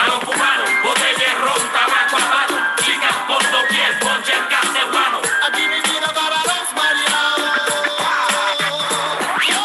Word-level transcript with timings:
A 0.00 0.06
los 0.06 0.20
cubanos, 0.24 0.70
botella 0.82 1.18
de 1.18 1.34
ron, 1.44 1.62
tabaco 1.74 2.16
a 2.16 2.24
mano, 2.34 2.56
chicas 2.82 3.16
por 3.28 3.42
doquier, 3.50 3.90
ponche 4.00 4.32
el 4.32 4.44
cacebuano. 4.48 5.18
Aquí 5.46 5.62
mi 5.68 5.80
vida 5.80 6.08
para 6.14 6.38
los 6.50 6.66
mareados. 6.74 7.40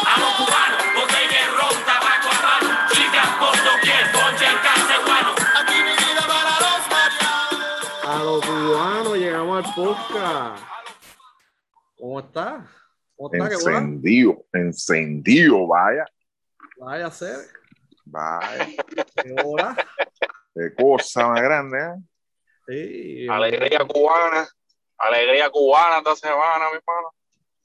A 0.06 0.20
los 0.20 0.32
cubanos, 0.36 0.82
botella 0.94 1.38
de 1.40 1.46
ron, 1.56 1.76
tabaco 1.84 2.28
a 2.30 2.38
mano, 2.46 2.68
chicas 2.92 3.28
por 3.40 3.56
doquier, 3.64 4.04
ponche 4.12 4.46
el 4.46 4.58
cacebuano. 4.66 5.30
Aquí 5.60 5.76
mi 5.86 5.94
vida 6.04 6.22
para 6.26 6.54
los 6.64 6.82
mareados. 6.92 8.04
A 8.04 8.18
los 8.24 8.40
cubanos 8.44 9.14
llegamos 9.16 9.64
al 9.64 9.74
podcast. 9.74 10.62
¿Cómo 11.98 12.20
está? 12.20 12.66
¿Cómo 13.16 13.32
está? 13.32 13.48
¿Qué 13.48 13.56
bola? 13.56 13.78
Encendido, 13.78 14.44
encendido, 14.52 15.66
vaya, 15.66 16.04
Vaya 16.78 17.06
a 17.06 17.10
ser. 17.10 17.38
vaya, 18.04 18.66
¿Qué 19.22 19.32
bola? 19.42 19.74
Qué 20.56 20.74
cosa 20.74 21.28
más 21.28 21.42
grande, 21.42 21.78
¿eh? 21.78 21.94
Sí. 22.66 23.26
Alegría 23.28 23.80
cubana. 23.86 24.48
Alegría 24.98 25.50
cubana 25.50 25.98
esta 25.98 26.16
semana, 26.16 26.66
mi 26.70 26.78
hermano. 26.78 27.12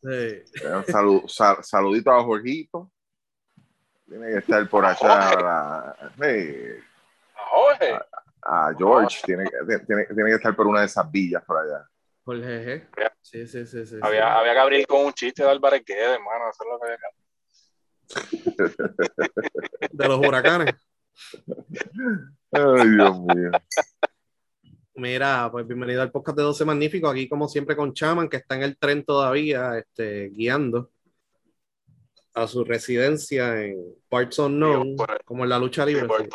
Sí. 0.04 0.44
Un 0.66 0.84
salu- 0.86 1.27
sal- 1.30 1.64
saludito 1.64 2.12
a 2.12 2.22
Jorgito. 2.23 2.91
Tiene 4.08 4.27
que 4.31 4.38
estar 4.40 4.67
por 4.70 4.86
allá. 4.86 5.36
la- 5.41 6.12
sí, 6.22 6.55
Jorge. 7.34 8.00
a 8.44 8.73
George, 8.77 9.22
tiene, 9.26 9.44
que- 9.45 9.80
tiene, 9.86 10.05
tiene 10.05 10.30
que 10.31 10.36
estar 10.36 10.55
por 10.55 10.67
una 10.67 10.81
de 10.81 10.88
esas 10.88 11.09
villas 11.12 11.44
por 11.45 11.58
allá. 11.59 11.88
Jorge 12.26 12.88
G. 12.92 13.12
Sí, 13.22 13.48
sí, 13.48 13.66
sí. 13.66 13.86
sí, 13.86 13.98
Había, 14.02 14.22
sí. 14.23 14.39
había 14.39 14.53
que 14.53 14.59
abrir 14.59 14.88
con 14.88 15.05
un 15.05 15.14
chiste 15.14 15.44
de 15.44 15.50
Álvarez 15.50 15.84
Guedes, 15.86 16.17
hermano. 16.20 16.50
Eso 16.50 16.64
es 16.64 16.70
lo 16.70 16.80
que 16.80 16.86
había 16.88 16.98
que 19.80 19.88
De 19.92 20.08
los 20.08 20.20
huracanes. 20.20 20.76
Ay, 22.51 22.89
Dios 22.89 23.19
mío. 23.21 23.51
Mira, 24.95 25.49
pues 25.52 25.66
bienvenido 25.67 26.02
al 26.02 26.11
podcast 26.11 26.38
de 26.38 26.44
12 26.44 26.66
Magnífico. 26.66 27.08
Aquí, 27.09 27.27
como 27.30 27.47
siempre, 27.47 27.75
con 27.75 27.93
Chaman, 27.93 28.27
que 28.30 28.38
está 28.38 28.55
en 28.55 28.63
el 28.63 28.77
tren 28.77 29.03
todavía, 29.05 29.77
este, 29.77 30.30
guiando 30.30 30.91
a 32.33 32.47
su 32.47 32.63
residencia 32.63 33.61
en 33.63 33.77
Parts 34.09 34.39
Unknown, 34.39 34.95
como 35.25 35.43
en 35.43 35.49
la 35.49 35.59
lucha 35.59 35.85
libre. 35.85 36.08
Sí. 36.19 36.30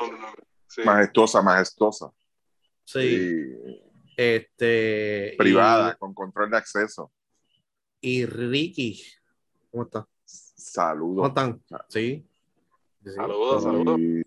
Sí. 0.69 0.83
Majestuosa, 0.85 1.43
majestuosa. 1.43 2.11
Sí, 2.85 3.55
este. 4.17 5.33
y- 5.35 5.37
privada, 5.37 5.95
con 5.97 6.13
control 6.15 6.51
de 6.51 6.57
acceso. 6.57 7.13
Y, 8.01 8.27
Ricky, 8.27 9.03
¿cómo 9.71 9.85
está? 9.85 10.01
¿Cómo 10.01 10.11
Saludos. 10.25 11.29
están? 11.29 11.63
Sí. 11.89 12.27
Sí. 13.05 13.11
Saludos, 13.13 13.63
saludos. 13.63 13.99
Y. 14.01 14.26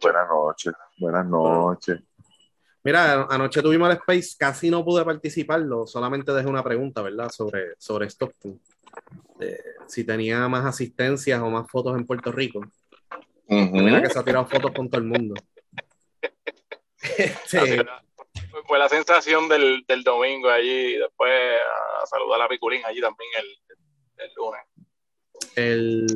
buenas 0.00 0.28
noches, 0.28 0.72
buenas 0.98 1.26
noches. 1.26 2.00
Mira, 2.84 3.24
anoche 3.28 3.60
tuvimos 3.60 3.90
el 3.90 3.96
Space, 3.96 4.36
casi 4.38 4.70
no 4.70 4.84
pude 4.84 5.04
participarlo, 5.04 5.86
solamente 5.86 6.32
dejé 6.32 6.48
una 6.48 6.62
pregunta, 6.62 7.02
¿verdad? 7.02 7.28
Sobre, 7.30 7.74
sobre 7.78 8.06
Stockton. 8.08 8.60
Eh, 9.40 9.58
si 9.86 10.04
tenía 10.04 10.48
más 10.48 10.64
asistencias 10.64 11.40
o 11.42 11.50
más 11.50 11.68
fotos 11.70 11.96
en 11.96 12.06
Puerto 12.06 12.32
Rico. 12.32 12.60
Mira 13.48 14.02
que 14.02 14.10
se 14.10 14.18
ha 14.18 14.24
tirado 14.24 14.46
fotos 14.46 14.72
con 14.72 14.88
todo 14.88 15.00
el 15.00 15.06
mundo. 15.08 15.34
Este, 17.16 17.86
Fue 18.66 18.78
la 18.78 18.88
sensación 18.88 19.48
del, 19.48 19.84
del 19.86 20.02
domingo 20.02 20.50
allí. 20.50 20.96
Después 20.96 21.32
a 22.02 22.06
saludar 22.06 22.42
a 22.42 22.48
Piculín 22.48 22.82
allí 22.84 23.00
también 23.00 23.30
el, 23.38 24.24
el 24.24 24.30
lunes. 24.36 24.60
el 25.56 26.06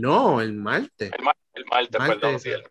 no, 0.00 0.40
el 0.40 0.52
martes. 0.54 1.10
El, 1.12 1.24
mar- 1.24 1.36
el 1.54 1.64
martes, 1.66 1.98
Martes. 2.00 2.18
perdón. 2.20 2.40
Sí, 2.40 2.50
el- 2.50 2.64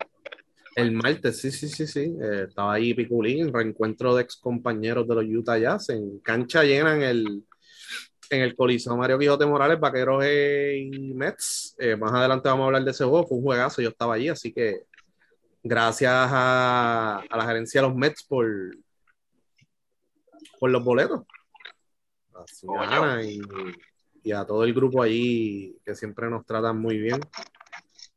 El 0.77 0.91
martes, 0.91 1.41
sí, 1.41 1.49
sí, 1.49 1.67
sí, 1.69 1.87
sí. 1.87 2.01
Eh, 2.21 2.45
estaba 2.49 2.73
ahí 2.73 2.93
Piculín, 2.93 3.51
reencuentro 3.51 4.13
de 4.15 4.21
ex 4.21 4.35
compañeros 4.35 5.07
de 5.07 5.15
los 5.15 5.25
Utah 5.25 5.57
Jazz 5.57 5.89
en 5.89 6.19
cancha 6.19 6.63
llena 6.63 6.95
en 6.95 7.01
el, 7.01 7.43
en 8.29 8.41
el 8.43 8.55
Coliseo 8.55 8.95
Mario 8.95 9.17
Quijote 9.17 9.47
Morales, 9.47 9.79
Vaqueros 9.79 10.23
y 10.23 11.13
Mets. 11.15 11.75
Eh, 11.79 11.95
más 11.95 12.13
adelante 12.13 12.47
vamos 12.47 12.65
a 12.65 12.67
hablar 12.67 12.83
de 12.83 12.91
ese 12.91 13.05
juego, 13.05 13.25
fue 13.25 13.39
un 13.39 13.43
juegazo, 13.43 13.81
yo 13.81 13.89
estaba 13.89 14.13
allí, 14.13 14.29
así 14.29 14.53
que 14.53 14.83
gracias 15.63 16.13
a, 16.13 17.23
la 17.27 17.45
gerencia 17.47 17.81
de 17.81 17.87
los 17.87 17.97
Mets 17.97 18.23
por, 18.25 18.47
por 20.59 20.69
los 20.69 20.83
boletos. 20.83 21.23
Y 24.21 24.31
a 24.31 24.45
todo 24.45 24.63
el 24.63 24.75
grupo 24.75 25.01
allí 25.01 25.75
que 25.83 25.95
siempre 25.95 26.29
nos 26.29 26.45
tratan 26.45 26.77
muy 26.77 26.99
bien. 26.99 27.19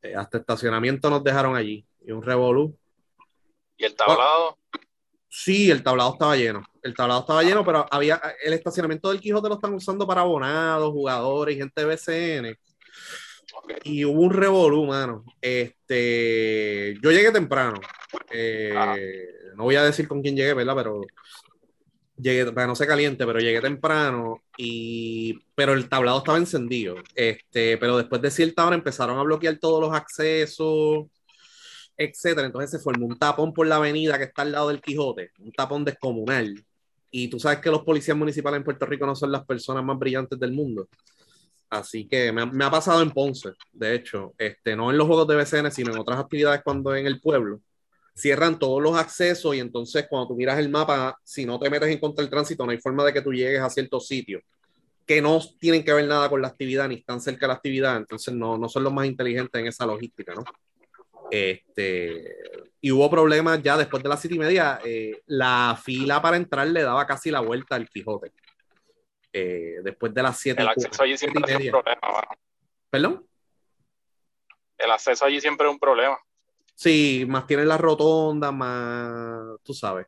Eh, 0.03 0.15
hasta 0.15 0.37
estacionamiento 0.37 1.09
nos 1.09 1.25
dejaron 1.25 1.57
allí 1.57 1.87
y 2.11 2.13
un 2.13 2.23
revolú. 2.23 2.77
y 3.77 3.85
el 3.85 3.95
tablado. 3.95 4.59
Sí, 5.29 5.71
el 5.71 5.83
tablado 5.83 6.13
estaba 6.13 6.37
lleno. 6.37 6.65
El 6.83 6.95
tablado 6.95 7.21
estaba 7.21 7.43
lleno, 7.45 7.65
pero 7.65 7.87
había 7.89 8.21
el 8.43 8.53
estacionamiento 8.53 9.09
del 9.09 9.21
Quijote 9.21 9.49
lo 9.49 9.55
están 9.55 9.73
usando 9.75 10.07
para 10.07 10.23
abonados, 10.23 10.91
jugadores 10.91 11.57
gente 11.57 11.85
de 11.85 11.87
BCN. 11.87 12.59
Y 13.85 14.05
hubo 14.05 14.23
un 14.23 14.33
revolú, 14.33 14.87
mano. 14.87 15.25
Este, 15.41 16.99
yo 17.01 17.13
llegué 17.13 17.31
temprano. 17.31 17.81
Eh, 18.33 18.75
Ajá. 18.77 18.97
no 19.55 19.65
voy 19.65 19.77
a 19.77 19.85
decir 19.85 20.09
con 20.09 20.21
quién 20.21 20.35
llegué, 20.35 20.53
¿verdad? 20.53 20.75
Pero 20.75 21.03
llegué, 22.17 22.47
para 22.47 22.65
que 22.65 22.69
no 22.69 22.75
se 22.75 22.89
caliente, 22.89 23.25
pero 23.25 23.39
llegué 23.39 23.61
temprano 23.61 24.43
y 24.57 25.39
pero 25.55 25.75
el 25.75 25.89
tablado 25.89 26.19
estaba 26.19 26.39
encendido. 26.39 26.97
Este, 27.15 27.79
pero 27.79 27.97
después 27.99 28.21
de 28.21 28.33
cierta 28.33 28.67
hora 28.67 28.75
empezaron 28.75 29.17
a 29.19 29.23
bloquear 29.23 29.59
todos 29.59 29.81
los 29.81 29.95
accesos, 29.95 31.07
etcétera. 32.01 32.47
Entonces 32.47 32.71
se 32.71 32.79
formó 32.79 33.07
un 33.07 33.19
tapón 33.19 33.53
por 33.53 33.67
la 33.67 33.77
avenida 33.77 34.17
que 34.17 34.25
está 34.25 34.43
al 34.43 34.53
lado 34.53 34.69
del 34.69 34.81
Quijote, 34.81 35.33
un 35.39 35.53
tapón 35.53 35.85
descomunal. 35.85 36.65
Y 37.11 37.29
tú 37.29 37.39
sabes 37.39 37.59
que 37.59 37.71
los 37.71 37.83
policías 37.83 38.17
municipales 38.17 38.59
en 38.59 38.65
Puerto 38.65 38.87
Rico 38.87 39.05
no 39.05 39.15
son 39.15 39.31
las 39.31 39.45
personas 39.45 39.85
más 39.85 39.99
brillantes 39.99 40.39
del 40.39 40.53
mundo. 40.53 40.89
Así 41.69 42.09
que 42.09 42.33
me 42.33 42.43
ha, 42.43 42.47
me 42.47 42.65
ha 42.65 42.71
pasado 42.71 43.03
en 43.03 43.11
Ponce, 43.11 43.51
de 43.73 43.95
hecho, 43.95 44.35
este, 44.39 44.75
no 44.75 44.91
en 44.91 44.99
los 44.99 45.07
juegos 45.07 45.29
de 45.29 45.37
BCN, 45.37 45.71
sino 45.71 45.93
en 45.93 45.99
otras 45.99 46.19
actividades 46.19 46.63
cuando 46.65 46.95
en 46.97 47.07
el 47.07 47.21
pueblo. 47.21 47.61
Cierran 48.15 48.59
todos 48.59 48.83
los 48.83 48.97
accesos 48.97 49.55
y 49.55 49.61
entonces 49.61 50.07
cuando 50.09 50.29
tú 50.29 50.37
miras 50.37 50.59
el 50.59 50.69
mapa, 50.69 51.17
si 51.23 51.45
no 51.45 51.59
te 51.59 51.71
metes 51.71 51.91
en 51.91 51.99
contra 51.99 52.23
del 52.23 52.31
tránsito, 52.31 52.65
no 52.65 52.73
hay 52.73 52.79
forma 52.79 53.05
de 53.05 53.13
que 53.13 53.23
tú 53.23 53.33
llegues 53.33 53.61
a 53.61 53.71
ciertos 53.71 54.07
sitios 54.07 54.43
que 55.07 55.21
no 55.21 55.41
tienen 55.59 55.85
que 55.85 55.93
ver 55.93 56.07
nada 56.07 56.29
con 56.29 56.41
la 56.41 56.47
actividad 56.47 56.89
ni 56.89 56.95
están 56.97 57.21
cerca 57.21 57.41
de 57.41 57.49
la 57.49 57.55
actividad, 57.55 57.97
entonces 57.97 58.33
no, 58.33 58.57
no 58.57 58.69
son 58.69 58.85
los 58.85 58.93
más 58.93 59.07
inteligentes 59.07 59.61
en 59.61 59.67
esa 59.67 59.85
logística, 59.85 60.35
¿no? 60.35 60.45
Este, 61.31 62.37
y 62.81 62.91
hubo 62.93 63.11
problemas 63.11 63.63
ya 63.63 63.77
después 63.77 64.03
de 64.03 64.09
las 64.09 64.21
siete 64.21 64.37
y 64.37 64.39
media, 64.39 64.81
eh, 64.85 65.21
la 65.27 65.79
fila 65.83 66.21
para 66.23 66.37
entrar 66.37 66.67
le 66.67 66.83
daba 66.83 67.07
casi 67.07 67.31
la 67.31 67.41
vuelta 67.41 67.77
al 67.77 67.89
Quijote. 67.89 68.33
Eh, 69.33 69.77
después 69.85 70.13
de 70.13 70.23
las 70.23 70.39
siete 70.39 70.63
El 70.63 70.69
acceso 70.69 71.03
allí 71.03 71.17
siempre 71.17 71.43
es 71.47 71.57
un 71.67 71.71
problema, 71.71 72.01
mano. 72.03 72.29
¿Perdón? 72.91 73.27
El 74.79 74.91
acceso 74.91 75.25
allí 75.25 75.41
siempre 75.41 75.67
es 75.67 75.73
un 75.73 75.79
problema. 75.79 76.19
Sí, 76.75 77.25
más 77.29 77.47
tienen 77.47 77.69
la 77.69 77.77
rotonda, 77.77 78.51
más, 78.51 79.61
tú 79.63 79.75
sabes. 79.75 80.07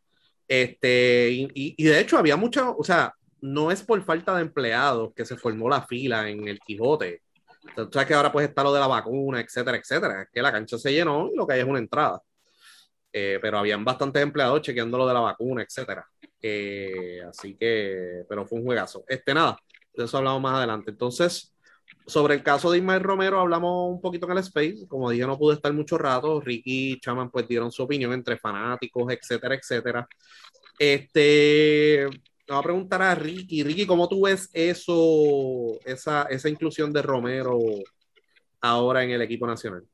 Este, 0.48 1.28
y, 1.30 1.42
y- 1.54 1.74
y 1.76 1.84
de 1.84 2.00
hecho 2.00 2.16
había 2.18 2.36
mucha, 2.36 2.70
o 2.70 2.82
sea, 2.82 3.14
no 3.42 3.70
es 3.70 3.82
por 3.82 4.02
falta 4.04 4.34
de 4.34 4.42
empleados 4.42 5.12
que 5.14 5.24
se 5.24 5.36
formó 5.36 5.68
la 5.68 5.82
fila 5.86 6.28
en 6.28 6.48
el 6.48 6.58
Quijote. 6.60 7.22
Tú 7.76 7.88
sabes 7.92 8.08
que 8.08 8.14
ahora 8.14 8.32
pues 8.32 8.48
está 8.48 8.62
lo 8.62 8.72
de 8.72 8.80
la 8.80 8.86
vacuna, 8.86 9.40
etcétera, 9.40 9.76
etcétera. 9.76 10.22
Es 10.22 10.28
que 10.32 10.42
la 10.42 10.52
cancha 10.52 10.78
se 10.78 10.92
llenó 10.92 11.30
y 11.32 11.36
lo 11.36 11.46
que 11.46 11.54
hay 11.54 11.60
es 11.60 11.66
una 11.66 11.78
entrada. 11.78 12.20
Eh, 13.12 13.38
pero 13.42 13.58
habían 13.58 13.84
bastantes 13.84 14.22
empleados 14.22 14.62
chequeando 14.62 14.98
lo 14.98 15.06
de 15.06 15.14
la 15.14 15.20
vacuna, 15.20 15.62
etcétera. 15.62 16.06
Eh, 16.40 17.20
así 17.28 17.56
que, 17.56 18.24
pero 18.28 18.46
fue 18.46 18.58
un 18.58 18.64
juegazo. 18.64 19.04
Este, 19.06 19.34
nada, 19.34 19.58
de 19.94 20.04
eso 20.04 20.18
hablamos 20.18 20.42
más 20.42 20.56
adelante. 20.56 20.90
Entonces, 20.90 21.54
sobre 22.06 22.34
el 22.34 22.42
caso 22.42 22.70
de 22.70 22.78
Ismael 22.78 23.02
Romero 23.02 23.38
hablamos 23.40 23.90
un 23.90 24.00
poquito 24.00 24.26
en 24.26 24.32
el 24.32 24.38
Space. 24.38 24.86
Como 24.88 25.10
dije, 25.10 25.26
no 25.26 25.38
pude 25.38 25.54
estar 25.56 25.72
mucho 25.72 25.98
rato. 25.98 26.40
Ricky 26.40 26.92
y 26.92 27.00
Chaman 27.00 27.30
pues 27.30 27.46
dieron 27.46 27.70
su 27.70 27.82
opinión 27.82 28.12
entre 28.12 28.36
fanáticos, 28.36 29.12
etcétera, 29.12 29.54
etcétera. 29.54 30.08
Este, 30.78 32.08
me 32.48 32.54
va 32.54 32.60
a 32.60 32.62
preguntar 32.62 33.02
a 33.02 33.14
Ricky. 33.14 33.62
Ricky, 33.62 33.86
¿cómo 33.86 34.08
tú 34.08 34.24
ves 34.24 34.50
eso, 34.52 35.78
esa, 35.84 36.22
esa 36.24 36.48
inclusión 36.48 36.92
de 36.92 37.02
Romero 37.02 37.58
ahora 38.60 39.02
en 39.04 39.10
el 39.10 39.22
equipo 39.22 39.46
nacional? 39.46 39.86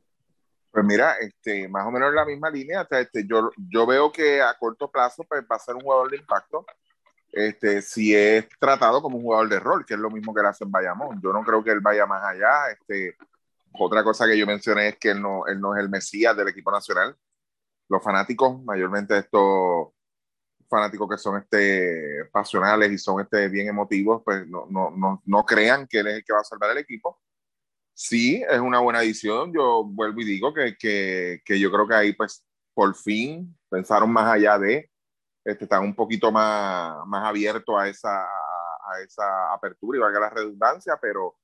Pues 0.71 0.85
mira, 0.85 1.17
este, 1.21 1.69
más 1.69 1.87
o 1.87 1.91
menos 1.91 2.11
en 2.11 2.15
la 2.15 2.25
misma 2.25 2.51
línea. 2.51 2.87
este, 2.91 3.27
yo, 3.27 3.51
yo 3.57 3.87
veo 3.87 4.13
que 4.13 4.41
a 4.41 4.55
corto 4.55 4.91
plazo 4.91 5.25
pues, 5.25 5.43
va 5.51 5.57
a 5.57 5.61
ser 5.61 5.75
un 5.75 5.83
jugador 5.83 6.11
de 6.11 6.19
impacto. 6.19 6.65
Este, 7.33 7.83
si 7.83 8.15
es 8.15 8.49
tratado 8.59 9.03
como 9.03 9.19
un 9.19 9.23
jugador 9.23 9.49
de 9.49 9.61
rol, 9.61 9.85
que 9.85 9.95
es 9.95 10.01
lo 10.01 10.11
mismo 10.11 10.33
que 10.33 10.41
él 10.41 10.47
hace 10.47 10.65
en 10.65 10.71
Bayamón. 10.71 11.21
Yo 11.23 11.33
no 11.33 11.43
creo 11.43 11.63
que 11.63 11.71
él 11.71 11.81
vaya 11.81 12.07
más 12.07 12.23
allá. 12.25 12.71
Este, 12.71 13.17
otra 13.73 14.03
cosa 14.03 14.27
que 14.27 14.39
yo 14.39 14.47
mencioné 14.47 14.89
es 14.89 14.99
que 14.99 15.11
él 15.11 15.21
no, 15.21 15.47
él 15.47 15.61
no 15.61 15.75
es 15.75 15.81
el 15.83 15.91
mesías 15.91 16.37
del 16.37 16.49
equipo 16.49 16.71
nacional. 16.71 17.17
Los 17.89 18.03
fanáticos, 18.03 18.63
mayormente 18.65 19.17
estos 19.19 19.89
fanáticos 20.69 21.09
que 21.09 21.19
son 21.19 21.41
este, 21.41 22.25
pasionales 22.33 22.93
y 22.93 22.99
son 22.99 23.21
este, 23.21 23.49
bien 23.49 23.69
emotivos, 23.69 24.23
pues 24.25 24.47
no, 24.47 24.67
no, 24.71 24.91
no, 24.91 25.23
no 25.25 25.45
crean 25.45 25.87
que 25.87 26.01
él 26.01 26.09
es 26.09 26.15
el 26.17 26.25
que 26.25 26.33
va 26.33 26.41
a 26.41 26.45
salvar 26.45 26.71
el 26.71 26.79
equipo. 26.79 27.21
Sí, 27.95 28.45
es 28.49 28.61
una 28.61 28.79
buena 28.81 29.03
edición. 29.03 29.53
Yo 29.53 29.85
vuelvo 29.85 30.21
y 30.21 30.25
digo 30.25 30.55
que, 30.55 30.77
que, 30.79 31.41
que 31.45 31.59
yo 31.59 31.71
creo 31.73 31.89
que 31.89 31.95
ahí, 31.95 32.13
pues, 32.13 32.45
por 32.75 32.95
fin 32.95 33.57
pensaron 33.69 34.13
más 34.13 34.33
allá 34.33 34.59
de, 34.59 34.91
este, 35.45 35.65
están 35.65 35.83
un 35.83 35.95
poquito 35.95 36.31
más, 36.31 37.05
más 37.07 37.27
abiertos 37.27 37.75
a 37.77 37.89
esa, 37.89 38.23
a 38.23 39.01
esa 39.05 39.53
apertura 39.53 39.99
y 39.99 40.01
valga 40.01 40.21
la 40.21 40.31
redundancia, 40.31 40.97
pero 41.01 41.37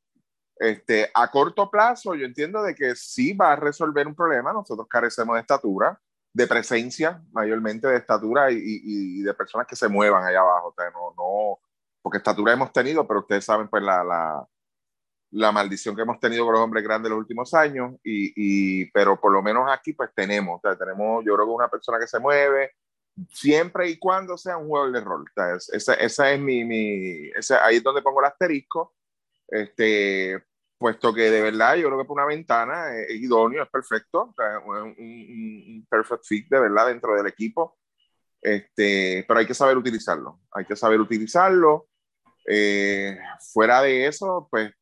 este, 0.56 1.11
a 1.12 1.31
corto 1.31 1.70
plazo 1.70 2.15
yo 2.15 2.25
entiendo 2.25 2.62
de 2.62 2.75
que 2.75 2.94
sí 2.94 3.32
va 3.32 3.53
a 3.53 3.56
resolver 3.56 4.06
un 4.06 4.15
problema, 4.15 4.53
nosotros 4.53 4.87
carecemos 4.88 5.35
de 5.35 5.41
estatura, 5.41 6.00
de 6.35 6.47
presencia, 6.49 7.23
mayormente 7.33 7.87
de 7.87 7.97
estatura 7.97 8.51
y, 8.51 8.57
y, 8.57 9.21
y 9.21 9.23
de 9.23 9.33
personas 9.35 9.67
que 9.67 9.77
se 9.77 9.89
muevan 9.89 10.25
allá 10.25 10.41
abajo, 10.41 10.69
o 10.69 10.75
sea, 10.75 10.91
no, 10.91 11.15
no, 11.17 11.61
porque 12.03 12.19
estatura 12.19 12.53
hemos 12.53 12.73
tenido, 12.73 13.07
pero 13.07 13.21
ustedes 13.21 13.45
saben 13.45 13.69
pues 13.69 13.83
la, 13.83 14.03
la, 14.03 14.47
la 15.31 15.53
maldición 15.53 15.95
que 15.95 16.03
hemos 16.03 16.19
tenido 16.19 16.45
con 16.45 16.55
los 16.55 16.63
hombres 16.63 16.83
grandes 16.83 17.09
los 17.09 17.21
últimos 17.21 17.55
años, 17.55 17.95
y, 18.03 18.33
y, 18.35 18.91
pero 18.91 19.19
por 19.19 19.33
lo 19.33 19.43
menos 19.43 19.71
aquí 19.71 19.93
pues 19.93 20.11
tenemos, 20.13 20.59
o 20.59 20.61
sea, 20.61 20.77
tenemos 20.77 21.25
yo 21.25 21.35
creo 21.35 21.47
que 21.47 21.53
una 21.53 21.69
persona 21.69 21.99
que 22.01 22.09
se 22.09 22.19
mueve, 22.19 22.73
siempre 23.31 23.89
y 23.89 23.99
cuando 23.99 24.37
sea 24.37 24.57
un 24.57 24.69
juego 24.69 24.91
de 24.91 25.01
rol. 25.01 25.23
O 25.23 25.33
sea, 25.33 25.77
esa, 25.77 25.95
esa, 25.95 26.33
es 26.33 26.41
mi, 26.41 26.65
mi 26.65 27.29
esa, 27.37 27.65
ahí 27.65 27.77
es 27.77 27.83
donde 27.83 28.03
pongo 28.03 28.21
el 28.21 28.27
asterisco, 28.27 28.95
este, 29.47 30.43
puesto 30.85 31.15
que 31.15 31.31
de 31.31 31.41
verdad 31.41 31.77
yo 31.77 31.87
creo 31.87 31.99
que 31.99 32.05
por 32.05 32.19
una 32.19 32.27
ventana 32.27 32.95
es, 32.95 33.19
idóneo, 33.19 33.63
es 33.63 33.71
perfecto, 33.71 34.25
o 34.25 34.35
sea, 34.35 34.59
un, 34.59 34.77
un, 34.77 34.95
un, 34.99 35.87
perfect 35.89 36.27
fit 36.27 36.47
de 36.51 36.61
verdad 36.61 36.89
dentro 36.89 37.17
del 37.17 37.27
equipo, 37.27 37.79
este, 38.43 39.25
pero 39.27 39.41
hay 39.41 39.47
que 39.47 39.55
saber 39.55 39.79
utilizarlo, 39.79 40.41
hay 40.53 40.67
que 40.67 40.77
saber 40.77 41.01
utilizarlo. 41.01 41.89
Eh, 42.47 43.17
fuera 43.55 43.81
de 43.81 44.07
eso, 44.07 44.47
pues 44.51 44.73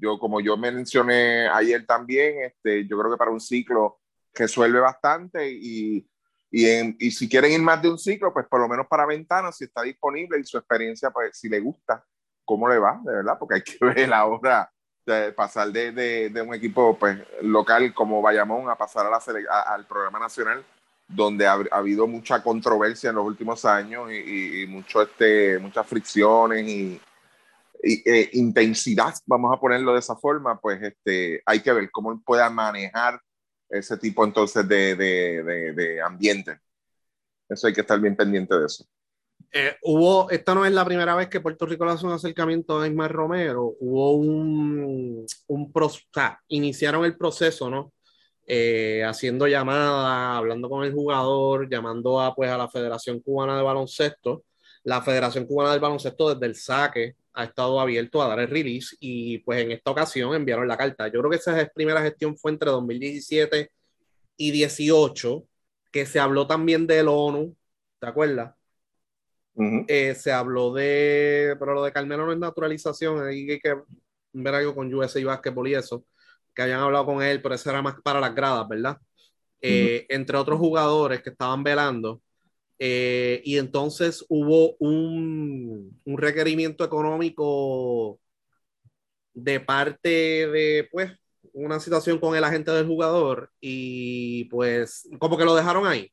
yo 0.00 0.18
como 0.18 0.40
yo 0.40 0.56
mencioné 0.56 1.46
ayer 1.46 1.86
también, 1.86 2.42
este, 2.46 2.88
yo 2.88 2.98
creo 2.98 3.12
que 3.12 3.16
para 3.16 3.30
un 3.30 3.40
ciclo 3.40 4.00
resuelve 4.34 4.80
bastante 4.80 5.48
y, 5.48 6.10
y, 6.50 6.66
en, 6.66 6.96
y, 6.98 7.12
si 7.12 7.28
quieren 7.28 7.52
ir 7.52 7.62
más 7.62 7.80
de 7.80 7.88
un 7.88 8.00
ciclo, 8.00 8.32
pues 8.32 8.48
por 8.48 8.58
lo 8.58 8.66
menos 8.66 8.88
para 8.88 9.06
ventanas, 9.06 9.56
si 9.56 9.62
está 9.62 9.82
disponible 9.82 10.40
y 10.40 10.44
su 10.44 10.58
experiencia, 10.58 11.12
pues 11.12 11.38
si 11.38 11.48
le 11.48 11.60
gusta, 11.60 12.04
cómo 12.44 12.68
le 12.68 12.80
va, 12.80 13.00
de 13.04 13.12
verdad, 13.12 13.36
porque 13.38 13.54
hay 13.54 13.62
que 13.62 13.78
ver 13.94 14.12
ahora 14.12 14.68
pasar 15.34 15.70
de, 15.72 15.92
de, 16.30 16.42
un 16.42 16.54
equipo 16.54 16.98
pues, 16.98 17.18
local 17.42 17.92
como 17.94 18.22
Bayamón 18.22 18.68
a 18.68 18.76
pasar 18.76 19.06
a 19.06 19.10
la, 19.10 19.20
a, 19.50 19.74
al 19.74 19.86
programa 19.86 20.18
nacional, 20.18 20.64
donde 21.08 21.46
ha, 21.46 21.54
ha, 21.54 21.76
habido 21.76 22.06
mucha 22.06 22.42
controversia 22.42 23.10
en 23.10 23.16
los 23.16 23.26
últimos 23.26 23.64
años 23.64 24.10
y, 24.12 24.66
mucho 24.68 25.02
este, 25.02 25.58
muchas 25.58 25.86
fricciones 25.86 26.66
y, 26.66 27.00
eh, 27.82 28.30
intensidad, 28.34 29.14
vamos 29.24 29.56
a 29.56 29.60
ponerlo 29.60 29.94
de 29.94 30.00
esa 30.00 30.14
forma, 30.14 30.60
pues 30.60 30.82
este, 30.82 31.42
hay 31.46 31.60
que 31.60 31.72
ver 31.72 31.90
cómo 31.90 32.20
pueda 32.22 32.50
manejar 32.50 33.20
ese 33.70 33.96
tipo 33.96 34.24
entonces 34.24 34.66
de, 34.68 34.96
de, 34.96 36.02
ambiente. 36.02 36.58
Eso 37.48 37.66
hay 37.66 37.72
que 37.72 37.80
estar 37.80 37.98
bien 37.98 38.16
pendiente 38.16 38.56
de 38.58 38.66
eso. 38.66 38.84
Eh, 39.52 39.76
hubo, 39.82 40.30
esta 40.30 40.54
no 40.54 40.64
es 40.64 40.72
la 40.72 40.84
primera 40.84 41.16
vez 41.16 41.28
que 41.28 41.40
Puerto 41.40 41.66
Rico 41.66 41.84
le 41.84 41.92
hace 41.92 42.06
un 42.06 42.12
acercamiento 42.12 42.80
a 42.80 42.86
Ismael 42.86 43.10
Romero, 43.10 43.74
hubo 43.80 44.12
un, 44.12 45.26
un 45.48 45.72
pro, 45.72 45.88
sea, 45.88 46.40
iniciaron 46.48 47.04
el 47.04 47.16
proceso, 47.16 47.68
¿no? 47.68 47.92
Eh, 48.46 49.04
haciendo 49.04 49.46
llamadas, 49.46 50.36
hablando 50.38 50.68
con 50.68 50.84
el 50.84 50.92
jugador, 50.92 51.68
llamando 51.68 52.20
a, 52.20 52.34
pues, 52.34 52.50
a 52.50 52.58
la 52.58 52.68
Federación 52.68 53.20
Cubana 53.20 53.56
de 53.56 53.62
Baloncesto. 53.62 54.44
La 54.84 55.02
Federación 55.02 55.46
Cubana 55.46 55.72
del 55.72 55.80
Baloncesto 55.80 56.34
desde 56.34 56.46
el 56.46 56.56
saque 56.56 57.16
ha 57.32 57.44
estado 57.44 57.80
abierto 57.80 58.22
a 58.22 58.28
dar 58.28 58.40
el 58.40 58.48
release 58.48 58.96
y 59.00 59.38
pues 59.38 59.62
en 59.62 59.72
esta 59.72 59.90
ocasión 59.92 60.34
enviaron 60.34 60.66
la 60.68 60.76
carta. 60.76 61.06
Yo 61.08 61.20
creo 61.20 61.30
que 61.30 61.36
esa 61.36 61.70
primera 61.74 62.02
gestión 62.02 62.36
fue 62.36 62.52
entre 62.52 62.70
2017 62.70 63.70
y 64.36 64.50
18, 64.50 65.44
que 65.92 66.06
se 66.06 66.18
habló 66.20 66.46
también 66.46 66.86
del 66.86 67.08
ONU, 67.08 67.56
¿te 68.00 68.06
acuerdas? 68.06 68.54
Uh 69.54 69.62
-huh. 69.62 69.84
eh, 69.88 70.14
se 70.14 70.32
habló 70.32 70.72
de, 70.72 71.56
pero 71.58 71.74
lo 71.74 71.82
de 71.84 71.92
Carmelo 71.92 72.24
no 72.26 72.32
es 72.32 72.38
naturalización, 72.38 73.26
hay 73.26 73.58
que 73.60 73.74
ver 74.32 74.54
algo 74.54 74.74
con 74.74 74.92
USA 74.94 75.20
y 75.20 75.24
Basketball 75.24 75.68
y 75.68 75.74
eso, 75.74 76.04
que 76.54 76.62
habían 76.62 76.80
hablado 76.80 77.06
con 77.06 77.22
él, 77.22 77.42
pero 77.42 77.54
eso 77.54 77.70
era 77.70 77.82
más 77.82 77.96
para 78.02 78.20
las 78.20 78.34
gradas, 78.34 78.68
¿verdad? 78.68 78.96
Eh, 79.60 80.06
uh 80.08 80.12
-huh. 80.12 80.16
Entre 80.16 80.36
otros 80.38 80.58
jugadores 80.58 81.22
que 81.22 81.30
estaban 81.30 81.62
velando, 81.62 82.22
eh, 82.78 83.42
y 83.44 83.58
entonces 83.58 84.24
hubo 84.28 84.74
un, 84.78 86.00
un, 86.04 86.18
requerimiento 86.18 86.82
económico 86.82 88.18
de 89.34 89.60
parte 89.60 90.08
de, 90.48 90.88
pues, 90.90 91.12
una 91.52 91.78
situación 91.80 92.18
con 92.18 92.36
el 92.36 92.44
agente 92.44 92.70
del 92.70 92.86
jugador 92.86 93.50
y 93.60 94.44
pues 94.46 95.08
como 95.18 95.36
que 95.36 95.44
lo 95.44 95.54
dejaron 95.54 95.86
ahí. 95.86 96.10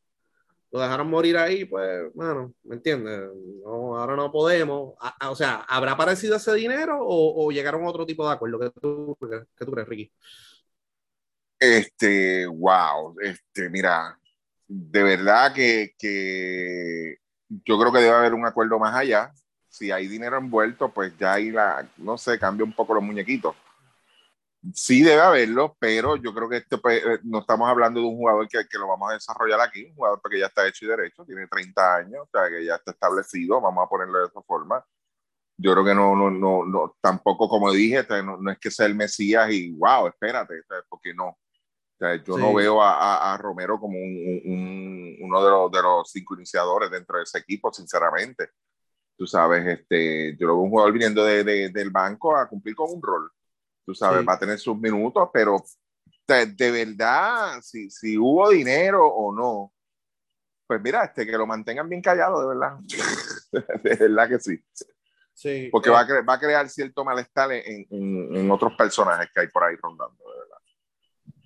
Lo 0.72 0.81
dejaron 0.81 1.10
morir 1.10 1.38
ahí, 1.38 1.66
pues, 1.66 2.14
bueno, 2.14 2.54
¿me 2.64 2.75
entiendes? 2.75 3.22
No, 3.64 3.98
ahora 3.98 4.16
no 4.16 4.31
podemos. 4.31 4.96
O 5.30 5.36
sea, 5.36 5.66
¿habrá 5.68 5.94
aparecido 5.94 6.36
ese 6.36 6.54
dinero 6.56 7.00
o, 7.02 7.46
o, 7.46 7.52
llegaron 7.52 7.84
a 7.84 7.90
otro 7.90 8.06
tipo 8.06 8.28
de 8.28 8.34
acuerdo? 8.34 8.60
¿Qué 8.60 8.72
tú, 8.81 9.18
qué 9.58 9.66
tú 9.66 9.72
crees, 9.72 9.88
Ricky? 9.88 10.12
Este, 11.60 12.46
wow, 12.46 13.16
este, 13.22 13.69
mira, 13.69 14.19
de 14.68 15.04
verdad 15.04 15.54
que, 15.54 15.96
que, 15.98 17.18
yo 17.50 17.80
creo 17.80 17.92
que 17.92 18.00
debe 18.00 18.16
haber 18.16 18.34
un 18.34 18.46
acuerdo 18.46 18.80
más 18.80 18.96
allá. 18.96 19.31
Si 19.70 19.92
hay 19.92 20.08
dinero 20.08 20.38
envuelto, 20.38 20.90
pues 20.94 21.13
ya 21.18 21.34
ahí 21.34 21.52
la, 21.52 21.90
no 21.98 22.18
sé, 22.18 22.40
cambia 22.40 22.66
un 22.66 22.74
poco 22.74 22.94
los 22.94 23.04
muñequitos. 23.04 23.56
Sí 24.74 25.01
debe 25.01 25.21
haberlo, 25.21 25.77
pero 25.80 26.15
yo 26.18 26.33
creo 26.33 26.50
que 26.50 26.57
este, 26.57 26.77
pues, 26.77 27.01
no 27.24 27.39
estamos 27.39 27.69
hablando 27.69 28.01
de 28.01 28.07
un 28.07 28.18
jugador 28.18 28.48
que, 28.48 28.59
que, 28.68 28.77
lo 28.77 28.88
vamos 28.88 29.12
a 29.12 29.13
desarrollar 29.13 29.62
aquí, 29.62 29.86
un 29.86 29.95
jugador 29.95 30.21
que 30.30 30.39
ya 30.39 30.48
está 30.48 30.68
hecho 30.68 30.86
y 30.86 30.89
derecho, 30.89 31.24
tiene 31.25 31.48
30 31.48 31.95
años, 31.95 32.24
o 32.24 32.30
sea, 32.31 32.50
que 32.50 32.65
ya 32.65 32.75
está 32.75 32.92
establecido, 32.92 33.62
vamos 33.62 33.86
a 33.86 33.89
ponerlo 33.89 34.19
de 34.19 34.25
esa 34.27 34.42
forma. 34.42 34.83
Yo 35.57 35.74
creo 35.74 35.86
que 35.86 35.95
no, 35.95 36.15
no, 36.15 36.30
no, 36.30 36.65
no 36.65 36.95
tampoco 37.01 37.50
como 37.50 37.71
dije, 37.71 38.06
no, 38.24 38.38
no 38.38 38.51
es 38.51 38.59
que 38.59 38.71
sea 38.71 38.86
el 38.88 38.95
Mesías 38.95 39.51
y 39.51 39.71
wow, 39.71 40.07
espérate, 40.07 40.56
porque 40.89 41.13
no, 41.13 41.38
o 41.98 41.98
sea, 41.98 42.15
yo 42.24 42.36
sí. 42.36 42.42
no 42.42 42.53
veo 42.53 42.81
a, 42.81 42.94
a, 42.94 43.33
a, 43.33 43.38
Romero 43.38 43.80
como 43.80 43.98
un, 43.98 44.42
un, 44.45 45.18
uno 45.19 45.44
de 45.44 45.50
los, 45.50 45.71
de 45.71 45.81
los 45.81 46.12
cinco 46.12 46.36
iniciadores 46.36 46.92
dentro 46.92 47.18
de 47.18 47.24
ese 47.24 47.39
equipo, 47.39 47.74
sinceramente. 47.74 48.50
Tú 49.18 49.25
sabes, 49.25 49.65
este, 49.65 50.38
yo 50.38 50.45
lo 50.45 50.53
veo 50.53 50.63
un 50.63 50.69
jugador 50.69 50.94
viniendo 50.94 51.25
de, 51.25 51.44
de, 51.44 51.69
del 51.69 51.89
banco 51.89 52.38
a 52.38 52.48
cumplir 52.48 52.75
con 52.75 52.92
un 52.92 53.01
rol. 53.01 53.31
Tú 53.88 53.95
sabes, 53.95 54.19
sí. 54.19 54.25
va 54.25 54.34
a 54.34 54.39
tener 54.39 54.60
sus 54.60 54.78
minutos, 54.78 55.30
pero 55.31 55.63
de, 56.28 56.45
de, 56.45 56.72
verdad, 56.72 57.62
si, 57.62 57.89
si 57.89 58.18
hubo 58.18 58.50
dinero 58.50 59.07
o 59.07 59.34
no, 59.34 59.74
pues 60.68 60.81
mira, 60.81 61.06
este, 61.06 61.25
que 61.25 61.38
lo 61.38 61.48
mantengan 61.48 61.88
bien 61.88 62.01
callado, 62.01 62.41
de 62.41 62.48
verdad. 62.48 62.77
de 63.82 63.96
verdad 63.96 64.27
que 64.27 64.39
sí. 64.39 64.62
Sí, 65.34 65.70
Porque 65.72 65.88
eh, 65.88 65.94
va, 65.94 66.01
a 66.01 66.22
va, 66.22 66.34
a 66.34 66.39
crear 66.39 66.67
cierto 66.67 67.06
malestar 67.06 67.50
en, 67.53 67.88
en, 67.89 68.36
en, 68.36 68.51
otros 68.51 68.74
personajes 68.75 69.29
que 69.34 69.39
hay 69.39 69.48
por 69.48 69.63
ahí 69.63 69.77
rondando, 69.82 70.22
de 70.34 70.38
verdad. 70.38 70.58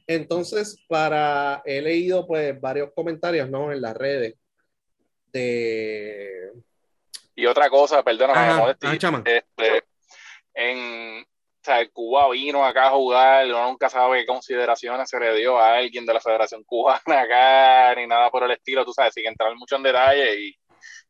Entonces, 0.08 0.84
para, 0.88 1.62
he 1.64 1.80
leído 1.80 2.26
pues 2.26 2.60
varios 2.60 2.90
comentarios, 2.96 3.52
¿no? 3.52 3.72
En 3.72 3.82
las 3.82 3.96
redes 3.96 4.34
de... 5.32 6.54
Y 7.36 7.46
otra 7.46 7.70
cosa, 7.70 8.02
perdóname, 8.02 8.72
este, 8.72 9.84
en, 10.56 11.26
o 11.62 11.64
sea, 11.64 11.88
Cuba 11.92 12.28
vino 12.30 12.66
acá 12.66 12.88
a 12.88 12.92
jugar, 12.92 13.46
uno 13.46 13.68
nunca 13.70 13.88
sabe 13.88 14.22
qué 14.22 14.26
consideraciones 14.26 15.08
se 15.08 15.20
le 15.20 15.36
dio 15.36 15.60
a 15.60 15.76
alguien 15.76 16.06
de 16.08 16.14
la 16.14 16.20
Federación 16.20 16.64
Cubana 16.64 17.22
acá, 17.22 17.94
ni 17.96 18.08
nada 18.08 18.32
por 18.32 18.44
el 18.44 18.52
estilo, 18.52 18.84
tú 18.84 18.94
sabes, 18.94 19.14
sin 19.14 19.28
entrar 19.28 19.56
mucho 19.56 19.76
en 19.76 19.84
detalle 19.84 20.40
y, 20.42 20.56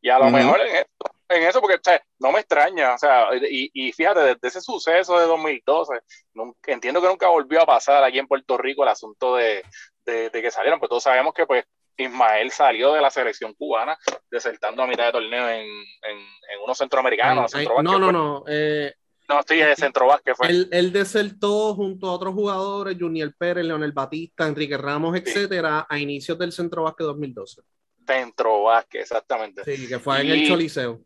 y 0.02 0.10
a 0.10 0.20
lo 0.20 0.26
uh 0.26 0.28
-huh. 0.28 0.32
mejor 0.34 0.60
en 0.60 0.76
esto, 0.76 1.06
en 1.30 1.44
eso, 1.44 1.62
porque 1.62 1.78
o 1.78 1.80
sea, 1.82 2.02
no 2.20 2.34
me 2.34 2.40
extraña, 2.42 2.96
o 2.96 2.98
sea, 2.98 3.30
y, 3.34 3.72
y, 3.74 3.94
fíjate, 3.94 4.20
desde 4.20 4.48
ese 4.50 4.62
suceso 4.62 5.18
de 5.18 5.26
2012, 5.26 5.94
nunca, 6.34 6.74
entiendo 6.74 7.02
que 7.02 7.08
nunca 7.08 7.30
volvió 7.30 7.62
a 7.62 7.66
pasar 7.66 8.04
aquí 8.04 8.20
en 8.20 8.28
Puerto 8.28 8.58
Rico 8.58 8.84
el 8.84 8.90
asunto 8.90 9.38
de, 9.38 9.64
de, 10.06 10.30
de 10.30 10.42
que 10.42 10.52
salieron, 10.52 10.80
pues 10.80 10.90
todos 10.90 11.04
sabemos 11.04 11.34
que 11.34 11.46
pues 11.46 11.64
Ismael 11.96 12.52
salió 12.52 12.92
de 12.92 13.02
la 13.02 13.10
selección 13.10 13.54
cubana, 13.54 13.98
desertando 14.30 14.84
a 14.84 14.88
mitad 14.88 15.06
de 15.06 15.12
torneo 15.14 15.48
en, 15.48 15.62
en, 15.62 16.18
en 16.18 16.60
unos 16.64 16.78
centroamericanos. 16.78 17.54
Ay, 17.56 17.68
ay, 17.70 17.84
no, 17.84 18.00
no, 18.00 18.12
no, 18.12 18.44
eh, 18.48 18.94
no, 19.32 19.40
estoy 19.40 19.58
de 19.58 19.76
centro 19.76 20.08
básquet 20.08 20.36
fue. 20.36 20.48
Él, 20.48 20.70
él, 20.72 20.92
desertó 20.92 21.74
junto 21.76 22.08
a 22.08 22.14
otros 22.14 22.34
jugadores, 22.34 22.98
Junior 23.00 23.34
Pérez, 23.38 23.66
Leonel 23.66 23.92
Batista, 23.92 24.48
Enrique 24.48 24.78
Ramos, 24.78 25.16
sí. 25.16 25.24
etcétera, 25.26 25.86
a 25.90 26.00
inicios 26.00 26.38
del 26.38 26.52
centro 26.52 26.84
básquet 26.84 27.06
2012. 27.06 27.62
Centro 28.06 28.64
básquet, 28.64 29.02
exactamente. 29.02 29.64
Sí, 29.64 29.88
que 29.88 30.00
fue 30.00 30.22
en 30.22 30.28
el 30.28 30.48
Choliseo. 30.48 31.02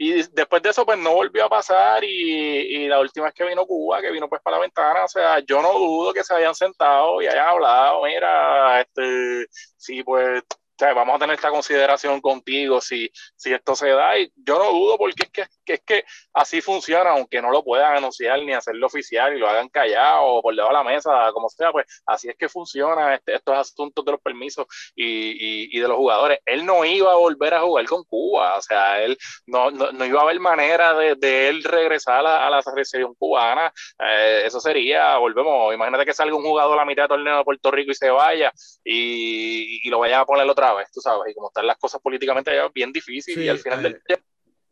Y 0.00 0.12
después 0.12 0.62
de 0.62 0.70
eso, 0.70 0.86
pues 0.86 0.96
no 0.96 1.12
volvió 1.12 1.44
a 1.46 1.48
pasar. 1.48 2.04
Y, 2.04 2.08
y, 2.08 2.86
la 2.86 3.00
última 3.00 3.26
vez 3.26 3.34
que 3.34 3.44
vino 3.44 3.66
Cuba, 3.66 4.00
que 4.00 4.12
vino 4.12 4.28
pues 4.28 4.40
para 4.40 4.56
la 4.56 4.62
ventana, 4.62 5.04
o 5.04 5.08
sea, 5.08 5.40
yo 5.40 5.60
no 5.60 5.72
dudo 5.72 6.12
que 6.12 6.22
se 6.22 6.34
hayan 6.34 6.54
sentado 6.54 7.20
y 7.20 7.26
hayan 7.26 7.48
hablado. 7.48 8.04
Mira, 8.04 8.80
este, 8.80 9.46
sí, 9.76 10.04
pues 10.04 10.44
sea, 10.78 10.94
vamos 10.94 11.16
a 11.16 11.18
tener 11.18 11.34
esta 11.34 11.50
consideración 11.50 12.20
contigo 12.20 12.80
si, 12.80 13.10
si 13.36 13.52
esto 13.52 13.74
se 13.74 13.88
da. 13.90 14.18
Y 14.18 14.32
yo 14.36 14.58
no 14.58 14.70
dudo 14.70 14.96
porque 14.96 15.24
es 15.24 15.30
que, 15.30 15.72
es 15.74 15.80
que 15.84 16.04
así 16.32 16.60
funciona, 16.60 17.10
aunque 17.10 17.42
no 17.42 17.50
lo 17.50 17.64
puedan 17.64 17.96
anunciar 17.96 18.40
ni 18.42 18.52
hacerlo 18.52 18.86
oficial 18.86 19.34
y 19.34 19.38
lo 19.38 19.48
hagan 19.48 19.68
callado 19.68 20.22
o 20.22 20.42
por 20.42 20.54
debajo 20.54 20.72
de 20.72 20.78
la 20.78 20.84
mesa, 20.84 21.32
como 21.32 21.48
sea, 21.48 21.72
pues 21.72 21.86
así 22.06 22.28
es 22.28 22.36
que 22.36 22.48
funciona 22.48 23.14
este, 23.14 23.34
estos 23.34 23.56
asuntos 23.56 24.04
de 24.04 24.12
los 24.12 24.20
permisos 24.20 24.66
y, 24.94 25.76
y, 25.76 25.80
de 25.80 25.88
los 25.88 25.96
jugadores. 25.96 26.38
Él 26.46 26.64
no 26.64 26.84
iba 26.84 27.12
a 27.12 27.16
volver 27.16 27.54
a 27.54 27.60
jugar 27.60 27.84
con 27.86 28.04
Cuba, 28.04 28.56
o 28.56 28.62
sea, 28.62 29.02
él 29.02 29.18
no, 29.46 29.70
no, 29.70 30.04
iba 30.04 30.20
a 30.20 30.24
haber 30.24 30.40
manera 30.40 30.94
de, 30.94 31.14
de 31.16 31.48
él 31.48 31.64
regresar 31.64 32.24
a, 32.26 32.48
la 32.48 32.62
selección 32.62 33.14
cubana. 33.14 33.72
Eh, 33.98 34.42
eso 34.44 34.60
sería, 34.60 35.16
volvemos, 35.18 35.74
imagínate 35.74 36.04
que 36.04 36.14
salga 36.14 36.36
un 36.36 36.42
jugador 36.42 36.74
a 36.74 36.82
la 36.82 36.84
mitad 36.84 37.02
del 37.02 37.08
torneo 37.08 37.38
de 37.38 37.44
Puerto 37.44 37.70
Rico 37.70 37.90
y 37.90 37.94
se 37.94 38.10
vaya 38.10 38.52
y, 38.84 39.86
y 39.86 39.90
lo 39.90 39.98
vaya 39.98 40.20
a 40.20 40.26
poner 40.26 40.48
otra 40.48 40.67
tú 40.92 41.00
sabes, 41.00 41.30
y 41.30 41.34
como 41.34 41.48
están 41.48 41.66
las 41.66 41.78
cosas 41.78 42.00
políticamente 42.00 42.50
allá, 42.50 42.68
bien 42.74 42.92
difícil 42.92 43.40
y 43.42 43.48
al 43.48 43.58
final 43.58 43.82
del 43.82 44.00
día, 44.06 44.18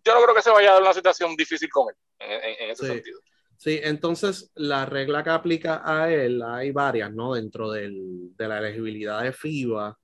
yo 0.05 0.15
no 0.15 0.23
creo 0.23 0.35
que 0.35 0.43
se 0.43 0.51
vaya 0.51 0.71
a 0.71 0.73
dar 0.75 0.83
una 0.83 0.95
situación 0.95 1.35
difícil 1.37 1.69
con 1.69 1.89
él, 1.89 1.97
en, 2.21 2.71
ese 2.71 2.87
sentido. 2.87 3.21
Sí, 3.57 3.81
entonces 3.83 4.51
la 4.55 4.87
regla 4.87 5.25
que 5.25 5.31
aplica 5.31 5.83
a 5.85 6.13
él, 6.13 6.43
hay 6.43 6.71
varias, 6.73 7.13
¿no? 7.13 7.35
Dentro 7.35 7.71
del, 7.71 8.37
de 8.37 8.49
la 8.49 8.59
elegibilidad 8.59 9.23
de 9.23 9.33
FIBA. 9.33 9.99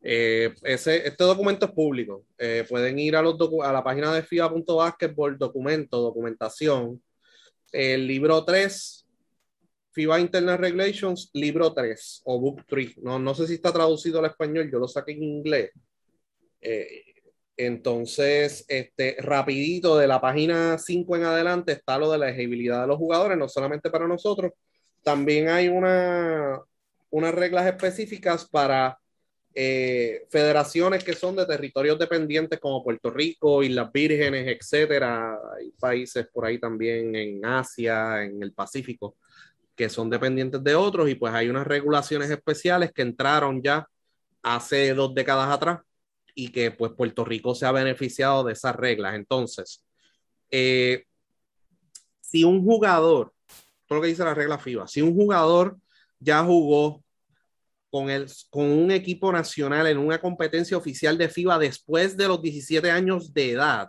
Eh, 0.00 0.54
ese, 0.62 1.06
este 1.06 1.24
documento 1.24 1.66
es 1.66 1.72
público. 1.72 2.24
Eh, 2.38 2.64
pueden 2.68 2.98
ir 2.98 3.16
a, 3.16 3.22
los 3.22 3.36
a 3.62 3.72
la 3.72 3.82
página 3.82 4.12
de 4.14 4.22
FIBA.basketball, 4.22 5.36
documento, 5.36 6.00
documentación. 6.00 7.02
El 7.72 8.06
libro 8.06 8.44
3, 8.44 9.01
FIBA 9.92 10.20
Internal 10.20 10.58
Regulations, 10.58 11.30
libro 11.34 11.72
3 11.72 12.22
o 12.24 12.40
book 12.40 12.64
3. 12.66 12.98
No, 12.98 13.18
no 13.18 13.34
sé 13.34 13.46
si 13.46 13.54
está 13.54 13.72
traducido 13.72 14.18
al 14.18 14.26
español, 14.26 14.70
yo 14.70 14.78
lo 14.78 14.88
saqué 14.88 15.12
en 15.12 15.22
inglés. 15.22 15.70
Eh, 16.60 17.04
entonces, 17.56 18.64
este, 18.68 19.16
rapidito 19.20 19.96
de 19.98 20.06
la 20.06 20.20
página 20.20 20.78
5 20.78 21.16
en 21.16 21.24
adelante 21.24 21.72
está 21.72 21.98
lo 21.98 22.10
de 22.10 22.18
la 22.18 22.28
elegibilidad 22.28 22.80
de 22.82 22.86
los 22.88 22.96
jugadores, 22.96 23.36
no 23.36 23.48
solamente 23.48 23.90
para 23.90 24.08
nosotros, 24.08 24.52
también 25.02 25.48
hay 25.48 25.68
una, 25.68 26.60
unas 27.10 27.34
reglas 27.34 27.66
específicas 27.66 28.48
para 28.48 28.98
eh, 29.54 30.26
federaciones 30.30 31.04
que 31.04 31.12
son 31.12 31.36
de 31.36 31.44
territorios 31.44 31.98
dependientes 31.98 32.58
como 32.58 32.82
Puerto 32.82 33.10
Rico, 33.10 33.62
Islas 33.62 33.92
Vírgenes, 33.92 34.46
etcétera. 34.48 35.38
Hay 35.58 35.72
países 35.72 36.26
por 36.32 36.46
ahí 36.46 36.58
también 36.58 37.14
en 37.14 37.44
Asia, 37.44 38.24
en 38.24 38.42
el 38.42 38.54
Pacífico, 38.54 39.16
que 39.82 39.88
son 39.88 40.08
dependientes 40.08 40.62
de 40.62 40.76
otros 40.76 41.10
y 41.10 41.16
pues 41.16 41.34
hay 41.34 41.48
unas 41.48 41.66
regulaciones 41.66 42.30
especiales 42.30 42.92
que 42.92 43.02
entraron 43.02 43.60
ya 43.60 43.84
hace 44.40 44.94
dos 44.94 45.12
décadas 45.12 45.50
atrás 45.52 45.80
y 46.36 46.52
que 46.52 46.70
pues 46.70 46.92
Puerto 46.92 47.24
Rico 47.24 47.52
se 47.56 47.66
ha 47.66 47.72
beneficiado 47.72 48.44
de 48.44 48.52
esas 48.52 48.76
reglas. 48.76 49.16
Entonces, 49.16 49.84
eh, 50.52 51.04
si 52.20 52.44
un 52.44 52.64
jugador, 52.64 53.32
todo 53.88 53.96
lo 53.98 54.02
que 54.02 54.08
dice 54.10 54.22
la 54.22 54.34
regla 54.34 54.56
FIBA, 54.56 54.86
si 54.86 55.02
un 55.02 55.16
jugador 55.16 55.76
ya 56.20 56.44
jugó 56.44 57.02
con, 57.90 58.08
el, 58.08 58.28
con 58.50 58.66
un 58.66 58.92
equipo 58.92 59.32
nacional 59.32 59.88
en 59.88 59.98
una 59.98 60.20
competencia 60.20 60.76
oficial 60.76 61.18
de 61.18 61.28
FIBA 61.28 61.58
después 61.58 62.16
de 62.16 62.28
los 62.28 62.40
17 62.40 62.88
años 62.88 63.34
de 63.34 63.50
edad, 63.50 63.88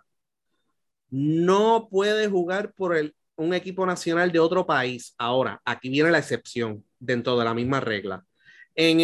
no 1.12 1.88
puede 1.88 2.28
jugar 2.30 2.74
por 2.74 2.98
el, 2.98 3.16
un 3.36 3.54
equipo 3.54 3.86
nacional 3.86 4.32
de 4.32 4.40
otro 4.40 4.66
país. 4.66 5.14
Ahora, 5.18 5.62
aquí 5.66 5.90
viene 5.90 6.12
la 6.12 6.20
excepción 6.20 6.84
dentro 7.00 7.38
de 7.38 7.46
la 7.46 7.54
misma 7.54 7.80
regla. 7.80 8.26
En, 8.76 9.00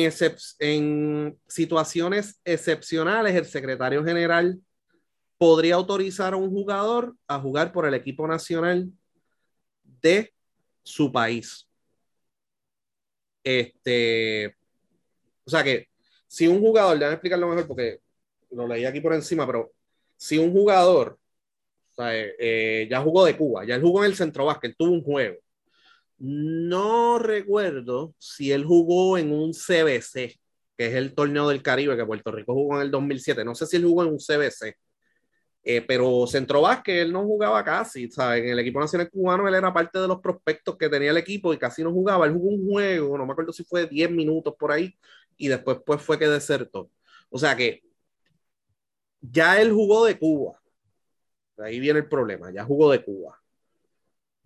en 0.59 1.39
situaciones 1.47 2.39
excepcionales, 2.43 3.35
el 3.35 3.45
secretario 3.45 4.03
general 4.03 4.59
podría 5.37 5.75
autorizar 5.75 6.33
a 6.33 6.37
un 6.37 6.49
jugador 6.49 7.15
a 7.27 7.39
jugar 7.39 7.71
por 7.71 7.85
el 7.85 7.93
equipo 7.93 8.27
nacional 8.27 8.91
de 9.83 10.33
su 10.83 11.11
país. 11.11 11.67
Este, 13.43 14.55
o 15.45 15.49
sea 15.49 15.63
que 15.63 15.87
si 16.27 16.47
un 16.47 16.59
jugador, 16.59 16.97
déjame 16.97 17.13
explicarlo 17.13 17.47
mejor 17.47 17.67
porque 17.67 18.01
lo 18.51 18.67
leí 18.67 18.85
aquí 18.85 19.01
por 19.01 19.13
encima, 19.13 19.45
pero 19.45 19.71
si 20.17 20.37
un 20.37 20.51
jugador 20.51 21.17
eh, 21.99 22.87
ya 22.89 23.01
jugó 23.01 23.25
de 23.25 23.37
Cuba, 23.37 23.65
ya 23.65 23.75
él 23.75 23.81
jugó 23.81 24.03
en 24.03 24.11
el 24.11 24.15
centro 24.15 24.45
básquet, 24.45 24.75
tuvo 24.77 24.91
un 24.91 25.03
juego 25.03 25.37
no 26.19 27.17
recuerdo 27.19 28.13
si 28.17 28.51
él 28.51 28.65
jugó 28.65 29.17
en 29.17 29.31
un 29.31 29.53
CBC, 29.53 30.37
que 30.77 30.87
es 30.87 30.93
el 30.95 31.15
torneo 31.15 31.49
del 31.49 31.63
Caribe 31.63 31.95
que 31.97 32.05
Puerto 32.05 32.31
Rico 32.31 32.53
jugó 32.53 32.75
en 32.77 32.83
el 32.83 32.91
2007. 32.91 33.43
No 33.45 33.55
sé 33.55 33.65
si 33.65 33.77
él 33.77 33.85
jugó 33.85 34.03
en 34.03 34.09
un 34.09 34.19
CBC, 34.19 34.75
eh, 35.63 35.81
pero 35.81 36.27
Centro 36.27 36.61
Vázquez 36.61 37.03
él 37.03 37.13
no 37.13 37.23
jugaba 37.23 37.63
casi. 37.63 38.09
¿sabes? 38.11 38.43
En 38.43 38.49
el 38.49 38.59
equipo 38.59 38.79
nacional 38.79 39.09
cubano 39.09 39.47
él 39.47 39.55
era 39.55 39.73
parte 39.73 39.99
de 39.99 40.07
los 40.07 40.19
prospectos 40.19 40.77
que 40.77 40.89
tenía 40.89 41.11
el 41.11 41.17
equipo 41.17 41.53
y 41.53 41.57
casi 41.57 41.83
no 41.83 41.91
jugaba. 41.91 42.25
Él 42.25 42.33
jugó 42.33 42.49
un 42.49 42.69
juego, 42.69 43.17
no 43.17 43.25
me 43.25 43.31
acuerdo 43.31 43.53
si 43.53 43.63
fue 43.63 43.87
10 43.87 44.11
minutos 44.11 44.53
por 44.59 44.71
ahí, 44.71 44.93
y 45.37 45.47
después 45.47 45.79
pues, 45.85 46.01
fue 46.01 46.19
que 46.19 46.27
desertó. 46.27 46.89
O 47.29 47.39
sea 47.39 47.55
que 47.55 47.81
ya 49.21 49.61
él 49.61 49.71
jugó 49.71 50.05
de 50.05 50.17
Cuba. 50.17 50.58
Ahí 51.59 51.79
viene 51.79 51.99
el 51.99 52.07
problema, 52.07 52.51
ya 52.51 52.63
jugó 52.63 52.91
de 52.91 53.03
Cuba. 53.03 53.39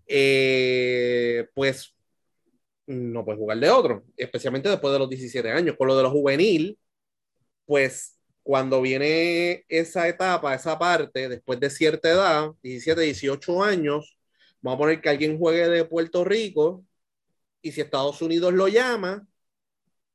Eh, 0.08 1.48
pues 1.54 1.96
no 2.88 3.24
puede 3.24 3.38
jugar 3.38 3.60
de 3.60 3.70
otro, 3.70 4.04
especialmente 4.18 4.70
después 4.70 4.92
de 4.94 5.00
los 5.00 5.10
17 5.10 5.50
años. 5.52 5.76
Con 5.78 5.88
lo 5.88 5.98
de 5.98 6.04
los 6.04 6.12
juvenil, 6.12 6.78
pues 7.66 8.20
cuando 8.44 8.82
viene 8.82 9.66
esa 9.70 10.08
etapa, 10.08 10.54
esa 10.54 10.78
parte, 10.78 11.30
después 11.30 11.60
de 11.60 11.70
cierta 11.70 12.10
edad, 12.10 12.52
17, 12.62 13.02
18 13.02 13.64
años, 13.64 14.18
vamos 14.62 14.78
a 14.78 14.80
poner 14.80 15.02
que 15.02 15.10
alguien 15.10 15.38
juegue 15.40 15.70
de 15.70 15.86
Puerto 15.86 16.24
Rico 16.26 16.86
y 17.62 17.72
si 17.72 17.82
Estados 17.82 18.22
Unidos 18.22 18.54
lo 18.54 18.68
llama, 18.68 19.26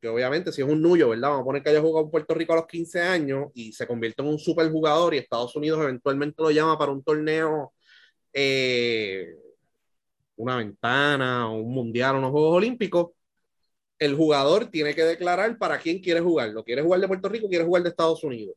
que 0.00 0.08
obviamente 0.08 0.52
si 0.52 0.62
es 0.62 0.68
un 0.68 0.80
nulo, 0.80 1.10
¿verdad? 1.10 1.30
Vamos 1.30 1.42
a 1.42 1.44
poner 1.44 1.62
que 1.62 1.70
haya 1.70 1.80
jugado 1.80 2.04
en 2.06 2.10
Puerto 2.10 2.34
Rico 2.34 2.52
a 2.52 2.56
los 2.56 2.66
15 2.66 3.00
años 3.00 3.48
y 3.54 3.72
se 3.72 3.86
convierte 3.86 4.22
en 4.22 4.28
un 4.28 4.38
superjugador 4.38 5.14
y 5.14 5.18
Estados 5.18 5.54
Unidos 5.56 5.80
eventualmente 5.82 6.42
lo 6.42 6.50
llama 6.50 6.78
para 6.78 6.92
un 6.92 7.02
torneo 7.02 7.72
eh, 8.32 9.34
una 10.36 10.56
ventana, 10.56 11.50
un 11.50 11.72
mundial, 11.72 12.16
unos 12.16 12.30
Juegos 12.30 12.56
Olímpicos, 12.56 13.10
el 13.98 14.14
jugador 14.14 14.66
tiene 14.70 14.94
que 14.94 15.04
declarar 15.04 15.58
para 15.58 15.78
quién 15.78 16.00
quiere 16.00 16.20
jugar. 16.20 16.50
¿Lo 16.50 16.64
quiere 16.64 16.82
jugar 16.82 17.00
de 17.00 17.08
Puerto 17.08 17.28
Rico 17.28 17.48
quiere 17.48 17.64
jugar 17.64 17.82
de 17.82 17.90
Estados 17.90 18.22
Unidos? 18.24 18.54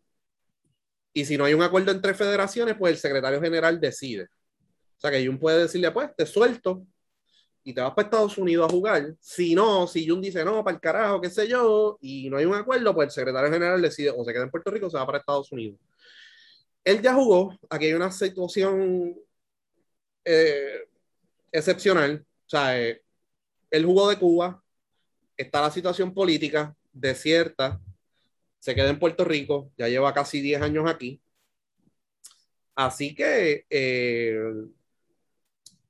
Y 1.14 1.26
si 1.26 1.38
no 1.38 1.46
hay 1.46 1.54
un 1.54 1.64
acuerdo 1.64 1.92
entre 1.92 2.14
federaciones, 2.14 2.76
pues 2.78 2.94
el 2.94 3.00
secretario 3.00 3.42
general 3.42 3.80
decide. 3.80 4.26
O 4.26 5.00
sea 5.00 5.12
que 5.12 5.26
Jun 5.26 5.40
puede 5.40 5.64
decirle, 5.64 5.92
pues 5.92 6.16
te 6.16 6.26
suelto 6.26 6.86
y 7.64 7.74
te 7.74 7.82
vas 7.82 7.94
para 7.94 8.08
Estados 8.08 8.38
Unidos 8.38 8.68
a 8.68 8.72
jugar. 8.72 9.16
Si 9.20 9.56
no, 9.56 9.88
si 9.88 10.08
Jun 10.08 10.22
dice 10.22 10.44
no, 10.44 10.64
para 10.64 10.76
el 10.76 10.82
carajo, 10.82 11.22
qué 11.22 11.30
sé 11.30 11.48
yo, 11.48 11.98
y 12.02 12.30
no 12.30 12.38
hay 12.38 12.46
un 12.46 12.56
acuerdo, 12.56 12.94
pues 12.94 13.08
el 13.08 13.12
secretario 13.12 13.52
general 13.52 13.82
decide 13.82 14.12
o 14.16 14.24
se 14.26 14.34
queda 14.34 14.44
en 14.44 14.52
Puerto 14.52 14.72
Rico 14.72 14.88
o 14.88 14.90
se 14.90 14.98
va 14.98 15.06
para 15.06 15.20
Estados 15.20 15.52
Unidos. 15.52 15.80
Él 16.84 17.02
ya 17.02 17.14
jugó, 17.14 17.58
aquí 17.70 17.86
hay 17.86 17.94
una 17.94 18.12
situación 18.12 19.16
eh, 20.26 20.88
excepcional. 21.52 22.26
O 22.48 22.50
sea, 22.50 22.80
eh, 22.80 23.04
él 23.70 23.86
jugó 23.86 24.10
de 24.10 24.18
Cuba, 24.18 24.64
está 25.38 25.62
la 25.62 25.72
situación 25.72 26.14
política 26.14 26.76
desierta, 26.92 27.80
se 28.60 28.76
queda 28.76 28.90
en 28.90 29.00
Puerto 29.00 29.24
Rico, 29.26 29.72
ya 29.78 29.88
lleva 29.88 30.14
casi 30.14 30.42
10 30.42 30.62
años 30.62 30.90
aquí. 30.90 31.22
Así 32.76 33.14
que 33.14 33.66
eh, 33.70 34.40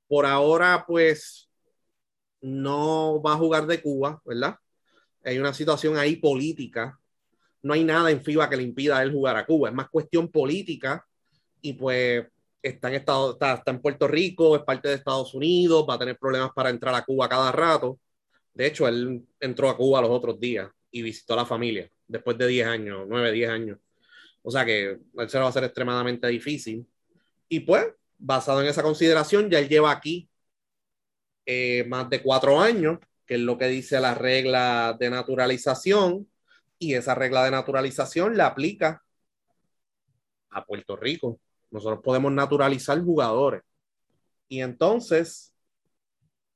por 0.07 0.25
ahora, 0.25 0.83
pues 0.85 1.49
no 2.41 3.21
va 3.21 3.33
a 3.33 3.37
jugar 3.37 3.67
de 3.67 3.81
Cuba, 3.81 4.21
¿verdad? 4.25 4.55
Hay 5.23 5.37
una 5.37 5.53
situación 5.53 5.97
ahí 5.97 6.15
política. 6.15 6.99
No 7.61 7.73
hay 7.73 7.83
nada 7.83 8.09
en 8.09 8.23
FIBA 8.23 8.49
que 8.49 8.57
le 8.57 8.63
impida 8.63 8.97
a 8.97 9.03
él 9.03 9.11
jugar 9.11 9.37
a 9.37 9.45
Cuba. 9.45 9.69
Es 9.69 9.75
más 9.75 9.89
cuestión 9.89 10.29
política 10.29 11.05
y 11.61 11.73
pues 11.73 12.25
está 12.61 12.89
en, 12.89 12.95
Estado, 12.95 13.33
está, 13.33 13.63
en 13.65 13.81
Puerto 13.81 14.07
Rico, 14.07 14.55
es 14.55 14.63
parte 14.63 14.87
de 14.89 14.95
Estados 14.95 15.33
Unidos, 15.33 15.85
va 15.87 15.95
a 15.95 15.99
tener 15.99 16.17
problemas 16.17 16.51
para 16.53 16.69
entrar 16.69 16.93
a 16.95 17.03
Cuba 17.03 17.29
cada 17.29 17.51
rato. 17.51 17.99
De 18.53 18.65
hecho, 18.65 18.87
él 18.87 19.23
entró 19.39 19.69
a 19.69 19.77
Cuba 19.77 20.01
los 20.01 20.09
otros 20.09 20.39
días 20.39 20.69
y 20.89 21.01
visitó 21.01 21.33
a 21.33 21.37
la 21.37 21.45
familia 21.45 21.89
después 22.07 22.37
de 22.37 22.47
10 22.47 22.67
años, 22.67 23.05
9, 23.07 23.31
10 23.31 23.49
años. 23.49 23.79
O 24.43 24.51
sea 24.51 24.65
que 24.65 24.99
él 25.17 25.29
se 25.29 25.37
lo 25.37 25.41
va 25.41 25.47
a 25.47 25.49
hacer 25.49 25.63
extremadamente 25.63 26.27
difícil. 26.27 26.85
Y 27.47 27.61
pues, 27.61 27.85
basado 28.17 28.61
en 28.61 28.67
esa 28.67 28.83
consideración, 28.83 29.49
ya 29.49 29.59
él 29.59 29.69
lleva 29.69 29.91
aquí 29.91 30.27
eh, 31.53 31.83
más 31.83 32.09
de 32.09 32.21
cuatro 32.21 32.61
años, 32.61 32.97
que 33.25 33.35
es 33.35 33.41
lo 33.41 33.57
que 33.57 33.67
dice 33.67 33.99
la 33.99 34.13
regla 34.13 34.95
de 34.97 35.09
naturalización, 35.09 36.29
y 36.79 36.93
esa 36.93 37.13
regla 37.13 37.43
de 37.43 37.51
naturalización 37.51 38.37
la 38.37 38.47
aplica 38.47 39.03
a 40.49 40.65
Puerto 40.65 40.95
Rico. 40.95 41.41
Nosotros 41.69 41.99
podemos 42.01 42.31
naturalizar 42.31 43.01
jugadores. 43.01 43.63
Y 44.47 44.61
entonces, 44.61 45.53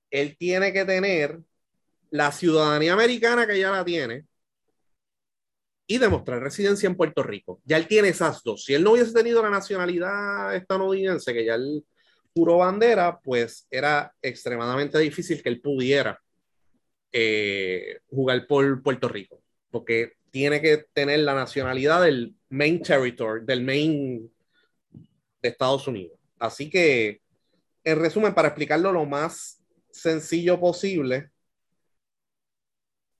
él 0.10 0.38
tiene 0.38 0.72
que 0.72 0.86
tener 0.86 1.40
la 2.10 2.32
ciudadanía 2.32 2.94
americana 2.94 3.46
que 3.46 3.60
ya 3.60 3.72
la 3.72 3.84
tiene, 3.84 4.26
y 5.88 5.98
demostrar 5.98 6.42
residencia 6.42 6.88
en 6.88 6.96
Puerto 6.96 7.22
Rico. 7.22 7.62
Ya 7.66 7.76
él 7.76 7.88
tiene 7.88 8.08
esas 8.08 8.42
dos. 8.44 8.64
Si 8.64 8.74
él 8.74 8.84
no 8.84 8.94
hubiese 8.94 9.12
tenido 9.12 9.44
la 9.44 9.50
nacionalidad 9.50 10.56
estadounidense, 10.56 11.34
que 11.34 11.46
ya 11.46 11.56
él 11.56 11.86
juró 12.36 12.58
bandera, 12.58 13.20
pues 13.22 13.66
era 13.72 14.14
extremadamente 14.22 15.00
difícil 15.00 15.42
que 15.42 15.50
él 15.50 15.62
pudiera 15.62 16.22
eh, 17.12 18.00
jugar 18.08 18.46
por 18.46 18.84
Puerto 18.84 19.08
Rico, 19.08 19.42
porque 19.72 20.14
tiene 20.32 20.62
que 20.62 20.86
tener 20.92 21.20
la 21.20 21.34
nacionalidad 21.34 22.04
del 22.04 22.36
main 22.50 22.82
territory, 22.82 23.46
del 23.46 23.64
main 23.64 24.30
de 25.42 25.50
Estados 25.50 25.88
Unidos. 25.88 26.20
Así 26.38 26.70
que, 26.70 27.22
en 27.86 28.00
resumen, 28.00 28.34
para 28.34 28.50
explicarlo 28.50 28.92
lo 28.92 29.06
más 29.06 29.64
sencillo 29.92 30.60
posible, 30.60 31.32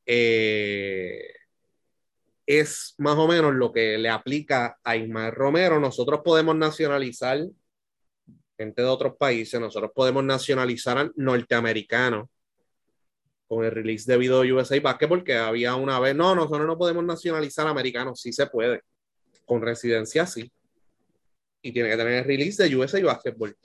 eh, 0.06 1.34
es 2.46 2.96
más 2.98 3.16
o 3.16 3.28
menos 3.30 3.54
lo 3.54 3.72
que 3.72 3.98
le 3.98 4.10
aplica 4.10 4.78
a 4.84 4.98
Ismael 4.98 5.34
Romero. 5.34 5.80
Nosotros 5.80 6.20
podemos 6.24 6.56
nacionalizar 6.56 7.40
gente 8.58 8.82
de 8.82 8.88
otros 8.88 9.16
países, 9.18 9.60
nosotros 9.60 9.92
podemos 9.94 10.24
nacionalizar 10.24 10.98
al 10.98 11.12
norteamericano 11.16 12.30
con 13.48 13.64
el 13.64 13.72
release 13.72 14.12
de 14.12 14.18
video 14.18 14.42
USA 14.56 14.80
Basketball, 14.80 15.24
que 15.24 15.36
había 15.36 15.76
una 15.76 16.00
vez, 16.00 16.16
no, 16.16 16.34
nosotros 16.34 16.66
no 16.66 16.78
podemos 16.78 17.04
nacionalizar 17.04 17.68
americanos, 17.68 18.20
sí 18.22 18.34
se 18.34 18.48
puede, 18.48 18.82
con 19.46 19.62
residencia 19.62 20.26
sí. 20.26 20.52
Y 21.62 21.72
tiene 21.72 21.90
que 21.90 21.98
tener 21.98 22.14
el 22.14 22.26
release 22.26 22.64
de 22.64 22.76
USA 22.76 23.02
Basketball. 23.04 23.56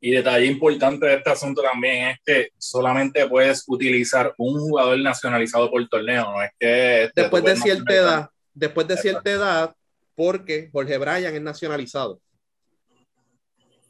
Y 0.00 0.10
detalle 0.10 0.46
importante 0.46 1.06
de 1.06 1.14
este 1.14 1.30
asunto 1.30 1.62
también 1.62 2.08
es 2.08 2.18
que 2.24 2.48
solamente 2.58 3.26
puedes 3.28 3.64
utilizar 3.68 4.34
un 4.36 4.58
jugador 4.58 4.98
nacionalizado 4.98 5.70
por 5.70 5.86
torneo, 5.88 6.32
no 6.32 6.42
es 6.42 6.50
que... 6.58 7.04
Este, 7.04 7.22
después 7.22 7.44
de 7.44 7.56
cierta 7.56 7.94
edad, 7.94 8.30
después 8.52 8.88
de 8.88 8.96
cierta 8.96 9.30
edad, 9.30 9.76
porque 10.14 10.68
Jorge 10.72 10.98
Bryan 10.98 11.34
es 11.34 11.42
nacionalizado. 11.42 12.20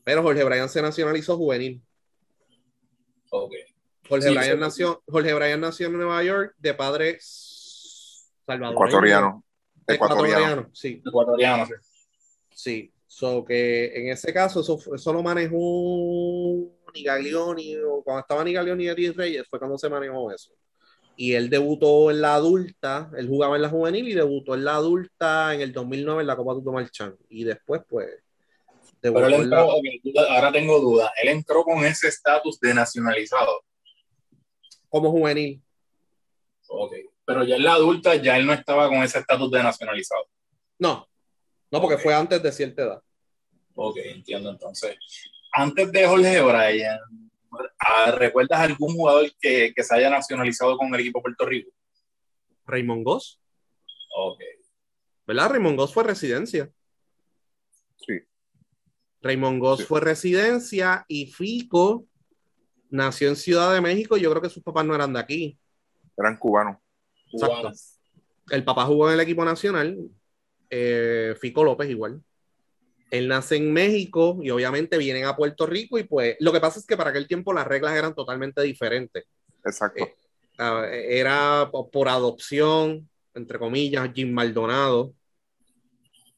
Pero 0.05 0.23
Jorge 0.23 0.45
Bryan 0.45 0.69
se 0.69 0.83
nacionalizó 0.83 1.37
juvenil. 1.37 1.83
Ok. 3.31 3.53
Jorge, 4.09 4.31
Bryan 4.31 4.61
nació, 4.61 5.03
Jorge 5.07 5.33
Bryan 5.33 5.61
nació 5.61 5.87
en 5.87 5.95
Nueva 5.95 6.23
York 6.23 6.55
de 6.59 6.75
padre 6.75 7.19
salvadoreño. 7.21 8.73
Ecuatoriano. 8.73 9.45
Ecuatoriano, 9.87 10.71
sí. 10.73 11.03
Ecuatoriano, 11.05 11.67
sí. 11.67 11.75
Sí. 12.51 12.93
So 13.07 13.45
que 13.45 13.93
en 13.95 14.09
ese 14.09 14.33
caso, 14.33 14.61
eso, 14.61 14.79
eso 14.95 15.13
lo 15.13 15.23
manejó 15.23 16.73
Nigaglioni, 16.95 17.77
o 17.77 18.03
cuando 18.03 18.21
estaba 18.21 18.43
Nigaglioni 18.43 18.85
y 18.85 18.89
Eddie 18.89 19.13
Reyes, 19.13 19.47
fue 19.49 19.59
cuando 19.59 19.77
se 19.77 19.89
manejó 19.91 20.33
eso. 20.33 20.53
Y 21.15 21.35
él 21.35 21.51
debutó 21.51 22.11
en 22.11 22.23
la 22.23 22.35
adulta, 22.35 23.11
él 23.17 23.29
jugaba 23.29 23.57
en 23.57 23.63
la 23.63 23.69
juvenil 23.69 24.09
y 24.09 24.15
debutó 24.15 24.55
en 24.55 24.65
la 24.65 24.77
adulta 24.77 25.55
en 25.55 25.61
el 25.61 25.73
2009 25.73 26.23
en 26.23 26.27
la 26.27 26.37
Copa 26.37 26.55
Tuto 26.55 26.73
Marchán. 26.73 27.15
Y 27.29 27.45
después, 27.45 27.83
pues. 27.89 28.09
Pero 29.03 29.27
él 29.27 29.35
entró, 29.35 29.69
ahora 30.31 30.53
tengo 30.53 30.79
duda, 30.79 31.13
él 31.21 31.31
entró 31.31 31.65
con 31.65 31.85
ese 31.85 32.07
estatus 32.07 32.61
de 32.61 32.73
nacionalizado. 32.73 33.65
Como 34.89 35.11
juvenil. 35.11 35.61
Ok, 36.69 36.95
pero 37.25 37.43
ya 37.43 37.57
en 37.57 37.65
la 37.65 37.75
adulta 37.75 38.15
ya 38.15 38.37
él 38.37 38.47
no 38.47 38.53
estaba 38.53 38.89
con 38.89 38.99
ese 39.03 39.19
estatus 39.19 39.51
de 39.51 39.61
nacionalizado. 39.61 40.25
No, 40.79 41.09
no, 41.71 41.81
porque 41.81 41.99
fue 41.99 42.15
antes 42.15 42.41
de 42.41 42.53
cierta 42.53 42.83
edad. 42.83 43.03
Ok, 43.75 43.97
entiendo 44.05 44.51
entonces. 44.51 44.97
Antes 45.53 45.91
de 45.91 46.07
Jorge 46.07 46.41
Bryan, 46.41 47.01
¿recuerdas 48.17 48.61
algún 48.61 48.95
jugador 48.95 49.33
que, 49.41 49.73
que, 49.75 49.83
se 49.83 49.97
haya 49.97 50.11
nacionalizado 50.11 50.77
con 50.79 50.95
el 50.95 51.01
equipo 51.01 51.19
de 51.19 51.23
Puerto 51.23 51.45
Rico? 51.45 51.73
Raymond 52.67 53.05
Goss. 53.05 53.41
Ok. 54.17 54.41
¿Verdad? 55.27 55.51
Raymond 55.51 55.77
Goss 55.77 55.93
fue 55.93 56.05
residencia. 56.05 56.71
Raymond 59.23 59.61
Goss 59.61 59.87
fue 59.87 60.01
residencia 60.01 61.05
y 61.09 61.27
Fico 61.27 62.07
nació 62.91 63.29
en 63.29 63.37
Ciudad 63.37 63.73
de 63.73 63.81
México. 63.81 64.17
Yo 64.17 64.31
creo 64.31 64.43
que 64.43 64.51
sus 64.51 64.63
papás 64.63 64.85
no 64.85 64.95
eran 64.95 65.13
de 65.13 65.21
aquí. 65.21 65.59
Eran 66.17 66.37
cubanos. 66.37 66.79
Exacto. 67.33 67.73
El 68.51 68.65
papá 68.65 68.85
jugó 68.85 69.09
en 69.09 69.15
el 69.15 69.21
equipo 69.21 69.45
nacional, 69.45 69.97
eh, 70.69 71.35
Fico 71.41 71.63
López 71.63 71.89
igual. 71.89 72.21
Él 73.11 73.29
nace 73.29 73.57
en 73.57 73.73
México 73.73 74.39
y 74.43 74.51
obviamente 74.51 74.99
vienen 74.99 75.27
a 75.27 75.37
Puerto 75.37 75.67
Rico 75.67 75.99
y 75.99 76.05
pues 76.05 76.37
lo 76.41 76.53
que 76.53 76.61
pasa 76.61 76.79
es 76.79 76.87
que 76.87 76.97
para 76.97 77.11
aquel 77.11 77.29
tiempo 77.29 77.53
las 77.53 77.67
reglas 77.67 77.95
eran 77.95 78.15
totalmente 78.15 78.63
diferentes. 78.63 79.25
Exacto. 79.65 80.05
Eh, 80.59 81.07
era 81.19 81.71
por 81.71 82.09
adopción, 82.09 83.09
entre 83.35 83.59
comillas, 83.59 84.11
Jim 84.15 84.33
Maldonado, 84.33 85.15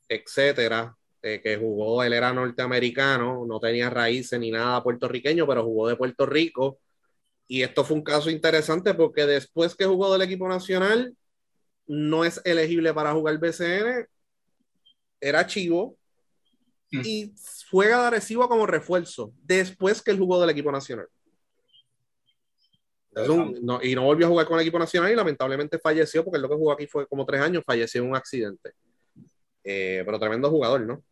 etcétera, 0.08 0.96
eh, 1.26 1.40
que 1.40 1.56
jugó, 1.56 2.04
él 2.04 2.12
era 2.12 2.34
norteamericano, 2.34 3.46
no 3.46 3.58
tenía 3.58 3.88
raíces 3.88 4.38
ni 4.38 4.50
nada 4.50 4.82
puertorriqueño, 4.82 5.46
pero 5.46 5.64
jugó 5.64 5.88
de 5.88 5.96
Puerto 5.96 6.26
Rico. 6.26 6.78
Y 7.48 7.62
esto 7.62 7.82
fue 7.82 7.96
un 7.96 8.04
caso 8.04 8.28
interesante 8.28 8.92
porque 8.92 9.24
después 9.24 9.74
que 9.74 9.86
jugó 9.86 10.12
del 10.12 10.20
equipo 10.20 10.46
nacional, 10.46 11.16
no 11.86 12.26
es 12.26 12.42
elegible 12.44 12.92
para 12.92 13.14
jugar 13.14 13.38
BCN, 13.38 14.06
era 15.18 15.46
Chivo 15.46 15.96
mm. 16.92 17.00
y 17.02 17.34
juega 17.70 18.02
de 18.02 18.06
Arecibo 18.08 18.46
como 18.46 18.66
refuerzo 18.66 19.32
después 19.44 20.02
que 20.02 20.10
él 20.10 20.18
jugó 20.18 20.38
del 20.42 20.50
equipo 20.50 20.70
nacional. 20.70 21.08
y 23.82 23.94
no 23.94 24.02
volvió 24.02 24.26
a 24.26 24.28
jugar 24.28 24.46
con 24.46 24.56
el 24.56 24.60
equipo 24.60 24.78
nacional 24.78 25.10
y 25.10 25.16
lamentablemente 25.16 25.78
falleció 25.78 26.22
porque 26.22 26.38
lo 26.38 26.50
que 26.50 26.54
jugó 26.54 26.72
aquí 26.72 26.86
fue 26.86 27.06
como 27.06 27.24
tres 27.24 27.40
años, 27.40 27.64
falleció 27.64 28.02
en 28.02 28.10
un 28.10 28.16
accidente. 28.16 28.72
Eh, 29.66 30.02
pero 30.04 30.18
tremendo 30.18 30.50
jugador, 30.50 30.82
¿no? 30.82 31.02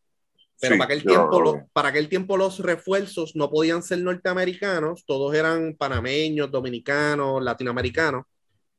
Pero 0.62 0.78
para, 0.78 0.84
aquel 0.84 1.02
tiempo, 1.02 1.40
los, 1.40 1.56
para 1.72 1.88
aquel 1.88 2.08
tiempo 2.08 2.36
los 2.36 2.60
refuerzos 2.60 3.34
no 3.34 3.50
podían 3.50 3.82
ser 3.82 3.98
norteamericanos, 3.98 5.04
todos 5.04 5.34
eran 5.34 5.74
panameños, 5.74 6.50
dominicanos, 6.50 7.42
latinoamericanos, 7.42 8.24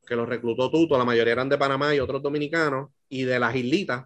que 0.08 0.16
los 0.16 0.28
reclutó 0.28 0.72
Tuto, 0.72 0.98
la 0.98 1.06
mayoría 1.06 1.34
eran 1.34 1.50
de 1.50 1.58
Panamá 1.58 1.94
y 1.94 2.00
otros 2.00 2.24
dominicanos, 2.24 2.90
y 3.10 3.24
de 3.24 3.38
las 3.38 3.54
islitas, 3.56 4.06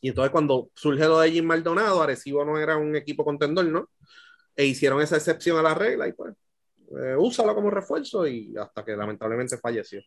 y 0.00 0.08
entonces 0.08 0.30
cuando 0.30 0.70
surge 0.74 1.06
lo 1.06 1.20
de 1.20 1.30
Jim 1.30 1.44
Maldonado, 1.44 2.02
Arecibo 2.02 2.44
no 2.44 2.58
era 2.58 2.76
un 2.76 2.96
equipo 2.96 3.24
contendor, 3.24 3.66
¿no? 3.66 3.90
E 4.56 4.64
hicieron 4.64 5.00
esa 5.02 5.16
excepción 5.16 5.58
a 5.58 5.62
la 5.62 5.74
regla 5.74 6.08
y 6.08 6.12
pues 6.12 6.34
eh, 6.98 7.14
úsalo 7.18 7.54
como 7.54 7.70
refuerzo 7.70 8.26
y 8.26 8.54
hasta 8.56 8.84
que 8.84 8.96
lamentablemente 8.96 9.58
falleció. 9.58 10.00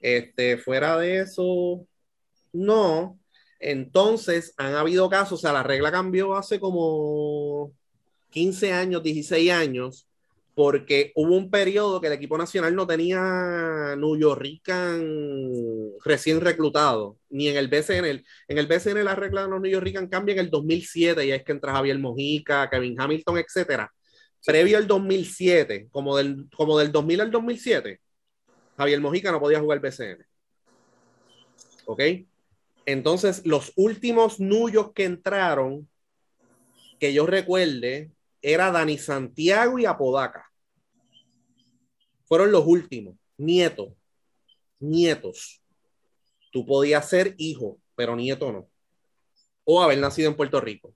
Este, 0.00 0.58
fuera 0.58 0.98
de 0.98 1.20
eso, 1.20 1.86
no. 2.52 3.18
Entonces 3.60 4.54
han 4.56 4.74
habido 4.74 5.08
casos, 5.08 5.40
o 5.40 5.42
sea, 5.42 5.52
la 5.52 5.62
regla 5.62 5.90
cambió 5.90 6.36
hace 6.36 6.60
como 6.60 7.72
15 8.30 8.72
años, 8.72 9.02
16 9.02 9.50
años, 9.50 10.08
porque 10.54 11.12
hubo 11.14 11.36
un 11.36 11.50
periodo 11.50 12.00
que 12.00 12.08
el 12.08 12.14
equipo 12.14 12.36
nacional 12.36 12.74
no 12.74 12.86
tenía 12.86 13.94
New 13.96 14.16
Yorkican 14.18 15.00
recién 16.04 16.40
reclutado, 16.40 17.16
ni 17.30 17.48
en 17.48 17.56
el 17.56 17.68
BCN. 17.68 18.24
En 18.48 18.58
el 18.58 18.66
BCN 18.66 19.04
la 19.04 19.14
regla 19.14 19.42
de 19.42 19.48
los 19.50 19.60
New 19.60 19.70
Yorkican 19.70 20.08
cambia 20.08 20.32
en 20.32 20.40
el 20.40 20.50
2007 20.50 21.26
y 21.26 21.30
es 21.32 21.44
que 21.44 21.52
entra 21.52 21.72
Javier 21.72 21.98
Mojica, 21.98 22.68
Kevin 22.70 23.00
Hamilton, 23.00 23.38
etcétera. 23.38 23.92
Previo 24.44 24.78
al 24.78 24.86
2007, 24.86 25.88
como 25.90 26.16
del, 26.16 26.48
como 26.56 26.78
del 26.78 26.90
2000 26.92 27.20
al 27.20 27.30
2007, 27.30 28.00
Javier 28.76 29.00
Mojica 29.00 29.32
no 29.32 29.40
podía 29.40 29.60
jugar 29.60 29.80
BCN. 29.80 30.24
¿Ok? 31.86 32.00
Entonces, 32.90 33.42
los 33.44 33.74
últimos 33.76 34.40
Nuyos 34.40 34.92
que 34.94 35.04
entraron, 35.04 35.86
que 36.98 37.12
yo 37.12 37.26
recuerde, 37.26 38.10
era 38.40 38.70
Dani 38.70 38.96
Santiago 38.96 39.78
y 39.78 39.84
Apodaca 39.84 40.50
fueron 42.24 42.50
los 42.50 42.64
últimos, 42.66 43.14
nietos, 43.36 43.90
nietos. 44.80 45.62
Tú 46.50 46.64
podías 46.64 47.06
ser 47.06 47.34
hijo, 47.36 47.78
pero 47.94 48.16
nieto 48.16 48.50
no. 48.52 48.70
O 49.64 49.82
haber 49.82 49.98
nacido 49.98 50.30
en 50.30 50.36
Puerto 50.36 50.58
Rico. 50.58 50.94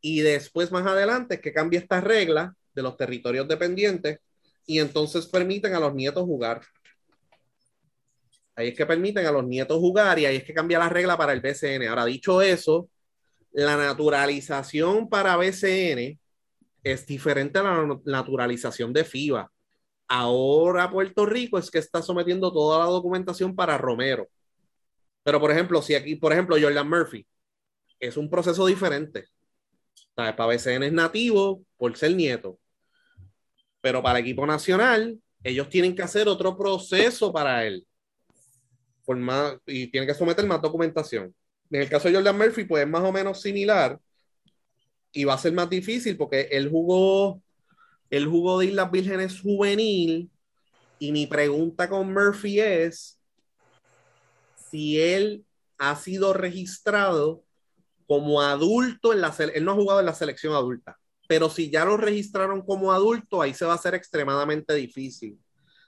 Y 0.00 0.20
después, 0.20 0.70
más 0.70 0.86
adelante, 0.86 1.40
que 1.40 1.52
cambia 1.52 1.80
esta 1.80 2.00
regla 2.00 2.54
de 2.76 2.82
los 2.82 2.96
territorios 2.96 3.48
dependientes 3.48 4.20
y 4.66 4.78
entonces 4.78 5.26
permiten 5.26 5.74
a 5.74 5.80
los 5.80 5.96
nietos 5.96 6.22
jugar. 6.22 6.62
Ahí 8.56 8.68
es 8.68 8.76
que 8.76 8.86
permiten 8.86 9.26
a 9.26 9.32
los 9.32 9.44
nietos 9.44 9.78
jugar 9.78 10.18
y 10.18 10.26
ahí 10.26 10.36
es 10.36 10.44
que 10.44 10.54
cambia 10.54 10.78
la 10.78 10.88
regla 10.88 11.16
para 11.16 11.32
el 11.32 11.40
BCN. 11.40 11.88
Ahora, 11.88 12.04
dicho 12.04 12.40
eso, 12.40 12.88
la 13.52 13.76
naturalización 13.76 15.08
para 15.08 15.36
BCN 15.36 16.18
es 16.82 17.06
diferente 17.06 17.58
a 17.58 17.62
la 17.62 18.00
naturalización 18.04 18.92
de 18.92 19.04
FIBA. 19.04 19.50
Ahora 20.06 20.90
Puerto 20.90 21.26
Rico 21.26 21.58
es 21.58 21.70
que 21.70 21.78
está 21.78 22.02
sometiendo 22.02 22.52
toda 22.52 22.78
la 22.80 22.90
documentación 22.90 23.54
para 23.56 23.78
Romero. 23.78 24.28
Pero, 25.22 25.40
por 25.40 25.50
ejemplo, 25.50 25.80
si 25.80 25.94
aquí, 25.94 26.16
por 26.16 26.32
ejemplo, 26.32 26.56
Jordan 26.60 26.88
Murphy, 26.88 27.26
es 27.98 28.16
un 28.16 28.28
proceso 28.28 28.66
diferente. 28.66 29.26
Para 30.14 30.46
BCN 30.46 30.84
es 30.84 30.92
nativo 30.92 31.62
por 31.76 31.96
ser 31.96 32.14
nieto. 32.14 32.58
Pero 33.80 34.02
para 34.02 34.18
el 34.18 34.24
equipo 34.24 34.46
nacional, 34.46 35.18
ellos 35.42 35.68
tienen 35.68 35.94
que 35.94 36.02
hacer 36.02 36.28
otro 36.28 36.56
proceso 36.56 37.32
para 37.32 37.66
él. 37.66 37.86
Y 39.66 39.86
tiene 39.88 40.06
que 40.06 40.14
someter 40.14 40.46
más 40.46 40.62
documentación. 40.62 41.34
En 41.70 41.80
el 41.80 41.88
caso 41.88 42.08
de 42.08 42.14
Jordan 42.14 42.38
Murphy, 42.38 42.64
pues 42.64 42.84
es 42.84 42.88
más 42.88 43.02
o 43.02 43.12
menos 43.12 43.40
similar 43.40 43.98
y 45.12 45.24
va 45.24 45.34
a 45.34 45.38
ser 45.38 45.52
más 45.52 45.70
difícil 45.70 46.16
porque 46.16 46.48
él 46.50 46.68
jugó, 46.68 47.40
el 48.10 48.26
jugó 48.26 48.58
de 48.58 48.66
Islas 48.66 48.90
Vírgenes 48.90 49.40
juvenil 49.40 50.30
y 50.98 51.12
mi 51.12 51.26
pregunta 51.26 51.88
con 51.88 52.12
Murphy 52.12 52.60
es 52.60 53.18
si 54.70 55.00
él 55.00 55.44
ha 55.78 55.96
sido 55.96 56.32
registrado 56.32 57.44
como 58.06 58.42
adulto 58.42 59.12
en 59.12 59.20
la 59.20 59.34
él 59.38 59.64
no 59.64 59.72
ha 59.72 59.76
jugado 59.76 60.00
en 60.00 60.06
la 60.06 60.14
selección 60.14 60.52
adulta, 60.52 60.98
pero 61.28 61.48
si 61.48 61.70
ya 61.70 61.84
lo 61.84 61.96
registraron 61.96 62.62
como 62.62 62.92
adulto, 62.92 63.40
ahí 63.40 63.54
se 63.54 63.64
va 63.64 63.72
a 63.72 63.76
hacer 63.76 63.94
extremadamente 63.94 64.74
difícil. 64.74 65.38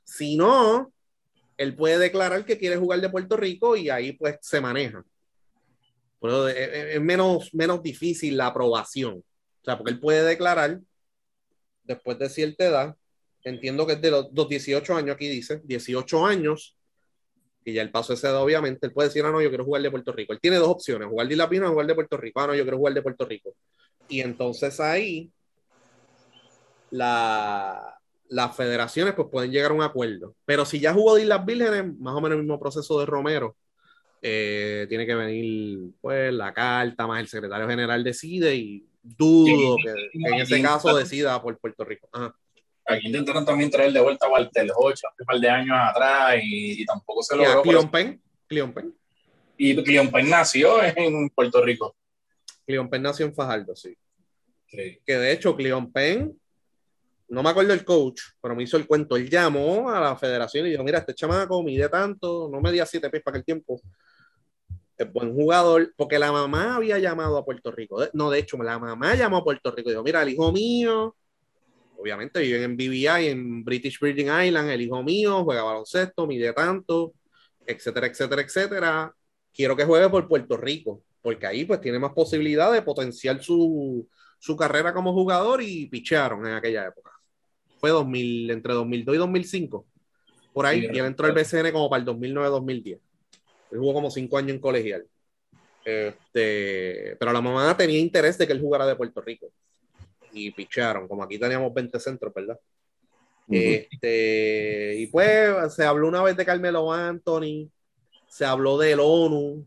Si 0.04 0.36
no, 0.36 0.92
él 1.56 1.74
puede 1.74 1.98
declarar 1.98 2.44
que 2.44 2.58
quiere 2.58 2.76
jugar 2.76 3.00
de 3.00 3.10
Puerto 3.10 3.36
Rico 3.36 3.76
y 3.76 3.88
ahí 3.90 4.12
pues 4.12 4.38
se 4.40 4.60
maneja. 4.60 5.04
Pero 6.20 6.48
es, 6.48 7.00
menos, 7.00 7.54
menos 7.54 7.82
difícil 7.82 8.36
la 8.36 8.48
aprobación. 8.48 9.14
O 9.14 9.64
sea, 9.64 9.76
porque 9.76 9.92
él 9.92 10.00
puede 10.00 10.22
declarar 10.24 10.80
después 11.84 12.18
de 12.18 12.28
cierta 12.28 12.64
edad, 12.64 12.96
entiendo 13.44 13.86
que 13.86 13.94
es 13.94 14.00
de 14.00 14.10
los, 14.10 14.48
18 14.48 14.94
años, 14.94 15.14
aquí 15.14 15.28
dice, 15.28 15.60
18 15.64 16.26
años, 16.26 16.76
y 17.64 17.72
ya 17.72 17.82
el 17.82 17.90
paso 17.90 18.12
ese 18.12 18.28
edad, 18.28 18.42
obviamente, 18.42 18.86
él 18.86 18.92
puede 18.92 19.08
decir, 19.08 19.24
ah, 19.24 19.30
no, 19.30 19.42
yo 19.42 19.48
quiero 19.48 19.64
jugar 19.64 19.82
de 19.82 19.90
Puerto 19.90 20.12
Rico. 20.12 20.32
Él 20.32 20.40
tiene 20.40 20.56
dos 20.56 20.68
opciones, 20.68 21.08
jugar 21.08 21.26
de 21.26 21.36
La 21.36 21.48
Pina 21.48 21.68
o 21.68 21.72
jugar 21.72 21.86
de 21.86 21.94
Puerto 21.94 22.16
Rico. 22.16 22.40
Ah, 22.40 22.46
no, 22.46 22.54
yo 22.54 22.62
quiero 22.62 22.78
jugar 22.78 22.94
de 22.94 23.02
Puerto 23.02 23.24
Rico. 23.24 23.54
Y 24.08 24.20
entonces 24.20 24.78
ahí 24.78 25.30
la, 26.90 27.95
las 28.28 28.56
federaciones 28.56 29.14
pues 29.14 29.28
pueden 29.30 29.50
llegar 29.50 29.70
a 29.70 29.74
un 29.74 29.82
acuerdo. 29.82 30.34
Pero 30.44 30.64
si 30.64 30.80
ya 30.80 30.92
jugó 30.92 31.14
de 31.14 31.22
Islas 31.22 31.44
Vírgenes, 31.44 31.96
más 31.98 32.14
o 32.14 32.20
menos 32.20 32.36
el 32.36 32.42
mismo 32.42 32.60
proceso 32.60 32.98
de 32.98 33.06
Romero, 33.06 33.56
eh, 34.22 34.86
tiene 34.88 35.06
que 35.06 35.14
venir 35.14 35.90
pues 36.00 36.32
la 36.32 36.52
carta, 36.52 37.06
más 37.06 37.20
el 37.20 37.28
secretario 37.28 37.68
general 37.68 38.02
decide 38.02 38.54
y 38.54 38.84
dudo 39.02 39.76
que, 39.76 40.10
en 40.14 40.34
ese 40.34 40.60
caso 40.60 40.96
decida 40.96 41.40
por 41.40 41.58
Puerto 41.58 41.84
Rico. 41.84 42.08
Aquí 42.86 43.06
intentaron 43.08 43.44
también 43.44 43.70
traer 43.70 43.92
de 43.92 44.00
vuelta 44.00 44.26
a 44.26 44.30
Walter 44.30 44.68
Hocha 44.76 45.08
un 45.18 45.26
par 45.26 45.38
de 45.38 45.48
años 45.48 45.76
atrás 45.78 46.36
y, 46.42 46.84
tampoco 46.84 47.22
se 47.22 47.36
logró. 47.36 47.50
¿Y 47.56 47.58
a 47.58 47.62
Cleon 47.62 47.90
Penn? 48.72 48.94
Y 49.56 49.82
Cleon 49.82 50.10
Penn 50.10 50.30
nació 50.30 50.82
en 50.82 51.28
Puerto 51.30 51.62
Rico. 51.64 51.96
Cleon 52.64 52.88
Penn 52.88 53.02
nació 53.02 53.26
en 53.26 53.34
Fajardo, 53.34 53.74
sí. 53.74 53.96
Que 54.68 55.18
de 55.18 55.32
hecho 55.32 55.56
Cleon 55.56 55.92
Penn 55.92 56.38
no 57.28 57.42
me 57.42 57.50
acuerdo 57.50 57.72
el 57.72 57.84
coach, 57.84 58.20
pero 58.40 58.54
me 58.54 58.62
hizo 58.62 58.76
el 58.76 58.86
cuento. 58.86 59.16
Él 59.16 59.28
llamó 59.28 59.90
a 59.90 60.00
la 60.00 60.16
federación 60.16 60.66
y 60.66 60.70
dijo: 60.70 60.84
Mira, 60.84 60.98
este 60.98 61.14
chamaco 61.14 61.62
mide 61.62 61.88
tanto, 61.88 62.48
no 62.50 62.60
medía 62.60 62.86
siete 62.86 63.10
pies 63.10 63.22
para 63.22 63.36
aquel 63.36 63.44
tiempo. 63.44 63.80
Es 64.96 65.12
buen 65.12 65.34
jugador, 65.34 65.92
porque 65.96 66.18
la 66.18 66.32
mamá 66.32 66.76
había 66.76 66.98
llamado 66.98 67.36
a 67.36 67.44
Puerto 67.44 67.70
Rico. 67.70 68.02
No, 68.14 68.30
de 68.30 68.38
hecho, 68.38 68.56
la 68.58 68.78
mamá 68.78 69.14
llamó 69.14 69.38
a 69.38 69.44
Puerto 69.44 69.70
Rico 69.72 69.90
y 69.90 69.92
dijo: 69.92 70.04
Mira, 70.04 70.22
el 70.22 70.30
hijo 70.30 70.52
mío, 70.52 71.16
obviamente 71.98 72.40
viven 72.40 72.62
en 72.62 72.76
BVI, 72.76 73.28
en 73.28 73.64
British 73.64 73.98
Virgin 74.00 74.28
Island. 74.28 74.70
El 74.70 74.82
hijo 74.82 75.02
mío 75.02 75.44
juega 75.44 75.62
baloncesto, 75.64 76.26
mide 76.26 76.52
tanto, 76.52 77.14
etcétera, 77.66 78.06
etcétera, 78.06 78.42
etcétera. 78.42 79.14
Quiero 79.52 79.76
que 79.76 79.84
juegue 79.84 80.08
por 80.10 80.28
Puerto 80.28 80.56
Rico, 80.56 81.02
porque 81.22 81.46
ahí 81.46 81.64
pues 81.64 81.80
tiene 81.80 81.98
más 81.98 82.12
posibilidad 82.12 82.72
de 82.72 82.82
potenciar 82.82 83.42
su, 83.42 84.08
su 84.38 84.56
carrera 84.56 84.94
como 84.94 85.12
jugador 85.12 85.62
y 85.62 85.86
pichearon 85.86 86.46
en 86.46 86.54
aquella 86.54 86.86
época 86.86 87.15
fue 87.78 87.90
2000, 87.90 88.50
entre 88.50 88.74
2002 88.74 89.14
y 89.14 89.18
2005. 89.18 89.86
Por 90.52 90.66
ahí, 90.66 90.88
y 90.90 90.98
él 90.98 91.04
entró 91.04 91.26
al 91.26 91.32
BCN 91.32 91.70
como 91.72 91.90
para 91.90 92.02
el 92.02 92.08
2009-2010. 92.08 92.98
Él 93.72 93.78
jugó 93.78 93.94
como 93.94 94.10
cinco 94.10 94.38
años 94.38 94.52
en 94.52 94.60
colegial. 94.60 95.06
Este, 95.84 97.14
pero 97.18 97.32
la 97.32 97.40
mamá 97.40 97.76
tenía 97.76 97.98
interés 97.98 98.36
de 98.38 98.46
que 98.46 98.52
él 98.52 98.60
jugara 98.60 98.86
de 98.86 98.96
Puerto 98.96 99.20
Rico. 99.20 99.48
Y 100.32 100.50
picharon, 100.50 101.06
como 101.06 101.22
aquí 101.22 101.38
teníamos 101.38 101.72
20 101.72 102.00
centros, 102.00 102.32
¿verdad? 102.34 102.58
este, 103.48 104.94
y 104.96 105.06
pues 105.06 105.74
se 105.74 105.84
habló 105.84 106.08
una 106.08 106.22
vez 106.22 106.36
de 106.36 106.44
Carmelo 106.44 106.92
Anthony, 106.92 107.70
se 108.26 108.44
habló 108.44 108.76
del 108.76 108.98
ONU, 109.00 109.66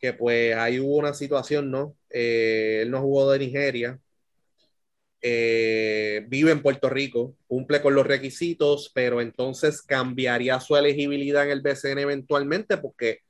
que 0.00 0.12
pues 0.12 0.54
ahí 0.56 0.80
hubo 0.80 0.96
una 0.96 1.14
situación, 1.14 1.70
¿no? 1.70 1.96
Eh, 2.10 2.80
él 2.82 2.90
no 2.90 3.00
jugó 3.00 3.30
de 3.30 3.38
Nigeria, 3.38 3.98
eh, 5.22 6.24
vive 6.28 6.52
en 6.52 6.62
Puerto 6.62 6.88
Rico, 6.88 7.36
cumple 7.46 7.80
con 7.82 7.94
los 7.94 8.06
requisitos, 8.06 8.90
pero 8.94 9.20
entonces 9.20 9.82
cambiaría 9.82 10.60
su 10.60 10.76
elegibilidad 10.76 11.44
en 11.44 11.50
el 11.50 11.62
BCN 11.62 11.98
eventualmente 11.98 12.76
porque 12.76 13.20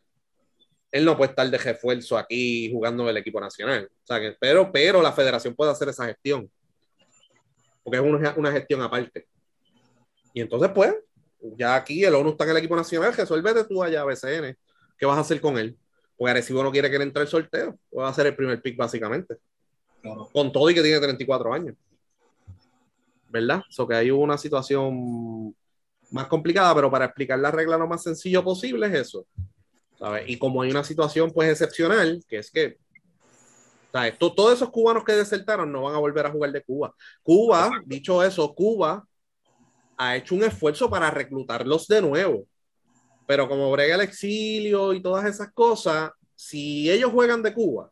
él 0.90 1.04
no 1.04 1.16
puede 1.16 1.30
estar 1.30 1.48
de 1.48 1.58
refuerzo 1.58 2.16
aquí 2.16 2.70
jugando 2.72 3.04
en 3.04 3.10
el 3.10 3.16
equipo 3.18 3.40
nacional. 3.40 3.88
O 3.90 4.06
sea, 4.06 4.20
que, 4.20 4.36
pero, 4.38 4.70
pero 4.72 5.02
la 5.02 5.12
federación 5.12 5.54
puede 5.54 5.72
hacer 5.72 5.88
esa 5.88 6.06
gestión, 6.06 6.50
porque 7.82 7.98
es 7.98 8.04
una, 8.04 8.34
una 8.36 8.52
gestión 8.52 8.82
aparte. 8.82 9.26
Y 10.32 10.40
entonces, 10.40 10.70
pues, 10.74 10.94
ya 11.56 11.76
aquí 11.76 12.04
el 12.04 12.14
ONU 12.14 12.30
está 12.30 12.44
en 12.44 12.50
el 12.50 12.56
equipo 12.58 12.76
nacional, 12.76 13.14
resuélvete 13.14 13.64
tú 13.64 13.82
allá, 13.82 14.04
BCN. 14.04 14.56
¿Qué 14.98 15.06
vas 15.06 15.18
a 15.18 15.20
hacer 15.20 15.40
con 15.40 15.58
él? 15.58 15.76
Porque 16.16 16.30
Arecibo 16.30 16.62
no 16.62 16.72
quiere 16.72 16.90
que 16.90 16.98
le 16.98 17.04
entre 17.04 17.22
el 17.22 17.28
sorteo. 17.28 17.78
Va 17.96 18.08
a 18.08 18.14
ser 18.14 18.26
el 18.26 18.36
primer 18.36 18.60
pick, 18.62 18.76
básicamente. 18.76 19.36
Con 20.32 20.52
todo 20.52 20.70
y 20.70 20.74
que 20.74 20.82
tiene 20.82 21.00
34 21.00 21.52
años. 21.52 21.74
¿verdad? 23.28 23.62
So 23.68 23.86
que 23.86 23.94
hay 23.94 24.10
una 24.10 24.38
situación 24.38 25.54
más 26.10 26.26
complicada, 26.26 26.74
pero 26.74 26.90
para 26.90 27.06
explicar 27.06 27.38
la 27.38 27.50
regla 27.50 27.76
lo 27.76 27.86
más 27.86 28.02
sencillo 28.02 28.42
posible 28.42 28.86
es 28.86 28.94
eso. 28.94 29.26
¿sabes? 29.98 30.24
Y 30.28 30.38
como 30.38 30.62
hay 30.62 30.70
una 30.70 30.84
situación 30.84 31.30
pues 31.30 31.50
excepcional, 31.50 32.24
que 32.28 32.38
es 32.38 32.50
que 32.50 32.78
¿sabes? 33.92 34.18
todos 34.18 34.54
esos 34.54 34.70
cubanos 34.70 35.04
que 35.04 35.12
desertaron 35.12 35.70
no 35.70 35.82
van 35.82 35.94
a 35.94 35.98
volver 35.98 36.26
a 36.26 36.30
jugar 36.30 36.52
de 36.52 36.62
Cuba. 36.62 36.94
Cuba, 37.22 37.70
dicho 37.84 38.22
eso, 38.22 38.54
Cuba 38.54 39.06
ha 39.96 40.16
hecho 40.16 40.34
un 40.34 40.44
esfuerzo 40.44 40.88
para 40.88 41.10
reclutarlos 41.10 41.86
de 41.88 42.02
nuevo. 42.02 42.46
Pero 43.26 43.48
como 43.48 43.70
brega 43.72 43.96
el 43.96 44.02
exilio 44.02 44.92
y 44.92 45.02
todas 45.02 45.24
esas 45.26 45.52
cosas, 45.52 46.12
si 46.34 46.88
ellos 46.90 47.10
juegan 47.10 47.42
de 47.42 47.52
Cuba, 47.52 47.90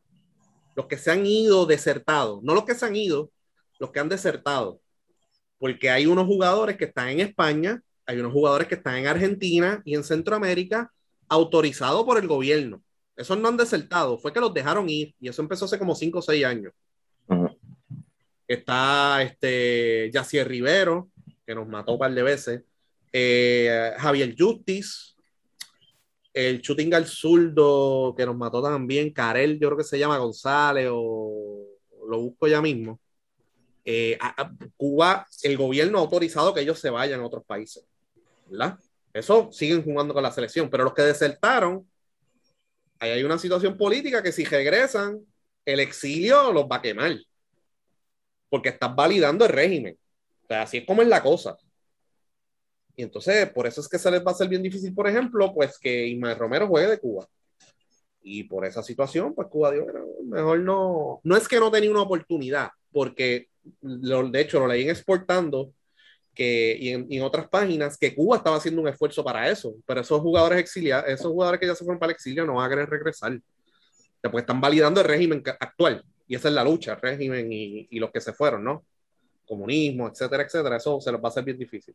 los 0.75 0.87
que 0.87 0.99
se 0.99 1.11
han 1.11 1.27
ido 1.27 1.67
desertados, 1.67 2.43
no 2.43 2.55
los 2.55 2.65
que 2.65 2.75
se 2.75 2.87
han 2.87 2.97
ido, 2.97 3.31
los 3.79 3.91
que 3.91 4.01
han 4.01 4.09
desertado, 4.09 4.81
porque 5.59 5.91
hay 5.91 6.07
unos 6.07 6.27
jugadores 6.27 6.77
que 6.77 6.87
están 6.87 7.09
en 7.09 7.21
España, 7.21 7.83
hay 8.07 8.19
unos 8.19 8.33
jugadores 8.33 8.69
que 8.69 8.75
están 8.75 8.97
en 8.97 9.07
Argentina 9.07 9.83
y 9.85 9.95
en 9.95 10.05
Centroamérica 10.05 10.93
autorizados 11.29 12.05
por 12.05 12.19
el 12.19 12.29
gobierno. 12.29 12.83
Esos 13.17 13.39
no 13.39 13.49
han 13.49 13.57
desertado, 13.57 14.19
fue 14.19 14.33
que 14.33 14.41
los 14.41 14.53
dejaron 14.53 14.89
ir 14.89 15.15
y 15.21 15.29
eso 15.29 15.41
empezó 15.41 15.65
hace 15.65 15.79
como 15.79 15.95
5 15.95 16.19
o 16.19 16.23
6 16.23 16.45
años. 16.45 16.73
Está 18.47 19.23
este 19.23 20.11
Yacier 20.13 20.47
Rivero, 20.47 21.09
que 21.47 21.55
nos 21.55 21.67
mató 21.67 21.93
un 21.93 21.99
par 21.99 22.13
de 22.13 22.23
veces, 22.23 22.63
eh, 23.13 23.93
Javier 23.99 24.35
Justice, 24.37 25.14
el 26.35 26.61
shooting 26.61 26.93
al 26.93 27.07
zurdo 27.07 28.13
que 28.17 28.27
nos 28.27 28.37
mató 28.37 28.61
también, 28.61 29.13
Karel, 29.13 29.59
yo 29.59 29.69
creo 29.69 29.79
que 29.79 29.85
se 29.85 29.99
llama 29.99 30.19
González, 30.19 30.89
o 30.93 31.65
lo 32.09 32.21
busco 32.21 32.49
ya 32.49 32.61
mismo. 32.61 33.01
Eh, 33.85 34.19
Cuba, 34.77 35.27
el 35.43 35.57
gobierno 35.57 35.99
ha 35.99 36.01
autorizado 36.01 36.53
que 36.53 36.61
ellos 36.61 36.79
se 36.81 36.91
vayan 36.91 37.21
a 37.21 37.27
otros 37.27 37.45
países, 37.45 37.85
¿verdad? 38.49 38.77
Eso 39.13 39.51
siguen 39.53 39.85
jugando 39.85 40.13
con 40.13 40.25
la 40.25 40.33
selección, 40.33 40.69
pero 40.69 40.83
los 40.83 40.93
que 40.93 41.03
desertaron, 41.03 41.89
ahí 42.99 43.11
hay 43.11 43.23
una 43.23 43.39
situación 43.39 43.77
política 43.77 44.23
que 44.23 44.33
si 44.33 44.45
regresan, 44.45 45.25
el 45.65 45.79
exilio 45.79 46.53
los 46.53 46.65
va 46.65 46.77
a 46.77 46.83
quemar, 46.83 47.17
porque 48.49 48.71
están 48.71 48.97
validando 48.97 49.45
el 49.45 49.53
régimen. 49.53 49.97
O 50.43 50.47
sea, 50.49 50.63
así 50.63 50.79
es 50.79 50.85
como 50.85 51.03
es 51.03 51.09
la 51.09 51.23
cosa. 51.23 51.57
Y 52.97 53.03
entonces, 53.03 53.51
por 53.51 53.67
eso 53.67 53.81
es 53.81 53.89
que 53.89 53.99
se 53.99 54.11
les 54.11 54.21
va 54.21 54.31
a 54.31 54.35
hacer 54.35 54.49
bien 54.49 54.63
difícil, 54.63 54.95
por 54.95 55.09
ejemplo, 55.09 55.53
pues 55.53 55.79
que 55.79 56.07
Ismael 56.07 56.39
Romero 56.39 56.69
juegue 56.69 56.89
de 56.89 56.99
Cuba. 56.99 57.27
Y 58.23 58.45
por 58.45 58.65
esa 58.65 58.83
situación, 58.83 59.35
pues 59.35 59.49
Cuba 59.49 59.73
dijo, 59.73 59.87
mejor 60.25 60.61
no, 60.61 61.21
no 61.25 61.37
es 61.37 61.47
que 61.49 61.61
no 61.61 61.71
tenía 61.71 61.91
una 61.91 62.03
oportunidad, 62.03 62.71
porque 62.93 63.49
de 63.81 64.41
hecho 64.41 64.61
lo 64.61 64.67
leí 64.67 64.85
en 64.85 64.91
Exportando 64.91 65.73
que, 66.35 66.77
y 66.79 66.89
en, 66.91 67.23
otras 67.23 67.49
páginas 67.49 67.97
que 67.99 68.15
Cuba 68.15 68.37
estaba 68.37 68.57
haciendo 68.57 68.81
un 68.81 68.89
esfuerzo 68.89 69.23
para 69.25 69.49
eso, 69.49 69.75
pero 69.87 70.01
esos 70.01 70.21
jugadores 70.21 70.59
exiliados, 70.59 71.09
esos 71.09 71.31
jugadores 71.33 71.61
que 71.61 71.67
ya 71.67 71.75
se 71.75 71.85
fueron 71.85 71.99
para 71.99 72.11
el 72.11 72.17
exilio 72.17 72.47
no 72.47 72.55
van 72.55 72.67
a 72.67 72.69
querer 72.71 72.89
regresar, 72.89 73.39
después 74.23 74.43
están 74.43 74.61
validando 74.61 75.01
el 75.01 75.07
régimen 75.07 75.43
actual 75.61 76.05
y 76.27 76.35
esa 76.35 76.49
es 76.49 76.55
la 76.55 76.65
lucha, 76.65 76.95
el 76.95 77.01
régimen 77.01 77.53
y, 77.53 77.87
y 77.91 77.99
los 77.99 78.11
que 78.11 78.21
se 78.21 78.33
fueron, 78.33 78.65
¿no? 78.65 78.85
Comunismo, 79.47 80.09
etcétera, 80.09 80.45
etcétera, 80.45 80.77
eso 80.79 81.01
se 81.01 81.13
los 81.13 81.21
va 81.21 81.29
a 81.29 81.31
hacer 81.31 81.45
bien 81.45 81.59
difícil. 81.59 81.95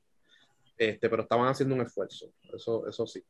Este, 0.79 1.09
pero 1.09 1.23
estaban 1.23 1.49
haciendo 1.49 1.75
un 1.75 1.81
esfuerzo, 1.81 2.31
eso, 2.53 2.87
eso 2.87 3.05
sí. 3.05 3.21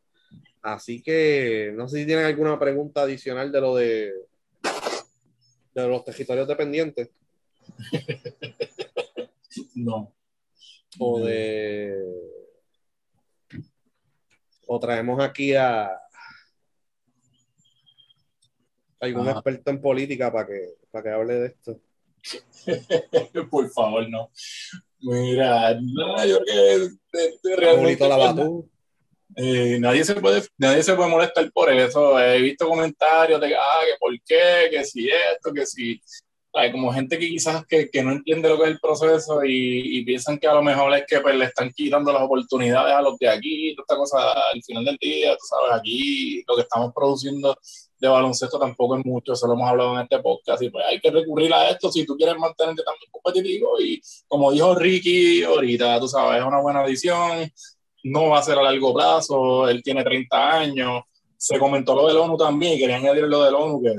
Así 0.61 1.01
que 1.01 1.71
no 1.73 1.87
sé 1.87 1.97
si 1.97 2.05
tienen 2.05 2.25
alguna 2.25 2.59
pregunta 2.59 3.01
adicional 3.01 3.51
de 3.51 3.59
lo 3.59 3.75
de, 3.75 4.13
de 5.73 5.87
los 5.87 6.05
territorios 6.05 6.47
dependientes. 6.47 7.09
no. 9.73 10.13
O 10.99 11.19
de. 11.21 11.95
o 14.67 14.79
traemos 14.79 15.19
aquí 15.23 15.55
a 15.55 15.89
algún 18.99 19.27
experto 19.27 19.71
en 19.71 19.81
política 19.81 20.31
para 20.31 20.45
que, 20.45 20.75
para 20.91 21.03
que 21.03 21.09
hable 21.09 21.33
de 21.33 21.47
esto. 21.47 21.81
Por 23.49 23.71
favor, 23.71 24.07
no. 24.07 24.29
Mira, 25.01 25.79
no, 25.81 26.25
yo 26.25 26.39
creo 26.39 26.89
que 27.41 27.55
realmente. 27.55 28.05
Eh, 29.35 29.77
nadie, 29.79 30.03
se 30.03 30.15
puede, 30.15 30.43
nadie 30.57 30.83
se 30.83 30.95
puede 30.95 31.09
molestar 31.09 31.49
por 31.51 31.71
eso. 31.71 32.19
He 32.19 32.41
visto 32.41 32.67
comentarios 32.67 33.39
de 33.39 33.55
ah, 33.55 33.81
que 33.85 33.97
por 33.99 34.11
qué, 34.25 34.69
que 34.71 34.83
si 34.83 35.07
esto, 35.09 35.53
que 35.53 35.65
si. 35.65 36.01
Hay 36.51 36.71
como 36.71 36.91
gente 36.91 37.19
que 37.19 37.29
quizás 37.29 37.63
que, 37.67 37.91
que, 37.91 38.03
no 38.03 38.11
entiende 38.11 38.49
lo 38.49 38.57
que 38.57 38.63
es 38.63 38.69
el 38.71 38.79
proceso 38.79 39.43
y, 39.45 39.99
y, 39.99 40.03
piensan 40.03 40.39
que 40.39 40.47
a 40.47 40.53
lo 40.55 40.63
mejor 40.63 40.91
es 40.95 41.05
que 41.07 41.19
pues, 41.19 41.35
le 41.35 41.45
están 41.45 41.71
quitando 41.71 42.11
las 42.11 42.23
oportunidades 42.23 42.91
a 42.95 43.03
los 43.03 43.19
de 43.19 43.29
aquí, 43.29 43.75
toda 43.75 43.83
esta 43.83 43.95
cosa 43.95 44.49
al 44.51 44.63
final 44.63 44.83
del 44.83 44.97
día, 44.97 45.33
tú 45.33 45.45
sabes, 45.47 45.79
aquí 45.79 46.43
lo 46.47 46.55
que 46.55 46.63
estamos 46.63 46.91
produciendo 46.91 47.55
de 47.99 48.07
baloncesto 48.07 48.57
tampoco 48.57 48.97
es 48.97 49.05
mucho, 49.05 49.33
eso 49.33 49.47
lo 49.47 49.53
hemos 49.53 49.69
hablado 49.69 49.95
en 49.95 50.03
este 50.03 50.19
podcast, 50.19 50.61
y 50.61 50.69
pues 50.69 50.85
hay 50.87 50.99
que 50.99 51.11
recurrir 51.11 51.53
a 51.53 51.69
esto 51.69 51.91
si 51.91 52.05
tú 52.05 52.15
quieres 52.15 52.37
mantenerte 52.37 52.83
también 52.83 53.11
competitivo, 53.11 53.79
y 53.79 54.01
como 54.27 54.51
dijo 54.51 54.73
Ricky 54.75 55.43
ahorita, 55.43 55.99
tú 55.99 56.07
sabes, 56.07 56.41
es 56.41 56.47
una 56.47 56.61
buena 56.61 56.81
adición, 56.81 57.51
no 58.03 58.29
va 58.29 58.39
a 58.39 58.43
ser 58.43 58.57
a 58.57 58.63
largo 58.63 58.93
plazo, 58.93 59.67
él 59.67 59.83
tiene 59.83 60.03
30 60.03 60.51
años, 60.59 61.03
se 61.35 61.59
comentó 61.59 61.95
lo 61.95 62.07
del 62.07 62.17
ONU 62.17 62.37
también, 62.37 62.73
y 62.73 62.79
quería 62.79 62.97
añadir 62.97 63.23
lo 63.23 63.43
del 63.43 63.55
ONU, 63.55 63.81
que 63.81 63.95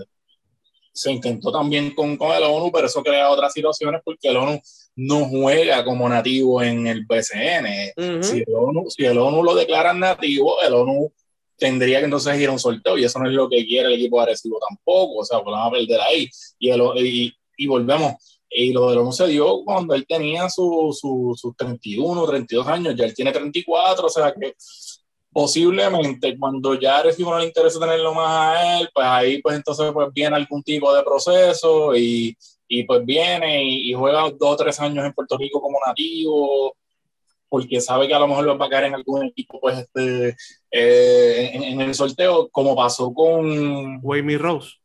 se 0.93 1.13
intentó 1.13 1.53
también 1.53 1.95
con, 1.95 2.17
con 2.17 2.33
el 2.33 2.43
ONU, 2.43 2.71
pero 2.73 2.87
eso 2.87 3.03
crea 3.03 3.31
otras 3.31 3.53
situaciones 3.53 4.01
porque 4.05 4.29
el 4.29 4.37
ONU 4.37 4.61
no 4.97 5.25
juega 5.27 5.85
como 5.85 6.09
nativo 6.09 6.63
en 6.63 6.87
el 6.87 7.05
BCN. 7.07 8.23
si, 8.23 8.39
el 8.39 8.55
ONU, 8.55 8.91
si 8.91 9.05
el 9.05 9.19
ONU 9.19 9.43
lo 9.43 9.55
declara 9.55 9.93
nativo, 9.93 10.61
el 10.63 10.75
ONU 10.75 11.13
tendría 11.61 11.99
que 11.99 12.07
entonces 12.07 12.41
ir 12.41 12.49
a 12.49 12.53
un 12.53 12.59
sorteo 12.59 12.99
y 12.99 13.05
eso 13.05 13.19
no 13.21 13.29
es 13.29 13.35
lo 13.35 13.49
que 13.49 13.65
quiere 13.65 13.89
el 13.89 13.95
equipo 13.95 14.17
de 14.17 14.23
Arecibo 14.25 14.59
tampoco, 14.59 15.21
o 15.21 15.25
sea, 15.25 15.41
pues 15.41 15.53
van 15.53 15.69
a 15.69 15.71
perder 15.71 16.01
ahí 16.01 16.29
y, 16.59 16.71
y, 16.71 17.35
y, 17.59 17.67
volvemos. 17.67 18.15
Y 18.51 18.73
lo 18.73 18.91
de 18.91 18.97
lo 18.97 19.13
se 19.13 19.29
dio 19.29 19.63
cuando 19.65 19.95
él 19.95 20.05
tenía 20.09 20.49
sus 20.49 20.99
su, 20.99 21.37
su 21.37 21.55
31, 21.55 22.27
32 22.27 22.67
años, 22.67 22.97
ya 22.97 23.05
él 23.05 23.15
tiene 23.15 23.31
34, 23.31 24.07
o 24.07 24.09
sea 24.09 24.33
que 24.33 24.55
posiblemente 25.33 26.37
cuando 26.37 26.75
ya 26.75 26.99
Arecibo 26.99 27.31
no 27.31 27.39
le 27.39 27.47
interesa 27.47 27.79
tenerlo 27.79 28.15
más 28.15 28.57
a 28.57 28.81
él, 28.81 28.91
pues 28.93 29.07
ahí 29.07 29.41
pues 29.41 29.55
entonces 29.55 29.93
pues 29.93 30.09
viene 30.13 30.35
algún 30.35 30.63
tipo 30.65 30.93
de 30.93 31.05
proceso 31.05 31.95
y, 31.95 32.37
y 32.67 32.83
pues 32.85 33.05
viene 33.05 33.63
y, 33.63 33.91
y, 33.91 33.95
juega 33.95 34.23
dos 34.31 34.55
o 34.55 34.57
tres 34.57 34.81
años 34.81 35.05
en 35.05 35.13
Puerto 35.13 35.37
Rico 35.39 35.61
como 35.61 35.79
nativo 35.87 36.75
porque 37.51 37.81
sabe 37.81 38.07
que 38.07 38.15
a 38.15 38.19
lo 38.21 38.29
mejor 38.29 38.45
lo 38.45 38.57
va 38.57 38.67
a 38.67 38.71
caer 38.71 38.85
en 38.85 38.95
algún 38.95 39.27
equipo, 39.27 39.61
pues, 39.61 39.79
este, 39.79 40.37
eh, 40.71 41.51
en, 41.53 41.81
el 41.81 41.95
sorteo, 41.95 42.49
como 42.49 42.77
pasó 42.77 43.13
con... 43.13 43.99
Wayne 44.03 44.39
Rose. 44.39 44.77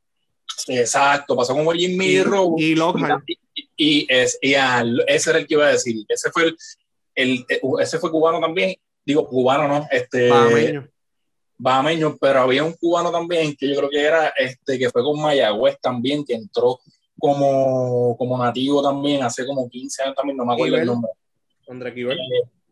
Exacto, 0.68 1.36
pasó 1.36 1.54
con 1.54 1.68
Wayne 1.68 2.24
Rose. 2.24 2.64
Y, 2.64 2.76
Lockhart. 2.76 3.24
Y, 3.78 4.08
es, 4.10 4.40
y 4.42 4.56
ese 5.08 5.30
era 5.30 5.40
el 5.40 5.48
que 5.48 5.54
iba 5.54 5.68
a 5.68 5.74
decir. 5.74 6.04
Ese 6.10 6.32
fue, 6.32 6.46
el, 6.46 6.58
el, 7.14 7.46
ese 7.80 8.00
fue 8.00 8.10
cubano 8.10 8.40
también. 8.40 8.76
Digo, 9.06 9.28
cubano, 9.28 9.68
¿no? 9.68 9.88
Este, 9.92 10.28
Bahameño. 10.28 10.90
Bahameño, 11.58 12.18
pero 12.20 12.42
había 12.42 12.64
un 12.64 12.74
cubano 12.74 13.12
también 13.12 13.56
que 13.56 13.70
yo 13.70 13.76
creo 13.78 13.90
que 13.90 14.02
era, 14.02 14.30
este, 14.30 14.80
que 14.80 14.90
fue 14.90 15.04
con 15.04 15.22
Mayagüez 15.22 15.80
también, 15.80 16.26
que 16.26 16.34
entró 16.34 16.80
como, 17.20 18.18
como 18.18 18.44
nativo 18.44 18.82
también 18.82 19.22
hace 19.22 19.46
como 19.46 19.70
15 19.70 20.04
años 20.04 20.16
también, 20.16 20.36
no 20.36 20.46
me 20.46 20.54
acuerdo 20.54 20.78
el 20.78 20.86
nombre. 20.86 21.12
André. 21.68 21.94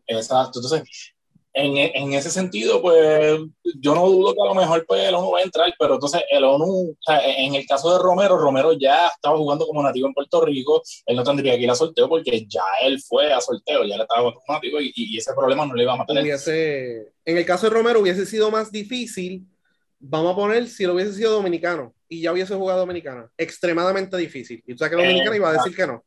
Exacto. 0.06 0.60
Entonces, 0.60 1.14
en, 1.56 1.76
en, 1.76 2.12
ese 2.14 2.30
sentido, 2.30 2.82
pues 2.82 3.38
yo 3.80 3.94
no 3.94 4.08
dudo 4.08 4.34
que 4.34 4.42
a 4.42 4.46
lo 4.46 4.54
mejor 4.56 4.84
pues, 4.88 5.04
el 5.04 5.14
ONU 5.14 5.30
va 5.30 5.38
a 5.38 5.42
entrar, 5.42 5.72
pero 5.78 5.94
entonces 5.94 6.22
el 6.28 6.42
ONU, 6.42 6.90
o 6.90 6.96
sea, 7.00 7.20
en 7.24 7.54
el 7.54 7.64
caso 7.64 7.92
de 7.92 8.02
Romero, 8.02 8.36
Romero 8.36 8.72
ya 8.72 9.06
estaba 9.06 9.38
jugando 9.38 9.64
como 9.64 9.80
nativo 9.80 10.08
en 10.08 10.14
Puerto 10.14 10.44
Rico, 10.44 10.82
él 11.06 11.14
no 11.14 11.22
tendría 11.22 11.56
que 11.56 11.62
ir 11.62 11.70
a 11.70 11.76
sorteo 11.76 12.08
porque 12.08 12.44
ya 12.48 12.64
él 12.82 13.00
fue 13.00 13.32
a 13.32 13.40
sorteo, 13.40 13.84
ya 13.84 13.96
le 13.96 14.02
estaba 14.02 14.22
jugando 14.22 14.40
como 14.44 14.58
nativo 14.58 14.80
y, 14.80 14.92
y, 14.96 15.16
ese 15.16 15.32
problema 15.32 15.64
no 15.64 15.74
le 15.74 15.84
iba 15.84 15.92
a 15.92 15.96
mantener. 15.96 16.24
Hubiese, 16.24 17.12
en 17.24 17.38
el 17.38 17.46
caso 17.46 17.68
de 17.68 17.74
Romero 17.74 18.00
hubiese 18.00 18.26
sido 18.26 18.50
más 18.50 18.72
difícil, 18.72 19.46
vamos 20.00 20.32
a 20.32 20.36
poner 20.36 20.66
si 20.66 20.84
lo 20.86 20.94
hubiese 20.94 21.14
sido 21.14 21.34
dominicano 21.34 21.94
y 22.08 22.20
ya 22.20 22.32
hubiese 22.32 22.56
jugado 22.56 22.80
dominicana, 22.80 23.30
extremadamente 23.38 24.16
difícil. 24.16 24.60
Y 24.66 24.72
tú 24.72 24.78
sabes 24.78 24.96
que 24.96 25.02
dominicano 25.02 25.36
iba 25.36 25.50
a 25.50 25.52
decir 25.52 25.74
que 25.74 25.86
no. 25.86 26.04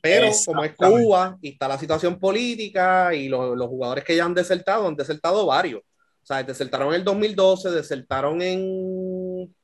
Pero 0.00 0.30
como 0.46 0.64
es 0.64 0.74
Cuba 0.74 1.36
y 1.42 1.50
está 1.50 1.68
la 1.68 1.78
situación 1.78 2.18
política 2.18 3.14
y 3.14 3.28
los, 3.28 3.56
los 3.56 3.68
jugadores 3.68 4.04
que 4.04 4.16
ya 4.16 4.24
han 4.24 4.34
desertado, 4.34 4.86
han 4.86 4.96
desertado 4.96 5.46
varios. 5.46 5.80
O 5.80 6.26
sea, 6.26 6.42
desertaron 6.42 6.88
en 6.88 6.94
el 6.96 7.04
2012, 7.04 7.70
desertaron 7.70 8.42
en... 8.42 9.54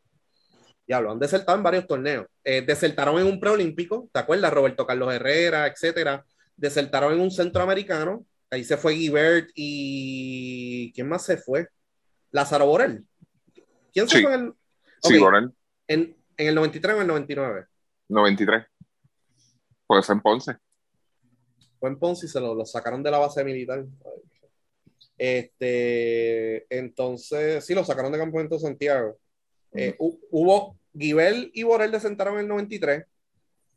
Ya 0.87 1.01
lo 1.01 1.12
han 1.12 1.18
desertado 1.18 1.57
en 1.57 1.64
varios 1.64 1.87
torneos. 1.87 2.27
Eh, 2.42 2.62
desertaron 2.62 3.20
en 3.20 3.27
un 3.27 3.40
preolímpico, 3.40 4.09
¿te 4.12 4.20
acuerdas? 4.20 4.53
Roberto 4.53 4.87
Carlos 4.87 5.12
Herrera, 5.12 5.66
etcétera. 5.66 6.25
Desertaron 6.57 7.12
en 7.12 7.20
un 7.20 7.31
centroamericano. 7.31 8.25
Ahí 8.51 8.64
se 8.64 8.77
fue 8.77 8.94
Guibert 8.94 9.51
y... 9.55 10.92
¿Quién 10.94 11.09
más 11.09 11.25
se 11.25 11.37
fue? 11.37 11.68
Lázaro 12.31 12.66
Borel. 12.66 13.05
¿Quién 13.92 14.09
se 14.09 14.23
fue 14.23 14.35
en 14.35 14.40
el... 14.40 14.53
Sí, 15.03 15.18
Borel. 15.18 15.51
En, 15.87 16.16
en 16.37 16.47
el 16.49 16.55
93 16.55 16.94
o 16.94 16.97
en 16.97 17.03
el 17.03 17.09
99? 17.09 17.66
93. 18.09 18.64
Puede 19.87 20.03
ser 20.03 20.16
en 20.16 20.23
Ponce. 20.23 20.57
Fue 21.79 21.88
en 21.90 21.99
Ponce 21.99 22.27
y 22.27 22.29
se 22.29 22.40
lo, 22.40 22.55
lo, 22.55 22.64
sacaron 22.64 23.03
de 23.03 23.11
la 23.11 23.18
base 23.18 23.44
militar. 23.44 23.85
Este, 25.16 26.66
entonces, 26.77 27.64
sí, 27.64 27.75
lo 27.75 27.85
sacaron 27.85 28.12
de 28.12 28.18
Campamento 28.18 28.59
Santiago. 28.59 29.16
Eh, 29.73 29.97
hubo, 29.99 30.79
Guibel 30.92 31.51
y 31.55 31.64
Borel 31.64 31.90
desentaron 31.90 32.35
en 32.35 32.40
el 32.40 32.49
93. 32.49 33.05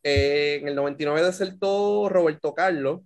Eh, 0.04 0.60
en 0.62 0.68
el 0.68 0.76
99 0.76 1.26
desertó 1.26 2.10
Roberto 2.10 2.54
Carlos. 2.54 3.02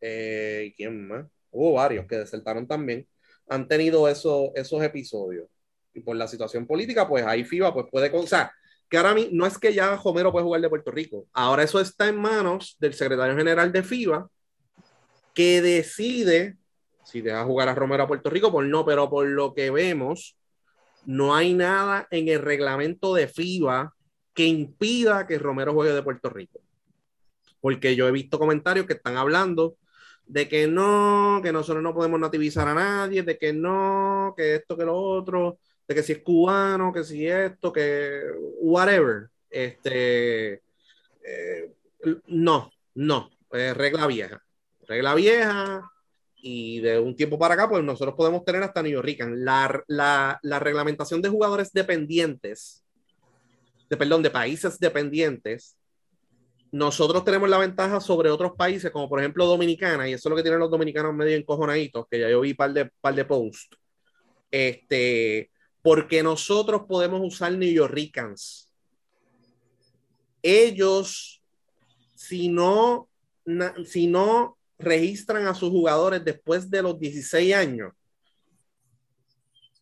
Eh, 0.00 0.72
¿Quién 0.76 1.08
más? 1.08 1.26
Hubo 1.50 1.74
varios 1.74 2.06
que 2.06 2.16
desertaron 2.16 2.66
también. 2.66 3.06
Han 3.48 3.66
tenido 3.66 4.08
eso, 4.08 4.52
esos 4.54 4.82
episodios. 4.82 5.48
Y 5.92 6.00
por 6.00 6.16
la 6.16 6.28
situación 6.28 6.66
política, 6.66 7.08
pues 7.08 7.24
ahí 7.26 7.44
FIBA 7.44 7.74
pues 7.74 7.86
puede... 7.90 8.10
O 8.16 8.26
sea, 8.26 8.52
que 8.90 8.98
ahora 8.98 9.14
no 9.32 9.46
es 9.46 9.56
que 9.56 9.72
ya 9.72 9.98
Homero 10.02 10.32
puede 10.32 10.44
jugar 10.44 10.60
de 10.60 10.68
Puerto 10.68 10.90
Rico, 10.90 11.26
ahora 11.32 11.62
eso 11.62 11.80
está 11.80 12.08
en 12.08 12.20
manos 12.20 12.76
del 12.78 12.92
secretario 12.92 13.36
general 13.36 13.72
de 13.72 13.82
FIBA, 13.82 14.28
que 15.32 15.62
decide 15.62 16.58
si 17.04 17.20
deja 17.20 17.44
jugar 17.44 17.68
a 17.68 17.74
Romero 17.74 18.04
a 18.04 18.08
Puerto 18.08 18.30
Rico, 18.30 18.52
pues 18.52 18.68
no, 18.68 18.84
pero 18.84 19.10
por 19.10 19.26
lo 19.26 19.54
que 19.54 19.70
vemos, 19.70 20.36
no 21.06 21.34
hay 21.34 21.54
nada 21.54 22.06
en 22.10 22.28
el 22.28 22.40
reglamento 22.40 23.14
de 23.14 23.26
FIBA 23.26 23.94
que 24.34 24.46
impida 24.46 25.26
que 25.26 25.38
Romero 25.38 25.72
juegue 25.72 25.92
de 25.92 26.02
Puerto 26.02 26.30
Rico. 26.30 26.60
Porque 27.60 27.96
yo 27.96 28.06
he 28.06 28.12
visto 28.12 28.38
comentarios 28.38 28.86
que 28.86 28.94
están 28.94 29.16
hablando 29.16 29.76
de 30.24 30.48
que 30.48 30.68
no, 30.68 31.40
que 31.42 31.52
nosotros 31.52 31.82
no 31.82 31.94
podemos 31.94 32.20
nativizar 32.20 32.68
a 32.68 32.74
nadie, 32.74 33.22
de 33.22 33.36
que 33.36 33.52
no, 33.52 34.34
que 34.36 34.56
esto, 34.56 34.76
que 34.76 34.84
lo 34.84 34.96
otro 34.96 35.58
de 35.90 35.96
que 35.96 36.04
si 36.04 36.12
es 36.12 36.18
cubano, 36.20 36.92
que 36.92 37.02
si 37.02 37.26
esto, 37.26 37.72
que 37.72 38.22
whatever. 38.60 39.28
Este, 39.50 40.62
eh, 41.24 41.72
no, 42.28 42.70
no, 42.94 43.28
regla 43.50 44.06
vieja. 44.06 44.40
Regla 44.86 45.16
vieja 45.16 45.90
y 46.36 46.78
de 46.78 47.00
un 47.00 47.16
tiempo 47.16 47.40
para 47.40 47.54
acá, 47.54 47.68
pues 47.68 47.82
nosotros 47.82 48.14
podemos 48.14 48.44
tener 48.44 48.62
hasta 48.62 48.84
New 48.84 48.92
York. 48.92 49.18
La, 49.34 49.82
la, 49.88 50.38
la 50.42 50.58
reglamentación 50.60 51.20
de 51.22 51.28
jugadores 51.28 51.72
dependientes, 51.72 52.84
de 53.88 53.96
perdón, 53.96 54.22
de 54.22 54.30
países 54.30 54.78
dependientes, 54.78 55.76
nosotros 56.70 57.24
tenemos 57.24 57.48
la 57.48 57.58
ventaja 57.58 57.98
sobre 57.98 58.30
otros 58.30 58.52
países, 58.56 58.92
como 58.92 59.08
por 59.08 59.18
ejemplo 59.18 59.44
Dominicana, 59.44 60.08
y 60.08 60.12
eso 60.12 60.28
es 60.28 60.30
lo 60.30 60.36
que 60.36 60.44
tienen 60.44 60.60
los 60.60 60.70
dominicanos 60.70 61.12
medio 61.12 61.36
encojonaditos, 61.36 62.06
que 62.08 62.20
ya 62.20 62.30
yo 62.30 62.42
vi 62.42 62.54
par 62.54 62.72
de, 62.72 62.88
par 63.00 63.12
de 63.12 63.24
posts. 63.24 63.76
Este, 64.52 65.49
porque 65.82 66.22
nosotros 66.22 66.82
podemos 66.88 67.20
usar 67.22 67.52
New 67.52 67.72
Yorkers. 67.72 68.70
Ellos, 70.42 71.42
si 72.14 72.48
no, 72.48 73.08
si 73.84 74.06
no 74.06 74.58
registran 74.78 75.46
a 75.46 75.54
sus 75.54 75.70
jugadores 75.70 76.24
después 76.24 76.70
de 76.70 76.82
los 76.82 76.98
16 76.98 77.54
años, 77.54 77.92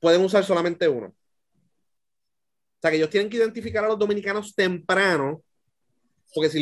pueden 0.01 0.23
usar 0.23 0.45
solamente 0.45 0.89
uno. 0.89 1.09
O 1.09 2.81
sea 2.81 2.91
que 2.91 2.97
ellos 2.97 3.11
tienen 3.11 3.29
que 3.29 3.37
identificar 3.37 3.85
a 3.85 3.89
los 3.89 3.99
dominicanos 3.99 4.55
temprano, 4.55 5.43
porque 6.33 6.51
si, 6.51 6.61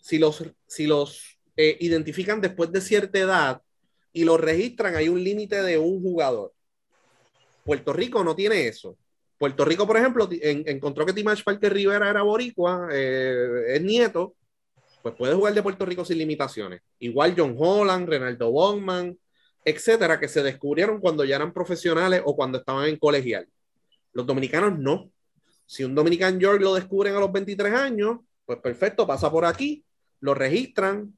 si 0.00 0.18
los, 0.18 0.44
si 0.66 0.86
los 0.86 1.38
eh, 1.56 1.76
identifican 1.80 2.40
después 2.40 2.72
de 2.72 2.80
cierta 2.80 3.18
edad 3.18 3.62
y 4.12 4.24
los 4.24 4.40
registran, 4.40 4.96
hay 4.96 5.08
un 5.08 5.22
límite 5.22 5.62
de 5.62 5.78
un 5.78 6.02
jugador. 6.02 6.53
Puerto 7.64 7.92
Rico 7.92 8.22
no 8.22 8.34
tiene 8.34 8.68
eso. 8.68 8.96
Puerto 9.38 9.64
Rico, 9.64 9.86
por 9.86 9.96
ejemplo, 9.96 10.28
encontró 10.30 11.04
que 11.04 11.12
Timash 11.12 11.42
Parker 11.42 11.72
Rivera 11.72 12.08
era 12.08 12.22
boricua, 12.22 12.88
eh, 12.92 13.64
es 13.68 13.82
nieto, 13.82 14.36
pues 15.02 15.14
puede 15.16 15.34
jugar 15.34 15.52
de 15.54 15.62
Puerto 15.62 15.84
Rico 15.84 16.04
sin 16.04 16.18
limitaciones. 16.18 16.82
Igual 17.00 17.34
John 17.36 17.56
Holland, 17.58 18.08
Renaldo 18.08 18.50
Bowman, 18.50 19.18
etcétera, 19.64 20.20
que 20.20 20.28
se 20.28 20.42
descubrieron 20.42 21.00
cuando 21.00 21.24
ya 21.24 21.36
eran 21.36 21.52
profesionales 21.52 22.22
o 22.24 22.36
cuando 22.36 22.58
estaban 22.58 22.88
en 22.88 22.96
colegial. 22.96 23.48
Los 24.12 24.26
dominicanos 24.26 24.78
no. 24.78 25.10
Si 25.66 25.82
un 25.82 25.94
Dominican 25.94 26.38
York 26.38 26.60
lo 26.60 26.74
descubren 26.74 27.16
a 27.16 27.20
los 27.20 27.32
23 27.32 27.74
años, 27.74 28.18
pues 28.44 28.58
perfecto, 28.60 29.06
pasa 29.06 29.30
por 29.30 29.44
aquí, 29.44 29.84
lo 30.20 30.34
registran, 30.34 31.16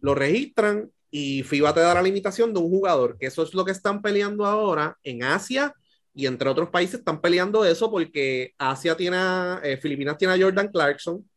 lo 0.00 0.14
registran 0.14 0.90
y 1.10 1.42
FIBA 1.42 1.74
te 1.74 1.80
da 1.80 1.94
la 1.94 2.02
limitación 2.02 2.52
de 2.52 2.60
un 2.60 2.70
jugador, 2.70 3.16
que 3.18 3.26
eso 3.26 3.42
es 3.42 3.54
lo 3.54 3.64
que 3.64 3.72
están 3.72 4.02
peleando 4.02 4.44
ahora 4.44 4.96
en 5.02 5.22
Asia 5.22 5.72
y 6.14 6.26
entre 6.26 6.48
otros 6.48 6.70
países 6.70 7.00
están 7.00 7.20
peleando 7.20 7.64
eso 7.64 7.90
porque 7.90 8.54
Asia 8.56 8.96
tiene, 8.96 9.18
eh, 9.62 9.76
Filipinas 9.76 10.16
tiene 10.16 10.34
a 10.34 10.38
Jordan 10.38 10.68
Clarkson, 10.68 11.28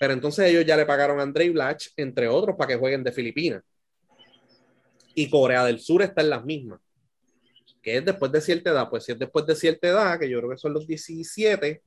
pero 0.00 0.12
entonces 0.12 0.50
ellos 0.50 0.64
ya 0.66 0.76
le 0.76 0.86
pagaron 0.86 1.20
a 1.20 1.22
Andre 1.22 1.50
Blatch, 1.50 1.88
entre 1.96 2.28
otros, 2.28 2.56
para 2.56 2.68
que 2.68 2.78
jueguen 2.78 3.04
de 3.04 3.12
Filipinas. 3.12 3.62
Y 5.14 5.30
Corea 5.30 5.64
del 5.64 5.80
Sur 5.80 6.02
está 6.02 6.22
en 6.22 6.30
las 6.30 6.44
mismas. 6.44 6.80
Que 7.80 7.98
es 7.98 8.04
después 8.04 8.32
de 8.32 8.40
cierta 8.40 8.70
edad. 8.70 8.90
Pues 8.90 9.04
si 9.04 9.12
es 9.12 9.18
después 9.18 9.46
de 9.46 9.54
cierta 9.54 9.88
edad, 9.88 10.18
que 10.18 10.28
yo 10.28 10.38
creo 10.38 10.50
que 10.50 10.56
son 10.56 10.72
los 10.72 10.86
17, 10.86 11.82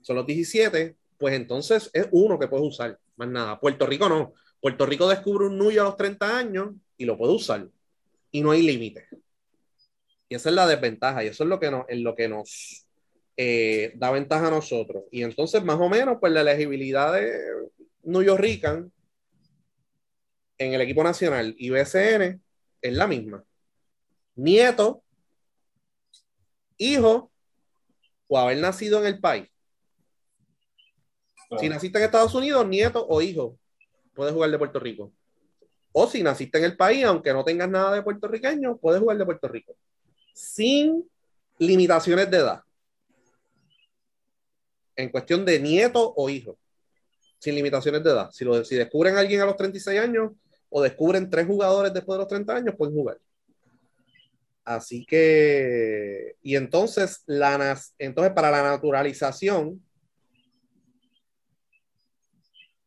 son 0.00 0.16
los 0.16 0.26
17, 0.26 0.96
pues 1.18 1.34
entonces 1.34 1.90
es 1.92 2.08
uno 2.10 2.38
que 2.38 2.48
puedes 2.48 2.66
usar. 2.66 2.98
Más 3.16 3.28
nada. 3.28 3.60
Puerto 3.60 3.86
Rico 3.86 4.08
no. 4.08 4.34
Puerto 4.60 4.86
Rico 4.86 5.08
descubre 5.08 5.46
un 5.46 5.58
nuyo 5.58 5.82
a 5.82 5.84
los 5.84 5.96
30 5.96 6.38
años 6.38 6.70
y 6.96 7.04
lo 7.04 7.16
puede 7.16 7.34
usar. 7.34 7.68
Y 8.30 8.40
no 8.40 8.50
hay 8.50 8.62
límite. 8.62 9.06
Y 10.28 10.34
esa 10.34 10.48
es 10.48 10.54
la 10.54 10.66
desventaja. 10.66 11.24
Y 11.24 11.28
eso 11.28 11.44
es 11.44 11.50
lo 11.50 11.60
que, 11.60 11.70
no, 11.70 11.86
es 11.88 11.98
lo 12.00 12.14
que 12.14 12.28
nos 12.28 12.86
eh, 13.36 13.92
da 13.96 14.10
ventaja 14.10 14.48
a 14.48 14.50
nosotros. 14.50 15.04
Y 15.10 15.22
entonces, 15.22 15.62
más 15.62 15.78
o 15.78 15.88
menos, 15.88 16.18
pues 16.20 16.32
la 16.32 16.40
elegibilidad 16.40 17.12
de 17.12 17.38
New 18.02 18.22
York 18.22 18.40
Rican 18.40 18.92
en 20.58 20.72
el 20.72 20.80
equipo 20.80 21.02
nacional 21.04 21.54
y 21.58 21.70
BCN 21.70 22.40
es 22.80 22.92
la 22.92 23.06
misma. 23.06 23.44
Nieto, 24.34 25.02
hijo 26.78 27.30
o 28.26 28.38
haber 28.38 28.58
nacido 28.58 29.00
en 29.00 29.06
el 29.06 29.20
país. 29.20 29.48
Si 31.60 31.68
naciste 31.68 31.98
en 31.98 32.04
Estados 32.04 32.34
Unidos, 32.34 32.66
nieto 32.66 33.06
o 33.06 33.22
hijo, 33.22 33.56
puedes 34.16 34.34
jugar 34.34 34.50
de 34.50 34.58
Puerto 34.58 34.80
Rico. 34.80 35.12
O 35.92 36.08
si 36.08 36.22
naciste 36.22 36.58
en 36.58 36.64
el 36.64 36.76
país, 36.76 37.04
aunque 37.04 37.32
no 37.32 37.44
tengas 37.44 37.68
nada 37.68 37.94
de 37.94 38.02
puertorriqueño, 38.02 38.76
puedes 38.78 39.00
jugar 39.00 39.16
de 39.18 39.24
Puerto 39.24 39.48
Rico. 39.48 39.76
Sin 40.34 41.08
limitaciones 41.58 42.30
de 42.30 42.38
edad 42.38 42.60
en 44.96 45.10
cuestión 45.10 45.44
de 45.44 45.60
nieto 45.60 46.14
o 46.16 46.28
hijo, 46.28 46.58
sin 47.38 47.54
limitaciones 47.54 48.02
de 48.02 48.10
edad. 48.10 48.30
Si, 48.32 48.44
lo, 48.44 48.64
si 48.64 48.76
descubren 48.76 49.16
a 49.16 49.20
alguien 49.20 49.40
a 49.42 49.46
los 49.46 49.56
36 49.56 50.00
años 50.00 50.32
o 50.70 50.82
descubren 50.82 51.30
tres 51.30 51.46
jugadores 51.46 51.92
después 51.92 52.16
de 52.16 52.20
los 52.20 52.28
30 52.28 52.56
años, 52.56 52.74
pueden 52.76 52.94
jugar. 52.94 53.18
Así 54.64 55.06
que, 55.06 56.36
y 56.42 56.56
entonces, 56.56 57.22
la, 57.26 57.78
entonces 57.98 58.32
para 58.32 58.50
la 58.50 58.62
naturalización, 58.62 59.80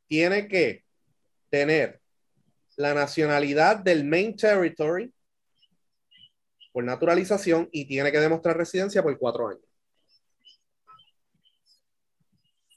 tiene 0.07 0.47
que 0.47 0.83
tener 1.49 1.99
la 2.77 2.93
nacionalidad 2.93 3.77
del 3.77 4.03
main 4.03 4.35
territory 4.35 5.13
por 6.71 6.83
naturalización 6.83 7.67
y 7.71 7.85
tiene 7.85 8.11
que 8.11 8.19
demostrar 8.19 8.57
residencia 8.57 9.03
por 9.03 9.17
cuatro 9.17 9.49
años 9.49 9.69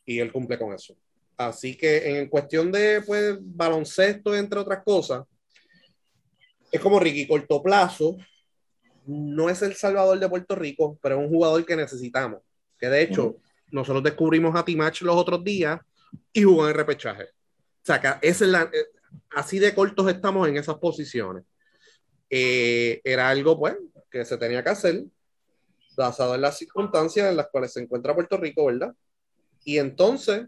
y 0.05 0.19
él 0.19 0.33
cumple 0.33 0.59
con 0.59 0.73
eso. 0.73 0.97
Así 1.37 1.77
que 1.77 2.19
en 2.19 2.29
cuestión 2.29 2.71
de 2.71 3.03
pues, 3.03 3.39
baloncesto, 3.41 4.35
entre 4.35 4.59
otras 4.59 4.83
cosas, 4.85 5.25
es 6.71 6.81
como 6.81 7.01
Ricky, 7.01 7.27
corto 7.27 7.63
plazo, 7.63 8.17
no 9.07 9.51
es 9.51 9.61
el 9.63 9.75
salvador 9.75 10.19
de 10.19 10.29
Puerto 10.29 10.55
Rico, 10.55 10.99
pero 11.03 11.17
es 11.17 11.25
un 11.25 11.29
jugador 11.29 11.65
que 11.67 11.77
necesitamos. 11.77 12.41
Que 12.79 12.89
de 12.89 13.03
hecho, 13.03 13.37
nosotros 13.71 14.03
descubrimos 14.03 14.55
a 14.55 14.65
Timach 14.65 15.03
los 15.03 15.17
otros 15.17 15.43
días 15.43 15.81
y 16.33 16.43
jugó 16.43 16.69
en 16.69 16.75
repechaje. 16.75 17.29
O 17.83 17.85
sea, 17.85 18.01
que 18.01 18.29
es 18.29 18.41
la, 18.43 18.71
eh, 18.73 18.87
así 19.31 19.59
de 19.59 19.75
cortos 19.75 20.09
estamos 20.09 20.49
en 20.49 20.57
esas 20.57 20.77
posiciones. 20.77 21.45
Eh, 22.31 23.01
era 23.05 23.29
algo, 23.29 23.59
pues, 23.59 23.77
que 24.11 24.25
se 24.25 24.39
tenía 24.39 24.63
que 24.63 24.71
hacer, 24.71 25.05
basado 25.97 26.35
en 26.35 26.43
las 26.43 26.59
circunstancias 26.59 27.29
en 27.29 27.37
las 27.37 27.49
cuales 27.49 27.73
se 27.73 27.81
encuentra 27.81 28.15
Puerto 28.15 28.37
Rico, 28.37 28.67
¿verdad? 28.67 28.95
Y 29.65 29.79
entonces, 29.79 30.47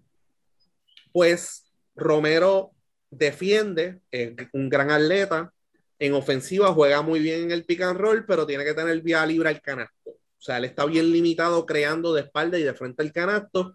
pues 1.12 1.64
Romero 1.94 2.73
defiende, 3.11 4.01
es 4.11 4.33
un 4.53 4.68
gran 4.68 4.90
atleta, 4.90 5.53
en 5.99 6.14
ofensiva 6.14 6.73
juega 6.73 7.03
muy 7.03 7.20
bien 7.20 7.44
en 7.44 7.51
el 7.51 7.64
pick 7.64 7.83
and 7.83 7.99
roll, 7.99 8.25
pero 8.27 8.47
tiene 8.47 8.64
que 8.64 8.75
tener 8.75 9.01
vía 9.01 9.25
libre 9.25 9.49
al 9.49 9.61
canasto. 9.61 10.11
O 10.11 10.40
sea, 10.40 10.59
él 10.59 10.64
está 10.64 10.85
bien 10.85 11.11
limitado 11.11 11.64
creando 11.64 12.12
de 12.12 12.23
espalda 12.23 12.59
y 12.59 12.62
de 12.62 12.75
frente 12.75 13.03
al 13.03 13.12
canasto 13.12 13.75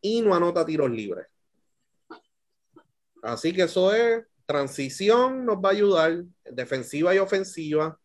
y 0.00 0.22
no 0.22 0.34
anota 0.34 0.64
tiros 0.64 0.90
libres. 0.90 1.26
Así 3.26 3.52
que 3.52 3.62
eso 3.62 3.92
es 3.92 4.24
transición, 4.46 5.44
nos 5.44 5.56
va 5.56 5.70
a 5.70 5.72
ayudar, 5.72 6.24
defensiva 6.44 7.14
y 7.14 7.18
ofensiva. 7.18 7.98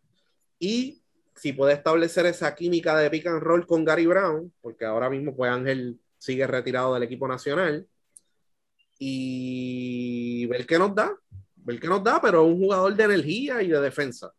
Y 0.58 1.04
si 1.36 1.54
puede 1.54 1.74
establecer 1.74 2.26
esa 2.26 2.56
química 2.56 2.98
de 2.98 3.10
pick 3.10 3.28
and 3.28 3.42
roll 3.42 3.68
con 3.68 3.86
Gary 3.86 4.08
Brown, 4.08 4.52
porque 4.62 4.86
ahora 4.86 5.10
mismo 5.10 5.36
pues 5.36 5.52
Ángel 5.52 6.00
sigue 6.18 6.48
retirado 6.48 6.94
del 6.94 7.04
equipo 7.04 7.28
nacional. 7.28 7.88
Y 8.98 10.46
ver 10.48 10.66
qué 10.66 10.78
nos 10.80 10.94
da, 10.96 11.16
ver 11.56 11.80
qué 11.80 11.88
nos 11.88 12.04
da, 12.04 12.20
pero 12.22 12.44
un 12.44 12.58
jugador 12.58 12.96
de 12.96 13.04
energía 13.04 13.62
y 13.62 13.68
de 13.68 13.80
defensa. 13.80 14.32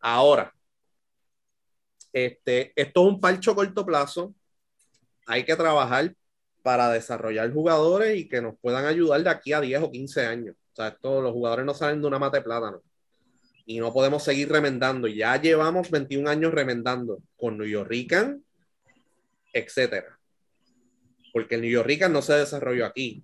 Ahora, 0.00 0.54
este, 2.12 2.72
esto 2.74 3.02
es 3.02 3.06
un 3.06 3.20
parcho 3.20 3.54
corto 3.54 3.84
plazo. 3.84 4.34
Hay 5.26 5.44
que 5.44 5.56
trabajar 5.56 6.14
para 6.62 6.90
desarrollar 6.90 7.52
jugadores 7.52 8.18
y 8.18 8.28
que 8.28 8.40
nos 8.40 8.56
puedan 8.58 8.86
ayudar 8.86 9.22
de 9.22 9.30
aquí 9.30 9.52
a 9.52 9.60
10 9.60 9.82
o 9.82 9.90
15 9.90 10.26
años. 10.26 10.56
O 10.72 10.76
sea, 10.76 10.88
esto, 10.88 11.20
los 11.20 11.32
jugadores 11.32 11.66
no 11.66 11.74
salen 11.74 12.00
de 12.00 12.08
una 12.08 12.18
mata 12.18 12.38
de 12.38 12.44
plátano. 12.44 12.82
Y 13.66 13.78
no 13.78 13.92
podemos 13.92 14.22
seguir 14.22 14.50
remendando. 14.50 15.06
Ya 15.08 15.40
llevamos 15.40 15.90
21 15.90 16.28
años 16.28 16.52
remendando 16.52 17.18
con 17.36 17.58
New 17.58 17.66
York 17.66 17.88
Rican, 17.88 18.44
etcétera 19.52 20.20
porque 21.32 21.56
el 21.56 21.62
New 21.62 21.84
no 22.10 22.22
se 22.22 22.34
desarrolló 22.34 22.86
aquí. 22.86 23.22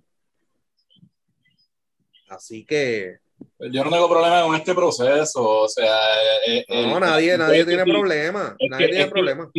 Así 2.29 2.65
que. 2.65 3.17
Yo 3.59 3.83
no 3.83 3.91
tengo 3.91 4.09
problema 4.09 4.43
con 4.43 4.55
este 4.55 4.73
proceso, 4.73 5.43
o 5.43 5.69
sea. 5.69 5.97
Eh, 6.45 6.65
eh, 6.67 6.87
no, 6.87 6.99
nadie, 6.99 7.37
nadie 7.37 7.65
tiene 7.65 7.83
problema. 7.83 8.55
Nadie 8.69 8.89
tiene 8.89 9.07
problema. 9.07 9.51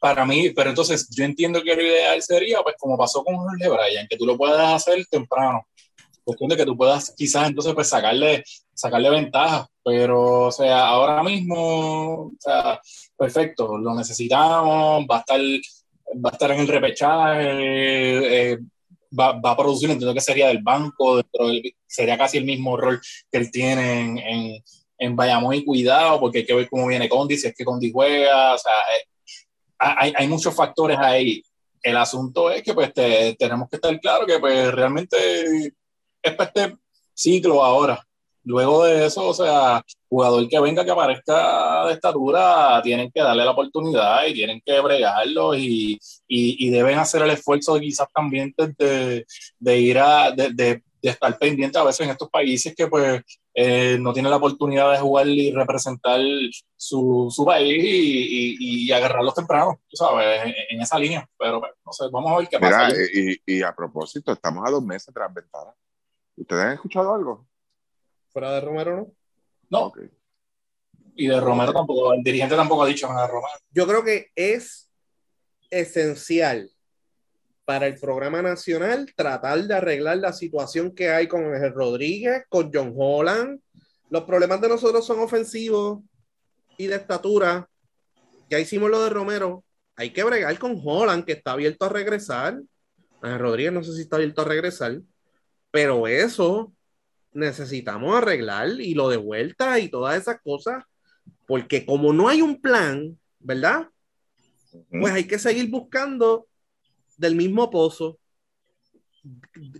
Para 0.00 0.26
mí, 0.26 0.50
pero 0.50 0.70
entonces 0.70 1.08
yo 1.10 1.24
entiendo 1.24 1.62
que 1.62 1.74
lo 1.74 1.82
ideal 1.82 2.20
sería, 2.22 2.62
pues 2.62 2.76
como 2.78 2.98
pasó 2.98 3.24
con 3.24 3.36
Jorge 3.36 3.68
Bryan, 3.68 4.06
que 4.08 4.16
tú 4.16 4.26
lo 4.26 4.36
puedas 4.36 4.74
hacer 4.74 5.06
temprano. 5.06 5.66
Cuestión 6.22 6.50
de 6.50 6.56
que 6.56 6.66
tú 6.66 6.76
puedas 6.76 7.14
quizás 7.16 7.48
entonces 7.48 7.72
pues 7.74 7.88
sacarle, 7.88 8.44
sacarle 8.74 9.10
ventaja, 9.10 9.68
pero 9.84 10.46
o 10.46 10.52
sea, 10.52 10.86
ahora 10.88 11.22
mismo, 11.22 12.26
o 12.26 12.32
sea, 12.38 12.80
perfecto, 13.16 13.78
lo 13.78 13.94
necesitamos, 13.94 15.06
va 15.10 15.16
a 15.16 15.20
estar 15.20 15.40
va 16.14 16.30
a 16.30 16.32
estar 16.32 16.50
en 16.50 16.60
el 16.60 16.68
repechaje, 16.68 18.52
eh, 18.52 18.58
va, 19.18 19.32
va, 19.32 19.52
a 19.52 19.56
producir, 19.56 19.90
entiendo 19.90 20.14
que 20.14 20.20
sería 20.20 20.48
del 20.48 20.62
banco, 20.62 21.22
sería 21.86 22.18
casi 22.18 22.38
el 22.38 22.44
mismo 22.44 22.76
rol 22.76 23.00
que 23.30 23.38
él 23.38 23.50
tiene 23.50 24.00
en, 24.00 24.18
en, 24.18 24.64
en 24.98 25.16
Bayamón 25.16 25.54
y 25.54 25.64
cuidado, 25.64 26.20
porque 26.20 26.38
hay 26.38 26.46
que 26.46 26.54
ver 26.54 26.68
cómo 26.68 26.86
viene 26.86 27.08
Condi, 27.08 27.36
si 27.36 27.48
es 27.48 27.54
que 27.54 27.64
Condi 27.64 27.90
juega, 27.92 28.54
o 28.54 28.58
sea, 28.58 28.72
eh, 28.72 29.08
hay, 29.78 30.12
hay, 30.16 30.28
muchos 30.28 30.54
factores 30.54 30.98
ahí. 30.98 31.42
El 31.82 31.96
asunto 31.96 32.50
es 32.50 32.62
que 32.62 32.74
pues 32.74 32.92
tenemos 32.92 33.68
que 33.68 33.76
estar 33.76 34.00
claro 34.00 34.26
que 34.26 34.38
pues 34.38 34.72
realmente 34.72 35.16
es 36.22 36.34
para 36.34 36.48
este 36.48 36.76
ciclo 37.14 37.62
ahora. 37.64 38.02
Luego 38.44 38.84
de 38.84 39.06
eso, 39.06 39.26
o 39.26 39.34
sea, 39.34 39.82
jugador 40.08 40.48
que 40.48 40.60
venga, 40.60 40.84
que 40.84 40.90
aparezca 40.92 41.86
de 41.86 41.94
estatura, 41.94 42.80
tienen 42.80 43.10
que 43.10 43.20
darle 43.20 43.44
la 43.44 43.50
oportunidad 43.50 44.24
y 44.24 44.34
tienen 44.34 44.62
que 44.64 44.80
bregarlo 44.80 45.56
y, 45.56 45.98
y, 46.28 46.70
deben 46.70 46.96
hacer 46.96 47.22
el 47.22 47.30
esfuerzo 47.30 47.78
quizás 47.80 48.06
también 48.14 48.54
de, 48.56 49.26
de 49.58 49.80
ir 49.80 49.98
a, 49.98 50.30
de, 50.30 50.50
de, 50.50 50.82
estar 51.02 51.38
pendiente 51.38 51.78
a 51.78 51.84
veces 51.84 52.00
en 52.00 52.10
estos 52.10 52.28
países 52.28 52.74
que 52.74 52.86
pues 52.88 53.22
eh, 53.54 53.96
no 54.00 54.12
tienen 54.12 54.30
la 54.30 54.36
oportunidad 54.36 54.92
de 54.92 54.98
jugar 54.98 55.28
y 55.28 55.52
representar 55.52 56.20
su, 56.76 57.28
su 57.30 57.44
país 57.44 57.82
y, 57.84 58.86
y, 58.88 58.92
agarrarlos 58.92 59.34
temprano, 59.34 59.80
tú 59.88 59.96
sabes, 59.96 60.54
en, 60.68 60.80
esa 60.80 60.98
línea. 60.98 61.28
Pero 61.38 61.60
pues, 61.60 61.72
no 61.84 61.92
sé, 61.92 62.04
vamos 62.10 62.32
a 62.32 62.38
ver 62.38 62.48
qué 62.48 62.58
pasa. 62.58 62.88
Y, 63.12 63.36
y, 63.46 63.62
a 63.62 63.74
propósito, 63.74 64.32
estamos 64.32 64.66
a 64.66 64.70
dos 64.70 64.82
meses 64.82 65.12
tras 65.14 65.32
ventana. 65.32 65.72
¿Ustedes 66.36 66.64
han 66.64 66.72
escuchado 66.72 67.14
algo? 67.14 67.46
fuera 68.36 68.52
de 68.52 68.60
Romero, 68.60 68.96
¿no? 69.70 69.80
No. 69.80 69.92
Y 71.14 71.26
de 71.26 71.40
Romero 71.40 71.72
tampoco, 71.72 72.12
el 72.12 72.22
dirigente 72.22 72.54
tampoco 72.54 72.82
ha 72.82 72.86
dicho 72.86 73.08
nada 73.08 73.22
de 73.22 73.28
Romero. 73.28 73.58
Yo 73.70 73.86
creo 73.86 74.04
que 74.04 74.30
es 74.36 74.90
esencial 75.70 76.70
para 77.66 77.88
el 77.88 77.98
programa 77.98 78.40
nacional 78.42 79.12
tratar 79.16 79.64
de 79.64 79.74
arreglar 79.74 80.18
la 80.18 80.32
situación 80.32 80.94
que 80.94 81.10
hay 81.10 81.26
con 81.26 81.52
el 81.52 81.74
Rodríguez, 81.74 82.44
con 82.48 82.70
John 82.72 82.94
Holland, 82.96 83.60
los 84.08 84.22
problemas 84.22 84.60
de 84.60 84.68
nosotros 84.68 85.04
son 85.04 85.18
ofensivos 85.18 86.00
y 86.78 86.86
de 86.86 86.94
estatura. 86.94 87.68
Ya 88.48 88.60
hicimos 88.60 88.88
lo 88.88 89.02
de 89.02 89.10
Romero. 89.10 89.64
Hay 89.96 90.10
que 90.10 90.22
bregar 90.22 90.56
con 90.60 90.80
Holland, 90.82 91.24
que 91.24 91.32
está 91.32 91.52
abierto 91.52 91.86
a 91.86 91.88
regresar. 91.88 92.62
A 93.20 93.36
Rodríguez 93.36 93.72
no 93.72 93.82
sé 93.82 93.94
si 93.94 94.02
está 94.02 94.14
abierto 94.14 94.42
a 94.42 94.44
regresar. 94.44 95.00
Pero 95.72 96.06
eso 96.06 96.72
necesitamos 97.32 98.14
arreglar 98.16 98.68
y 98.80 98.94
lo 98.94 99.08
de 99.08 99.16
vuelta 99.16 99.80
y 99.80 99.88
todas 99.88 100.16
esas 100.16 100.40
cosas. 100.40 100.84
Porque 101.46 101.84
como 101.84 102.12
no 102.12 102.28
hay 102.28 102.42
un 102.42 102.60
plan, 102.60 103.18
¿verdad? 103.40 103.88
Pues 104.88 105.12
hay 105.12 105.24
que 105.24 105.40
seguir 105.40 105.68
buscando 105.68 106.46
del 107.16 107.36
mismo 107.36 107.70
pozo 107.70 108.18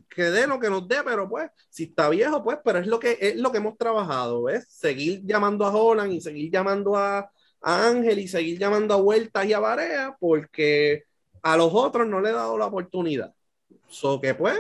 que 0.09 0.25
dé 0.25 0.47
lo 0.47 0.59
que 0.59 0.71
nos 0.71 0.87
dé, 0.89 0.97
pero 1.05 1.29
pues, 1.29 1.51
si 1.71 1.85
está 1.85 2.09
viejo, 2.09 2.43
pues, 2.43 2.59
pero 2.65 2.79
es 2.79 2.87
lo 2.87 2.99
que, 2.99 3.19
es 3.21 3.37
lo 3.37 3.53
que 3.53 3.59
hemos 3.59 3.77
trabajado, 3.77 4.45
¿ves? 4.45 4.67
Seguir 4.69 5.23
llamando 5.25 5.65
a 5.65 5.75
Holland 5.75 6.13
y 6.13 6.21
seguir 6.21 6.51
llamando 6.51 6.97
a, 6.97 7.31
Ángel 7.61 8.21
y 8.21 8.29
seguir 8.29 8.59
llamando 8.59 8.95
a 8.95 8.99
Vueltas 8.99 9.45
y 9.47 9.53
a 9.53 9.59
Barea, 9.59 10.17
porque 10.21 11.05
a 11.43 11.57
los 11.57 11.71
otros 11.73 12.07
no 12.07 12.21
le 12.21 12.31
he 12.31 12.33
dado 12.33 12.57
la 12.57 12.67
oportunidad. 12.67 13.35
So 13.89 14.21
que 14.21 14.35
pues, 14.35 14.59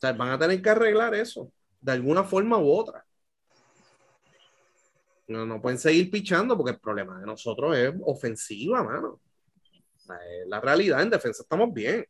van 0.00 0.30
a 0.30 0.38
tener 0.38 0.62
que 0.62 0.70
arreglar 0.70 1.14
eso, 1.14 1.50
de 1.80 1.92
alguna 1.92 2.22
forma 2.22 2.58
u 2.58 2.70
otra. 2.70 3.04
No, 5.26 5.46
no 5.46 5.60
pueden 5.60 5.78
seguir 5.78 6.10
pichando 6.10 6.56
porque 6.56 6.72
el 6.72 6.80
problema 6.80 7.18
de 7.18 7.26
nosotros 7.26 7.76
es 7.76 7.92
ofensiva, 8.04 8.84
mano. 8.84 9.20
La 10.46 10.60
realidad 10.60 11.02
en 11.02 11.10
defensa 11.10 11.42
estamos 11.42 11.72
bien 11.72 12.06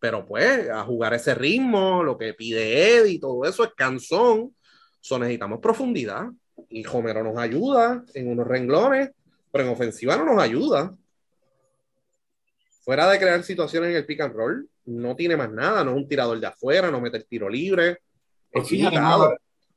pero 0.00 0.26
pues 0.26 0.68
a 0.70 0.82
jugar 0.82 1.14
ese 1.14 1.34
ritmo, 1.34 2.02
lo 2.02 2.16
que 2.16 2.32
pide 2.32 2.96
Eddie 2.96 3.20
todo 3.20 3.44
eso 3.44 3.62
es 3.64 3.70
cansón. 3.76 4.56
So, 4.98 5.18
necesitamos 5.18 5.60
profundidad 5.60 6.26
y 6.68 6.84
Homero 6.86 7.22
nos 7.22 7.38
ayuda 7.38 8.04
en 8.14 8.28
unos 8.28 8.46
renglones, 8.46 9.10
pero 9.52 9.64
en 9.64 9.70
ofensiva 9.70 10.16
no 10.16 10.24
nos 10.24 10.42
ayuda. 10.42 10.94
Fuera 12.82 13.10
de 13.10 13.18
crear 13.18 13.42
situaciones 13.44 13.90
en 13.90 13.96
el 13.96 14.06
pick 14.06 14.20
and 14.22 14.34
roll, 14.34 14.68
no 14.86 15.14
tiene 15.14 15.36
más 15.36 15.50
nada, 15.50 15.84
no 15.84 15.92
es 15.92 15.96
un 15.98 16.08
tirador 16.08 16.40
de 16.40 16.46
afuera, 16.46 16.90
no 16.90 17.00
mete 17.00 17.18
el 17.18 17.26
tiro 17.26 17.48
libre. 17.48 17.98
Es 18.50 18.66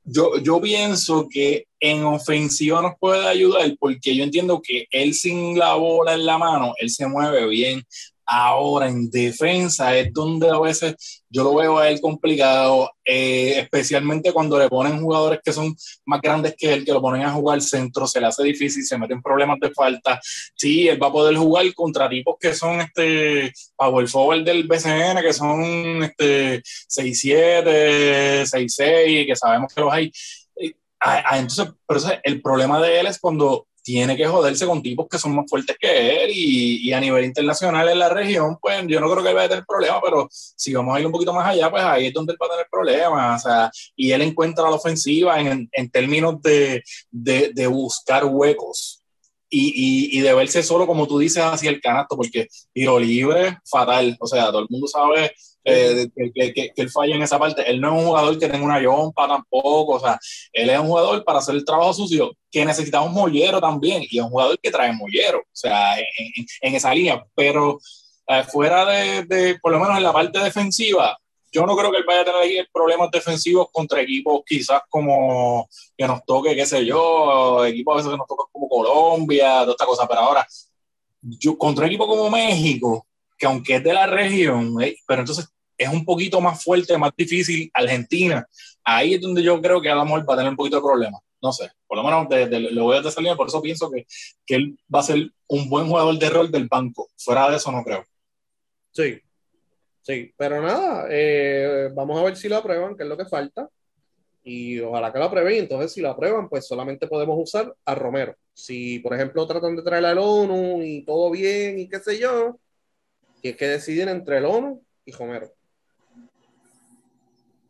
yo, 0.05 0.37
yo 0.39 0.61
pienso 0.61 1.27
que 1.29 1.65
en 1.79 2.03
ofensiva 2.03 2.81
nos 2.81 2.93
puede 2.99 3.27
ayudar 3.27 3.75
porque 3.79 4.15
yo 4.15 4.23
entiendo 4.23 4.61
que 4.61 4.87
él 4.91 5.13
sin 5.13 5.57
la 5.57 5.75
bola 5.75 6.13
en 6.13 6.25
la 6.25 6.37
mano, 6.37 6.73
él 6.79 6.89
se 6.89 7.07
mueve 7.07 7.47
bien, 7.47 7.83
Ahora 8.25 8.87
en 8.87 9.09
defensa 9.09 9.97
es 9.97 10.13
donde 10.13 10.49
a 10.49 10.59
veces 10.59 11.23
yo 11.29 11.43
lo 11.43 11.55
veo 11.55 11.77
a 11.77 11.89
él 11.89 11.99
complicado, 11.99 12.91
eh, 13.03 13.59
especialmente 13.59 14.31
cuando 14.31 14.57
le 14.57 14.69
ponen 14.69 15.01
jugadores 15.01 15.39
que 15.43 15.51
son 15.51 15.75
más 16.05 16.21
grandes 16.21 16.55
que 16.57 16.71
él, 16.71 16.85
que 16.85 16.93
lo 16.93 17.01
ponen 17.01 17.23
a 17.23 17.33
jugar 17.33 17.61
centro, 17.61 18.07
se 18.07 18.21
le 18.21 18.27
hace 18.27 18.43
difícil, 18.43 18.85
se 18.85 18.97
meten 18.97 19.21
problemas 19.21 19.59
de 19.59 19.71
falta. 19.71 20.21
Sí, 20.55 20.87
él 20.87 21.01
va 21.01 21.07
a 21.07 21.11
poder 21.11 21.35
jugar 21.35 21.73
contra 21.73 22.09
tipos 22.09 22.35
que 22.39 22.53
son 22.53 22.81
este 22.81 23.51
power 23.75 24.07
forward 24.07 24.43
del 24.43 24.67
BCN, 24.67 25.21
que 25.21 25.33
son 25.33 26.03
este 26.03 26.61
6-7, 26.87 28.45
6-6, 28.45 29.25
que 29.25 29.35
sabemos 29.35 29.73
que 29.73 29.81
los 29.81 29.91
hay. 29.91 30.11
Eh, 30.55 30.73
entonces, 31.33 31.67
pero 31.85 31.99
el 32.23 32.41
problema 32.41 32.81
de 32.81 32.99
él 32.99 33.07
es 33.07 33.19
cuando 33.19 33.67
tiene 33.83 34.15
que 34.15 34.25
joderse 34.25 34.65
con 34.65 34.81
tipos 34.81 35.07
que 35.09 35.19
son 35.19 35.35
más 35.35 35.45
fuertes 35.47 35.75
que 35.79 36.23
él 36.23 36.31
y, 36.33 36.87
y, 36.87 36.93
a 36.93 36.99
nivel 37.01 37.25
internacional 37.25 37.89
en 37.89 37.99
la 37.99 38.09
región, 38.09 38.57
pues 38.61 38.81
yo 38.87 38.99
no 38.99 39.11
creo 39.11 39.21
que 39.21 39.29
él 39.29 39.35
vaya 39.35 39.45
a 39.47 39.49
tener 39.49 39.65
problema, 39.65 39.99
pero 40.01 40.27
si 40.31 40.73
vamos 40.73 40.95
a 40.95 40.99
ir 41.01 41.05
un 41.05 41.11
poquito 41.11 41.33
más 41.33 41.47
allá, 41.47 41.69
pues 41.69 41.83
ahí 41.83 42.07
es 42.07 42.13
donde 42.13 42.31
él 42.31 42.39
va 42.41 42.47
a 42.47 42.49
tener 42.51 42.67
problemas. 42.71 43.45
O 43.45 43.49
sea, 43.49 43.71
y 43.95 44.11
él 44.11 44.21
encuentra 44.21 44.63
la 44.63 44.75
ofensiva 44.75 45.39
en, 45.39 45.69
en 45.71 45.89
términos 45.89 46.41
de, 46.41 46.81
de, 47.11 47.51
de, 47.53 47.67
buscar 47.67 48.25
huecos. 48.25 49.03
Y, 49.49 49.67
y, 49.67 50.17
y, 50.17 50.21
de 50.21 50.33
verse 50.33 50.63
solo, 50.63 50.87
como 50.87 51.05
tú 51.05 51.19
dices, 51.19 51.43
hacia 51.43 51.69
el 51.69 51.81
canasto, 51.81 52.15
porque 52.15 52.47
tiro 52.73 52.97
libre, 52.99 53.59
fatal. 53.69 54.15
O 54.19 54.25
sea, 54.25 54.45
todo 54.47 54.61
el 54.61 54.67
mundo 54.69 54.87
sabe 54.87 55.33
eh, 55.63 56.07
que, 56.15 56.53
que, 56.53 56.71
él 56.75 56.89
falla 56.89 57.15
en 57.15 57.21
esa 57.21 57.39
parte. 57.39 57.69
Él 57.69 57.79
no 57.79 57.95
es 57.95 58.01
un 58.01 58.07
jugador 58.07 58.37
que 58.37 58.47
tenga 58.47 58.65
una 58.65 58.81
yompa 58.81 59.27
tampoco, 59.27 59.93
o 59.93 59.99
sea, 59.99 60.19
él 60.51 60.69
es 60.69 60.79
un 60.79 60.87
jugador 60.87 61.23
para 61.23 61.39
hacer 61.39 61.55
el 61.55 61.65
trabajo 61.65 61.93
sucio 61.93 62.35
que 62.51 62.65
necesitamos 62.65 63.09
un 63.09 63.15
mollero 63.15 63.59
también, 63.59 64.03
y 64.09 64.19
es 64.19 64.23
un 64.23 64.29
jugador 64.29 64.59
que 64.59 64.71
trae 64.71 64.91
mollero, 64.93 65.39
o 65.39 65.55
sea, 65.55 65.97
en, 65.97 66.05
en, 66.61 66.75
esa 66.75 66.93
línea, 66.93 67.25
pero 67.33 67.79
eh, 68.27 68.43
fuera 68.43 68.85
de, 68.85 69.23
de, 69.23 69.59
por 69.59 69.71
lo 69.71 69.79
menos 69.79 69.97
en 69.97 70.03
la 70.03 70.13
parte 70.13 70.37
defensiva, 70.39 71.17
yo 71.53 71.65
no 71.67 71.77
creo 71.77 71.91
que 71.91 71.97
él 71.97 72.05
vaya 72.05 72.21
a 72.21 72.25
tener 72.25 72.67
problemas 72.73 73.11
defensivos 73.11 73.67
contra 73.71 74.01
equipos 74.01 74.41
quizás 74.45 74.81
como 74.89 75.69
que 75.95 76.07
nos 76.07 76.25
toque, 76.25 76.55
qué 76.55 76.65
sé 76.65 76.83
yo, 76.83 77.63
equipos 77.65 77.93
a 77.93 77.97
veces 77.97 78.11
que 78.11 78.17
nos 78.17 78.27
tocan 78.27 78.47
como 78.51 78.67
Colombia, 78.67 79.61
toda 79.61 79.71
esta 79.71 79.85
cosa, 79.85 80.07
pero 80.07 80.21
ahora, 80.21 80.47
yo, 81.21 81.57
contra 81.57 81.85
un 81.85 81.89
equipo 81.91 82.07
como 82.07 82.29
México, 82.29 83.05
que 83.43 83.47
aunque 83.47 83.75
es 83.75 83.83
de 83.83 83.93
la 83.93 84.07
región, 84.07 84.81
eh, 84.81 84.95
pero 85.05 85.19
entonces 85.19 85.49
es 85.77 85.89
un 85.89 86.05
poquito 86.05 86.39
más 86.39 86.63
fuerte, 86.63 86.97
más 86.97 87.11
difícil, 87.17 87.69
Argentina, 87.73 88.47
ahí 88.85 89.15
es 89.15 89.21
donde 89.21 89.43
yo 89.43 89.61
creo 89.61 89.81
que 89.81 89.89
Adam 89.89 90.09
va 90.13 90.33
a 90.33 90.37
tener 90.37 90.49
un 90.49 90.55
poquito 90.55 90.77
de 90.77 90.81
problemas. 90.81 91.21
No 91.41 91.51
sé, 91.51 91.69
por 91.85 91.97
lo 91.97 92.05
menos 92.05 92.29
de, 92.29 92.47
de, 92.47 92.59
lo 92.71 92.85
voy 92.85 92.97
a 92.97 93.11
salir, 93.11 93.35
por 93.35 93.47
eso 93.47 93.61
pienso 93.61 93.91
que, 93.91 94.05
que 94.45 94.55
él 94.55 94.79
va 94.93 95.01
a 95.01 95.03
ser 95.03 95.29
un 95.47 95.69
buen 95.69 95.87
jugador 95.87 96.17
de 96.17 96.29
rol 96.29 96.49
del 96.49 96.69
banco. 96.69 97.09
Fuera 97.17 97.49
de 97.49 97.57
eso, 97.57 97.69
no 97.69 97.83
creo. 97.83 98.05
Sí, 98.91 99.19
sí, 100.03 100.33
pero 100.37 100.61
nada, 100.61 101.07
eh, 101.09 101.89
vamos 101.93 102.17
a 102.17 102.23
ver 102.23 102.37
si 102.37 102.47
lo 102.47 102.55
aprueban, 102.55 102.95
que 102.95 103.03
es 103.03 103.09
lo 103.09 103.17
que 103.17 103.25
falta. 103.25 103.67
Y 104.41 104.79
ojalá 104.79 105.11
que 105.11 105.19
lo 105.19 105.25
aprueben. 105.25 105.63
Entonces, 105.63 105.91
si 105.91 105.99
lo 105.99 106.11
aprueban, 106.11 106.47
pues 106.47 106.65
solamente 106.65 107.07
podemos 107.07 107.37
usar 107.37 107.75
a 107.83 107.95
Romero. 107.95 108.35
Si, 108.53 108.99
por 108.99 109.13
ejemplo, 109.13 109.45
tratan 109.45 109.75
de 109.75 109.83
traer 109.83 110.05
al 110.05 110.17
ONU 110.17 110.81
y 110.81 111.03
todo 111.03 111.29
bien 111.29 111.77
y 111.79 111.89
qué 111.89 111.99
sé 111.99 112.17
yo, 112.19 112.57
y 113.43 113.49
es 113.49 113.57
que 113.57 113.67
decidir 113.67 114.07
entre 114.07 114.37
el 114.37 114.45
ONU 114.45 114.81
y 115.05 115.11
Romero 115.11 115.51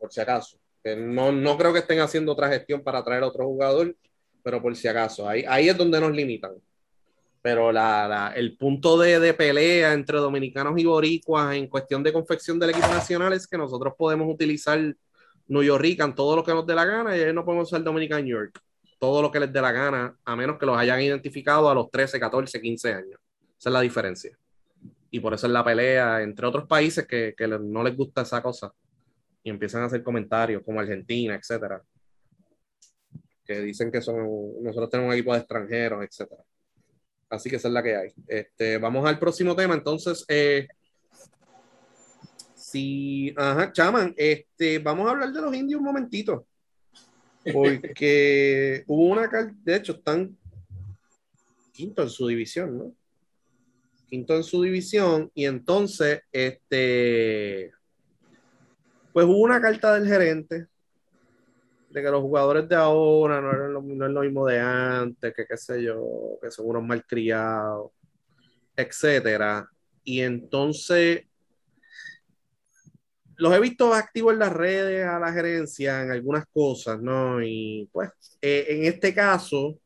por 0.04 0.12
si 0.12 0.20
acaso. 0.20 0.58
no, 0.98 1.32
no 1.32 1.56
creo 1.56 1.72
que 1.72 1.78
estén 1.78 2.00
haciendo 2.00 2.32
otra 2.32 2.48
gestión 2.48 2.82
para 2.82 3.02
traer 3.02 3.22
a 3.22 3.28
otro 3.28 3.46
jugador, 3.46 3.96
pero 4.42 4.60
por 4.60 4.76
si 4.76 4.86
acaso. 4.86 5.26
Ahí, 5.26 5.44
ahí 5.48 5.70
es 5.70 5.76
donde 5.78 5.98
nos 5.98 6.12
limitan. 6.12 6.52
Pero 7.40 7.72
la, 7.72 8.06
la, 8.06 8.32
el 8.36 8.56
punto 8.58 8.98
de, 8.98 9.18
de, 9.18 9.32
pelea 9.32 9.94
entre 9.94 10.18
dominicanos 10.18 10.78
y 10.78 10.84
boricuas 10.84 11.56
en 11.56 11.68
cuestión 11.68 12.02
de 12.02 12.12
confección 12.12 12.58
del 12.58 12.70
equipo 12.70 12.88
nacional 12.88 13.32
es 13.32 13.46
que 13.46 13.56
nosotros 13.56 13.94
podemos 13.96 14.32
utilizar 14.32 14.78
New 15.46 15.62
York 15.62 15.84
en 15.98 16.14
todo 16.14 16.36
lo 16.36 16.44
que 16.44 16.52
nos 16.52 16.66
dé 16.66 16.74
la 16.74 16.84
gana 16.84 17.16
y 17.16 17.20
ellos 17.20 17.34
no 17.34 17.44
podemos 17.44 17.68
usar 17.68 17.82
Dominican 17.82 18.26
York. 18.26 18.60
Todo 18.98 19.22
lo 19.22 19.30
que 19.30 19.40
les 19.40 19.52
dé 19.52 19.60
la 19.60 19.72
gana, 19.72 20.14
a 20.22 20.36
menos 20.36 20.58
que 20.58 20.66
los 20.66 20.76
hayan 20.76 21.00
identificado 21.00 21.68
a 21.68 21.74
los 21.74 21.90
13, 21.90 22.20
14, 22.20 22.60
15 22.60 22.92
años. 22.92 23.20
Esa 23.58 23.70
es 23.70 23.72
la 23.72 23.80
diferencia. 23.80 24.38
Y 25.14 25.20
por 25.20 25.32
eso 25.32 25.46
es 25.46 25.52
la 25.52 25.64
pelea 25.64 26.22
entre 26.22 26.44
otros 26.44 26.66
países 26.66 27.06
que, 27.06 27.36
que 27.38 27.46
no 27.46 27.84
les 27.84 27.96
gusta 27.96 28.22
esa 28.22 28.42
cosa 28.42 28.74
y 29.44 29.50
empiezan 29.50 29.82
a 29.82 29.84
hacer 29.84 30.02
comentarios 30.02 30.60
como 30.64 30.80
Argentina, 30.80 31.36
etcétera, 31.36 31.80
que 33.44 33.60
dicen 33.60 33.92
que 33.92 34.02
son, 34.02 34.16
nosotros 34.60 34.90
tenemos 34.90 35.10
un 35.10 35.14
equipo 35.14 35.32
de 35.32 35.38
extranjeros, 35.38 36.04
etcétera. 36.04 36.42
Así 37.30 37.48
que 37.48 37.54
esa 37.54 37.68
es 37.68 37.74
la 37.74 37.82
que 37.84 37.94
hay. 37.94 38.12
Este, 38.26 38.76
vamos 38.78 39.08
al 39.08 39.20
próximo 39.20 39.54
tema, 39.54 39.74
entonces. 39.74 40.24
Eh, 40.26 40.66
si, 42.56 43.32
ajá, 43.36 43.70
chaman, 43.70 44.14
este, 44.16 44.80
vamos 44.80 45.06
a 45.06 45.10
hablar 45.12 45.30
de 45.30 45.42
los 45.42 45.54
indios 45.54 45.78
un 45.78 45.86
momentito. 45.86 46.44
Porque 47.52 48.82
hubo 48.88 49.12
una, 49.12 49.28
de 49.62 49.76
hecho, 49.76 49.92
están 49.92 50.36
quinto 51.70 52.02
en 52.02 52.10
su 52.10 52.26
división, 52.26 52.76
¿no? 52.76 53.03
Quinto 54.14 54.36
en 54.36 54.44
su 54.44 54.62
división, 54.62 55.28
y 55.34 55.44
entonces, 55.44 56.20
este, 56.30 57.72
pues 59.12 59.26
hubo 59.26 59.38
una 59.38 59.60
carta 59.60 59.92
del 59.94 60.06
gerente 60.06 60.68
de 61.90 62.00
que 62.00 62.10
los 62.10 62.20
jugadores 62.20 62.68
de 62.68 62.76
ahora 62.76 63.40
no, 63.40 63.50
eran 63.50 63.72
lo, 63.72 63.82
no 63.82 64.06
es 64.06 64.12
lo 64.12 64.20
mismo 64.20 64.46
de 64.46 64.60
antes, 64.60 65.34
que 65.34 65.44
qué 65.44 65.56
sé 65.56 65.82
yo, 65.82 66.38
que 66.40 66.48
son 66.52 66.66
unos 66.66 66.84
malcriados, 66.84 67.90
etcétera. 68.76 69.68
Y 70.04 70.20
entonces 70.20 71.24
los 73.34 73.52
he 73.52 73.58
visto 73.58 73.92
activos 73.92 74.34
en 74.34 74.38
las 74.38 74.52
redes 74.52 75.04
a 75.04 75.18
la 75.18 75.32
gerencia 75.32 76.02
en 76.02 76.12
algunas 76.12 76.46
cosas, 76.46 77.02
¿no? 77.02 77.42
Y 77.42 77.88
pues 77.92 78.10
eh, 78.40 78.66
en 78.68 78.84
este 78.84 79.12
caso, 79.12 79.76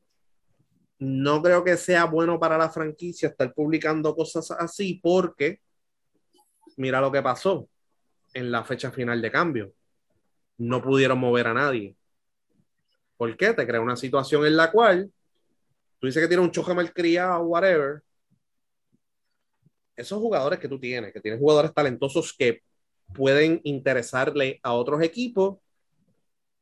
no 0.99 1.43
creo 1.43 1.63
que 1.65 1.77
sea 1.77 2.05
bueno 2.07 2.41
para 2.41 2.59
la 2.59 2.71
franquicia 2.71 3.29
estar 3.29 3.53
publicando 3.55 4.15
cosas 4.15 4.51
así 4.51 5.01
porque 5.03 5.61
mira 6.77 7.01
lo 7.01 7.13
que 7.13 7.23
pasó 7.23 7.69
en 8.35 8.51
la 8.51 8.65
fecha 8.65 8.91
final 8.91 9.21
de 9.23 9.31
cambio. 9.31 9.73
No 10.59 10.83
pudieron 10.83 11.19
mover 11.19 11.47
a 11.47 11.55
nadie. 11.55 11.97
¿Por 13.17 13.37
qué? 13.37 13.53
Te 13.53 13.67
crea 13.67 13.81
una 13.81 13.97
situación 13.97 14.47
en 14.47 14.57
la 14.57 14.71
cual 14.71 15.13
tú 15.99 16.07
dices 16.07 16.23
que 16.23 16.29
tiene 16.29 16.43
un 16.43 16.51
choque 16.51 16.75
malcriado 16.75 17.45
whatever. 17.45 18.03
Esos 19.97 20.19
jugadores 20.19 20.59
que 20.61 20.69
tú 20.69 20.79
tienes, 20.79 21.13
que 21.13 21.21
tienes 21.21 21.41
jugadores 21.41 21.75
talentosos 21.75 22.33
que 22.33 22.63
pueden 23.13 23.61
interesarle 23.65 24.61
a 24.63 24.73
otros 24.73 25.03
equipos, 25.03 25.59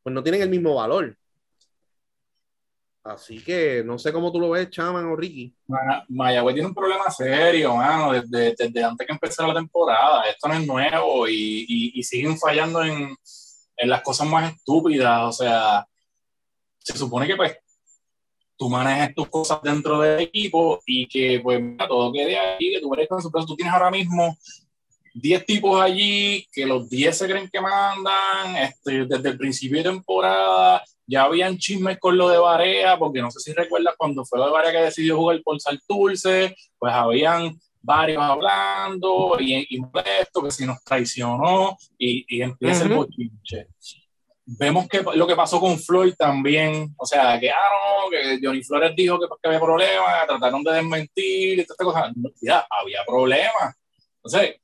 pues 0.02 0.14
no 0.14 0.22
tienen 0.22 0.42
el 0.42 0.48
mismo 0.48 0.74
valor. 0.74 1.16
Así 3.06 3.42
que 3.42 3.84
no 3.84 3.98
sé 3.98 4.12
cómo 4.12 4.32
tú 4.32 4.40
lo 4.40 4.50
ves, 4.50 4.68
Chaman 4.70 5.06
o 5.06 5.14
Ricky. 5.14 5.54
Mayagüez 6.08 6.54
tiene 6.54 6.68
un 6.68 6.74
problema 6.74 7.08
serio, 7.08 7.76
mano, 7.76 8.12
desde, 8.12 8.82
antes 8.82 9.06
que 9.06 9.12
empezara 9.12 9.48
la 9.48 9.54
temporada. 9.54 10.24
Esto 10.24 10.48
no 10.48 10.54
es 10.54 10.66
nuevo 10.66 11.28
y, 11.28 12.02
siguen 12.02 12.36
fallando 12.36 12.82
en, 12.82 13.16
las 13.78 14.02
cosas 14.02 14.26
más 14.26 14.52
estúpidas. 14.52 15.22
O 15.22 15.32
sea, 15.32 15.86
se 16.80 16.98
supone 16.98 17.28
que 17.28 17.36
pues 17.36 17.56
tú 18.56 18.68
manejas 18.68 19.14
tus 19.14 19.28
cosas 19.28 19.60
dentro 19.62 20.00
del 20.00 20.20
equipo 20.20 20.80
y 20.84 21.06
que 21.06 21.38
pues 21.40 21.62
todo 21.88 22.12
quede 22.12 22.36
ahí, 22.36 22.72
que 22.72 22.80
tú 22.80 22.90
tú 23.46 23.56
tienes 23.56 23.72
ahora 23.72 23.90
mismo 23.90 24.36
10 25.20 25.46
tipos 25.46 25.80
allí, 25.80 26.46
que 26.52 26.66
los 26.66 26.88
10 26.88 27.16
se 27.16 27.26
creen 27.26 27.50
que 27.50 27.60
mandan, 27.60 28.56
este, 28.56 29.06
desde 29.06 29.30
el 29.30 29.38
principio 29.38 29.78
de 29.78 29.90
temporada 29.90 30.82
ya 31.06 31.22
habían 31.22 31.56
chismes 31.56 31.98
con 31.98 32.16
lo 32.18 32.28
de 32.28 32.38
Barea, 32.38 32.98
porque 32.98 33.20
no 33.20 33.30
sé 33.30 33.40
si 33.40 33.52
recuerdas 33.52 33.94
cuando 33.96 34.24
fue 34.24 34.38
lo 34.38 34.46
de 34.46 34.52
Barea 34.52 34.72
que 34.72 34.78
decidió 34.78 35.16
jugar 35.16 35.40
por 35.42 35.60
Salturce, 35.60 36.56
pues 36.78 36.92
habían 36.92 37.58
varios 37.80 38.22
hablando 38.22 39.36
y, 39.38 39.66
y 39.70 39.80
molesto 39.80 40.42
que 40.42 40.50
si 40.50 40.66
nos 40.66 40.82
traicionó 40.82 41.76
y, 41.96 42.24
y 42.28 42.42
empieza 42.42 42.84
el 42.84 42.94
bochinche. 42.94 43.68
Vemos 44.44 44.88
que 44.88 45.02
lo 45.14 45.26
que 45.26 45.36
pasó 45.36 45.60
con 45.60 45.78
Floyd 45.78 46.14
también, 46.16 46.94
o 46.96 47.06
sea, 47.06 47.38
que, 47.38 47.50
ah, 47.50 47.54
no, 47.54 48.10
que 48.10 48.38
Johnny 48.42 48.62
Flores 48.62 48.92
dijo 48.96 49.18
que, 49.18 49.26
que 49.26 49.48
había 49.48 49.60
problemas, 49.60 50.26
trataron 50.26 50.62
de 50.62 50.72
desmentir 50.72 51.58
y 51.60 51.64
todas 51.64 51.80
estas 51.80 51.86
cosas. 51.86 52.12
Ya, 52.40 52.66
había 52.70 53.04
problemas. 53.04 53.76
Entonces, 54.16 54.56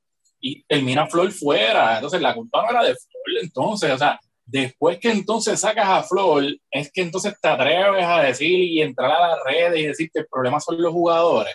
y 0.42 0.62
termina 0.64 1.06
Flor 1.06 1.30
fuera. 1.32 1.94
Entonces, 1.94 2.20
la 2.20 2.34
culpa 2.34 2.62
no 2.62 2.70
era 2.70 2.82
de 2.82 2.94
Flor, 2.94 3.42
entonces, 3.42 3.90
o 3.92 3.98
sea, 3.98 4.20
después 4.44 4.98
que 4.98 5.10
entonces 5.10 5.60
sacas 5.60 5.88
a 5.88 6.02
Flor, 6.02 6.44
es 6.70 6.92
que 6.92 7.00
entonces 7.00 7.34
te 7.40 7.48
atreves 7.48 8.04
a 8.04 8.20
decir 8.20 8.50
y 8.50 8.82
entrar 8.82 9.10
a 9.10 9.28
las 9.28 9.38
redes 9.44 9.80
y 9.80 9.86
decir 9.86 10.10
que 10.12 10.20
el 10.20 10.26
problema 10.26 10.60
son 10.60 10.82
los 10.82 10.92
jugadores. 10.92 11.54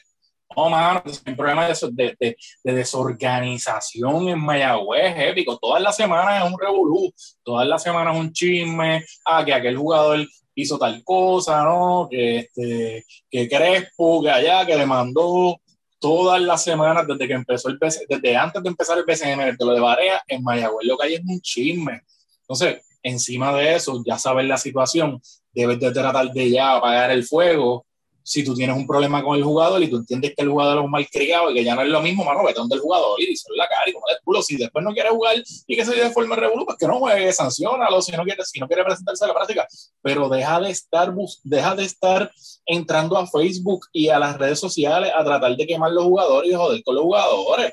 No, 0.55 0.69
mano, 0.69 1.03
un 1.05 1.35
problema 1.35 1.67
de, 1.67 1.75
de, 1.91 2.37
de, 2.63 2.73
desorganización 2.73 4.29
en 4.29 4.39
Mayagüez, 4.39 5.13
épico. 5.17 5.57
Todas 5.57 5.83
las 5.83 5.95
semanas 5.95 6.43
es 6.43 6.51
un 6.51 6.57
revolú, 6.57 7.13
todas 7.43 7.67
las 7.67 7.83
semanas 7.83 8.15
es 8.15 8.21
un 8.21 8.31
chisme, 8.31 9.05
ah, 9.25 9.43
que 9.43 9.53
aquel 9.53 9.77
jugador 9.77 10.25
hizo 10.55 10.79
tal 10.79 11.03
cosa, 11.03 11.63
¿no? 11.63 12.07
Que, 12.09 12.37
este, 12.37 13.05
que 13.29 13.47
Crespo, 13.47 14.23
que 14.23 14.31
allá, 14.31 14.65
que 14.65 14.75
le 14.75 14.85
mandó 14.85 15.59
todas 15.99 16.41
las 16.41 16.63
semanas 16.63 17.07
desde 17.07 17.27
que 17.27 17.33
empezó 17.33 17.69
el 17.69 17.77
BCN, 17.77 18.05
desde 18.07 18.35
antes 18.35 18.61
de 18.61 18.69
empezar 18.69 18.97
el 18.97 19.05
BCN, 19.05 19.57
de 19.57 19.65
lo 19.65 19.73
de 19.73 19.79
Barea, 19.79 20.21
en 20.27 20.43
Mayagüez 20.43 20.87
lo 20.87 20.97
que 20.97 21.07
hay 21.07 21.13
es 21.15 21.21
un 21.25 21.41
chisme. 21.41 22.03
Entonces, 22.41 22.81
encima 23.01 23.55
de 23.55 23.75
eso, 23.75 24.03
ya 24.05 24.17
sabes 24.17 24.45
la 24.45 24.57
situación, 24.57 25.21
debes 25.51 25.79
de 25.79 25.91
tratar 25.91 26.31
de 26.31 26.49
ya 26.51 26.75
apagar 26.75 27.09
el 27.11 27.23
fuego. 27.23 27.86
Si 28.27 28.43
tú 28.43 28.53
tienes 28.53 28.75
un 28.75 28.85
problema 28.85 29.23
con 29.23 29.37
el 29.37 29.43
jugador 29.45 29.81
y 29.81 29.89
tú 29.89 29.95
entiendes 29.95 30.33
que 30.35 30.41
el 30.41 30.49
jugador 30.49 30.79
es 30.79 30.83
un 30.83 30.91
malcriado 30.91 31.49
y 31.49 31.53
que 31.53 31.63
ya 31.63 31.75
no 31.75 31.81
es 31.81 31.87
lo 31.87 32.01
mismo, 32.01 32.25
mano, 32.25 32.43
vete 32.43 32.59
donde 32.59 32.75
el 32.75 32.81
jugador 32.81 33.17
y 33.21 33.25
dice 33.25 33.47
la 33.55 33.69
cara 33.69 33.83
y 33.87 33.93
como 33.93 34.05
el 34.09 34.17
culo. 34.21 34.41
Si 34.41 34.57
después 34.57 34.83
no 34.83 34.91
quiere 34.91 35.11
jugar 35.11 35.37
y 35.65 35.77
que 35.77 35.85
se 35.85 35.95
de 35.95 36.09
forma 36.09 36.35
revolú, 36.35 36.65
pues 36.65 36.77
que 36.77 36.87
no 36.87 36.99
juegue, 36.99 37.31
sancionalo 37.31 38.01
si 38.01 38.11
no 38.11 38.25
quiere, 38.25 38.43
si 38.43 38.59
no 38.59 38.67
quiere 38.67 38.83
presentarse 38.83 39.23
a 39.23 39.29
la 39.29 39.33
práctica. 39.33 39.65
Pero 40.01 40.27
deja 40.27 40.59
de 40.59 40.71
estar, 40.71 41.15
deja 41.45 41.73
de 41.73 41.85
estar 41.85 42.29
entrando 42.65 43.17
a 43.17 43.25
Facebook 43.27 43.85
y 43.93 44.09
a 44.09 44.19
las 44.19 44.37
redes 44.37 44.59
sociales 44.59 45.09
a 45.15 45.23
tratar 45.23 45.55
de 45.55 45.65
quemar 45.65 45.93
los 45.93 46.03
jugadores 46.03 46.51
y 46.51 46.53
joder 46.53 46.83
con 46.83 46.95
los 46.95 47.05
jugadores. 47.05 47.71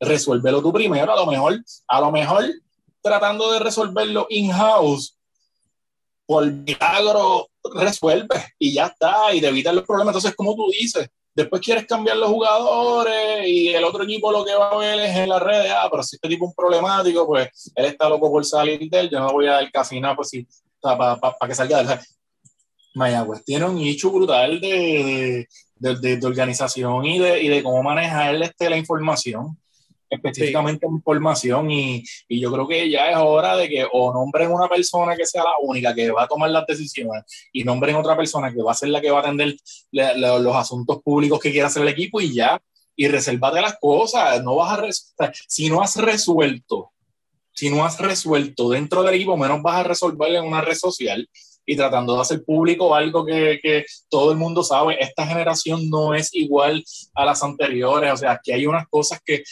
Resuélvelo 0.00 0.60
tú 0.60 0.72
primero, 0.72 1.12
a 1.12 1.16
lo 1.16 1.26
mejor, 1.26 1.62
a 1.86 2.00
lo 2.00 2.10
mejor 2.10 2.46
tratando 3.00 3.52
de 3.52 3.60
resolverlo 3.60 4.26
in-house, 4.28 5.16
por 6.26 6.50
milagro 6.50 7.48
resuelve 7.72 8.54
y 8.58 8.74
ya 8.74 8.86
está, 8.86 9.34
y 9.34 9.40
te 9.40 9.48
evitas 9.48 9.74
los 9.74 9.84
problemas. 9.84 10.14
Entonces, 10.14 10.36
como 10.36 10.54
tú 10.54 10.70
dices, 10.70 11.08
después 11.34 11.60
quieres 11.60 11.86
cambiar 11.86 12.16
los 12.16 12.28
jugadores 12.28 13.46
y 13.46 13.68
el 13.68 13.84
otro 13.84 14.04
equipo 14.04 14.30
lo 14.30 14.44
que 14.44 14.54
va 14.54 14.70
a 14.70 14.76
ver 14.76 15.00
es 15.00 15.16
en 15.16 15.28
las 15.28 15.42
redes, 15.42 15.72
ah, 15.74 15.88
pero 15.90 16.02
si 16.02 16.16
este 16.16 16.28
tipo 16.28 16.44
es 16.44 16.48
un 16.50 16.54
problemático, 16.54 17.26
pues 17.26 17.72
él 17.74 17.86
está 17.86 18.08
loco 18.08 18.30
por 18.30 18.44
salir 18.44 18.88
de 18.88 19.00
él, 19.00 19.10
yo 19.10 19.20
no 19.20 19.32
voy 19.32 19.46
a 19.46 19.52
dar 19.52 19.72
casi 19.72 20.00
nada, 20.00 20.14
pues 20.16 20.28
sí, 20.28 20.46
para 20.80 21.18
que 21.46 21.54
salga 21.54 21.82
de 21.82 21.94
él. 21.94 22.00
Mayagüez 22.94 23.44
tiene 23.44 23.64
un 23.64 23.74
nicho 23.74 24.10
brutal 24.12 24.60
de, 24.60 25.48
de, 25.76 26.16
de, 26.16 26.26
organización 26.26 27.04
y 27.04 27.18
de, 27.18 27.42
y 27.42 27.48
de 27.48 27.62
cómo 27.62 27.82
manejar 27.82 28.36
este, 28.36 28.70
la 28.70 28.76
información, 28.76 29.58
específicamente 30.14 30.86
información. 30.86 31.70
Y, 31.70 32.04
y, 32.28 32.40
yo 32.40 32.52
creo 32.52 32.66
que 32.66 32.88
ya 32.90 33.10
es 33.10 33.16
hora 33.16 33.56
de 33.56 33.68
que 33.68 33.86
o 33.92 34.12
nombren 34.12 34.50
una 34.50 34.68
persona 34.68 35.16
que 35.16 35.26
sea 35.26 35.44
la 35.44 35.54
única 35.62 35.94
que 35.94 36.10
va 36.10 36.24
a 36.24 36.28
tomar 36.28 36.50
las 36.50 36.66
decisiones 36.66 37.24
y 37.52 37.64
nombren 37.64 37.96
otra 37.96 38.16
persona 38.16 38.52
que 38.52 38.62
va 38.62 38.72
a 38.72 38.74
ser 38.74 38.88
la 38.90 39.00
que 39.00 39.10
va 39.10 39.18
a 39.18 39.22
atender 39.22 39.56
los 39.92 40.56
asuntos 40.56 41.02
públicos 41.02 41.40
que 41.40 41.52
quiera 41.52 41.68
hacer 41.68 41.82
el 41.82 41.88
equipo 41.88 42.20
y 42.20 42.34
ya. 42.34 42.60
Y 42.96 43.08
reservate 43.08 43.60
las 43.60 43.76
cosas. 43.80 44.42
No 44.44 44.56
vas 44.56 44.78
a 44.78 45.32
si 45.48 45.68
no 45.68 45.82
has 45.82 45.96
resuelto, 45.96 46.92
si 47.52 47.70
no 47.70 47.84
has 47.84 47.98
resuelto 47.98 48.70
dentro 48.70 49.02
del 49.02 49.14
equipo, 49.14 49.36
menos 49.36 49.62
vas 49.62 49.80
a 49.80 49.82
resolver 49.84 50.34
en 50.34 50.44
una 50.44 50.60
red 50.60 50.76
social 50.76 51.28
y 51.66 51.76
tratando 51.76 52.14
de 52.14 52.20
hacer 52.20 52.44
público 52.44 52.94
algo 52.94 53.24
que, 53.24 53.58
que, 53.62 53.84
todo 54.08 54.32
el 54.32 54.38
mundo 54.38 54.62
sabe, 54.62 54.96
esta 55.00 55.26
generación 55.26 55.88
no 55.88 56.14
es 56.14 56.34
igual 56.34 56.84
a 57.14 57.24
las 57.24 57.42
anteriores, 57.42 58.12
o 58.12 58.16
sea, 58.16 58.40
que 58.42 58.52
hay 58.52 58.66
unas 58.66 58.86
cosas 58.88 59.20
que 59.24 59.42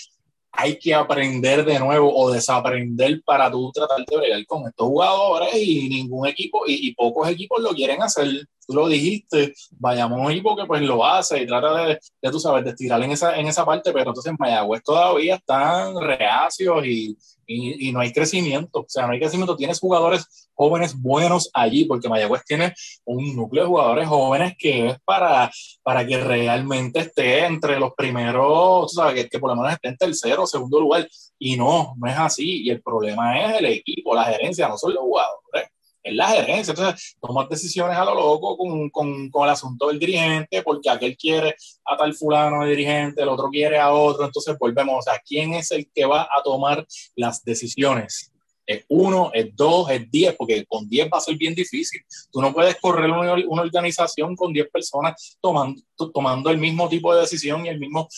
hay 0.52 0.78
que 0.78 0.94
aprender 0.94 1.64
de 1.64 1.78
nuevo 1.78 2.14
o 2.14 2.30
desaprender 2.30 3.22
para 3.24 3.50
tú 3.50 3.72
tratar 3.72 4.04
de 4.04 4.16
bregar 4.16 4.46
con 4.46 4.68
estos 4.68 4.86
jugadores 4.86 5.54
y 5.56 5.88
ningún 5.88 6.26
equipo 6.26 6.62
y, 6.66 6.94
pocos 6.94 7.28
equipos 7.28 7.62
lo 7.62 7.70
quieren 7.70 8.02
hacer. 8.02 8.28
Tú 8.66 8.74
lo 8.74 8.86
dijiste, 8.86 9.54
vayamos 9.72 10.20
a 10.20 10.22
un 10.22 10.30
equipo 10.30 10.54
que 10.54 10.66
pues 10.66 10.82
lo 10.82 11.04
hace 11.04 11.42
y 11.42 11.46
trata 11.46 11.86
de, 11.86 11.98
de 12.20 12.30
tú 12.30 12.38
sabes, 12.38 12.64
de 12.64 12.70
estirar 12.70 13.02
en 13.02 13.10
esa, 13.10 13.36
en 13.36 13.48
esa 13.48 13.64
parte, 13.64 13.92
pero 13.92 14.10
entonces 14.10 14.32
Mayagüez 14.38 14.82
todavía 14.84 15.36
están 15.36 15.98
reacios 16.00 16.86
y, 16.86 17.16
y, 17.46 17.92
no 17.92 18.00
hay 18.00 18.12
crecimiento. 18.12 18.80
O 18.80 18.86
sea, 18.88 19.06
no 19.06 19.12
hay 19.12 19.20
crecimiento. 19.20 19.56
Tienes 19.56 19.78
jugadores 19.80 20.48
jóvenes 20.54 20.94
buenos 21.00 21.50
allí, 21.52 21.84
porque 21.84 22.08
Mayagüez 22.08 22.44
tiene 22.44 22.74
un 23.04 23.34
núcleo 23.34 23.64
de 23.64 23.68
jugadores 23.68 24.08
jóvenes 24.08 24.54
que 24.58 24.88
es 24.88 24.96
para, 25.04 25.50
para 25.82 26.06
que 26.06 26.18
realmente 26.18 27.00
esté 27.00 27.44
entre 27.44 27.78
los 27.78 27.92
primeros, 27.94 28.92
sabes, 28.92 29.14
que, 29.14 29.28
que 29.28 29.38
por 29.38 29.50
lo 29.50 29.56
menos 29.56 29.72
esté 29.72 29.88
en 29.88 29.96
tercero 29.96 30.42
o 30.42 30.46
segundo 30.46 30.80
lugar. 30.80 31.08
Y 31.38 31.56
no, 31.56 31.94
no 31.96 32.10
es 32.10 32.16
así. 32.16 32.62
Y 32.62 32.70
el 32.70 32.82
problema 32.82 33.40
es 33.40 33.58
el 33.58 33.66
equipo, 33.66 34.14
la 34.14 34.24
gerencia, 34.24 34.68
no 34.68 34.78
son 34.78 34.94
los 34.94 35.02
jugadores 35.02 35.71
es 36.02 36.14
la 36.14 36.28
gerencia. 36.28 36.72
Entonces, 36.72 37.16
tomar 37.20 37.48
decisiones 37.48 37.96
a 37.96 38.04
lo 38.04 38.14
loco 38.14 38.56
con, 38.56 38.90
con, 38.90 39.30
con, 39.30 39.44
el 39.44 39.50
asunto 39.50 39.88
del 39.88 39.98
dirigente, 39.98 40.62
porque 40.62 40.90
aquel 40.90 41.16
quiere 41.16 41.54
a 41.84 41.96
tal 41.96 42.14
fulano 42.14 42.64
de 42.64 42.70
dirigente, 42.70 43.22
el 43.22 43.28
otro 43.28 43.48
quiere 43.48 43.78
a 43.78 43.92
otro. 43.92 44.24
Entonces, 44.24 44.56
volvemos. 44.58 44.98
O 44.98 45.02
sea, 45.02 45.20
¿quién 45.24 45.54
es 45.54 45.70
el 45.70 45.90
que 45.92 46.04
va 46.04 46.22
a 46.22 46.42
tomar 46.42 46.86
las 47.16 47.44
decisiones? 47.44 48.32
¿Es 48.64 48.84
uno, 48.88 49.30
es 49.34 49.54
dos, 49.56 49.90
es 49.90 50.10
diez? 50.10 50.34
Porque 50.36 50.64
con 50.66 50.88
diez 50.88 51.08
va 51.12 51.18
a 51.18 51.20
ser 51.20 51.36
bien 51.36 51.54
difícil. 51.54 52.00
Tú 52.30 52.40
no 52.40 52.52
puedes 52.52 52.76
correr 52.80 53.10
una, 53.10 53.34
una 53.48 53.62
organización 53.62 54.36
con 54.36 54.52
diez 54.52 54.68
personas 54.70 55.36
tomando, 55.40 55.82
tomando 56.12 56.50
el 56.50 56.58
mismo 56.58 56.88
tipo 56.88 57.14
de 57.14 57.22
decisión 57.22 57.66
y 57.66 57.70
el 57.70 57.80
mismo. 57.80 58.08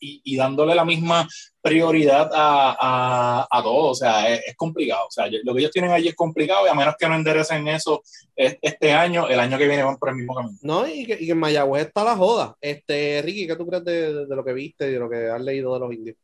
Y, 0.00 0.36
dándole 0.36 0.74
la 0.74 0.84
misma 0.84 1.28
prioridad 1.60 2.30
a, 2.32 2.76
a, 2.80 3.48
a 3.50 3.62
todo. 3.62 3.90
O 3.90 3.94
sea, 3.94 4.32
es, 4.34 4.56
complicado. 4.56 5.06
O 5.06 5.10
sea, 5.10 5.26
lo 5.44 5.54
que 5.54 5.60
ellos 5.60 5.72
tienen 5.72 5.90
allí 5.90 6.08
es 6.08 6.14
complicado 6.14 6.66
y 6.66 6.70
a 6.70 6.74
menos 6.74 6.94
que 6.98 7.08
no 7.08 7.14
enderecen 7.14 7.68
eso 7.68 8.02
este 8.34 8.92
año, 8.92 9.28
el 9.28 9.38
año 9.38 9.58
que 9.58 9.68
viene 9.68 9.82
van 9.82 9.98
por 9.98 10.10
el 10.10 10.16
mismo 10.16 10.34
camino. 10.34 10.58
No, 10.62 10.88
y 10.88 11.04
que, 11.04 11.18
y 11.20 11.30
en 11.30 11.38
Mayagüez 11.38 11.86
está 11.86 12.04
la 12.04 12.16
joda. 12.16 12.56
Este, 12.60 13.20
Ricky, 13.22 13.46
¿qué 13.46 13.56
tú 13.56 13.66
crees 13.66 13.84
de, 13.84 14.26
de, 14.26 14.36
lo 14.36 14.44
que 14.44 14.52
viste 14.52 14.88
y 14.88 14.92
de 14.92 14.98
lo 14.98 15.10
que 15.10 15.28
has 15.28 15.40
leído 15.40 15.74
de 15.74 15.80
los 15.80 15.92
indios? 15.92 16.16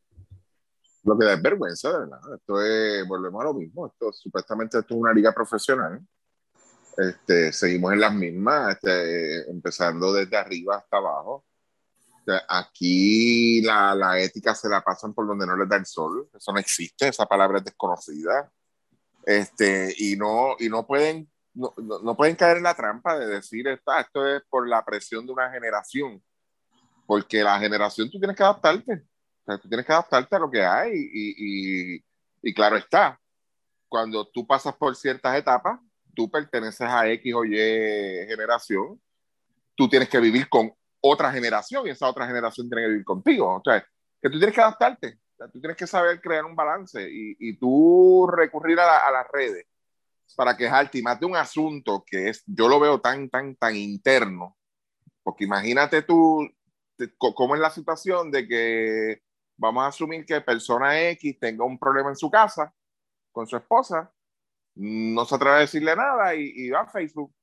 Lo 1.03 1.17
que 1.17 1.25
da 1.25 1.33
es 1.33 1.41
vergüenza, 1.41 1.91
de 1.91 1.99
verdad. 1.99 2.19
Esto 2.35 2.61
es, 2.61 3.07
volvemos 3.07 3.41
a 3.41 3.45
lo 3.45 3.53
mismo. 3.53 3.87
Esto, 3.87 4.11
supuestamente 4.11 4.79
esto 4.79 4.93
es 4.93 4.99
una 4.99 5.13
liga 5.13 5.31
profesional. 5.31 6.01
Este, 6.97 7.53
seguimos 7.53 7.93
en 7.93 7.99
las 7.99 8.13
mismas, 8.13 8.73
este, 8.73 9.49
empezando 9.51 10.11
desde 10.11 10.35
arriba 10.35 10.77
hasta 10.77 10.97
abajo 10.97 11.46
Aquí 12.47 13.61
la, 13.61 13.95
la, 13.95 14.19
ética 14.19 14.53
se 14.53 14.69
la 14.69 14.81
pasan 14.81 15.13
por 15.13 15.27
donde 15.27 15.47
no 15.47 15.55
les 15.55 15.69
da 15.69 15.77
el 15.77 15.85
sol. 15.85 16.29
Eso 16.33 16.51
no 16.51 16.59
existe, 16.59 17.07
esa 17.07 17.25
palabra 17.25 17.59
es 17.59 17.65
desconocida. 17.65 18.51
Este, 19.25 19.93
y, 19.97 20.15
no, 20.15 20.55
y 20.59 20.69
no, 20.69 20.85
pueden, 20.85 21.29
no, 21.53 21.73
no 21.77 22.15
pueden 22.15 22.35
caer 22.35 22.57
en 22.57 22.63
la 22.63 22.75
trampa 22.75 23.17
de 23.17 23.27
decir 23.27 23.67
esto, 23.67 23.93
esto 23.97 24.25
es 24.25 24.41
por 24.49 24.67
la 24.67 24.83
presión 24.83 25.25
de 25.25 25.33
una 25.33 25.49
generación. 25.51 26.23
Porque 27.05 27.43
la 27.43 27.59
generación 27.59 28.09
tú 28.09 28.19
tienes 28.19 28.35
que 28.35 28.43
adaptarte. 28.43 28.93
O 28.93 29.45
sea, 29.45 29.57
tú 29.57 29.69
tienes 29.69 29.85
que 29.85 29.93
adaptarte 29.93 30.35
a 30.35 30.39
lo 30.39 30.51
que 30.51 30.63
hay. 30.63 30.91
Y, 30.93 31.95
y, 31.95 32.05
y 32.41 32.53
claro 32.53 32.75
está, 32.75 33.19
cuando 33.87 34.27
tú 34.27 34.45
pasas 34.45 34.75
por 34.75 34.95
ciertas 34.95 35.37
etapas, 35.37 35.79
tú 36.13 36.29
perteneces 36.29 36.87
a 36.87 37.07
X 37.09 37.33
o 37.33 37.45
Y 37.45 37.55
generación, 38.27 39.01
tú 39.75 39.87
tienes 39.87 40.09
que 40.09 40.19
vivir 40.19 40.49
con 40.49 40.73
otra 41.07 41.31
generación 41.31 41.87
y 41.87 41.91
esa 41.91 42.07
otra 42.07 42.27
generación 42.27 42.69
tiene 42.69 42.83
que 42.83 42.89
vivir 42.89 43.05
contigo. 43.05 43.55
O 43.55 43.61
sea, 43.63 43.81
que 44.21 44.29
tú 44.29 44.37
tienes 44.37 44.53
que 44.53 44.61
adaptarte, 44.61 45.19
tú 45.51 45.59
tienes 45.59 45.77
que 45.77 45.87
saber 45.87 46.21
crear 46.21 46.45
un 46.45 46.55
balance 46.55 47.01
y, 47.09 47.35
y 47.39 47.57
tú 47.57 48.27
recurrir 48.31 48.79
a, 48.79 49.07
a, 49.07 49.11
las 49.11 49.27
redes 49.31 49.65
para 50.35 50.57
quejarte 50.57 50.97
y 50.97 51.01
más 51.01 51.19
de 51.19 51.25
un 51.25 51.35
asunto 51.35 52.03
que 52.05 52.29
es, 52.29 52.43
yo 52.45 52.67
lo 52.67 52.79
veo 52.79 52.99
tan, 52.99 53.29
tan, 53.29 53.55
tan 53.55 53.75
interno, 53.75 54.57
porque 55.23 55.45
imagínate 55.45 56.01
tú 56.01 56.47
cómo 57.17 57.55
es 57.55 57.61
la 57.61 57.69
situación 57.69 58.31
de 58.31 58.47
que 58.47 59.21
vamos 59.57 59.83
a 59.83 59.87
asumir 59.87 60.25
que 60.25 60.41
persona 60.41 61.01
X 61.11 61.39
tenga 61.39 61.65
un 61.65 61.77
problema 61.77 62.09
en 62.09 62.15
su 62.15 62.29
casa 62.29 62.73
con 63.31 63.47
su 63.47 63.55
esposa, 63.55 64.11
no 64.75 65.25
se 65.25 65.35
atreve 65.35 65.55
a 65.55 65.59
decirle 65.59 65.95
nada 65.95 66.35
y, 66.35 66.69
va 66.69 66.81
a 66.81 66.87
Facebook 66.87 67.33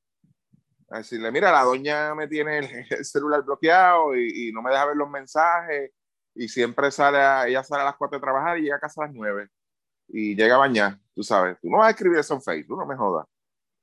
a 0.91 0.99
decirle, 0.99 1.31
mira, 1.31 1.51
la 1.51 1.63
doña 1.63 2.15
me 2.15 2.29
tiene 2.29 2.59
el, 2.59 2.69
celular 3.05 3.43
bloqueado 3.43 4.17
y, 4.17 4.53
no 4.53 4.63
me 4.63 4.71
deja 4.71 4.87
ver 4.87 4.97
los 4.97 5.11
mensajes 5.11 5.93
y 6.35 6.49
siempre 6.49 6.91
sale, 6.91 7.19
a, 7.19 7.47
ella 7.47 7.63
sale 7.63 7.83
a 7.83 7.87
las 7.87 7.97
4 7.97 8.19
de 8.19 8.23
trabajar 8.23 8.59
y 8.59 8.63
llega 8.63 8.77
a 8.77 8.81
casa 8.81 9.03
a 9.03 9.07
las 9.07 9.15
9 9.15 9.49
y 10.09 10.35
llega 10.35 10.57
a 10.57 10.59
bañar, 10.59 10.99
tú 11.15 11.23
sabes, 11.23 11.59
tú 11.61 11.71
no 11.71 11.79
vas 11.79 11.89
a 11.89 11.91
escribir 11.91 12.19
eso 12.19 12.35
en 12.35 12.43
Facebook, 12.43 12.79
no 12.79 12.87
me 12.87 12.97
jodas. 12.97 13.27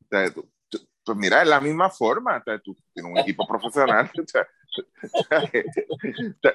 pues 0.08 1.18
mira, 1.18 1.42
es 1.42 1.48
la 1.48 1.60
misma 1.60 1.90
forma, 1.90 2.44
tú 2.64 2.76
tienes 2.94 3.12
un 3.12 3.18
equipo 3.18 3.48
profesional. 3.48 4.12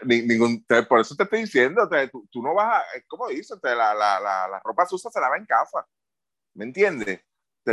ningún, 0.04 0.64
por 0.88 1.00
eso 1.00 1.16
te 1.16 1.24
estoy 1.24 1.40
diciendo, 1.40 1.88
tú, 2.10 2.28
tú, 2.30 2.42
no 2.42 2.54
vas 2.54 2.80
a, 2.80 2.84
como 3.08 3.28
dices, 3.28 3.58
la, 3.62 3.74
la, 3.74 4.20
la, 4.20 4.48
la, 4.48 4.60
ropa 4.64 4.86
sucia 4.86 5.10
se 5.10 5.20
lava 5.20 5.36
en 5.36 5.46
casa, 5.46 5.86
¿me 6.54 6.64
entiendes? 6.64 7.20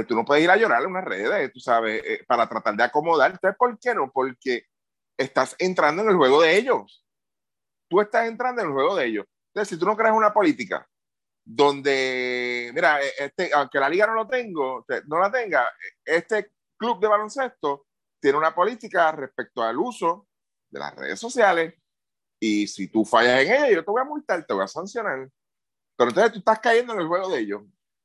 Tú 0.07 0.15
no 0.15 0.25
puedes 0.25 0.43
ir 0.43 0.49
a 0.49 0.57
llorar 0.57 0.81
en 0.81 0.89
unas 0.89 1.05
redes, 1.05 1.51
tú 1.53 1.59
sabes, 1.59 2.01
eh, 2.03 2.23
para 2.27 2.49
tratar 2.49 2.75
de 2.75 2.83
acomodarte. 2.83 3.53
¿Por 3.53 3.77
qué 3.77 3.93
no? 3.93 4.11
Porque 4.11 4.65
estás 5.17 5.55
entrando 5.59 6.01
en 6.01 6.09
el 6.09 6.15
juego 6.15 6.41
de 6.41 6.57
ellos. 6.57 7.05
Tú 7.87 8.01
estás 8.01 8.27
entrando 8.27 8.61
en 8.61 8.69
el 8.69 8.73
juego 8.73 8.95
de 8.95 9.05
ellos. 9.05 9.25
Entonces, 9.49 9.69
si 9.69 9.79
tú 9.79 9.85
no 9.85 9.95
creas 9.95 10.15
una 10.15 10.33
política 10.33 10.87
donde, 11.45 12.71
mira, 12.73 13.01
e, 13.01 13.11
este, 13.19 13.51
aunque 13.53 13.79
la 13.79 13.89
liga 13.89 14.07
no 14.07 14.15
lo 14.15 14.27
tengo, 14.27 14.85
no 15.05 15.19
la 15.19 15.31
tenga, 15.31 15.69
este 16.03 16.53
club 16.77 16.99
de 16.99 17.07
baloncesto 17.07 17.85
tiene 18.19 18.37
una 18.37 18.55
política 18.55 19.11
respecto 19.11 19.61
al 19.61 19.77
uso 19.77 20.27
de 20.71 20.79
las 20.79 20.95
redes 20.95 21.19
sociales 21.19 21.75
y 22.39 22.67
si 22.67 22.87
tú 22.87 23.05
fallas 23.05 23.41
en 23.41 23.53
ella, 23.53 23.69
yo 23.69 23.85
te 23.85 23.91
voy 23.91 24.01
a 24.01 24.05
multar, 24.05 24.45
te 24.45 24.53
voy 24.53 24.63
a 24.63 24.67
sancionar. 24.67 25.29
Pero 25.95 26.09
entonces 26.09 26.33
tú 26.33 26.39
estás 26.39 26.59
cayendo 26.59 26.93
en 26.93 27.01
el 27.01 27.07
juego 27.07 27.29
de 27.29 27.39
ellos. 27.39 27.61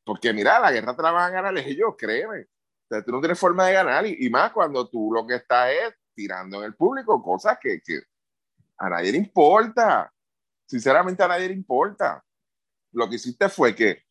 Porque 0.09 0.33
mira, 0.33 0.59
la 0.59 0.73
guerra 0.73 0.97
te 0.97 1.03
la 1.03 1.11
van 1.11 1.25
a 1.25 1.43
ganar 1.43 1.59
ellos, 1.59 1.95
créeme. 1.99 2.47
O 2.91 3.03
tú 3.03 3.13
no 3.13 3.21
tienes 3.21 3.39
forma 3.39 3.67
de 3.67 3.75
ganar 3.75 4.07
y, 4.07 4.31
más 4.31 4.53
cuando 4.53 4.89
tú 4.89 5.13
lo 5.13 5.27
que 5.27 5.35
estás 5.35 5.71
es 5.71 5.95
tirando 6.15 6.61
en 6.61 6.65
el 6.65 6.75
público 6.75 7.23
cosas 7.23 7.59
que, 7.61 7.83
que 7.85 8.01
a 8.79 8.89
nadie 8.89 9.13
le 9.13 9.19
importa. 9.19 10.11
Sinceramente 10.65 11.23
a 11.23 11.29
nadie 11.29 11.49
le 11.49 11.55
importa 11.55 12.25
lo 12.93 13.07
que 13.07 13.17
hiciste 13.17 13.51
fue 13.51 13.75
que, 13.75 14.03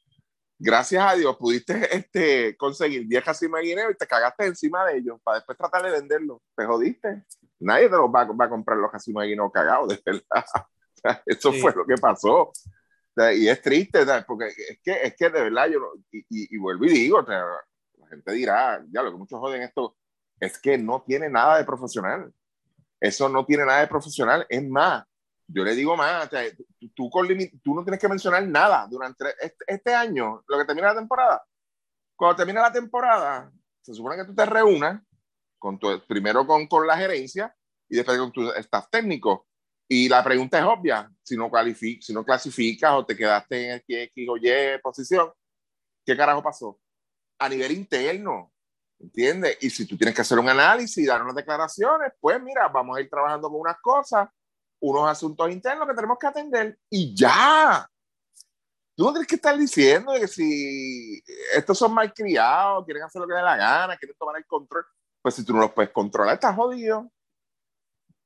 gracias 0.60 1.04
a 1.04 1.16
Dios, 1.16 1.36
pudiste 1.38 1.96
este, 1.96 2.56
conseguir 2.58 3.08
10 3.08 3.24
casinos 3.24 3.60
de 3.60 3.68
guineo 3.68 3.90
y 3.90 3.96
te 3.96 4.06
cagaste 4.06 4.46
encima 4.46 4.86
de 4.86 4.98
ellos 4.98 5.20
para 5.24 5.38
después 5.38 5.58
tratar 5.58 5.84
de 5.84 5.92
venderlos. 5.92 6.40
Te 6.56 6.64
jodiste. 6.64 7.24
Nadie 7.60 7.90
te 7.90 7.96
los 7.96 8.10
va, 8.10 8.26
va 8.26 8.46
a 8.46 8.50
comprar 8.50 8.78
los 8.78 8.92
casinos 8.92 9.24
de 9.24 9.30
guineo 9.30 9.52
cagados, 9.52 9.88
de 9.90 10.02
verdad. 10.06 10.46
Eso 11.26 11.52
fue 11.54 11.74
lo 11.74 11.86
que 11.86 11.96
pasó. 11.96 12.52
Y 13.36 13.50
es 13.50 13.62
triste, 13.62 14.06
porque 14.28 14.48
es 14.48 14.80
que, 14.84 14.92
es 15.04 15.16
que 15.16 15.30
de 15.30 15.44
verdad 15.44 15.68
yo, 15.70 15.80
y, 16.12 16.26
y, 16.30 16.58
vuelvo 16.58 16.86
y 16.86 16.90
digo, 16.90 17.22
la 17.22 18.08
gente 18.10 18.32
dirá, 18.32 18.84
ya 18.92 19.02
lo 19.02 19.12
que 19.12 19.18
muchos 19.18 19.40
joden 19.40 19.64
esto, 19.64 19.98
es 20.40 20.60
que 20.60 20.78
no 20.78 21.04
tiene 21.06 21.30
nada 21.30 21.58
de 21.58 21.66
profesional. 21.66 22.32
Eso 23.00 23.30
no 23.30 23.46
tiene 23.46 23.66
nada 23.66 23.82
de 23.82 23.88
profesional. 23.88 24.46
Es 24.50 24.68
más, 24.68 25.04
yo 25.48 25.64
le 25.64 25.76
digo 25.76 25.96
más, 25.96 26.30
tú, 26.94 27.10
tú, 27.64 27.76
no 27.76 27.84
tienes 27.84 28.00
que 28.00 28.10
mencionar 28.10 28.46
nada 28.48 28.88
durante 28.90 29.26
este, 29.40 29.66
este, 29.68 29.96
año, 29.96 30.44
lo 30.48 30.58
que 30.58 30.66
termina 30.66 30.90
la 30.90 31.00
temporada. 31.00 31.44
Cuando 32.16 32.36
termina 32.36 32.62
la 32.62 32.72
temporada, 32.72 33.52
se 33.82 33.94
supone 33.94 34.18
que 34.18 34.26
tú 34.26 34.36
te 34.36 34.46
reúnas 34.46 35.02
con 35.58 35.80
tu, 35.80 36.06
primero 36.08 36.46
con, 36.46 36.68
con 36.68 36.86
la 36.86 36.98
gerencia 36.98 37.56
y 37.88 37.96
después 37.96 38.18
con 38.18 38.32
tu 38.32 38.52
staff 38.52 38.88
técnico. 38.92 39.47
Y 39.88 40.10
la 40.10 40.24
pregunta 40.24 40.60
es 40.60 40.66
obvia, 40.66 41.10
si 41.24 41.38
no, 41.38 41.50
si 42.02 42.14
no 42.14 42.26
clasificas 42.26 42.92
o 42.94 43.06
te 43.06 43.16
quedaste 43.16 43.72
en 43.72 43.84
X 43.88 44.30
o 44.30 44.38
Y 44.38 44.80
posición, 44.82 45.32
¿qué 46.06 46.16
carajo 46.18 46.44
pasó? 46.44 46.80
A 47.40 47.48
nivel 47.48 47.72
interno, 47.72 48.52
¿entiendes? 49.00 49.58
Y 49.62 49.70
si 49.70 49.86
tú 49.86 49.98
tienes 49.98 50.14
que 50.14 50.22
hacer 50.22 50.40
un 50.40 50.50
análisis 50.50 50.98
y 50.98 51.06
dar 51.06 51.22
unas 51.22 51.36
declaraciones, 51.36 52.12
pues 52.20 52.42
mira, 52.42 52.68
vamos 52.68 52.98
a 52.98 53.02
ir 53.02 53.10
trabajando 53.10 53.50
con 53.50 53.62
unas 53.62 53.80
cosas 53.80 54.28
unos 54.80 55.10
asuntos 55.10 55.50
internos 55.50 55.88
que 55.88 55.96
tenemos 55.96 56.18
que 56.20 56.28
atender 56.28 56.80
y 56.90 57.16
ya. 57.16 57.90
Tú 58.96 59.04
no 59.04 59.12
tienes 59.12 59.28
que 59.28 59.36
estar 59.36 59.58
diciendo 59.58 60.14
que 60.14 60.28
si 60.28 61.22
estos 61.56 61.78
son 61.78 61.94
mal 61.94 62.12
criados, 62.14 62.84
quieren 62.86 63.04
hacer 63.04 63.22
lo 63.22 63.28
que 63.28 63.34
les 63.34 63.44
da 63.44 63.56
la 63.56 63.58
gana, 63.58 63.98
quieren 63.98 64.18
tomar 64.18 64.38
el 64.38 64.46
control, 64.46 64.86
pues 65.22 65.36
si 65.36 65.46
tú 65.46 65.54
no 65.54 65.60
los 65.60 65.72
puedes 65.72 65.92
controlar, 65.92 66.36
estás 66.36 66.56
jodido. 66.56 67.12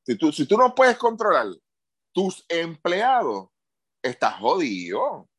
Si 0.04 0.18
tú, 0.18 0.32
si 0.32 0.46
tú 0.46 0.58
no 0.58 0.74
puedes 0.74 0.98
controlar 0.98 1.48
tus 2.14 2.46
empleados, 2.50 3.50
estás 4.02 4.36
jodido. 4.36 5.30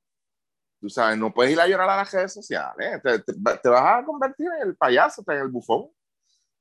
Tú 0.80 0.88
sabes, 0.88 1.18
no 1.18 1.32
puedes 1.32 1.52
ir 1.52 1.60
a 1.60 1.66
llorar 1.66 1.90
a 1.90 1.96
las 1.96 2.12
redes 2.12 2.32
sociales. 2.32 3.00
Te, 3.02 3.18
te 3.20 3.68
vas 3.68 4.02
a 4.02 4.04
convertir 4.04 4.48
en 4.60 4.68
el 4.68 4.76
payaso, 4.76 5.22
en 5.28 5.38
el 5.38 5.48
bufón 5.48 5.90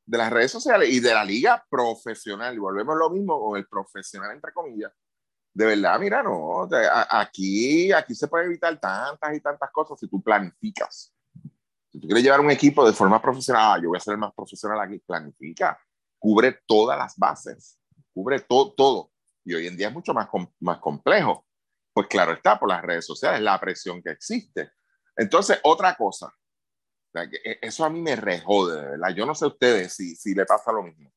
de 0.05 0.17
las 0.17 0.31
redes 0.31 0.51
sociales 0.51 0.89
y 0.89 0.99
de 0.99 1.13
la 1.13 1.23
liga 1.23 1.65
profesional. 1.69 2.53
Y 2.53 2.59
volvemos 2.59 2.95
lo 2.97 3.09
mismo 3.09 3.39
con 3.39 3.57
el 3.57 3.67
profesional, 3.67 4.31
entre 4.31 4.51
comillas. 4.51 4.91
De 5.53 5.65
verdad, 5.65 5.99
mira, 5.99 6.23
no, 6.23 6.67
aquí, 7.09 7.91
aquí 7.91 8.15
se 8.15 8.27
puede 8.27 8.45
evitar 8.45 8.79
tantas 8.79 9.35
y 9.35 9.41
tantas 9.41 9.69
cosas 9.71 9.99
si 9.99 10.07
tú 10.07 10.21
planificas. 10.21 11.13
Si 11.89 11.99
tú 11.99 12.07
quieres 12.07 12.23
llevar 12.23 12.39
un 12.39 12.51
equipo 12.51 12.85
de 12.85 12.93
forma 12.93 13.21
profesional, 13.21 13.73
ah, 13.73 13.81
yo 13.81 13.89
voy 13.89 13.97
a 13.97 14.01
ser 14.01 14.13
el 14.13 14.17
más 14.17 14.33
profesional 14.33 14.79
aquí, 14.79 14.99
planifica, 14.99 15.77
cubre 16.17 16.61
todas 16.65 16.97
las 16.97 17.17
bases, 17.17 17.77
cubre 18.13 18.39
todo, 18.39 18.73
todo. 18.73 19.11
Y 19.43 19.53
hoy 19.53 19.67
en 19.67 19.77
día 19.77 19.87
es 19.87 19.93
mucho 19.93 20.13
más, 20.13 20.27
más 20.59 20.79
complejo. 20.79 21.45
Pues 21.93 22.07
claro 22.07 22.33
está, 22.33 22.59
por 22.59 22.69
las 22.69 22.81
redes 22.81 23.05
sociales, 23.05 23.41
la 23.41 23.59
presión 23.59 24.01
que 24.01 24.11
existe. 24.11 24.71
Entonces, 25.15 25.59
otra 25.63 25.95
cosa, 25.95 26.33
e, 27.13 27.59
eso 27.61 27.83
a 27.83 27.89
mí 27.89 28.01
me 28.01 28.15
rejode, 28.15 28.81
¿verdad? 28.81 29.13
Yo 29.15 29.25
no 29.25 29.35
sé 29.35 29.45
a 29.45 29.49
ustedes 29.49 29.93
si, 29.93 30.15
si 30.15 30.33
le 30.33 30.45
pasa 30.45 30.71
lo 30.71 30.83
mismo. 30.83 31.11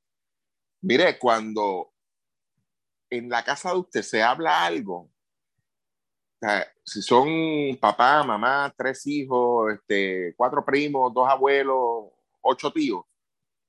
Mire, 0.82 1.18
cuando 1.18 1.92
en 3.11 3.28
la 3.28 3.45
casa 3.45 3.70
de 3.70 3.78
usted 3.78 4.03
se 4.03 4.22
habla 4.22 4.64
algo, 4.64 5.11
si 6.84 7.01
son 7.01 7.28
papá, 7.80 8.22
mamá, 8.22 8.72
tres 8.76 9.07
hijos, 9.07 9.72
este, 9.72 10.34
cuatro 10.36 10.64
primos, 10.64 11.12
dos 11.14 11.28
abuelos, 11.28 12.11
ocho 12.42 12.70
tíos, 12.72 13.05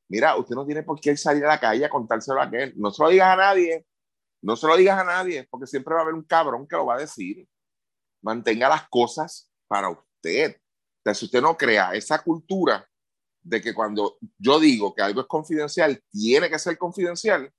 mira, 0.09 0.35
usted 0.37 0.55
no 0.55 0.65
tiene 0.65 0.83
por 0.83 0.99
qué 0.99 1.15
salir 1.17 1.45
a 1.45 1.49
la 1.49 1.59
calle 1.59 1.85
a 1.85 1.89
contárselo 1.89 2.39
a 2.39 2.45
aquel. 2.45 2.73
No 2.77 2.91
se 2.91 3.03
lo 3.03 3.09
digas 3.09 3.29
a 3.29 3.35
nadie, 3.35 3.85
no 4.41 4.55
se 4.55 4.67
lo 4.67 4.77
digas 4.77 4.99
a 4.99 5.03
nadie, 5.03 5.47
porque 5.49 5.67
siempre 5.67 5.93
va 5.93 6.01
a 6.01 6.03
haber 6.03 6.15
un 6.15 6.23
cabrón 6.23 6.67
que 6.67 6.75
lo 6.75 6.85
va 6.85 6.95
a 6.95 6.99
decir. 6.99 7.47
Mantenga 8.21 8.69
las 8.69 8.87
cosas 8.89 9.51
para 9.67 9.89
usted. 9.89 10.59
Entonces, 10.97 11.19
si 11.19 11.25
usted 11.25 11.41
no 11.41 11.55
crea 11.55 11.93
esa 11.93 12.21
cultura 12.21 12.87
de 13.43 13.61
que 13.61 13.73
cuando 13.73 14.17
yo 14.39 14.59
digo 14.59 14.93
que 14.93 15.03
algo 15.03 15.21
es 15.21 15.27
confidencial, 15.27 16.01
tiene 16.11 16.49
que 16.49 16.57
ser 16.57 16.77
confidencial, 16.77 17.51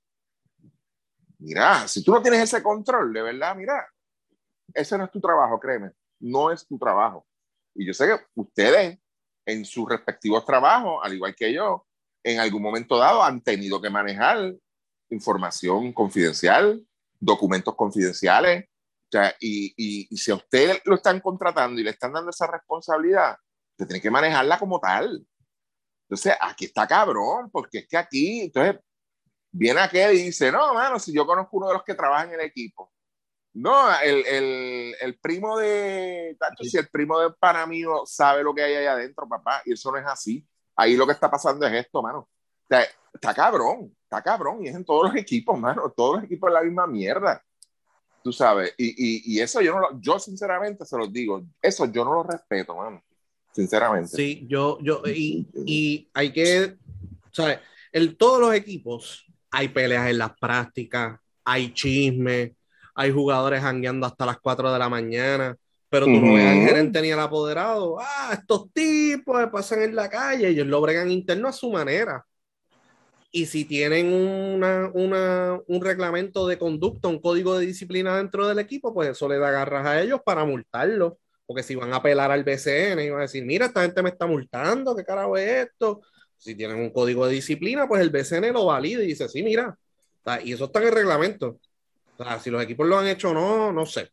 mira, 1.38 1.86
si 1.86 2.02
tú 2.02 2.12
no 2.12 2.20
tienes 2.20 2.40
ese 2.40 2.62
control, 2.62 3.12
de 3.12 3.22
verdad, 3.22 3.54
mira, 3.54 3.86
ese 4.74 4.98
no 4.98 5.04
es 5.04 5.10
tu 5.10 5.20
trabajo, 5.20 5.60
créeme, 5.60 5.92
no 6.20 6.50
es 6.50 6.66
tu 6.66 6.78
trabajo. 6.78 7.26
Y 7.74 7.86
yo 7.86 7.94
sé 7.94 8.06
que 8.06 8.24
ustedes 8.34 8.98
en 9.46 9.64
sus 9.64 9.88
respectivos 9.88 10.44
trabajos, 10.44 11.00
al 11.02 11.14
igual 11.14 11.34
que 11.34 11.52
yo, 11.52 11.85
en 12.26 12.40
algún 12.40 12.60
momento 12.60 12.98
dado 12.98 13.22
han 13.22 13.40
tenido 13.40 13.80
que 13.80 13.88
manejar 13.88 14.52
información 15.10 15.92
confidencial, 15.92 16.84
documentos 17.20 17.76
confidenciales, 17.76 18.64
y, 19.40 20.08
y, 20.10 20.16
si 20.16 20.32
a 20.32 20.34
usted 20.34 20.80
lo 20.84 20.96
están 20.96 21.20
contratando 21.20 21.80
y 21.80 21.84
le 21.84 21.90
están 21.90 22.12
dando 22.12 22.30
esa 22.30 22.48
responsabilidad, 22.48 23.36
usted 23.70 23.86
tiene 23.86 24.02
que 24.02 24.10
manejarla 24.10 24.58
como 24.58 24.80
tal. 24.80 25.24
Entonces, 26.02 26.34
aquí 26.40 26.64
está 26.66 26.86
cabrón, 26.86 27.48
porque 27.50 27.78
es 27.78 27.88
que 27.88 27.96
aquí, 27.96 28.40
entonces, 28.42 28.80
viene 29.52 29.80
aquel 29.80 30.16
y 30.16 30.24
dice, 30.24 30.50
no, 30.50 30.74
mano, 30.74 30.98
si 30.98 31.14
yo 31.14 31.24
conozco 31.24 31.56
uno 31.56 31.68
de 31.68 31.74
los 31.74 31.84
que 31.84 31.94
trabaja 31.94 32.24
en 32.24 32.32
el 32.32 32.40
equipo. 32.40 32.92
No, 33.54 33.96
el, 34.00 34.26
el, 34.26 34.96
el 35.00 35.18
primo 35.18 35.56
de, 35.56 36.36
tanto 36.38 36.64
si 36.64 36.76
el 36.76 36.88
primo 36.88 37.20
de 37.20 37.30
pana 37.30 37.66
mío 37.66 38.02
sabe 38.04 38.42
lo 38.42 38.52
que 38.52 38.62
hay 38.62 38.74
ahí 38.74 38.86
adentro, 38.86 39.28
papá, 39.28 39.62
y 39.64 39.72
eso 39.72 39.90
no 39.92 39.98
es 39.98 40.06
así. 40.06 40.46
Ahí 40.76 40.96
lo 40.96 41.06
que 41.06 41.12
está 41.12 41.30
pasando 41.30 41.66
es 41.66 41.72
esto, 41.72 42.02
mano. 42.02 42.28
está 43.12 43.34
cabrón, 43.34 43.96
está 44.02 44.22
cabrón, 44.22 44.64
y 44.64 44.68
es 44.68 44.74
en 44.76 44.84
todos 44.84 45.10
los 45.10 45.16
equipos, 45.16 45.58
mano. 45.58 45.92
Todos 45.96 46.16
los 46.16 46.24
equipos 46.24 46.48
es 46.50 46.54
la 46.54 46.62
misma 46.62 46.86
mierda 46.86 47.42
tú 48.26 48.32
sabes, 48.32 48.74
y, 48.76 48.86
y, 48.86 49.36
y, 49.36 49.40
eso 49.40 49.60
yo 49.60 49.72
no 49.72 49.78
lo, 49.78 50.00
yo 50.00 50.18
sinceramente 50.18 50.84
se 50.84 50.98
los 50.98 51.12
digo, 51.12 51.44
eso 51.62 51.86
yo 51.86 52.04
no 52.04 52.12
lo 52.12 52.24
respeto, 52.24 52.74
mano, 52.74 53.00
sinceramente. 53.52 54.16
Sí, 54.16 54.44
yo, 54.48 54.80
yo, 54.80 55.00
y, 55.06 55.46
y 55.64 56.10
hay 56.12 56.32
que, 56.32 56.76
¿sabes? 57.30 57.60
En 57.92 58.16
todos 58.16 58.40
los 58.40 58.52
equipos 58.52 59.24
hay 59.48 59.68
peleas 59.68 60.10
en 60.10 60.18
las 60.18 60.36
prácticas, 60.40 61.20
hay 61.44 61.72
chisme, 61.72 62.56
hay 62.96 63.12
jugadores 63.12 63.62
jangueando 63.62 64.08
hasta 64.08 64.26
las 64.26 64.40
4 64.40 64.72
de 64.72 64.78
la 64.80 64.88
mañana, 64.88 65.56
Pero 65.96 66.12
tú 66.12 66.20
no 66.20 66.34
ves 66.34 66.44
al 66.44 66.68
gerente 66.68 67.00
ni 67.00 67.10
al 67.10 67.20
apoderado. 67.20 67.96
Ah, 67.98 68.32
estos 68.34 68.70
tipos 68.74 69.48
pasan 69.50 69.80
en 69.80 69.96
la 69.96 70.10
calle, 70.10 70.48
ellos 70.48 70.66
lo 70.66 70.82
bregan 70.82 71.10
interno 71.10 71.48
a 71.48 71.52
su 71.52 71.70
manera. 71.70 72.22
Y 73.30 73.46
si 73.46 73.64
tienen 73.64 74.12
una, 74.12 74.90
una, 74.92 75.58
un 75.66 75.80
reglamento 75.82 76.46
de 76.46 76.58
conducta, 76.58 77.08
un 77.08 77.18
código 77.18 77.58
de 77.58 77.64
disciplina 77.64 78.18
dentro 78.18 78.46
del 78.46 78.58
equipo, 78.58 78.92
pues 78.92 79.08
eso 79.08 79.26
le 79.26 79.38
da 79.38 79.50
garras 79.50 79.86
a 79.86 80.02
ellos 80.02 80.20
para 80.22 80.44
multarlo. 80.44 81.18
Porque 81.46 81.62
si 81.62 81.74
van 81.74 81.94
a 81.94 81.96
apelar 81.96 82.30
al 82.30 82.44
BCN 82.44 83.00
y 83.00 83.08
van 83.08 83.20
a 83.20 83.22
decir, 83.22 83.46
mira, 83.46 83.66
esta 83.66 83.80
gente 83.80 84.02
me 84.02 84.10
está 84.10 84.26
multando, 84.26 84.94
¿qué 84.94 85.04
carajo 85.04 85.38
es 85.38 85.68
esto? 85.68 86.02
Si 86.36 86.54
tienen 86.54 86.76
un 86.76 86.90
código 86.90 87.26
de 87.26 87.32
disciplina, 87.32 87.88
pues 87.88 88.02
el 88.02 88.10
BCN 88.10 88.52
lo 88.52 88.66
valida 88.66 89.02
y 89.02 89.06
dice, 89.06 89.30
sí, 89.30 89.42
mira. 89.42 89.74
Y 90.44 90.52
eso 90.52 90.66
está 90.66 90.80
en 90.80 90.88
el 90.88 90.92
reglamento. 90.92 91.58
O 92.18 92.22
sea, 92.22 92.38
si 92.38 92.50
los 92.50 92.62
equipos 92.62 92.86
lo 92.86 92.98
han 92.98 93.06
hecho 93.06 93.30
o 93.30 93.34
no, 93.34 93.72
no 93.72 93.86
sé. 93.86 94.10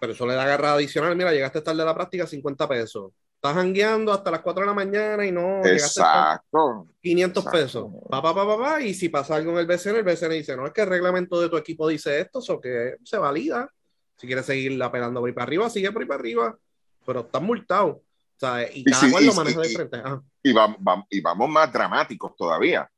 Pero 0.00 0.12
eso 0.14 0.26
le 0.26 0.34
da 0.34 0.46
garra 0.46 0.72
adicional. 0.72 1.14
Mira, 1.14 1.30
llegaste 1.32 1.60
tarde 1.60 1.82
a 1.82 1.84
la 1.84 1.94
práctica, 1.94 2.26
50 2.26 2.66
pesos. 2.66 3.12
Estás 3.34 3.56
hangueando 3.56 4.12
hasta 4.12 4.30
las 4.30 4.40
4 4.40 4.62
de 4.62 4.66
la 4.66 4.74
mañana 4.74 5.24
y 5.24 5.30
no. 5.30 5.64
Exacto. 5.64 6.88
500 7.00 7.44
pesos. 7.46 7.90
Pa, 8.08 8.22
pa, 8.22 8.34
pa, 8.34 8.58
pa, 8.58 8.80
y 8.80 8.94
si 8.94 9.10
pasa 9.10 9.36
algo 9.36 9.52
en 9.52 9.58
el 9.58 9.66
BCN, 9.66 9.96
el 9.96 10.02
BCN 10.02 10.30
dice: 10.30 10.56
No, 10.56 10.66
es 10.66 10.72
que 10.72 10.80
el 10.80 10.88
reglamento 10.88 11.40
de 11.40 11.48
tu 11.48 11.56
equipo 11.56 11.86
dice 11.86 12.20
esto, 12.20 12.40
o 12.46 12.60
que 12.60 12.96
se 13.04 13.18
valida. 13.18 13.70
Si 14.16 14.26
quieres 14.26 14.44
seguir 14.46 14.82
apelando 14.82 15.20
por 15.20 15.28
ahí 15.28 15.34
para 15.34 15.44
arriba, 15.44 15.70
sigue 15.70 15.92
por 15.92 16.02
ahí 16.02 16.08
para 16.08 16.20
arriba. 16.20 16.58
Pero 17.06 17.20
estás 17.20 17.42
multado. 17.42 17.88
O 17.88 18.04
sea, 18.36 18.70
y 18.72 18.84
cada 18.84 19.10
cual 19.10 19.26
lo 19.26 19.34
maneja 19.34 19.60
diferente. 19.60 20.02
Y, 20.42 20.52
vamos, 20.52 21.04
y 21.10 21.20
vamos 21.20 21.48
más 21.48 21.70
dramáticos 21.70 22.34
todavía. 22.36 22.90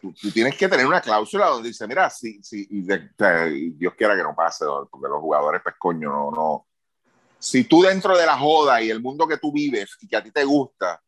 Tú, 0.00 0.12
tienes 0.32 0.56
que 0.56 0.68
tener 0.68 0.86
una 0.86 1.00
cláusula 1.00 1.46
donde 1.46 1.68
dice, 1.68 1.86
mira, 1.86 2.10
si, 2.10 2.42
si 2.42 2.66
Dios 2.66 3.94
quiera 3.96 4.16
que 4.16 4.22
no 4.22 4.34
pase, 4.34 4.64
porque 4.90 5.08
los 5.08 5.20
jugadores, 5.20 5.60
pues 5.62 5.74
coño, 5.78 6.10
no, 6.10 6.30
no, 6.30 6.66
si 7.38 7.64
tú 7.64 7.82
dentro 7.82 8.16
de 8.16 8.26
la 8.26 8.38
joda 8.38 8.82
y 8.82 8.90
el 8.90 9.00
mundo 9.00 9.26
que 9.26 9.38
tú 9.38 9.52
vives 9.52 9.96
y 10.00 10.08
que 10.08 10.16
a 10.16 10.22
ti 10.22 10.30
te 10.30 10.44
gusta, 10.44 11.00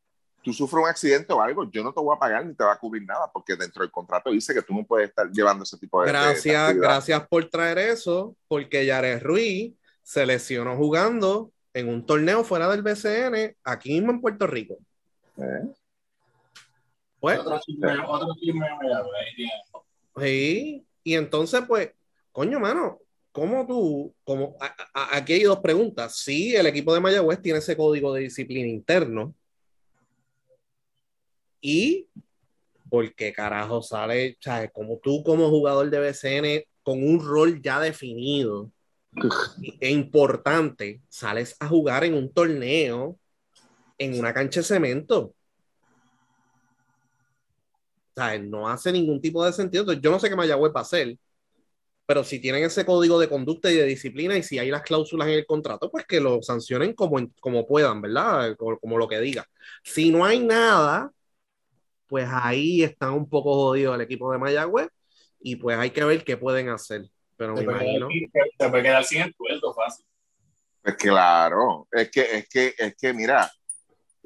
tú 0.42 0.52
sufres 0.52 0.82
un 0.82 0.88
accidente 0.88 1.32
o 1.32 1.40
algo, 1.40 1.70
yo 1.70 1.82
no 1.82 1.92
te 1.92 2.00
voy 2.00 2.14
a 2.14 2.18
pagar 2.18 2.46
ni 2.46 2.54
te 2.54 2.64
va 2.64 2.72
a 2.72 2.78
cubrir 2.78 3.04
nada, 3.04 3.30
porque 3.32 3.56
dentro 3.56 3.82
del 3.82 3.90
contrato 3.90 4.30
dice 4.30 4.54
que 4.54 4.62
tú 4.62 4.74
no 4.74 4.84
puedes 4.86 5.08
estar 5.08 5.30
llevando 5.30 5.64
ese 5.64 5.78
tipo 5.78 6.00
de... 6.02 6.08
Gracias, 6.08 6.76
gracias 6.76 7.26
por 7.28 7.48
traer 7.48 7.78
eso, 7.78 8.36
porque 8.46 8.86
Yares 8.86 9.22
Ruiz 9.22 9.74
se 10.02 10.26
lesionó 10.26 10.76
jugando 10.76 11.52
en 11.74 11.88
un 11.88 12.04
torneo 12.06 12.44
fuera 12.44 12.68
del 12.68 12.82
BCN, 12.82 13.56
aquí 13.64 13.92
mismo 13.92 14.12
en 14.12 14.20
Puerto 14.20 14.46
Rico. 14.46 14.76
¿Eh? 15.38 15.68
Pues, 17.20 17.38
otro 17.40 17.60
otro 18.06 18.34
sí, 20.20 20.86
y 21.02 21.14
entonces, 21.14 21.62
pues, 21.66 21.90
coño, 22.32 22.60
mano, 22.60 23.00
¿cómo 23.32 23.66
tú, 23.66 24.14
como, 24.24 24.56
aquí 24.92 25.34
hay 25.34 25.42
dos 25.42 25.58
preguntas. 25.60 26.16
Si 26.16 26.54
el 26.54 26.66
equipo 26.66 26.94
de 26.94 27.00
Mayagüez 27.00 27.42
tiene 27.42 27.58
ese 27.58 27.76
código 27.76 28.12
de 28.14 28.22
disciplina 28.22 28.68
interno 28.68 29.34
y 31.60 32.08
por 32.88 33.14
qué 33.14 33.32
carajo 33.32 33.82
sale, 33.82 34.36
¿sabes? 34.40 34.70
Como 34.72 34.98
tú 34.98 35.22
como 35.22 35.48
jugador 35.50 35.90
de 35.90 36.00
BCN 36.00 36.64
con 36.82 37.02
un 37.02 37.24
rol 37.24 37.60
ya 37.60 37.80
definido 37.80 38.70
e 39.80 39.90
importante, 39.90 41.02
sales 41.08 41.56
a 41.60 41.68
jugar 41.68 42.04
en 42.04 42.14
un 42.14 42.32
torneo 42.32 43.18
en 43.98 44.18
una 44.18 44.32
cancha 44.32 44.60
de 44.60 44.64
cemento. 44.64 45.34
No 48.40 48.68
hace 48.68 48.92
ningún 48.92 49.20
tipo 49.20 49.44
de 49.44 49.52
sentido. 49.52 49.82
Entonces, 49.82 50.02
yo 50.02 50.10
no 50.10 50.18
sé 50.18 50.28
qué 50.28 50.36
Mayagüez 50.36 50.72
va 50.74 50.80
a 50.80 50.82
hacer 50.82 51.16
pero 52.08 52.24
si 52.24 52.40
tienen 52.40 52.64
ese 52.64 52.86
código 52.86 53.20
de 53.20 53.28
conducta 53.28 53.70
y 53.70 53.76
de 53.76 53.84
disciplina 53.84 54.34
y 54.34 54.42
si 54.42 54.58
hay 54.58 54.70
las 54.70 54.80
cláusulas 54.80 55.28
en 55.28 55.34
el 55.34 55.44
contrato, 55.44 55.90
pues 55.90 56.06
que 56.06 56.20
lo 56.20 56.40
sancionen 56.40 56.94
como, 56.94 57.18
como 57.38 57.66
puedan, 57.66 58.00
¿verdad? 58.00 58.56
Como, 58.56 58.96
lo 58.96 59.06
que 59.06 59.20
diga. 59.20 59.46
Si 59.84 60.10
no 60.10 60.24
hay 60.24 60.40
nada, 60.40 61.12
pues 62.06 62.26
ahí 62.32 62.82
están 62.82 63.12
un 63.12 63.28
poco 63.28 63.52
jodidos 63.52 63.94
el 63.94 64.00
equipo 64.00 64.32
de 64.32 64.38
Mayagüez 64.38 64.88
y 65.38 65.56
pues 65.56 65.76
hay 65.76 65.90
que 65.90 66.02
ver 66.02 66.24
qué 66.24 66.38
pueden 66.38 66.70
hacer. 66.70 67.02
Pero 67.36 67.52
me 67.52 67.64
imagino. 67.64 68.08
Se 68.58 68.70
puede 68.70 68.84
quedar 68.84 69.04
sin 69.04 69.20
el 69.20 69.34
sueldo 69.36 69.74
fácil. 69.74 70.06
Pues 70.80 70.96
claro, 70.96 71.88
es 71.92 72.10
que, 72.10 72.22
es 72.22 72.48
que, 72.48 72.74
es 72.78 72.96
que, 72.96 73.12
mira, 73.12 73.52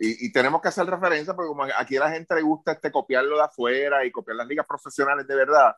y, 0.05 0.27
y, 0.27 0.33
tenemos 0.33 0.61
que 0.61 0.67
hacer 0.67 0.85
referencia 0.85 1.33
porque 1.33 1.47
como 1.47 1.63
aquí 1.63 1.97
a 1.97 2.01
la 2.01 2.11
gente 2.11 2.35
le 2.35 2.43
gusta 2.43 2.73
este 2.73 2.91
copiarlo 2.91 3.37
de 3.37 3.45
afuera 3.45 4.05
y 4.05 4.11
copiar 4.11 4.37
las 4.37 4.49
ligas 4.49 4.67
profesionales 4.67 5.29
de 5.29 5.37
verdad, 5.37 5.77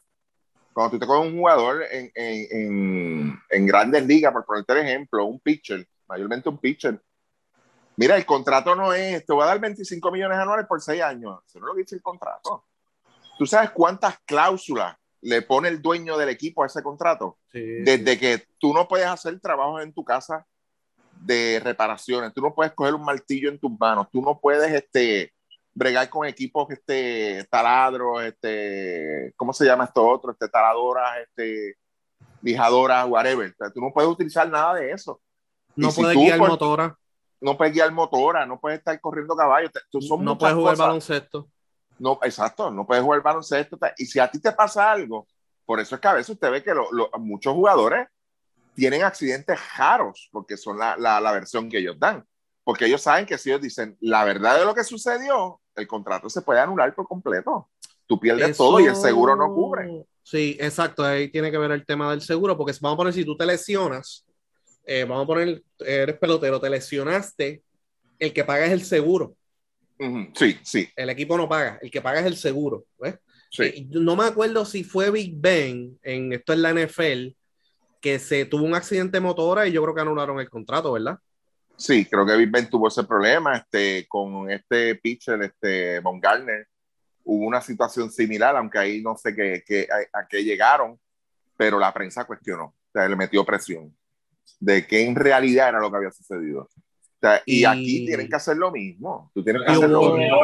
cuando 0.72 0.92
tú 0.92 0.98
te 0.98 1.06
coges 1.06 1.30
un 1.30 1.38
jugador 1.38 1.82
en, 1.90 2.10
en, 2.14 3.38
en, 3.50 3.66
grandes 3.66 4.06
ligas, 4.06 4.32
por 4.32 4.46
ponerte 4.46 4.72
el 4.72 4.78
ejemplo, 4.78 5.26
un 5.26 5.40
pitcher, 5.40 5.86
mayormente 6.08 6.48
un 6.48 6.56
pitcher, 6.56 7.02
mira, 7.96 8.16
el 8.16 8.24
contrato 8.24 8.74
no 8.74 8.94
es, 8.94 9.26
te 9.26 9.32
voy 9.34 9.42
a 9.42 9.48
dar 9.48 9.60
25 9.60 10.10
millones 10.10 10.38
anuales 10.38 10.66
por 10.66 10.80
6 10.80 11.02
años, 11.02 11.40
eso 11.46 11.60
no 11.60 11.66
es 11.66 11.68
lo 11.68 11.74
que 11.74 11.82
dice 11.82 11.96
el 11.96 12.02
contrato. 12.02 12.64
¿Tú 13.38 13.44
sabes 13.44 13.72
cuántas 13.72 14.20
cláusulas 14.20 14.96
le 15.20 15.42
pone 15.42 15.68
el 15.68 15.82
dueño 15.82 16.16
del 16.16 16.30
equipo 16.30 16.62
a 16.62 16.66
ese 16.66 16.82
contrato? 16.82 17.40
Desde 17.52 18.18
que 18.18 18.46
tú 18.58 18.72
no 18.72 18.88
puedes 18.88 19.06
hacer 19.06 19.38
trabajos 19.38 19.82
en 19.82 19.92
tu 19.92 20.02
casa 20.02 20.46
de 21.24 21.60
reparaciones, 21.62 22.34
tú 22.34 22.42
no 22.42 22.54
puedes 22.54 22.72
coger 22.72 22.94
un 22.94 23.04
martillo 23.04 23.48
en 23.48 23.58
tus 23.58 23.70
manos, 23.78 24.08
tú 24.10 24.20
no 24.20 24.38
puedes 24.38 24.70
este, 24.70 25.32
bregar 25.72 26.08
con 26.10 26.26
equipos 26.26 26.70
este, 26.70 27.46
taladros, 27.50 28.22
este, 28.24 29.32
¿cómo 29.36 29.52
se 29.52 29.64
llama 29.64 29.84
esto 29.84 30.06
otro? 30.06 30.32
Este, 30.32 30.48
taladoras, 30.48 31.18
este, 31.18 31.76
lijadoras, 32.42 33.08
whatever. 33.08 33.50
O 33.50 33.54
sea, 33.56 33.70
tú 33.70 33.80
no 33.80 33.90
puedes 33.92 34.10
utilizar 34.10 34.48
nada 34.48 34.74
de 34.74 34.92
eso. 34.92 35.20
No 35.74 35.90
puedes 35.90 36.16
guiar 36.16 36.38
motora. 36.38 36.96
No 37.40 37.56
puedes 37.56 37.74
guiar 37.74 37.90
motora, 37.90 38.46
no 38.46 38.60
puedes 38.60 38.78
estar 38.78 38.98
corriendo 39.00 39.34
caballos. 39.34 39.70
no 40.20 40.38
puedes 40.38 40.56
jugar 40.56 40.76
baloncesto. 40.76 41.48
No, 41.98 42.18
exacto, 42.22 42.70
no 42.70 42.86
puedes 42.86 43.02
jugar 43.02 43.22
baloncesto. 43.22 43.78
Y 43.96 44.06
si 44.06 44.18
a 44.18 44.30
ti 44.30 44.40
te 44.40 44.52
pasa 44.52 44.90
algo, 44.90 45.26
por 45.64 45.80
eso 45.80 45.94
es 45.94 46.00
que 46.00 46.08
a 46.08 46.12
veces 46.14 46.30
usted 46.30 46.50
ve 46.50 46.62
que 46.62 46.74
muchos 47.18 47.54
jugadores 47.54 48.08
tienen 48.74 49.02
accidentes 49.02 49.58
raros, 49.76 50.28
porque 50.32 50.56
son 50.56 50.78
la, 50.78 50.96
la, 50.96 51.20
la 51.20 51.32
versión 51.32 51.68
que 51.68 51.78
ellos 51.78 51.96
dan 51.98 52.26
porque 52.64 52.86
ellos 52.86 53.02
saben 53.02 53.26
que 53.26 53.38
si 53.38 53.50
ellos 53.50 53.60
dicen 53.60 53.96
la 54.00 54.24
verdad 54.24 54.58
de 54.58 54.64
lo 54.64 54.74
que 54.74 54.82
sucedió, 54.82 55.60
el 55.76 55.86
contrato 55.86 56.30
se 56.30 56.40
puede 56.40 56.60
anular 56.60 56.94
por 56.94 57.06
completo. 57.06 57.68
Tú 58.06 58.18
pierdes 58.18 58.56
todo 58.56 58.80
y 58.80 58.86
el 58.86 58.96
seguro 58.96 59.36
no 59.36 59.54
cubre. 59.54 60.06
Sí, 60.22 60.56
exacto. 60.58 61.04
Ahí 61.04 61.28
tiene 61.28 61.50
que 61.50 61.58
ver 61.58 61.70
el 61.70 61.84
tema 61.84 62.10
del 62.10 62.22
seguro, 62.22 62.56
porque 62.56 62.72
vamos 62.80 62.96
a 62.96 62.98
poner, 62.98 63.12
si 63.12 63.24
tú 63.24 63.36
te 63.36 63.46
lesionas, 63.46 64.26
eh, 64.86 65.04
vamos 65.04 65.24
a 65.24 65.26
poner, 65.26 65.62
eres 65.78 66.18
pelotero, 66.18 66.60
te 66.60 66.70
lesionaste, 66.70 67.62
el 68.18 68.32
que 68.32 68.44
paga 68.44 68.64
es 68.64 68.72
el 68.72 68.82
seguro. 68.82 69.36
Sí, 70.34 70.58
sí. 70.62 70.88
El 70.96 71.10
equipo 71.10 71.36
no 71.36 71.48
paga, 71.48 71.78
el 71.80 71.90
que 71.90 72.02
paga 72.02 72.20
es 72.20 72.26
el 72.26 72.36
seguro. 72.36 72.84
Sí. 73.50 73.62
Eh, 73.62 73.86
no 73.90 74.16
me 74.16 74.24
acuerdo 74.24 74.64
si 74.64 74.84
fue 74.84 75.10
Big 75.10 75.34
Ben, 75.36 75.98
en 76.02 76.32
esto 76.32 76.52
es 76.52 76.58
la 76.58 76.72
NFL, 76.72 77.34
que 78.04 78.18
se 78.18 78.44
tuvo 78.44 78.66
un 78.66 78.74
accidente 78.74 79.18
motora 79.18 79.66
y 79.66 79.72
yo 79.72 79.82
creo 79.82 79.94
que 79.94 80.02
anularon 80.02 80.38
el 80.38 80.50
contrato, 80.50 80.92
¿verdad? 80.92 81.18
Sí, 81.74 82.04
creo 82.04 82.26
que 82.26 82.36
Big 82.36 82.50
Ben 82.50 82.68
tuvo 82.68 82.88
ese 82.88 83.04
problema 83.04 83.56
este, 83.56 84.06
con 84.06 84.50
este 84.50 84.96
pitcher, 84.96 85.40
este 85.40 86.00
Von 86.00 86.20
Garner. 86.20 86.68
Hubo 87.24 87.46
una 87.46 87.62
situación 87.62 88.10
similar, 88.10 88.54
aunque 88.58 88.78
ahí 88.78 89.00
no 89.00 89.16
sé 89.16 89.34
qué, 89.34 89.88
a, 90.12 90.28
qué 90.28 90.44
llegaron, 90.44 91.00
pero 91.56 91.78
la 91.78 91.94
prensa 91.94 92.26
cuestionó, 92.26 92.64
o 92.64 92.90
sea, 92.92 93.08
le 93.08 93.16
metió 93.16 93.42
presión 93.42 93.96
de 94.60 94.86
que 94.86 95.02
en 95.02 95.14
realidad 95.14 95.70
era 95.70 95.80
lo 95.80 95.90
que 95.90 95.96
había 95.96 96.10
sucedido. 96.10 96.60
O 96.60 97.18
sea, 97.22 97.42
y, 97.46 97.64
aquí 97.64 98.04
tienen 98.04 98.28
que 98.28 98.36
hacer 98.36 98.58
lo 98.58 98.70
mismo. 98.70 99.30
Tú 99.32 99.42
tienes 99.42 99.62
que 99.64 99.72
hacer 99.72 99.88
lo 99.88 100.14
mismo. 100.14 100.40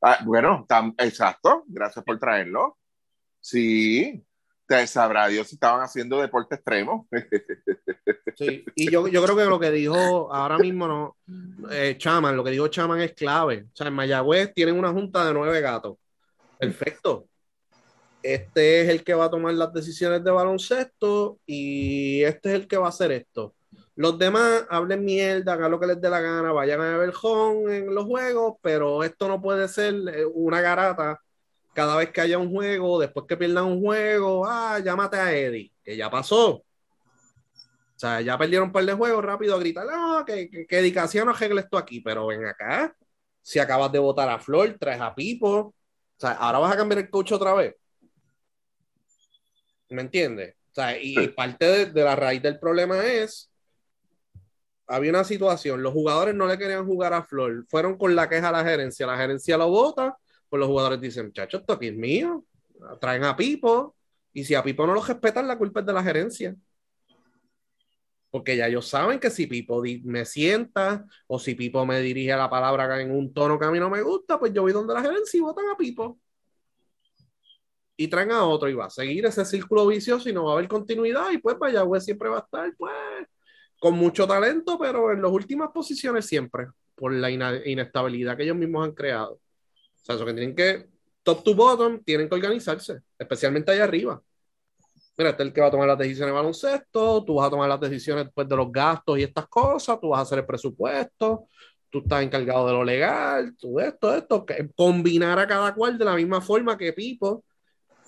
Ah, 0.00 0.20
bueno, 0.24 0.66
exacto. 0.96 1.64
Gracias 1.66 2.02
por 2.02 2.18
traerlo. 2.18 2.78
Sí, 3.42 4.24
sabrá 4.86 5.28
Dios 5.28 5.48
si 5.48 5.54
estaban 5.56 5.80
haciendo 5.80 6.20
deporte 6.20 6.56
extremo. 6.56 7.08
Sí, 8.36 8.64
y 8.76 8.88
yo, 8.88 9.08
yo 9.08 9.20
creo 9.24 9.36
que 9.36 9.44
lo 9.46 9.58
que 9.58 9.72
dijo 9.72 10.32
ahora 10.32 10.58
mismo 10.58 10.86
no, 10.86 11.16
eh, 11.72 11.96
Chaman, 11.98 12.36
lo 12.36 12.44
que 12.44 12.52
dijo 12.52 12.68
Chaman 12.68 13.00
es 13.00 13.12
clave. 13.12 13.66
O 13.72 13.76
sea, 13.76 13.88
en 13.88 13.94
Mayagüez 13.94 14.54
tienen 14.54 14.78
una 14.78 14.92
junta 14.92 15.26
de 15.26 15.34
nueve 15.34 15.60
gatos. 15.60 15.96
Perfecto. 16.56 17.26
Este 18.22 18.82
es 18.82 18.90
el 18.90 19.02
que 19.02 19.14
va 19.14 19.24
a 19.24 19.30
tomar 19.30 19.54
las 19.54 19.72
decisiones 19.72 20.22
de 20.22 20.30
baloncesto 20.30 21.40
y 21.46 22.22
este 22.22 22.50
es 22.50 22.54
el 22.54 22.68
que 22.68 22.76
va 22.76 22.86
a 22.86 22.90
hacer 22.90 23.10
esto. 23.10 23.56
Los 23.96 24.16
demás 24.16 24.64
hablen 24.70 25.04
mierda, 25.04 25.54
hagan 25.54 25.72
lo 25.72 25.80
que 25.80 25.88
les 25.88 26.00
dé 26.00 26.08
la 26.08 26.20
gana, 26.20 26.52
vayan 26.52 26.80
a 26.80 26.96
ver 26.96 27.12
home 27.20 27.78
en 27.78 27.92
los 27.92 28.04
juegos, 28.04 28.54
pero 28.62 29.02
esto 29.02 29.26
no 29.26 29.42
puede 29.42 29.66
ser 29.66 29.94
eh, 30.14 30.24
una 30.24 30.60
garata 30.60 31.20
cada 31.74 31.96
vez 31.96 32.10
que 32.10 32.20
haya 32.20 32.38
un 32.38 32.50
juego, 32.50 32.98
después 32.98 33.26
que 33.28 33.36
pierdan 33.36 33.64
un 33.64 33.80
juego, 33.80 34.46
ah, 34.46 34.78
llámate 34.80 35.16
a 35.16 35.32
Eddie, 35.32 35.72
que 35.82 35.96
ya 35.96 36.10
pasó. 36.10 36.56
O 37.98 38.00
sea, 38.00 38.20
ya 38.20 38.38
perdieron 38.38 38.68
un 38.68 38.72
par 38.72 38.84
de 38.84 38.92
juegos, 38.92 39.24
rápido 39.24 39.56
a 39.56 39.58
gritar, 39.58 39.86
ah, 39.90 40.24
que, 40.26 40.48
que, 40.48 40.66
que 40.66 41.24
no 41.24 41.30
arregle 41.32 41.60
esto 41.62 41.76
aquí, 41.76 42.00
pero 42.00 42.26
ven 42.28 42.46
acá, 42.46 42.94
si 43.42 43.58
acabas 43.58 43.90
de 43.90 43.98
votar 43.98 44.28
a 44.28 44.38
Flor, 44.38 44.76
traes 44.78 45.00
a 45.00 45.14
Pipo, 45.14 45.48
o 45.58 45.74
sea, 46.16 46.32
ahora 46.32 46.58
vas 46.58 46.72
a 46.74 46.76
cambiar 46.76 46.98
el 47.00 47.10
coach 47.10 47.32
otra 47.32 47.54
vez. 47.54 47.74
¿Me 49.88 50.02
entiendes? 50.02 50.54
O 50.70 50.74
sea, 50.74 50.96
y 51.00 51.28
parte 51.28 51.86
de, 51.86 52.04
la 52.04 52.14
raíz 52.14 52.42
del 52.42 52.58
problema 52.58 53.04
es, 53.04 53.50
había 54.86 55.10
una 55.10 55.24
situación, 55.24 55.82
los 55.82 55.92
jugadores 55.92 56.34
no 56.34 56.46
le 56.46 56.58
querían 56.58 56.86
jugar 56.86 57.14
a 57.14 57.22
Flor, 57.22 57.64
fueron 57.68 57.96
con 57.96 58.14
la 58.14 58.28
queja 58.28 58.50
a 58.50 58.52
la 58.52 58.64
gerencia, 58.64 59.06
la 59.06 59.16
gerencia 59.16 59.56
lo 59.56 59.70
vota, 59.70 60.16
pues 60.48 60.60
los 60.60 60.68
jugadores 60.68 61.00
dicen, 61.00 61.26
muchachos, 61.26 61.60
esto 61.60 61.74
aquí 61.74 61.88
es 61.88 61.94
mío, 61.94 62.44
traen 63.00 63.24
a 63.24 63.36
Pipo, 63.36 63.96
y 64.32 64.44
si 64.44 64.54
a 64.54 64.62
Pipo 64.62 64.86
no 64.86 64.94
lo 64.94 65.02
respetan, 65.02 65.48
la 65.48 65.58
culpa 65.58 65.80
es 65.80 65.86
de 65.86 65.92
la 65.92 66.02
gerencia. 66.02 66.54
Porque 68.30 68.56
ya 68.56 68.66
ellos 68.66 68.86
saben 68.86 69.18
que 69.18 69.30
si 69.30 69.46
Pipo 69.46 69.82
me 70.04 70.24
sienta 70.24 71.06
o 71.26 71.38
si 71.38 71.54
Pipo 71.54 71.84
me 71.86 72.00
dirige 72.00 72.36
la 72.36 72.50
palabra 72.50 73.00
en 73.00 73.10
un 73.10 73.32
tono 73.32 73.58
que 73.58 73.64
a 73.64 73.70
mí 73.70 73.78
no 73.78 73.88
me 73.88 74.02
gusta, 74.02 74.38
pues 74.38 74.52
yo 74.52 74.62
voy 74.62 74.72
donde 74.72 74.94
la 74.94 75.00
gerencia 75.02 75.38
y 75.38 75.40
votan 75.40 75.64
a 75.72 75.76
Pipo. 75.76 76.20
Y 77.96 78.06
traen 78.06 78.30
a 78.30 78.44
otro 78.44 78.68
y 78.68 78.74
va 78.74 78.84
a 78.84 78.90
seguir 78.90 79.26
ese 79.26 79.44
círculo 79.44 79.86
vicioso 79.86 80.28
y 80.28 80.32
no 80.32 80.44
va 80.44 80.52
a 80.52 80.54
haber 80.54 80.68
continuidad. 80.68 81.30
Y 81.32 81.38
pues 81.38 81.56
Mayagüez 81.58 82.04
siempre 82.04 82.28
va 82.28 82.36
a 82.36 82.40
estar, 82.40 82.72
pues, 82.76 82.94
con 83.80 83.94
mucho 83.94 84.26
talento, 84.26 84.78
pero 84.78 85.10
en 85.10 85.22
las 85.22 85.32
últimas 85.32 85.70
posiciones 85.72 86.26
siempre, 86.26 86.68
por 86.94 87.12
la 87.12 87.30
inestabilidad 87.30 88.36
que 88.36 88.44
ellos 88.44 88.56
mismos 88.56 88.84
han 88.86 88.94
creado. 88.94 89.40
Sea, 90.08 90.16
eso 90.16 90.26
que 90.26 90.34
tienen 90.34 90.56
que, 90.56 90.88
top 91.22 91.44
to 91.44 91.54
bottom, 91.54 92.02
tienen 92.02 92.28
que 92.28 92.34
organizarse, 92.34 93.02
especialmente 93.18 93.70
allá 93.70 93.84
arriba 93.84 94.22
mira, 95.18 95.30
este 95.30 95.42
es 95.42 95.48
el 95.48 95.52
que 95.52 95.60
va 95.60 95.66
a 95.66 95.70
tomar 95.70 95.88
las 95.88 95.98
decisiones 95.98 96.32
de 96.32 96.36
baloncesto, 96.36 97.24
tú 97.24 97.34
vas 97.34 97.48
a 97.48 97.50
tomar 97.50 97.68
las 97.68 97.80
decisiones 97.80 98.26
después 98.26 98.48
de 98.48 98.56
los 98.56 98.70
gastos 98.70 99.18
y 99.18 99.24
estas 99.24 99.48
cosas, 99.48 99.98
tú 100.00 100.10
vas 100.10 100.20
a 100.20 100.22
hacer 100.22 100.38
el 100.38 100.46
presupuesto, 100.46 101.48
tú 101.90 101.98
estás 101.98 102.22
encargado 102.22 102.68
de 102.68 102.72
lo 102.72 102.84
legal, 102.84 103.56
tú 103.58 103.80
esto, 103.80 104.14
esto, 104.14 104.46
que 104.46 104.70
combinar 104.76 105.38
a 105.40 105.46
cada 105.48 105.74
cual 105.74 105.98
de 105.98 106.04
la 106.04 106.14
misma 106.14 106.40
forma 106.40 106.78
que 106.78 106.92
Pipo 106.92 107.44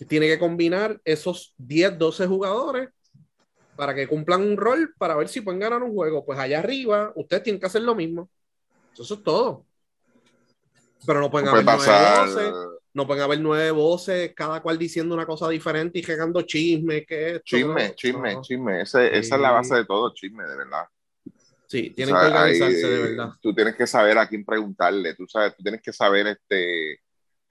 tiene 0.09 0.29
que 0.29 0.39
combinar 0.39 1.01
esos 1.05 1.53
10, 1.59 1.99
12 1.99 2.27
jugadores 2.27 2.89
para 3.77 3.95
que 3.95 4.07
cumplan 4.07 4.43
un 4.43 4.57
rol 4.57 4.95
para 4.97 5.17
ver 5.17 5.29
si 5.29 5.41
pueden 5.41 5.61
ganar 5.61 5.83
un 5.83 5.93
juego. 5.93 6.25
Pues 6.25 6.39
allá 6.39 6.61
arriba, 6.61 7.13
ustedes 7.17 7.43
tienen 7.43 7.61
que 7.61 7.67
hacer 7.67 7.83
lo 7.83 7.95
mismo. 7.95 8.31
Eso 8.95 9.15
es 9.15 9.23
todo. 9.23 9.67
Pero 11.07 11.21
no 11.21 11.31
pueden 11.31 11.49
haber 11.49 11.65
pasar 11.65 12.29
no 12.93 13.07
pueden 13.07 13.23
haber 13.23 13.41
nueve 13.41 13.71
voces, 13.71 14.33
cada 14.35 14.61
cual 14.61 14.77
diciendo 14.77 15.15
una 15.15 15.27
cosa 15.27 15.49
diferente 15.49 15.99
y 15.99 16.03
llegando 16.03 16.43
chisme. 16.43 17.05
Que 17.07 17.41
chisme, 17.45 17.95
chisme, 17.95 18.41
chisme. 18.41 18.83
Esa 18.83 19.07
es 19.07 19.31
la 19.31 19.53
base 19.53 19.77
de 19.77 19.85
todo, 19.85 20.13
chisme, 20.13 20.45
de 20.45 20.57
verdad. 20.57 20.87
Sí, 21.67 21.91
tienen 21.91 22.17
que 22.17 22.27
organizarse 22.27 22.89
de 22.89 23.03
verdad. 23.11 23.33
Tú 23.41 23.55
tienes 23.55 23.77
que 23.77 23.87
saber 23.87 24.19
a 24.19 24.27
quién 24.27 24.45
preguntarle, 24.45 25.15
tú 25.15 25.27
sabes, 25.29 25.55
tú 25.57 25.63
tienes 25.63 25.81
que 25.81 25.93
saber 25.93 26.27
este, 26.27 27.01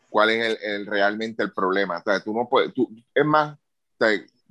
cuál 0.10 0.32
es 0.32 0.60
el, 0.62 0.86
realmente 0.86 1.42
el 1.42 1.54
problema. 1.54 2.04
O 2.06 2.22
tú 2.22 2.34
no 2.34 2.50
puedes, 2.50 2.74
tú, 2.74 2.90
es 3.14 3.26
más, 3.26 3.58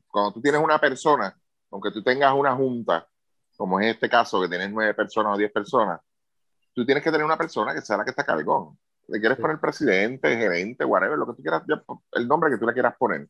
cuando 0.07 0.33
tú 0.33 0.41
tienes 0.41 0.61
una 0.63 0.79
persona, 0.81 1.39
aunque 1.71 1.91
tú 1.91 2.03
tengas 2.03 2.33
una 2.33 2.57
junta, 2.57 3.07
como 3.59 3.79
es 3.79 3.89
este 3.89 4.09
caso, 4.09 4.41
que 4.41 4.49
tienes 4.49 4.71
nueve 4.71 4.95
personas 4.95 5.35
o 5.35 5.37
diez 5.37 5.53
personas, 5.53 6.01
tú 6.73 6.87
tienes 6.87 7.05
que 7.05 7.11
tener 7.11 7.27
una 7.27 7.37
persona 7.37 7.75
que 7.75 7.83
sea 7.83 7.99
la 7.99 8.05
que 8.05 8.11
está 8.11 8.25
cargón 8.25 8.79
le 9.09 9.21
quieres 9.21 9.39
poner 9.39 9.59
presidente, 9.59 10.37
gerente, 10.37 10.85
whatever, 10.85 11.19
lo 11.19 11.27
que 11.27 11.35
tú 11.35 11.43
quieras, 11.43 11.63
el 12.13 12.29
nombre 12.29 12.51
que 12.51 12.59
tú 12.59 12.67
le 12.67 12.75
quieras 12.75 12.95
poner. 12.97 13.29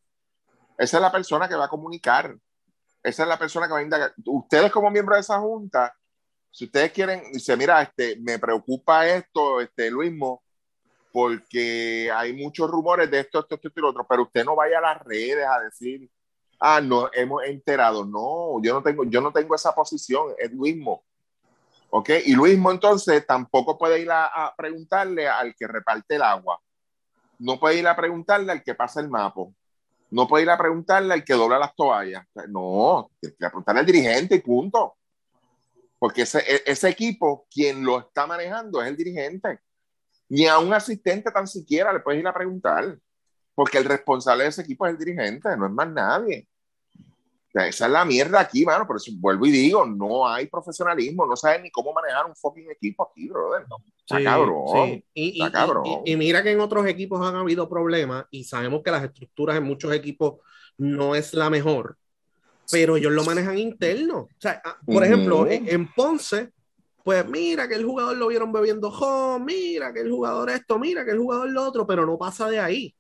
Esa 0.77 0.97
es 0.99 1.03
la 1.03 1.13
persona 1.13 1.49
que 1.49 1.55
va 1.55 1.67
a 1.67 1.69
comunicar. 1.69 2.37
Esa 3.03 3.23
es 3.23 3.29
la 3.29 3.39
persona 3.39 3.67
que 3.67 3.73
va 3.73 3.79
a 3.79 3.83
indagar. 3.83 4.13
Ustedes 4.27 4.71
como 4.73 4.91
miembros 4.91 5.17
de 5.17 5.21
esa 5.21 5.39
junta, 5.39 5.95
si 6.51 6.65
ustedes 6.65 6.93
quieren, 6.93 7.23
dice, 7.33 7.57
mira, 7.57 7.81
este, 7.83 8.17
me 8.21 8.39
preocupa 8.39 9.07
esto, 9.07 9.61
este, 9.61 9.91
Luismo, 9.91 10.43
porque 11.13 12.11
hay 12.15 12.33
muchos 12.33 12.71
rumores 12.71 13.11
de 13.11 13.21
esto, 13.21 13.41
esto, 13.41 13.55
esto 13.55 13.69
y 13.75 13.81
lo 13.81 13.91
otro, 13.91 14.07
pero 14.09 14.23
usted 14.23 14.45
no 14.45 14.57
vaya 14.57 14.79
a 14.79 14.83
las 14.83 15.03
redes 15.05 15.47
a 15.47 15.61
decir, 15.61 16.11
ah, 16.61 16.81
no, 16.81 17.09
hemos 17.13 17.45
enterado. 17.45 18.05
No, 18.05 18.63
yo 18.63 18.75
no 18.75 18.83
tengo, 18.83 19.05
yo 19.05 19.21
no 19.21 19.33
tengo 19.33 19.55
esa 19.55 19.75
posición, 19.75 20.35
es 20.39 20.53
Luismo. 20.53 21.05
¿Ok? 21.91 22.11
Y 22.27 22.35
Luis 22.35 22.59
entonces 22.59 23.27
tampoco 23.27 23.79
puede 23.79 24.01
ir 24.01 24.11
a, 24.11 24.55
preguntarle 24.57 25.29
al 25.29 25.55
que 25.55 25.67
reparte 25.67 26.17
el 26.17 26.23
agua. 26.23 26.61
No 27.39 27.59
puede 27.59 27.79
ir 27.79 27.89
a 27.89 27.97
preguntarle 27.97 28.53
al 28.53 28.63
que 28.63 28.75
pasa 28.75 29.01
el 29.01 29.09
mapa. 29.09 29.43
No 30.11 30.27
puede 30.27 30.45
ir 30.45 30.51
a 30.51 30.59
preguntarle 30.59 31.15
al 31.15 31.25
que 31.25 31.35
dobla 31.35 31.59
las 31.59 31.75
toallas. 31.75 32.27
No, 32.49 33.11
tiene 33.21 33.37
que 33.39 33.47
preguntarle 33.47 33.81
al 33.81 33.87
dirigente 33.87 34.35
y 34.35 34.41
punto. 34.41 34.97
Porque 35.99 36.23
ese, 36.23 36.39
e, 36.39 36.63
ese 36.67 36.89
equipo, 36.89 37.47
quien 37.51 37.85
lo 37.85 38.01
está 38.01 38.27
manejando 38.27 38.83
es 38.83 38.89
el 38.89 38.97
dirigente. 38.97 39.61
Ni 40.29 40.47
a 40.47 40.59
un 40.59 40.73
asistente 40.73 41.31
tan 41.31 41.47
siquiera 41.47 41.93
le 41.93 42.01
puedes 42.01 42.21
ir 42.21 42.27
a 42.27 42.35
preguntar. 42.35 42.99
Porque 43.55 43.79
el 43.79 43.85
responsable 43.85 44.45
de 44.45 44.51
ese 44.51 44.63
equipo 44.63 44.87
es 44.87 44.93
el 44.93 44.99
dirigente, 44.99 45.57
no 45.57 45.67
es 45.67 45.73
más 45.73 45.89
nadie 45.89 46.47
esa 47.67 47.87
es 47.87 47.93
la 47.93 48.05
mierda 48.05 48.41
aquí, 48.41 48.65
mano. 48.65 48.87
Por 48.87 48.97
eso 48.97 49.11
vuelvo 49.17 49.47
y 49.47 49.51
digo, 49.51 49.85
no 49.87 50.29
hay 50.29 50.47
profesionalismo, 50.47 51.27
no 51.27 51.37
saben 51.37 51.63
ni 51.63 51.71
cómo 51.71 51.93
manejar 51.93 52.27
un 52.27 52.37
fucking 52.37 52.71
equipo 52.71 53.09
aquí, 53.11 53.29
brother. 53.29 53.67
Está 53.99 54.23
cabrón. 54.23 55.03
Y, 55.15 55.43
Y, 56.05 56.17
mira 56.17 56.43
que 56.43 56.53
en 56.53 56.61
otros 56.61 56.87
equipos 56.87 57.27
han 57.27 57.37
habido 57.37 57.69
problemas 57.69 58.27
y 58.31 58.45
sabemos 58.45 58.83
que 58.83 58.91
las 58.91 59.05
estructuras 59.05 59.57
en 59.57 59.65
muchos 59.65 59.93
equipos 59.93 60.37
no 60.77 61.15
es 61.15 61.35
la 61.35 61.51
mejor, 61.51 61.97
pero 62.71 62.97
ellos 62.97 63.13
lo 63.13 63.25
manejan 63.25 63.59
interno. 63.59 64.19
O 64.19 64.29
sea, 64.39 64.61
ah, 64.65 64.77
por 64.85 65.05
ejemplo, 65.05 65.47
en, 65.49 65.93
Ponce, 65.93 66.53
pues 67.03 67.27
mira 67.29 67.67
que 67.67 67.75
el 67.75 67.85
jugador 67.85 68.17
lo 68.17 68.29
vieron 68.29 68.53
bebiendo 68.53 68.89
home, 68.89 69.45
mira 69.45 69.93
que 69.93 70.01
el 70.01 70.11
jugador 70.11 70.51
esto, 70.51 70.79
mira 70.79 71.05
que 71.05 71.13
el 71.13 71.19
jugador 71.19 71.51
lo 71.51 71.65
otro, 71.65 71.87
pero 71.87 72.07
no 72.07 72.17
pasa 72.19 72.49
de 72.49 72.61
ahí. 72.61 72.95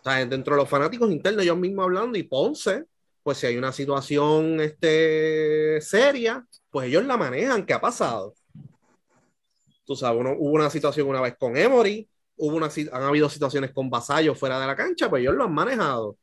O 0.00 0.02
sea, 0.02 0.24
dentro 0.26 0.54
de 0.54 0.60
los 0.60 0.68
fanáticos 0.68 1.10
internos, 1.10 1.42
ellos 1.42 1.56
mismos 1.56 1.84
hablando, 1.84 2.18
y 2.18 2.24
Ponce 2.24 2.84
pues 3.24 3.38
si 3.38 3.46
hay 3.46 3.56
una 3.56 3.72
situación 3.72 4.60
este, 4.60 5.80
seria, 5.80 6.46
pues 6.70 6.88
ellos 6.88 7.04
la 7.04 7.16
manejan. 7.16 7.64
¿Qué 7.64 7.72
ha 7.72 7.80
pasado? 7.80 8.34
Tú 9.86 9.96
sabes, 9.96 10.20
hubo 10.38 10.50
una 10.50 10.68
situación 10.68 11.08
una 11.08 11.22
vez 11.22 11.34
con 11.38 11.56
Emory, 11.56 12.06
hubo 12.36 12.56
una, 12.56 12.68
han 12.92 13.02
habido 13.02 13.30
situaciones 13.30 13.72
con 13.72 13.88
Vasallo 13.88 14.34
fuera 14.34 14.60
de 14.60 14.66
la 14.66 14.76
cancha, 14.76 15.08
pues 15.08 15.22
ellos 15.22 15.34
lo 15.34 15.44
han 15.44 15.54
manejado. 15.54 16.18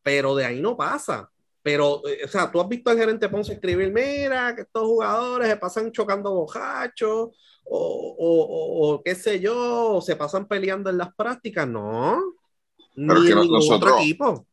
Pero 0.00 0.36
de 0.36 0.44
ahí 0.44 0.60
no 0.60 0.76
pasa. 0.76 1.28
Pero, 1.60 2.06
eh, 2.06 2.24
o 2.24 2.28
sea, 2.28 2.52
tú 2.52 2.60
has 2.60 2.68
visto 2.68 2.88
al 2.88 2.98
gerente 2.98 3.28
Ponce 3.28 3.54
escribir, 3.54 3.92
mira, 3.92 4.54
que 4.54 4.62
estos 4.62 4.84
jugadores 4.84 5.48
se 5.48 5.56
pasan 5.56 5.90
chocando 5.90 6.32
bojachos, 6.32 7.30
o, 7.64 8.16
o, 8.18 8.92
o, 8.94 9.02
qué 9.02 9.16
sé 9.16 9.40
yo, 9.40 9.96
o 9.96 10.00
se 10.00 10.14
pasan 10.14 10.46
peleando 10.46 10.88
en 10.88 10.98
las 10.98 11.12
prácticas. 11.16 11.66
No. 11.66 12.16
Ni 12.94 13.32
en 13.32 13.40
ningún 13.40 13.72
otro 13.72 13.98
equipo 13.98 14.46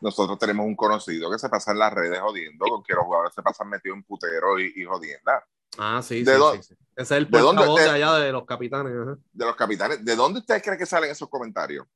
nosotros 0.00 0.38
tenemos 0.38 0.66
un 0.66 0.76
conocido 0.76 1.30
que 1.30 1.38
se 1.38 1.48
pasa 1.48 1.72
en 1.72 1.78
las 1.78 1.92
redes 1.92 2.20
jodiendo 2.20 2.66
con 2.66 2.82
que 2.82 2.94
los 2.94 3.04
jugadores 3.04 3.34
se 3.34 3.42
pasan 3.42 3.68
metidos 3.68 3.96
en 3.96 4.02
putero 4.04 4.58
y, 4.58 4.72
y 4.76 4.84
jodienda. 4.84 5.44
Ah, 5.78 6.00
sí, 6.02 6.24
sí, 6.24 6.32
sí, 6.62 6.74
Ese 6.96 7.02
es 7.02 7.10
el 7.12 7.28
portavoz 7.28 7.78
de, 7.78 7.84
de, 7.84 7.90
allá 7.90 8.14
de 8.14 8.32
los 8.32 8.44
capitanes. 8.44 8.92
De 9.32 9.44
los 9.44 9.54
capitanes. 9.54 10.04
¿De 10.04 10.16
dónde 10.16 10.40
ustedes 10.40 10.62
creen 10.62 10.78
que 10.78 10.86
salen 10.86 11.10
esos 11.10 11.28
comentarios 11.28 11.86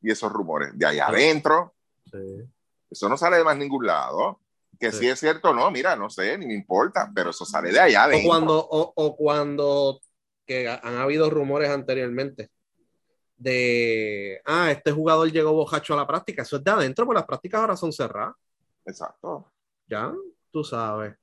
y 0.00 0.10
esos 0.10 0.32
rumores? 0.32 0.70
¿De 0.74 0.86
allá 0.86 1.08
adentro? 1.08 1.74
Sí. 2.10 2.42
Eso 2.90 3.08
no 3.08 3.16
sale 3.16 3.38
de 3.38 3.44
más 3.44 3.56
ningún 3.56 3.86
lado. 3.86 4.40
Que 4.78 4.92
si 4.92 5.08
es 5.08 5.18
cierto 5.18 5.50
o 5.50 5.54
no, 5.54 5.70
mira, 5.70 5.96
no 5.96 6.10
sé, 6.10 6.36
ni 6.36 6.46
me 6.46 6.54
importa, 6.54 7.10
pero 7.14 7.30
eso 7.30 7.44
sale 7.44 7.70
de 7.70 7.80
allá 7.80 8.04
adentro. 8.04 8.26
O 8.26 8.28
cuando, 8.28 8.58
o, 8.58 8.92
o 8.94 9.16
cuando 9.16 10.00
que 10.46 10.68
han 10.68 10.96
habido 10.96 11.30
rumores 11.30 11.70
anteriormente 11.70 12.50
de, 13.36 14.40
ah, 14.44 14.70
este 14.70 14.92
jugador 14.92 15.30
llegó 15.30 15.52
bojacho 15.52 15.94
a 15.94 15.98
la 15.98 16.06
práctica. 16.06 16.42
Eso 16.42 16.56
es 16.56 16.64
de 16.64 16.70
adentro, 16.70 17.04
porque 17.04 17.18
las 17.18 17.26
prácticas 17.26 17.60
ahora 17.60 17.76
son 17.76 17.92
cerradas. 17.92 18.34
Exacto. 18.84 19.50
Ya, 19.86 20.12
tú 20.50 20.64
sabes. 20.64 21.14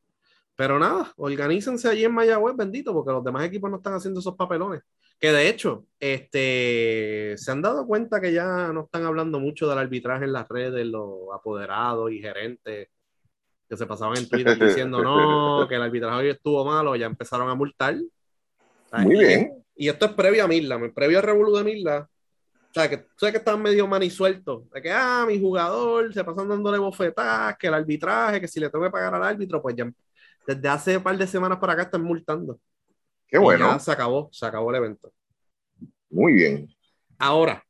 Pero 0.56 0.78
nada, 0.78 1.12
organícense 1.18 1.88
allí 1.88 2.04
en 2.04 2.14
Mayagüez, 2.14 2.56
bendito, 2.56 2.94
porque 2.94 3.12
los 3.12 3.24
demás 3.24 3.46
equipos 3.46 3.72
no 3.72 3.78
están 3.78 3.94
haciendo 3.94 4.20
esos 4.20 4.36
papelones. 4.36 4.82
Que 5.20 5.32
de 5.32 5.50
hecho, 5.50 5.86
este, 6.00 7.36
se 7.38 7.52
han 7.52 7.62
dado 7.62 7.86
cuenta 7.88 8.20
que 8.20 8.34
ya 8.34 8.72
no 8.74 8.82
están 8.82 9.06
hablando 9.06 9.40
mucho 9.40 9.68
del 9.68 9.78
arbitraje 9.78 10.26
en 10.26 10.34
las 10.34 10.48
redes, 10.48 10.86
los 10.86 11.34
apoderados 11.34 12.12
y 12.12 12.20
gerentes 12.20 12.90
que 13.70 13.78
se 13.78 13.86
pasaban 13.86 14.18
en 14.18 14.28
Twitter 14.28 14.58
diciendo 14.60 15.02
no, 15.02 15.68
que 15.68 15.76
el 15.76 15.82
arbitraje 15.82 16.18
hoy 16.18 16.30
estuvo 16.30 16.66
malo, 16.66 16.96
ya 16.96 17.06
empezaron 17.06 17.50
a 17.50 17.56
multar. 17.56 17.96
Muy 18.92 19.18
bien 19.18 19.61
y 19.76 19.90
esto 19.90 20.06
es 20.06 20.12
previo 20.14 20.44
a 20.44 20.48
Mirla, 20.48 20.80
previo 20.94 21.20
a 21.20 21.22
Revolu 21.22 21.56
de 21.56 21.64
Mirla, 21.64 22.10
o 22.72 22.74
sea, 22.74 22.90
que 22.90 23.06
sé 23.18 23.32
que 23.32 23.38
están 23.40 23.62
medio 23.62 23.86
manisueltos, 23.86 24.70
de 24.72 24.82
que, 24.82 24.92
ah, 24.92 25.26
mi 25.28 25.38
jugador 25.40 26.14
se 26.14 26.24
pasan 26.24 26.48
dándole 26.48 26.78
bofetadas, 26.78 27.58
que 27.58 27.68
el 27.68 27.74
arbitraje, 27.74 28.40
que 28.40 28.48
si 28.48 28.62
le 28.62 28.70
tengo 28.70 28.86
que 28.86 28.92
pagar 28.92 29.14
al 29.14 29.24
árbitro, 29.24 29.62
pues 29.62 29.76
ya 29.76 29.92
desde 30.48 30.68
hace 30.70 30.98
un 30.98 31.04
par 31.04 31.18
de 31.18 31.28
semanas 31.28 31.60
para 31.60 31.74
acá 31.74 31.84
están 31.84 32.04
multando. 32.04 32.60
Qué 33.28 33.38
bueno. 33.38 33.68
ya 33.68 33.80
se 33.80 33.92
acabó, 33.92 34.30
se 34.32 34.46
acabó 34.46 34.70
el 34.70 34.78
evento. 34.78 35.12
Muy 36.10 36.34
bien. 36.34 36.70
Ahora, 37.20 37.64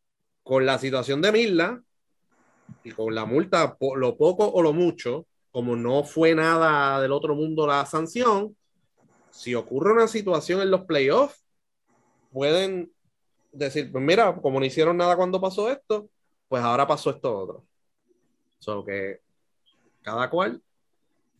con 0.44 0.66
la 0.66 0.78
situación 0.78 1.22
de 1.22 1.32
Mirla 1.32 1.82
y 2.84 2.92
con 2.92 3.14
la 3.14 3.26
multa, 3.26 3.78
lo 3.96 4.18
poco 4.18 4.48
o 4.52 4.62
lo 4.62 4.72
mucho, 4.72 5.26
como 5.52 5.76
no 5.76 6.04
fue 6.04 6.34
nada 6.34 7.02
del 7.02 7.12
otro 7.12 7.36
mundo 7.36 7.68
la 7.68 7.86
sanción, 7.86 8.56
si 9.30 9.56
ocurre 9.56 9.94
una 9.94 10.08
situación 10.08 10.62
en 10.62 10.72
los 10.72 10.82
playoffs, 10.82 11.41
pueden 12.32 12.92
decir, 13.52 13.92
pues 13.92 14.04
mira, 14.04 14.36
como 14.42 14.60
no 14.60 14.66
hicieron 14.66 14.98
nada 14.98 15.16
cuando 15.16 15.42
pasó 15.42 15.70
esto, 15.70 16.10
pues 16.48 16.64
ahora 16.64 16.88
pasó 16.88 17.12
esto 17.12 17.38
otro. 17.38 17.66
So 18.60 18.84
que 18.86 19.22
cada 20.02 20.30
cual 20.30 20.62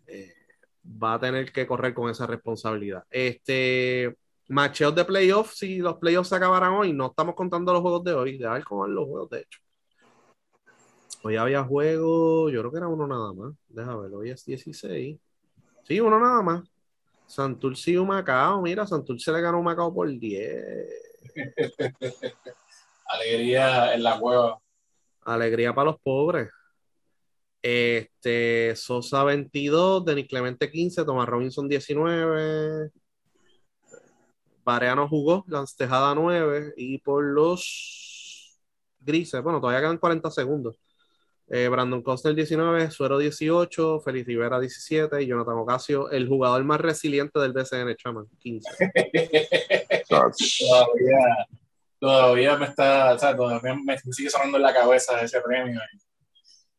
eh, 0.08 0.34
va 0.86 1.16
a 1.16 1.20
tener 1.20 1.52
que 1.52 1.68
correr 1.68 1.94
con 1.94 2.10
esa 2.10 2.28
responsabilidad. 2.28 3.04
Este, 3.10 4.16
macheos 4.48 4.96
de 4.96 5.06
playoffs, 5.06 5.58
si 5.58 5.78
los 5.78 5.98
playoffs 5.98 6.30
se 6.30 6.36
acabaran 6.36 6.74
hoy, 6.74 6.94
no 6.94 7.08
estamos 7.08 7.36
contando 7.36 7.74
los 7.74 7.82
juegos 7.82 8.04
de 8.04 8.14
hoy, 8.14 8.38
de 8.38 8.48
ver 8.48 8.64
cómo 8.64 8.82
van 8.82 8.96
los 8.96 9.08
juegos, 9.08 9.30
de 9.30 9.40
hecho. 9.42 9.60
Hoy 11.24 11.36
había 11.36 11.64
juego, 11.64 12.50
yo 12.50 12.62
creo 12.62 12.72
que 12.72 12.78
era 12.78 12.88
uno 12.88 13.08
nada 13.08 13.32
más. 13.34 13.54
Déjame 13.68 14.04
ver, 14.04 14.14
hoy 14.14 14.30
es 14.32 14.44
16. 14.44 15.20
Sí, 15.84 16.00
uno 16.00 16.20
nada 16.20 16.42
más. 16.42 16.71
Santurce 17.32 17.92
y 17.92 17.98
Macao, 17.98 18.62
mira, 18.62 18.86
Santurce 18.86 19.32
le 19.32 19.40
ganó 19.40 19.60
un 19.60 19.64
Macao 19.64 19.94
por 19.94 20.10
10. 20.10 20.66
Alegría 23.06 23.94
en 23.94 24.04
la 24.04 24.20
cueva. 24.20 24.60
Alegría 25.22 25.74
para 25.74 25.92
los 25.92 26.02
pobres. 26.02 26.50
Este, 27.62 28.76
Sosa 28.76 29.24
22, 29.24 30.04
Denis 30.04 30.28
Clemente 30.28 30.70
15, 30.70 31.06
Tomás 31.06 31.30
Robinson 31.30 31.70
19. 31.70 32.92
Pareano 34.66 35.08
jugó, 35.08 35.46
Lance 35.48 35.76
Tejada 35.78 36.14
9 36.14 36.74
y 36.76 36.98
por 36.98 37.24
los 37.24 38.60
grises, 39.00 39.42
bueno, 39.42 39.62
todavía 39.62 39.80
quedan 39.80 39.98
40 40.00 40.30
segundos. 40.32 40.76
Eh, 41.54 41.68
Brandon 41.68 42.02
Coster 42.02 42.34
19, 42.34 42.92
Suero 42.92 43.18
18, 43.18 44.00
Félix 44.00 44.26
Rivera 44.26 44.58
17 44.58 45.22
y 45.22 45.28
Jonathan 45.28 45.58
Ocasio, 45.58 46.10
el 46.10 46.26
jugador 46.26 46.64
más 46.64 46.80
resiliente 46.80 47.42
del 47.42 47.52
BCN, 47.52 47.94
Chaman, 47.98 48.26
15. 48.40 48.70
todavía, 50.08 51.48
todavía 52.00 52.56
me 52.56 52.68
está, 52.68 53.16
o 53.16 53.20
sea, 53.20 53.36
todavía 53.36 53.76
me 53.84 53.98
sigue 53.98 54.30
sonando 54.30 54.56
en 54.56 54.64
la 54.64 54.74
cabeza 54.74 55.22
ese 55.22 55.42
premio. 55.42 55.82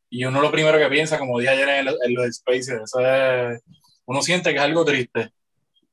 Y 0.08 0.24
uno 0.24 0.40
lo 0.40 0.50
primero 0.50 0.78
que 0.78 0.88
piensa, 0.88 1.18
como 1.18 1.38
dije 1.38 1.50
ayer 1.50 1.68
en, 1.68 2.14
los 2.14 2.34
Spaces, 2.34 2.80
eso 2.82 3.00
es, 3.00 3.60
uno 4.06 4.22
siente 4.22 4.52
que 4.52 4.56
es 4.56 4.62
algo 4.62 4.86
triste. 4.86 5.32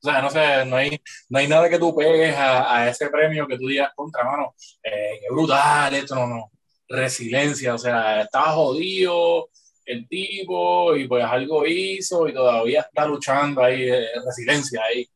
O 0.02 0.08
sea, 0.08 0.22
no 0.22 0.30
sé, 0.30 0.64
no 0.64 0.76
hay, 0.76 0.98
no 1.28 1.38
hay 1.38 1.48
nada 1.48 1.68
que 1.68 1.78
tú 1.78 1.94
pegues 1.94 2.34
a, 2.34 2.78
a 2.78 2.88
ese 2.88 3.10
premio 3.10 3.46
que 3.46 3.58
tú 3.58 3.66
digas 3.66 3.92
contra 3.94 4.24
mano, 4.24 4.54
eh, 4.82 5.18
qué 5.20 5.26
brutal, 5.30 5.94
esto 5.94 6.14
no, 6.14 6.26
no 6.26 6.50
resiliencia, 6.90 7.74
o 7.74 7.78
sea, 7.78 8.22
estaba 8.22 8.52
jodido 8.52 9.48
el 9.86 10.06
tipo 10.08 10.94
y 10.96 11.06
pues 11.06 11.24
algo 11.24 11.64
hizo 11.66 12.28
y 12.28 12.34
todavía 12.34 12.82
está 12.82 13.06
luchando 13.06 13.62
ahí, 13.62 13.88
eh, 13.88 14.06
resiliencia 14.24 14.82
ahí. 14.82 15.08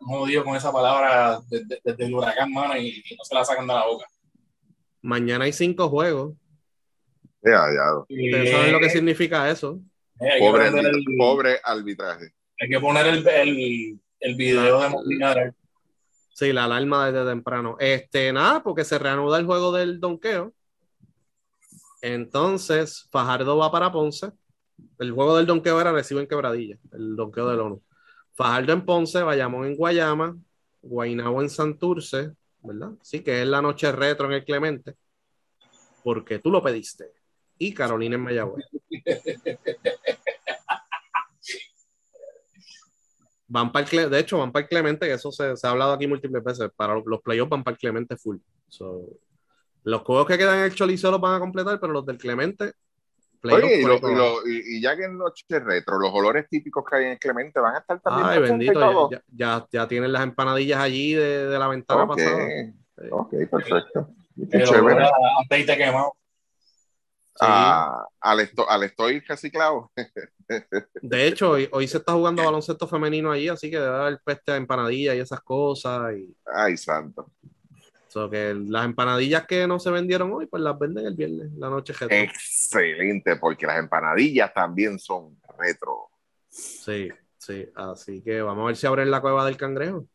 Jodido 0.00 0.44
con 0.44 0.56
esa 0.56 0.72
palabra 0.72 1.40
desde, 1.48 2.04
el 2.04 2.14
huracán, 2.14 2.52
mano, 2.52 2.76
y, 2.76 3.02
no 3.18 3.24
se 3.24 3.34
la 3.34 3.44
sacan 3.44 3.66
de 3.66 3.74
la 3.74 3.84
boca. 3.84 4.06
Mañana 5.02 5.44
hay 5.44 5.52
cinco 5.52 5.88
juegos. 5.88 6.34
Ya, 7.42 7.52
ya. 7.52 7.98
¿Ustedes 8.00 8.50
saben 8.50 8.72
lo 8.72 8.80
que 8.80 8.90
significa 8.90 9.50
eso? 9.50 9.80
Eh, 10.20 10.38
pobre, 10.38 10.70
pobre, 11.16 11.60
arbitraje. 11.62 12.32
Hay 12.60 12.68
que 12.68 12.80
poner 12.80 13.06
el, 13.06 13.26
el, 13.26 14.00
el 14.20 14.34
video 14.34 14.80
de 14.80 14.88
Molina. 14.88 15.54
Sí, 16.34 16.52
la 16.52 16.64
alarma 16.64 17.10
desde 17.10 17.28
temprano. 17.28 17.76
Este, 17.80 18.32
nada, 18.32 18.62
porque 18.62 18.84
se 18.84 18.98
reanuda 18.98 19.38
el 19.38 19.46
juego 19.46 19.72
del 19.72 20.00
donqueo. 20.00 20.52
Entonces, 22.00 23.08
Fajardo 23.10 23.56
va 23.56 23.70
para 23.70 23.92
Ponce. 23.92 24.32
El 24.98 25.12
juego 25.12 25.36
del 25.36 25.46
donqueo 25.46 25.80
era 25.80 25.92
recibo 25.92 26.20
en 26.20 26.26
quebradilla, 26.26 26.78
el 26.92 27.16
donqueo 27.16 27.48
del 27.48 27.60
ONU. 27.60 27.82
Fajardo 28.34 28.72
en 28.72 28.84
Ponce, 28.84 29.22
Bayamón 29.22 29.66
en 29.66 29.76
Guayama, 29.76 30.36
Guaynabo 30.82 31.42
en 31.42 31.50
Santurce, 31.50 32.32
¿verdad? 32.62 32.92
Sí, 33.02 33.20
que 33.20 33.42
es 33.42 33.48
la 33.48 33.60
noche 33.60 33.90
retro 33.90 34.26
en 34.26 34.34
el 34.34 34.44
Clemente, 34.44 34.94
porque 36.04 36.38
tú 36.38 36.50
lo 36.50 36.62
pediste. 36.62 37.12
Y 37.58 37.74
Carolina 37.74 38.14
en 38.14 38.22
Mayagüez. 38.22 38.64
van 43.48 43.72
para 43.72 43.88
el, 43.90 44.10
de 44.10 44.18
hecho, 44.20 44.38
van 44.38 44.52
para 44.52 44.62
el 44.62 44.68
Clemente, 44.68 45.06
que 45.06 45.14
eso 45.14 45.32
se, 45.32 45.54
ha 45.60 45.70
hablado 45.70 45.92
aquí 45.92 46.06
múltiples 46.06 46.44
veces. 46.44 46.70
Para 46.76 46.94
los 47.04 47.20
playoffs 47.20 47.50
van 47.50 47.64
para 47.64 47.74
el 47.74 47.78
Clemente 47.78 48.16
full. 48.16 48.36
Los 49.88 50.02
juegos 50.02 50.26
que 50.26 50.36
quedan 50.36 50.58
en 50.58 50.64
el 50.64 50.74
Choliseo 50.74 51.10
los 51.10 51.20
van 51.20 51.36
a 51.36 51.40
completar, 51.40 51.80
pero 51.80 51.94
los 51.94 52.04
del 52.04 52.18
Clemente. 52.18 52.74
Oye, 53.42 53.82
y, 54.44 54.82
ya 54.82 54.94
que 54.94 55.04
en 55.04 55.16
Noche 55.16 55.46
Retro, 55.48 55.98
los 55.98 56.12
olores 56.12 56.46
típicos 56.50 56.84
que 56.84 56.96
hay 56.96 57.04
en 57.06 57.16
Clemente 57.16 57.58
van 57.58 57.76
a 57.76 57.78
estar 57.78 57.98
también. 58.00 58.26
Ay, 58.26 58.38
bendito, 58.40 59.10
ya, 59.30 59.66
ya, 59.72 59.88
tienen 59.88 60.12
las 60.12 60.24
empanadillas 60.24 60.78
allí 60.78 61.14
de, 61.14 61.46
de 61.46 61.58
la 61.58 61.68
ventana 61.68 62.06
pasada. 62.06 62.48
Ok, 63.10 63.30
perfecto. 63.50 64.10
Qué 64.50 64.62
chévere. 64.62 65.08
Aceite 65.42 65.76
quemado. 65.78 66.12
Ah, 67.40 68.04
al, 68.20 68.40
esto, 68.40 68.68
al 68.68 68.82
estoy 68.82 69.20
reciclado. 69.20 69.90
De 71.00 71.26
hecho, 71.28 71.52
hoy, 71.52 71.68
hoy, 71.72 71.88
se 71.88 71.98
está 71.98 72.12
jugando 72.12 72.44
baloncesto 72.44 72.86
femenino 72.86 73.30
allí, 73.30 73.48
así 73.48 73.70
que 73.70 73.78
debe 73.78 73.96
haber 73.96 74.20
peste 74.22 74.52
a 74.52 74.56
empanadillas 74.56 75.14
y 75.14 75.20
esas 75.20 75.40
cosas. 75.40 76.14
Y... 76.14 76.36
Ay, 76.44 76.76
santo 76.76 77.30
que 78.30 78.54
las 78.54 78.84
empanadillas 78.84 79.46
que 79.46 79.66
no 79.66 79.78
se 79.78 79.90
vendieron 79.90 80.32
hoy, 80.32 80.46
pues 80.46 80.62
las 80.62 80.78
venden 80.78 81.06
el 81.06 81.14
viernes, 81.14 81.52
la 81.52 81.68
noche 81.68 81.92
retro. 81.92 82.16
Excelente, 82.16 83.36
porque 83.36 83.66
las 83.66 83.78
empanadillas 83.78 84.52
también 84.52 84.98
son 84.98 85.36
retro. 85.58 86.08
Sí, 86.48 87.08
sí. 87.36 87.66
Así 87.74 88.22
que 88.22 88.40
vamos 88.40 88.64
a 88.64 88.66
ver 88.68 88.76
si 88.76 88.86
abren 88.86 89.10
la 89.10 89.20
cueva 89.20 89.44
del 89.44 89.56
cangrejo. 89.56 90.06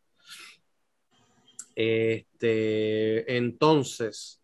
Este, 1.76 3.38
entonces, 3.38 4.42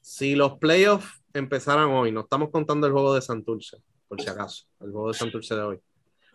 si 0.00 0.34
los 0.34 0.58
playoffs 0.58 1.22
empezaran 1.32 1.90
hoy, 1.90 2.12
no 2.12 2.20
estamos 2.20 2.50
contando 2.50 2.86
el 2.86 2.92
juego 2.92 3.14
de 3.14 3.22
Santurce, 3.22 3.78
por 4.08 4.20
si 4.20 4.28
acaso, 4.28 4.66
el 4.80 4.90
juego 4.90 5.08
de 5.08 5.14
Santurce 5.14 5.54
de 5.54 5.62
hoy. 5.62 5.80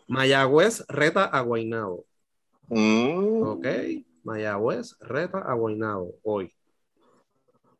Mayagüez 0.07 0.86
reta 0.88 1.26
a 1.26 1.41
Guaynabo. 1.41 2.05
Mm. 2.68 3.43
Ok. 3.43 3.68
Mayagüez 4.24 4.97
reta 4.99 5.39
a 5.39 5.53
Guaynabo 5.53 6.15
hoy. 6.24 6.53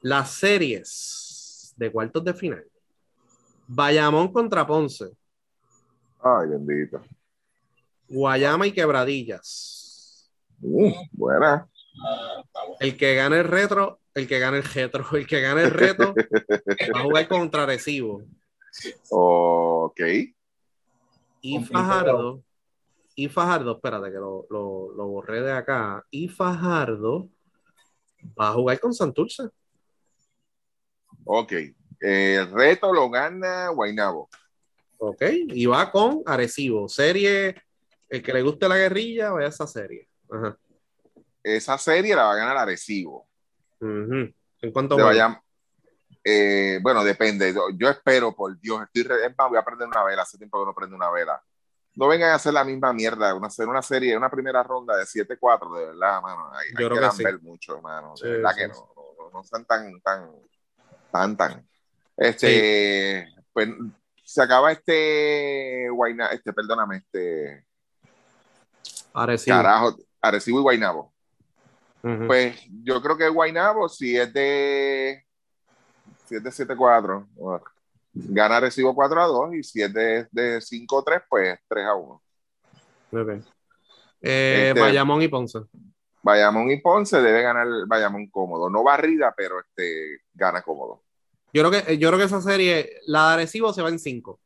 Las 0.02 0.32
series 0.32 1.74
de 1.78 1.92
cuartos 1.92 2.24
de 2.24 2.34
final. 2.34 2.66
Bayamón 3.68 4.32
contra 4.32 4.68
Ponce. 4.68 5.10
Ay, 6.20 6.50
bendito. 6.50 7.02
Guayama 8.10 8.68
y 8.68 8.72
Quebradillas. 8.72 10.32
Uh, 10.62 10.94
buena. 11.12 11.68
El 12.80 12.98
que 12.98 13.16
gane 13.16 13.40
el 13.40 13.46
retro, 13.46 14.00
el 14.14 14.28
que 14.28 14.40
gane 14.40 14.58
el 14.58 14.64
retro, 14.64 15.06
el 15.14 15.28
que 15.28 15.42
gane 15.42 15.64
el 15.64 15.72
reto 15.72 16.14
va 16.96 17.00
a 17.00 17.04
jugar 17.04 17.28
contra 17.28 17.66
Recibo. 17.66 18.24
Ok. 19.10 20.02
Y 21.42 21.64
Fajardo 21.66 22.44
y 23.16 23.30
Fajardo, 23.30 23.76
espérate 23.76 24.12
que 24.12 24.18
lo, 24.18 24.48
borré 24.50 25.42
de 25.42 25.52
acá. 25.52 26.04
Y 26.10 26.28
Fajardo 26.28 27.30
va 28.40 28.50
a 28.50 28.54
jugar 28.54 28.80
con 28.80 28.94
Santurce. 28.94 29.44
Ok. 31.24 31.54
El 32.00 32.52
reto 32.52 32.92
lo 32.92 33.10
gana 33.10 33.70
Guainabo. 33.70 34.30
Ok. 34.98 35.22
Y 35.50 35.66
va 35.66 35.92
con 35.92 36.24
Arecibo. 36.26 36.90
Serie, 36.90 37.56
el 38.10 38.24
que 38.24 38.34
le 38.34 38.42
guste 38.42 38.68
la 38.68 38.78
guerrilla, 38.78 39.32
vaya 39.32 39.48
a 39.48 39.50
esa 39.50 39.68
serie. 39.68 40.10
Esa 41.44 41.78
serie 41.78 42.16
la 42.16 42.24
va 42.24 42.34
a 42.34 42.38
ganar 42.38 42.58
Arecibo. 42.58 43.28
¿En 43.80 44.72
cuánto 44.72 44.98
vaya? 44.98 45.40
Eh, 46.24 46.80
bueno, 46.82 47.04
depende. 47.04 47.54
Yo, 47.78 47.90
espero, 47.90 48.36
por 48.36 48.60
Dios, 48.60 48.82
estoy 48.84 49.04
voy 49.50 49.58
a 49.58 49.64
prender 49.64 49.88
una 49.88 50.04
vela. 50.04 50.24
Hace 50.24 50.38
tiempo 50.38 50.60
que 50.60 50.66
no 50.66 50.74
prendo 50.74 50.96
una 50.96 51.12
vela 51.12 51.44
no 51.96 52.08
vengan 52.08 52.32
a 52.32 52.36
hacer 52.36 52.54
la 52.54 52.64
misma 52.64 52.92
mierda, 52.94 53.34
una, 53.36 53.48
hacer 53.48 53.68
una 53.68 53.82
serie, 53.82 54.18
una 54.18 54.30
primera 54.30 54.64
ronda 54.64 54.96
de 54.98 55.04
7-4, 55.04 55.78
de 55.78 55.86
verdad, 55.88 56.22
mano. 56.22 56.52
Hay, 56.54 56.70
Yo 56.80 56.90
hay 56.92 57.18
que, 57.18 57.24
ver 57.24 57.42
mucho, 57.42 57.82
mano. 57.82 58.14
De 58.22 58.32
verdad 58.32 58.56
que 58.56 58.68
no, 58.68 58.94
no, 58.96 59.30
no, 59.32 59.42
están 59.42 59.66
tan, 59.66 60.02
tan, 60.02 60.32
tan, 61.12 61.38
tan. 61.38 61.68
Este, 62.18 63.28
pues 63.52 63.70
se 64.24 64.42
acaba 64.42 64.72
este 64.72 65.88
Guayna, 65.90 66.28
este, 66.28 66.52
perdóname, 66.54 66.98
este. 66.98 67.66
Arecibo. 69.14 69.58
Carajo, 69.58 69.98
Arecibo 70.22 70.60
y 70.60 70.64
Guaynabo. 70.64 71.14
Pues 72.02 72.60
yo 72.84 73.02
creo 73.02 73.16
que 73.16 73.30
Guaynabo, 73.30 73.88
si 73.88 74.18
es 74.18 74.34
de. 74.34 75.24
Si 76.26 76.36
es 76.36 76.44
de 76.44 76.50
7-4, 76.50 77.28
gana 78.14 78.60
recibo 78.60 78.94
4 78.94 79.22
a 79.22 79.28
2 79.28 79.56
y 79.56 79.64
si 79.64 79.82
es 79.82 79.94
de, 79.94 80.28
de 80.32 80.62
5 80.62 81.00
a 81.00 81.04
3, 81.04 81.22
pues 81.30 81.60
3 81.68 81.86
a 81.86 81.96
1. 81.96 82.22
Okay. 83.12 83.42
Eh, 84.22 84.68
este, 84.70 84.80
Bayamón 84.80 85.22
y 85.22 85.28
Ponce. 85.28 85.60
Bayamón 86.22 86.72
y 86.72 86.80
Ponce 86.80 87.22
debe 87.22 87.42
ganar 87.42 87.68
Bayamón 87.88 88.28
cómodo. 88.30 88.70
No 88.70 88.84
barrida, 88.84 89.34
pero 89.36 89.60
este, 89.60 90.22
gana 90.34 90.62
cómodo. 90.62 91.04
Yo 91.54 91.70
creo, 91.70 91.84
que, 91.84 91.98
yo 91.98 92.08
creo 92.10 92.20
que 92.20 92.26
esa 92.26 92.42
serie, 92.42 93.00
la 93.06 93.28
de 93.28 93.34
Arecibo 93.34 93.74
se 93.74 93.82
va 93.82 93.90
en 93.90 94.00
5. 94.00 94.40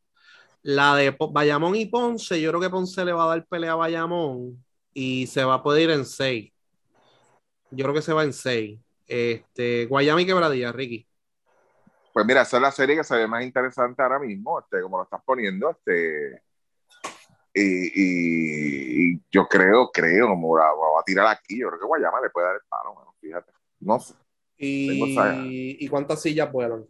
La 0.64 0.96
de 0.96 1.16
Bayamón 1.32 1.76
y 1.76 1.86
Ponce, 1.86 2.42
yo 2.42 2.50
creo 2.50 2.62
que 2.62 2.70
Ponce 2.70 3.06
le 3.06 3.14
va 3.14 3.26
a 3.26 3.28
dar 3.28 3.46
pelea 3.46 3.74
a 3.74 3.76
Bayamón 3.76 4.64
y 4.94 5.28
se 5.28 5.44
va 5.44 5.56
a 5.56 5.64
poder 5.64 5.84
ir 5.84 5.92
en 5.92 6.06
6. 6.06 6.52
Yo 7.72 7.84
creo 7.84 7.94
que 7.94 8.02
se 8.02 8.14
va 8.14 8.24
en 8.24 8.34
6. 8.34 8.80
Este, 9.06 9.86
Guayama 9.86 10.22
y 10.22 10.26
Quebradilla, 10.26 10.72
Ricky. 10.72 11.08
Pues 12.18 12.26
mira, 12.26 12.42
esa 12.42 12.58
es 12.58 12.64
la 12.64 12.72
serie 12.72 12.96
que 12.96 13.04
se 13.04 13.16
ve 13.16 13.28
más 13.28 13.44
interesante 13.44 14.02
ahora 14.02 14.18
mismo, 14.18 14.60
este, 14.60 14.82
como 14.82 14.98
lo 14.98 15.04
estás 15.04 15.22
poniendo, 15.24 15.70
este, 15.70 16.42
y, 17.54 19.12
y, 19.14 19.22
yo 19.30 19.48
creo, 19.48 19.92
creo, 19.92 20.30
como 20.30 20.56
va, 20.56 20.66
a 21.00 21.04
tirar 21.06 21.28
aquí, 21.28 21.60
yo 21.60 21.68
creo 21.68 21.80
que 21.80 21.86
Guayama 21.86 22.20
le 22.22 22.32
puede 22.32 22.48
dar 22.48 22.56
el 22.56 22.62
palo, 22.68 22.96
bueno, 22.96 23.14
fíjate, 23.22 23.52
no 23.82 24.00
sé. 24.00 24.16
¿Y, 24.58 25.78
¿Y 25.80 25.88
cuántas 25.90 26.20
sillas 26.20 26.52
vuelan? 26.52 26.88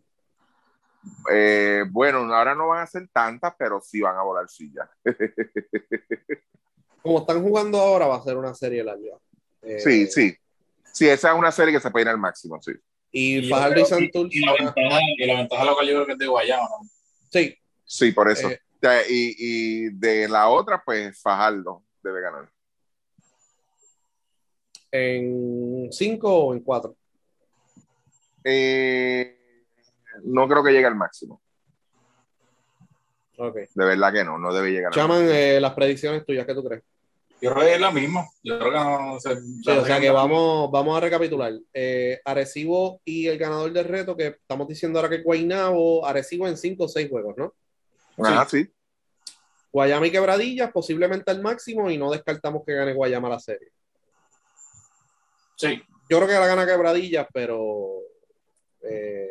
Eh, 1.29 1.83
bueno, 1.91 2.19
ahora 2.33 2.55
no 2.55 2.69
van 2.69 2.83
a 2.83 2.87
ser 2.87 3.09
tantas, 3.09 3.53
pero 3.59 3.81
sí 3.81 3.99
van 3.99 4.15
a 4.15 4.23
volar 4.23 4.47
sillas. 4.47 4.89
Como 7.03 7.19
están 7.19 7.43
jugando 7.43 7.81
ahora, 7.81 8.07
va 8.07 8.15
a 8.15 8.23
ser 8.23 8.37
una 8.37 8.53
serie 8.53 8.81
larga. 8.81 9.17
Eh, 9.61 9.81
sí, 9.81 10.07
sí. 10.07 10.33
Sí, 10.93 11.09
esa 11.09 11.33
es 11.33 11.37
una 11.37 11.51
serie 11.51 11.73
que 11.73 11.81
se 11.81 11.91
puede 11.91 12.05
ir 12.05 12.09
al 12.09 12.17
máximo, 12.17 12.61
sí. 12.61 12.71
Y, 13.19 13.49
Fajardo 13.49 13.81
y 13.81 13.85
Santurce. 13.85 14.37
Y, 14.37 14.45
la 14.45 14.53
ventaja, 14.53 14.99
y 15.17 15.25
la 15.25 15.33
ventaja 15.37 15.65
local 15.65 15.87
yo 15.87 15.93
creo 15.93 16.05
que 16.05 16.11
es 16.11 16.17
de 16.19 16.27
Guayama, 16.27 16.67
¿no? 16.69 16.87
Sí. 17.31 17.57
Sí, 17.83 18.11
por 18.11 18.29
eso. 18.29 18.47
Eh, 18.47 19.01
y, 19.09 19.35
y, 19.39 19.89
de 19.89 20.29
la 20.29 20.49
otra, 20.49 20.83
pues 20.85 21.19
Fajardo 21.19 21.83
debe 22.03 22.21
ganar. 22.21 22.47
¿En 24.91 25.89
cinco 25.91 26.31
o 26.31 26.53
en 26.53 26.59
cuatro? 26.59 26.95
Eh, 28.43 29.35
no 30.23 30.47
creo 30.47 30.63
que 30.63 30.71
llegue 30.71 30.85
al 30.85 30.95
máximo. 30.95 31.41
Okay. 33.35 33.65
De 33.73 33.85
verdad 33.85 34.13
que 34.13 34.23
no, 34.23 34.37
no 34.37 34.53
debe 34.53 34.71
llegar. 34.71 34.93
Chaman, 34.93 35.27
eh, 35.27 35.59
las 35.59 35.73
predicciones 35.73 36.23
tuyas, 36.23 36.45
¿qué 36.45 36.53
tú 36.53 36.63
crees? 36.63 36.83
Yo 37.39 37.53
creo 37.53 37.65
que 37.65 37.73
es 37.75 37.79
la 37.79 37.91
misma. 37.91 38.27
Yo 38.43 38.57
creo 38.57 38.71
que 38.71 38.77
no 38.77 39.19
sé. 39.19 39.37
Sí, 39.63 39.69
o 39.69 39.85
sea 39.85 39.99
que 39.99 40.09
vamos, 40.09 40.71
vamos 40.71 40.97
a 40.97 41.01
recapitular. 41.01 41.53
Eh, 41.73 42.19
Arecibo 42.25 43.01
y 43.05 43.27
el 43.27 43.37
ganador 43.37 43.71
del 43.71 43.85
reto, 43.85 44.17
que 44.17 44.27
estamos 44.27 44.67
diciendo 44.67 44.97
ahora 44.97 45.09
que 45.09 45.21
Guaynabo, 45.21 46.05
Arecibo 46.05 46.47
en 46.47 46.57
5 46.57 46.83
o 46.83 46.87
6 46.87 47.09
juegos, 47.09 47.35
¿no? 47.37 47.53
Ajá, 48.25 48.47
sí. 48.49 48.67
Guayama 49.71 50.07
y 50.07 50.11
Quebradillas, 50.11 50.71
posiblemente 50.71 51.29
al 51.29 51.41
máximo, 51.41 51.91
y 51.91 51.97
no 51.97 52.11
descartamos 52.11 52.63
que 52.65 52.73
gane 52.73 52.93
Guayama 52.93 53.29
la 53.29 53.39
serie. 53.39 53.69
Sí. 55.55 55.81
Yo 56.09 56.17
creo 56.17 56.27
que 56.27 56.33
la 56.33 56.47
gana 56.47 56.65
Quebradillas, 56.65 57.27
pero 57.31 57.99
eh, 58.81 59.27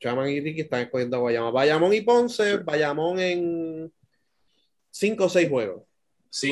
Chaman 0.00 0.28
y 0.30 0.40
Ricky 0.40 0.62
están 0.62 0.82
escogiendo 0.82 1.18
a 1.18 1.20
Guayama. 1.20 1.50
Bayamón 1.52 1.94
y 1.94 2.00
Ponce, 2.00 2.56
Bayamón 2.58 3.20
en 3.20 3.92
5 4.90 5.24
o 5.24 5.28
6 5.28 5.48
juegos. 5.48 5.82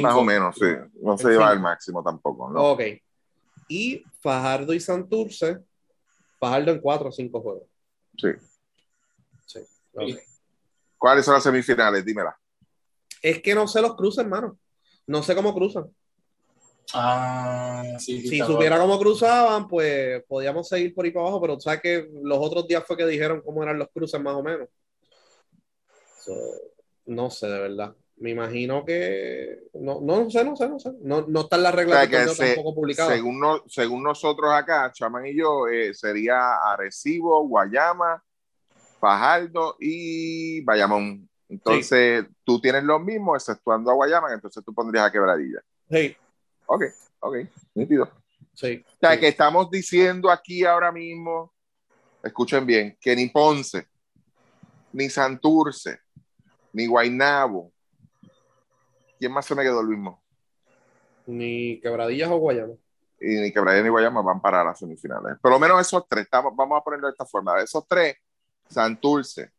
Más 0.00 0.14
o 0.14 0.24
menos, 0.24 0.56
sí. 0.56 0.66
No 1.00 1.18
se 1.18 1.28
lleva 1.28 1.50
al 1.50 1.60
máximo 1.60 2.02
tampoco. 2.02 2.50
¿no? 2.50 2.72
Ok. 2.72 2.82
Y 3.68 4.02
Fajardo 4.20 4.72
y 4.72 4.80
Santurce, 4.80 5.58
Fajardo 6.38 6.72
en 6.72 6.80
4 6.80 7.08
o 7.08 7.12
5 7.12 7.40
juegos. 7.40 7.68
Sí. 8.16 8.28
Sí. 9.46 9.60
¿Cuáles 10.98 11.24
son 11.24 11.34
las 11.34 11.42
semifinales? 11.42 12.04
Dímela. 12.04 12.36
Es 13.20 13.40
que 13.40 13.54
no 13.54 13.68
sé 13.68 13.80
los 13.80 13.94
cruces, 13.94 14.24
hermano. 14.24 14.58
No 15.06 15.22
sé 15.22 15.34
cómo 15.34 15.54
cruzan. 15.54 15.90
Ah, 16.92 17.82
si 17.98 18.38
supiera 18.38 18.78
cómo 18.78 18.98
cruzaban, 18.98 19.66
pues 19.68 20.22
podíamos 20.24 20.68
seguir 20.68 20.94
por 20.94 21.04
ahí 21.04 21.10
para 21.10 21.24
abajo, 21.26 21.40
pero 21.40 21.60
sabes 21.60 21.80
que 21.80 22.10
los 22.22 22.38
otros 22.38 22.66
días 22.68 22.84
fue 22.86 22.96
que 22.96 23.06
dijeron 23.06 23.40
cómo 23.42 23.62
eran 23.62 23.78
los 23.78 23.88
cruces 23.90 24.20
más 24.20 24.34
o 24.34 24.42
menos. 24.42 24.68
no 27.06 27.30
sé, 27.30 27.46
de 27.48 27.58
verdad. 27.58 27.94
Me 28.16 28.30
imagino 28.30 28.84
que. 28.84 29.58
No, 29.74 30.00
no 30.00 30.30
sé, 30.30 30.44
no 30.44 30.54
sé, 30.56 30.68
no 30.68 30.78
sé. 30.78 30.92
No, 31.00 31.26
no 31.26 31.40
está 31.40 31.56
en 31.56 31.62
la 31.64 31.72
regla 31.72 32.08
que 32.08 32.16
tampoco 32.16 32.74
publicada. 32.74 33.10
Según, 33.12 33.42
según 33.66 34.02
nosotros 34.02 34.52
acá, 34.52 34.92
Chaman 34.92 35.26
y 35.26 35.36
yo, 35.36 35.66
eh, 35.66 35.92
sería 35.94 36.56
Arecibo, 36.72 37.46
Guayama, 37.48 38.22
Fajardo 39.00 39.76
y 39.80 40.60
Bayamón. 40.62 41.28
Entonces, 41.48 42.24
tú 42.44 42.60
tienes 42.60 42.84
lo 42.84 42.98
mismo, 42.98 43.34
exceptuando 43.34 43.90
a 43.90 43.94
Guayama, 43.94 44.32
entonces 44.32 44.64
tú 44.64 44.72
pondrías 44.72 45.06
a 45.06 45.12
Quebradilla. 45.12 45.60
Sí. 45.90 46.16
Ok, 46.66 46.84
ok, 47.20 47.36
nítido. 47.74 48.08
Sí. 48.54 48.84
O 48.86 48.96
sea, 49.00 49.18
que 49.18 49.28
estamos 49.28 49.70
diciendo 49.70 50.30
aquí 50.30 50.64
ahora 50.64 50.90
mismo, 50.90 51.52
escuchen 52.22 52.64
bien, 52.64 52.96
que 53.00 53.14
ni 53.14 53.28
Ponce, 53.28 53.86
ni 54.92 55.10
Santurce, 55.10 55.98
ni 56.72 56.86
Guainabo, 56.86 57.73
¿quién 59.18 59.32
más 59.32 59.46
se 59.46 59.54
me 59.54 59.62
quedó 59.62 59.80
el 59.80 59.88
mismo? 59.88 60.22
Ni 61.26 61.80
Quebradillas 61.80 62.30
o 62.30 62.36
Guayama. 62.36 62.74
Y 63.20 63.36
ni 63.36 63.52
Quebradillas 63.52 63.84
ni 63.84 63.90
Guayama 63.90 64.22
van 64.22 64.40
para 64.40 64.62
las 64.64 64.78
semifinales. 64.78 65.38
Por 65.40 65.50
lo 65.50 65.58
menos 65.58 65.80
esos 65.80 66.04
tres, 66.08 66.28
vamos 66.30 66.78
a 66.78 66.84
ponerlo 66.84 67.06
de 67.06 67.12
esta 67.12 67.24
forma. 67.24 67.60
Esos 67.60 67.86
tres, 67.88 68.16
Santurce, 68.68 69.50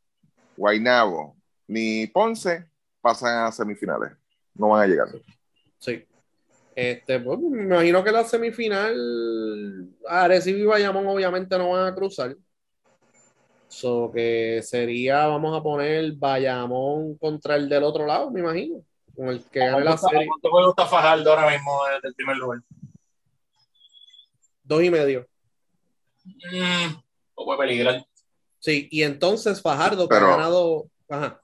Guainabo, 0.56 1.36
ni 1.68 2.08
Ponce, 2.08 2.66
pasan 3.02 3.46
a 3.46 3.52
semifinales. 3.52 4.12
No 4.54 4.70
van 4.70 4.84
a 4.84 4.88
llegar. 4.88 5.08
Sí. 5.80 6.06
Este, 6.76 7.20
pues, 7.20 7.40
me 7.40 7.64
imagino 7.64 8.04
que 8.04 8.12
la 8.12 8.24
semifinal, 8.26 9.90
Arecibo 10.08 10.60
y 10.60 10.66
Bayamón 10.66 11.08
obviamente 11.08 11.58
no 11.58 11.70
van 11.70 11.88
a 11.88 11.96
cruzar. 11.96 12.36
So 13.68 14.12
que 14.14 14.62
sería, 14.64 15.28
vamos 15.28 15.58
a 15.58 15.64
poner 15.64 16.14
Bayamón 16.14 17.18
contra 17.18 17.56
el 17.56 17.68
del 17.68 17.84
otro 17.84 18.06
lado, 18.06 18.30
me 18.32 18.42
imagino. 18.42 18.84
Con 19.16 19.30
el 19.30 19.44
que 19.46 19.60
gane 19.60 19.84
la 19.84 19.98
serie. 19.98 20.28
¿Cuánto 20.28 20.50
juego 20.50 20.70
está 20.70 20.86
Fajardo 20.86 21.32
ahora 21.32 21.52
mismo 21.52 21.82
desde 21.94 22.08
el 22.10 22.16
primer 22.16 22.38
lugar? 22.38 22.62
Dos 24.64 24.84
y 24.84 24.90
medio. 24.90 25.28
Mm, 26.26 26.96
puede 27.36 27.60
peligrar. 27.60 28.06
Sí, 28.60 28.88
y 28.92 29.04
entonces 29.04 29.62
Fajardo 29.62 30.10
que 30.10 30.16
ha 30.16 30.20
ganado. 30.20 30.88
Ajá. 31.08 31.40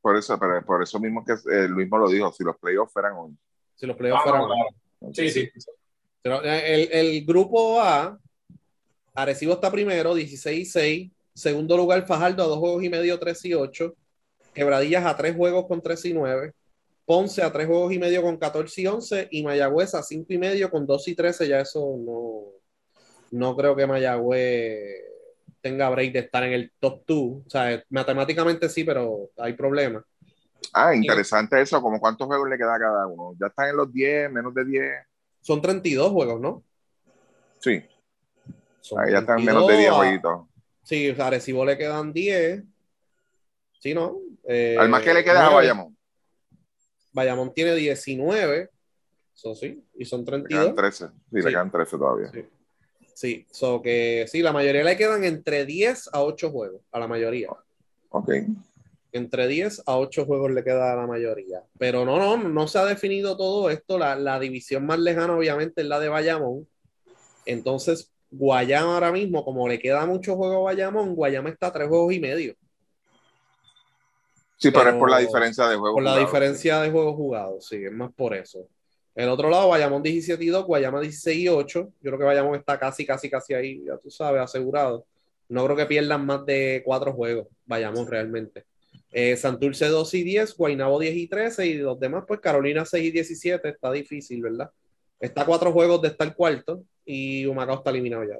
Por 0.00 0.16
eso, 0.16 0.38
pero 0.38 0.64
por 0.64 0.82
eso 0.82 1.00
mismo 1.00 1.24
que 1.24 1.32
eh, 1.32 1.68
Luis 1.68 1.84
mismo 1.84 1.98
lo 1.98 2.08
dijo, 2.08 2.32
si 2.32 2.44
los 2.44 2.56
playoffs 2.58 2.92
fueran 2.92 3.14
hoy. 3.16 3.36
Si 3.76 3.86
los 3.86 3.96
playoffs 3.96 4.22
fueran 4.22 4.42
Sí, 5.12 5.30
sí. 5.30 5.50
el, 6.24 6.88
el, 6.92 7.24
grupo 7.24 7.80
A, 7.80 8.18
Arecibo 9.14 9.54
está 9.54 9.70
primero, 9.70 10.14
16 10.14 10.58
y 10.58 10.64
6. 10.64 11.10
Segundo 11.34 11.76
lugar, 11.76 12.06
Fajardo 12.06 12.42
a 12.42 12.46
dos 12.46 12.58
juegos 12.58 12.82
y 12.82 12.88
medio, 12.88 13.18
3 13.18 13.44
y 13.44 13.54
8. 13.54 13.94
Quebradillas 14.54 15.04
a 15.04 15.16
tres 15.16 15.36
juegos 15.36 15.66
con 15.66 15.82
3 15.82 16.04
y 16.06 16.14
9. 16.14 16.52
Ponce 17.06 17.42
a 17.42 17.52
tres 17.52 17.68
juegos 17.68 17.92
y 17.92 17.98
medio 17.98 18.20
con 18.20 18.36
14 18.36 18.82
y 18.82 18.86
11. 18.86 19.28
Y 19.30 19.42
Mayagüez 19.44 19.94
a 19.94 20.02
5 20.02 20.26
y 20.28 20.38
medio 20.38 20.70
con 20.70 20.86
2 20.86 21.08
y 21.08 21.14
13. 21.14 21.48
Ya 21.48 21.60
eso 21.60 21.96
no, 21.98 22.42
no 23.30 23.56
creo 23.56 23.76
que 23.76 23.86
Mayagüez 23.86 25.04
tenga 25.60 25.88
break 25.88 26.12
de 26.12 26.18
estar 26.18 26.42
en 26.42 26.52
el 26.52 26.72
top 26.80 27.04
2. 27.06 27.18
O 27.18 27.42
sea, 27.48 27.82
matemáticamente 27.90 28.68
sí, 28.68 28.82
pero 28.82 29.30
hay 29.38 29.52
problemas. 29.52 30.02
Ah, 30.72 30.94
interesante 30.94 31.60
eso, 31.60 31.80
como 31.80 32.00
cuántos 32.00 32.26
juegos 32.26 32.48
le 32.48 32.58
queda 32.58 32.74
a 32.74 32.78
cada 32.78 33.06
uno. 33.06 33.36
Ya 33.40 33.46
están 33.46 33.68
en 33.68 33.76
los 33.76 33.92
10, 33.92 34.30
menos 34.32 34.52
de 34.52 34.64
10. 34.64 34.92
Son 35.40 35.62
32 35.62 36.10
juegos, 36.10 36.40
¿no? 36.40 36.64
Sí. 37.60 37.82
Ahí 38.96 39.12
ya 39.12 39.18
están 39.18 39.44
menos 39.44 39.66
de 39.68 39.76
10 39.76 39.92
jueguitos. 39.92 40.46
Sí, 40.82 41.14
a 41.18 41.26
Arecibo 41.26 41.64
le 41.64 41.78
quedan 41.78 42.12
10. 42.12 42.62
Sí, 43.80 43.94
¿no? 43.94 44.18
Eh, 44.48 44.76
Al 44.78 44.88
más 44.88 45.02
que 45.02 45.14
le 45.14 45.24
queda 45.24 45.46
a 45.46 45.50
Bayamón. 45.50 45.95
Bayamón 47.16 47.54
tiene 47.54 47.74
19. 47.74 48.70
Eso 49.34 49.54
sí, 49.54 49.82
y 49.94 50.04
son 50.04 50.24
32. 50.24 50.50
Le 50.50 50.64
quedan 50.64 50.76
13. 50.76 51.06
Sí, 51.06 51.12
le 51.30 51.50
quedan 51.50 51.70
13 51.70 51.98
todavía. 51.98 52.30
Sí. 52.30 52.44
Sí, 53.14 53.46
so 53.50 53.80
que 53.80 54.26
sí, 54.28 54.42
la 54.42 54.52
mayoría 54.52 54.84
le 54.84 54.96
quedan 54.98 55.24
entre 55.24 55.64
10 55.64 56.10
a 56.12 56.22
8 56.22 56.50
juegos, 56.50 56.82
a 56.92 56.98
la 56.98 57.08
mayoría. 57.08 57.48
Ok. 58.10 58.30
Entre 59.12 59.48
10 59.48 59.84
a 59.86 59.96
8 59.96 60.26
juegos 60.26 60.50
le 60.50 60.62
queda 60.62 60.92
a 60.92 60.96
la 60.96 61.06
mayoría. 61.06 61.62
Pero 61.78 62.04
no, 62.04 62.18
no, 62.18 62.36
no 62.36 62.68
se 62.68 62.78
ha 62.78 62.84
definido 62.84 63.34
todo 63.38 63.70
esto. 63.70 63.98
La, 63.98 64.38
división 64.38 64.84
más 64.84 64.98
lejana, 64.98 65.34
obviamente, 65.34 65.80
es 65.80 65.86
la 65.86 65.98
de 65.98 66.10
Bayamón. 66.10 66.68
Entonces, 67.46 68.12
Guayama 68.30 68.94
ahora 68.94 69.12
mismo, 69.12 69.42
como 69.42 69.66
le 69.66 69.78
queda 69.78 70.04
mucho 70.04 70.36
juego 70.36 70.56
a 70.56 70.72
Bayamón, 70.74 71.14
Guayama 71.14 71.48
está 71.48 71.68
a 71.68 71.72
3 71.72 71.88
juegos 71.88 72.12
y 72.12 72.20
medio. 72.20 72.54
Sí, 74.56 74.70
pero, 74.70 74.90
es 74.90 74.96
por 74.96 75.10
la 75.10 75.18
diferencia 75.18 75.68
de 75.68 75.76
juegos 75.76 75.96
Por 75.96 76.02
la 76.02 76.18
diferencia 76.18 76.80
de 76.80 76.90
juegos 76.90 77.14
jugados, 77.14 77.66
sí, 77.66 77.84
es 77.84 77.92
más 77.92 78.12
por 78.12 78.34
eso. 78.34 78.66
El 79.14 79.28
otro 79.28 79.48
lado, 79.48 79.68
Bayamón 79.68 80.02
17 80.02 80.42
y 80.44 80.48
2, 80.48 80.64
Guayama 80.66 81.00
16 81.00 81.38
y 81.38 81.48
8. 81.48 81.80
Yo 81.80 81.90
creo 82.02 82.18
que 82.18 82.24
Bayamón 82.24 82.54
está 82.54 82.78
casi, 82.78 83.06
casi, 83.06 83.30
casi 83.30 83.54
ahí, 83.54 83.82
ya 83.84 83.96
tú 83.96 84.10
sabes, 84.10 84.42
asegurado. 84.42 85.06
No 85.48 85.64
creo 85.64 85.76
que 85.76 85.86
pierdan 85.86 86.26
más 86.26 86.44
de 86.44 86.82
cuatro 86.84 87.12
juegos, 87.12 87.46
Bayamón 87.64 88.06
realmente. 88.06 88.64
Eh, 89.12 89.36
Santurce 89.36 89.86
2 89.88 90.14
y 90.14 90.22
10, 90.22 90.56
Guaynabo 90.56 90.98
10 90.98 91.14
y 91.14 91.28
13 91.28 91.66
y 91.66 91.74
los 91.74 91.98
demás, 91.98 92.24
pues 92.26 92.40
Carolina 92.40 92.84
6 92.84 93.04
y 93.04 93.10
17, 93.10 93.68
está 93.68 93.90
difícil, 93.90 94.42
¿verdad? 94.42 94.70
Está 95.18 95.42
a 95.42 95.46
cuatro 95.46 95.72
juegos 95.72 96.02
de 96.02 96.08
estar 96.08 96.34
cuarto 96.34 96.82
y 97.04 97.46
Humacao 97.46 97.76
está 97.76 97.90
eliminado 97.90 98.24
ya. 98.24 98.36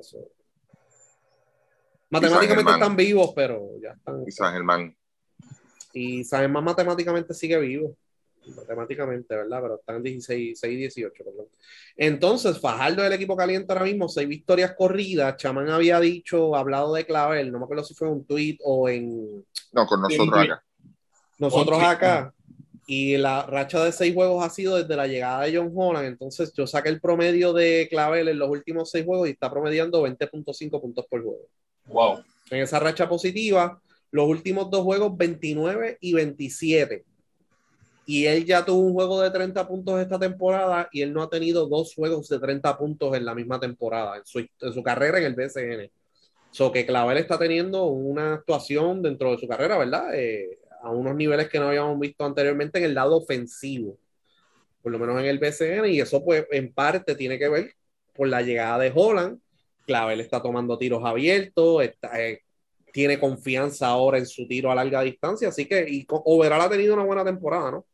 Matemáticamente 2.10 2.72
están 2.72 2.97
vivos, 2.97 3.32
pero 3.34 3.70
ya 3.80 3.93
están. 3.93 4.24
Y 4.26 4.30
San 4.30 4.52
Germán. 4.52 4.94
Y 5.97 6.24
San 6.24 6.40
Germán 6.40 6.62
matemáticamente 6.62 7.32
sigue 7.32 7.59
vivo. 7.59 7.97
matemáticamente, 8.55 9.35
¿verdad? 9.35 9.60
Pero 9.62 9.74
están 9.77 9.97
en 9.97 10.02
16, 10.02 10.60
6 10.60 10.78
18, 10.78 11.24
perdón. 11.24 11.47
Entonces, 11.97 12.60
Fajardo 12.60 13.02
del 13.02 13.14
equipo 13.14 13.35
caliente 13.35 13.73
ahora 13.73 13.86
mismo, 13.86 14.06
seis 14.06 14.28
victorias 14.28 14.74
corridas. 14.77 15.36
Chamán 15.39 15.70
había 15.70 15.98
dicho, 15.98 16.55
hablado 16.55 16.93
de 16.93 17.06
Clavel, 17.06 17.51
no 17.51 17.59
me 17.59 17.64
acuerdo 17.64 17.82
si 17.82 17.94
fue 17.94 18.09
en 18.09 18.14
un 18.14 18.24
tweet 18.27 18.59
o 18.62 18.90
en. 18.90 19.44
No, 19.73 19.86
con 19.86 20.02
nosotros 20.02 20.39
acá. 20.39 20.62
Nosotros 21.39 21.82
acá. 21.82 22.35
Y 22.86 23.16
la 23.16 23.47
racha 23.47 23.82
de 23.82 23.90
seis 23.90 24.14
juegos 24.14 24.44
ha 24.44 24.51
sido 24.51 24.77
desde 24.77 24.94
la 24.94 25.06
llegada 25.06 25.44
de 25.44 25.56
John 25.56 25.73
Holland. 25.74 26.06
Entonces, 26.06 26.52
yo 26.52 26.66
saqué 26.66 26.90
el 26.90 27.01
promedio 27.01 27.55
de 27.55 27.89
Clavel 27.90 28.28
en 28.28 28.39
los 28.39 28.51
últimos 28.51 28.90
seis 28.90 29.06
juegos 29.06 29.28
y 29.28 29.32
está 29.32 29.51
promediando 29.51 30.06
20.5 30.06 30.78
puntos 30.78 31.06
por 31.09 31.23
juego. 31.23 31.48
Wow. 31.86 32.23
En 32.51 32.62
esa 32.62 32.78
racha 32.78 33.09
positiva, 33.09 33.81
los 34.16 34.26
últimos 34.26 34.70
dos 34.70 34.82
juegos, 34.82 35.16
29 35.16 35.98
y 36.01 36.14
27 36.14 37.05
y 38.06 38.26
él 38.26 38.44
ya 38.44 38.64
tuvo 38.64 38.78
un 38.78 38.94
juego 38.94 39.20
de 39.20 39.30
30 39.32 39.66
puntos 39.66 40.01
esta 40.01 40.18
temporada 40.18 40.88
y 40.93 41.02
él 41.02 41.12
no 41.12 41.22
ha 41.22 41.28
tenido 41.28 41.66
dos 41.66 41.93
juegos 41.93 42.28
de 42.28 42.38
30 42.38 42.78
puntos 42.78 43.16
en 43.16 43.24
la 43.24 43.34
misma 43.34 43.59
temporada, 43.59 44.16
en 44.16 44.24
su, 44.24 44.38
en 44.38 44.72
su 44.72 44.82
carrera 44.82 45.18
en 45.18 45.24
el 45.24 45.34
BCN. 45.34 45.90
So 46.52 46.70
que 46.70 46.86
Clavel 46.86 47.18
está 47.18 47.36
teniendo 47.36 47.84
una 47.86 48.34
actuación 48.34 49.02
dentro 49.02 49.32
de 49.32 49.38
su 49.38 49.48
carrera, 49.48 49.76
¿verdad? 49.76 50.14
Eh, 50.14 50.60
a 50.80 50.90
unos 50.90 51.16
niveles 51.16 51.48
que 51.48 51.59
no 51.59 51.68
habíamos 51.68 51.98
visto 51.98 52.24
anteriormente 52.24 52.78
en 52.78 52.84
el 52.84 52.94
lado 52.94 53.16
ofensivo, 53.16 53.98
por 54.82 54.93
lo 54.93 55.01
menos 55.01 55.20
en 55.20 55.26
el 55.26 55.40
BCN, 55.40 55.86
y 55.86 56.01
eso 56.01 56.24
pues 56.24 56.47
en 56.52 56.72
parte 56.72 57.16
tiene 57.16 57.40
que 57.40 57.48
ver 57.48 57.74
por 58.14 58.28
la 58.28 58.40
llegada 58.40 58.78
de 58.78 58.93
Holland. 58.94 59.40
Clavel 59.84 60.20
está 60.20 60.40
tomando 60.40 60.78
tiros 60.78 61.05
abiertos, 61.05 61.82
está, 61.82 62.20
eh, 62.22 62.43
tiene 62.97 63.20
confianza 63.20 63.89
ahora 63.89 64.16
en 64.16 64.24
su 64.24 64.48
tiro 64.48 64.73
a 64.73 64.74
larga 64.74 65.02
distancia, 65.02 65.48
así 65.48 65.66
que 65.66 65.86
y 65.86 66.06
Overall 66.09 66.62
ha 66.62 66.70
tenido 66.70 66.94
una 66.94 67.05
buena 67.05 67.23
temporada, 67.23 67.70
¿no? 67.70 67.86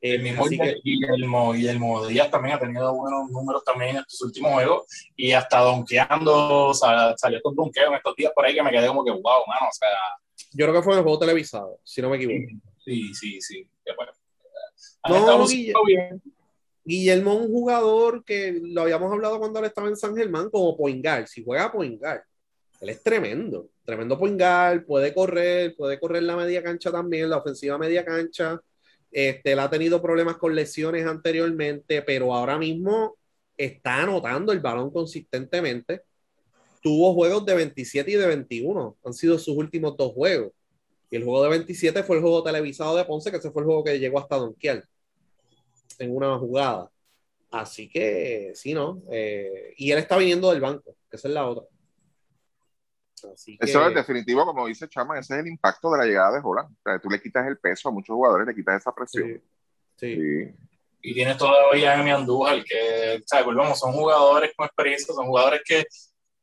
El 0.00 0.20
mismo 0.20 0.46
Guillermo, 0.82 1.52
Guillermo, 1.52 2.04
Díaz 2.08 2.28
también 2.28 2.56
ha 2.56 2.58
tenido 2.58 2.92
buenos 2.92 3.30
números 3.30 3.62
también 3.62 3.90
en 3.90 3.96
estos 3.98 4.20
últimos 4.22 4.52
juegos 4.52 4.84
y 5.14 5.30
hasta 5.30 5.60
donkeando, 5.60 6.74
salió 6.74 7.40
con 7.40 7.54
donkeo 7.54 7.86
en 7.86 7.94
estos 7.94 8.16
días 8.16 8.32
por 8.34 8.44
ahí 8.44 8.54
que 8.54 8.64
me 8.64 8.72
quedé 8.72 8.88
como 8.88 9.04
que 9.04 9.12
wow, 9.12 9.46
mano, 9.46 9.68
o 9.70 9.72
sea. 9.72 9.88
Yo 10.54 10.66
creo 10.66 10.72
que 10.72 10.82
fue 10.82 10.94
en 10.94 10.98
el 10.98 11.04
juego 11.04 11.20
televisado, 11.20 11.78
si 11.84 12.02
no 12.02 12.10
me 12.10 12.16
equivoco. 12.16 12.60
Sí, 12.84 13.14
sí, 13.14 13.40
sí. 13.40 13.64
Bueno. 13.96 14.10
No, 15.08 15.46
Guillermo, 15.46 15.82
Guillermo 16.84 17.34
un 17.34 17.46
jugador 17.46 18.24
que 18.24 18.60
lo 18.60 18.82
habíamos 18.82 19.12
hablado 19.12 19.38
cuando 19.38 19.60
él 19.60 19.66
estaba 19.66 19.86
en 19.86 19.96
San 19.96 20.16
Germán 20.16 20.50
como 20.50 20.76
Poingal. 20.76 21.28
Si 21.28 21.44
juega 21.44 21.70
Poingal, 21.70 22.24
él 22.80 22.88
es 22.88 23.02
tremendo. 23.02 23.70
Tremendo 23.84 24.18
Poingal, 24.18 24.84
puede 24.84 25.14
correr, 25.14 25.74
puede 25.76 25.98
correr 25.98 26.22
la 26.22 26.36
media 26.36 26.62
cancha 26.62 26.90
también, 26.90 27.30
la 27.30 27.38
ofensiva 27.38 27.78
media 27.78 28.04
cancha 28.04 28.60
este, 29.16 29.52
él 29.52 29.58
ha 29.60 29.70
tenido 29.70 30.02
problemas 30.02 30.36
con 30.36 30.54
lesiones 30.54 31.06
anteriormente, 31.06 32.02
pero 32.02 32.34
ahora 32.34 32.58
mismo 32.58 33.16
está 33.56 34.02
anotando 34.02 34.52
el 34.52 34.60
balón 34.60 34.90
consistentemente. 34.90 36.02
Tuvo 36.82 37.14
juegos 37.14 37.46
de 37.46 37.54
27 37.54 38.10
y 38.10 38.14
de 38.14 38.26
21, 38.26 38.98
han 39.02 39.14
sido 39.14 39.38
sus 39.38 39.56
últimos 39.56 39.96
dos 39.96 40.12
juegos. 40.12 40.52
Y 41.10 41.16
el 41.16 41.24
juego 41.24 41.44
de 41.44 41.48
27 41.50 42.02
fue 42.02 42.16
el 42.16 42.22
juego 42.22 42.42
televisado 42.42 42.94
de 42.96 43.06
Ponce, 43.06 43.30
que 43.30 43.38
ese 43.38 43.50
fue 43.50 43.62
el 43.62 43.66
juego 43.66 43.84
que 43.84 43.98
llegó 43.98 44.18
hasta 44.18 44.36
Donquial 44.36 44.84
en 45.98 46.14
una 46.14 46.38
jugada. 46.38 46.90
Así 47.50 47.88
que 47.88 48.52
sí, 48.54 48.74
¿no? 48.74 49.02
Eh, 49.10 49.72
y 49.78 49.92
él 49.92 49.98
está 49.98 50.18
viniendo 50.18 50.50
del 50.50 50.60
banco, 50.60 50.94
que 51.08 51.16
esa 51.16 51.28
es 51.28 51.34
la 51.34 51.48
otra. 51.48 51.64
Eso 53.60 53.88
es 53.88 53.94
definitivo, 53.94 54.44
como 54.44 54.66
dice 54.66 54.88
Chama, 54.88 55.18
ese 55.18 55.34
es 55.34 55.40
el 55.40 55.46
impacto 55.46 55.90
de 55.90 55.98
la 55.98 56.04
llegada 56.04 56.32
de 56.32 56.40
Holland. 56.42 56.70
O 56.70 56.82
sea, 56.82 56.98
tú 56.98 57.08
le 57.08 57.20
quitas 57.20 57.46
el 57.46 57.58
peso 57.58 57.88
a 57.88 57.92
muchos 57.92 58.14
jugadores, 58.14 58.46
le 58.46 58.54
quitas 58.54 58.80
esa 58.80 58.94
presión. 58.94 59.42
Sí. 59.96 60.52
Y 61.02 61.14
tienes 61.14 61.36
todavía 61.36 61.92
a 61.92 62.00
Emi 62.00 62.10
Andújar, 62.10 62.64
que, 62.64 63.22
¿sabes? 63.26 63.46
Volvemos, 63.46 63.78
son 63.78 63.92
jugadores 63.92 64.52
con 64.56 64.66
experiencia, 64.66 65.14
son 65.14 65.26
jugadores 65.26 65.62
que 65.64 65.86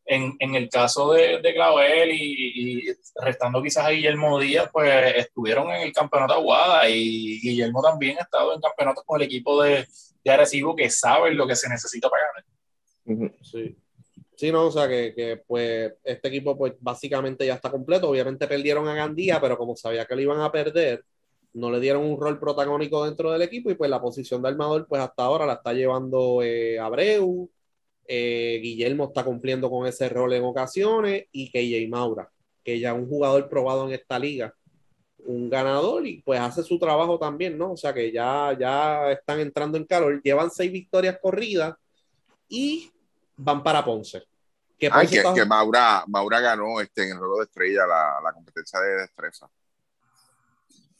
en, 0.06 0.36
en 0.40 0.56
el 0.56 0.70
caso 0.70 1.14
de, 1.14 1.40
de 1.42 1.54
Clavel 1.54 2.12
y, 2.12 2.86
restando 3.16 3.62
quizás 3.62 3.86
a 3.86 3.90
Guillermo 3.90 4.40
Díaz, 4.40 4.70
pues 4.72 5.16
estuvieron 5.16 5.70
en 5.70 5.82
el 5.84 5.94
campeonato 5.94 6.34
Aguada 6.34 6.90
y 6.90 7.40
Guillermo 7.40 7.82
también 7.82 8.18
ha 8.18 8.24
estado 8.24 8.54
en 8.54 8.62
campeonatos 8.62 9.04
con 9.06 9.22
el 9.22 9.28
equipo 9.28 9.62
de, 9.62 9.88
de 10.24 10.32
Arecibo 10.32 10.76
que 10.76 10.90
saben 10.90 11.38
lo 11.38 11.48
que 11.48 11.56
se 11.56 11.70
necesita 11.70 12.10
para 12.10 12.24
ganar. 12.28 13.34
Sí. 13.42 13.78
Sí, 14.36 14.52
no, 14.52 14.68
o 14.68 14.72
sea 14.72 14.88
que, 14.88 15.14
que, 15.16 15.38
pues 15.46 15.94
este 16.04 16.28
equipo 16.28 16.58
pues 16.58 16.74
básicamente 16.80 17.46
ya 17.46 17.56
está 17.56 17.70
completo. 17.72 18.10
Obviamente 18.10 18.48
perdieron 18.48 18.88
a 18.88 18.96
Gandía, 18.96 19.40
pero 19.40 19.58
como 19.58 19.76
sabía 19.76 20.06
que 20.06 20.16
lo 20.16 20.22
iban 20.22 20.42
a 20.42 20.52
perder, 20.52 21.04
no 21.54 21.70
le 21.72 21.80
dieron 21.80 22.04
un 22.04 22.20
rol 22.20 22.40
protagónico 22.40 23.06
dentro 23.06 23.32
del 23.32 23.44
equipo 23.44 23.70
y 23.70 23.76
pues 23.76 23.90
la 23.90 24.02
posición 24.02 24.42
de 24.42 24.50
armador 24.50 24.88
pues 24.88 25.02
hasta 25.02 25.24
ahora 25.24 25.46
la 25.46 25.54
está 25.54 25.74
llevando 25.74 26.42
eh, 26.42 26.80
Abreu, 26.80 27.50
eh, 28.08 28.60
Guillermo 28.62 29.06
está 29.06 29.24
cumpliendo 29.24 29.70
con 29.70 29.88
ese 29.88 30.10
rol 30.10 30.34
en 30.34 30.44
ocasiones 30.44 31.26
y 31.32 31.52
KJ 31.52 31.90
Maura, 31.90 32.30
que 32.64 32.80
ya 32.80 32.92
es 32.92 32.98
un 32.98 33.08
jugador 33.08 33.50
probado 33.50 33.88
en 33.88 33.94
esta 33.94 34.18
liga, 34.18 34.54
un 35.26 35.50
ganador 35.50 36.06
y 36.08 36.22
pues 36.24 36.40
hace 36.40 36.64
su 36.64 36.80
trabajo 36.80 37.20
también, 37.20 37.58
¿no? 37.58 37.74
O 37.74 37.78
sea 37.78 37.94
que 37.94 38.12
ya, 38.12 38.58
ya 38.60 39.12
están 39.12 39.40
entrando 39.40 39.78
en 39.78 39.86
calor, 39.86 40.22
llevan 40.24 40.50
seis 40.50 40.72
victorias 40.72 41.18
corridas 41.22 41.76
y 42.50 42.90
van 43.38 43.64
para 43.64 43.84
Ponce. 43.84 44.24
Que, 44.78 44.90
Ay, 44.92 45.08
que, 45.08 45.46
Maura, 45.46 46.04
Maura 46.08 46.40
ganó 46.40 46.82
este, 46.82 47.04
en 47.04 47.12
el 47.12 47.18
juego 47.18 47.38
de 47.38 47.44
estrella 47.46 47.86
la, 47.88 48.20
la 48.24 48.34
competencia 48.34 48.80
de 48.80 49.02
destreza. 49.02 49.50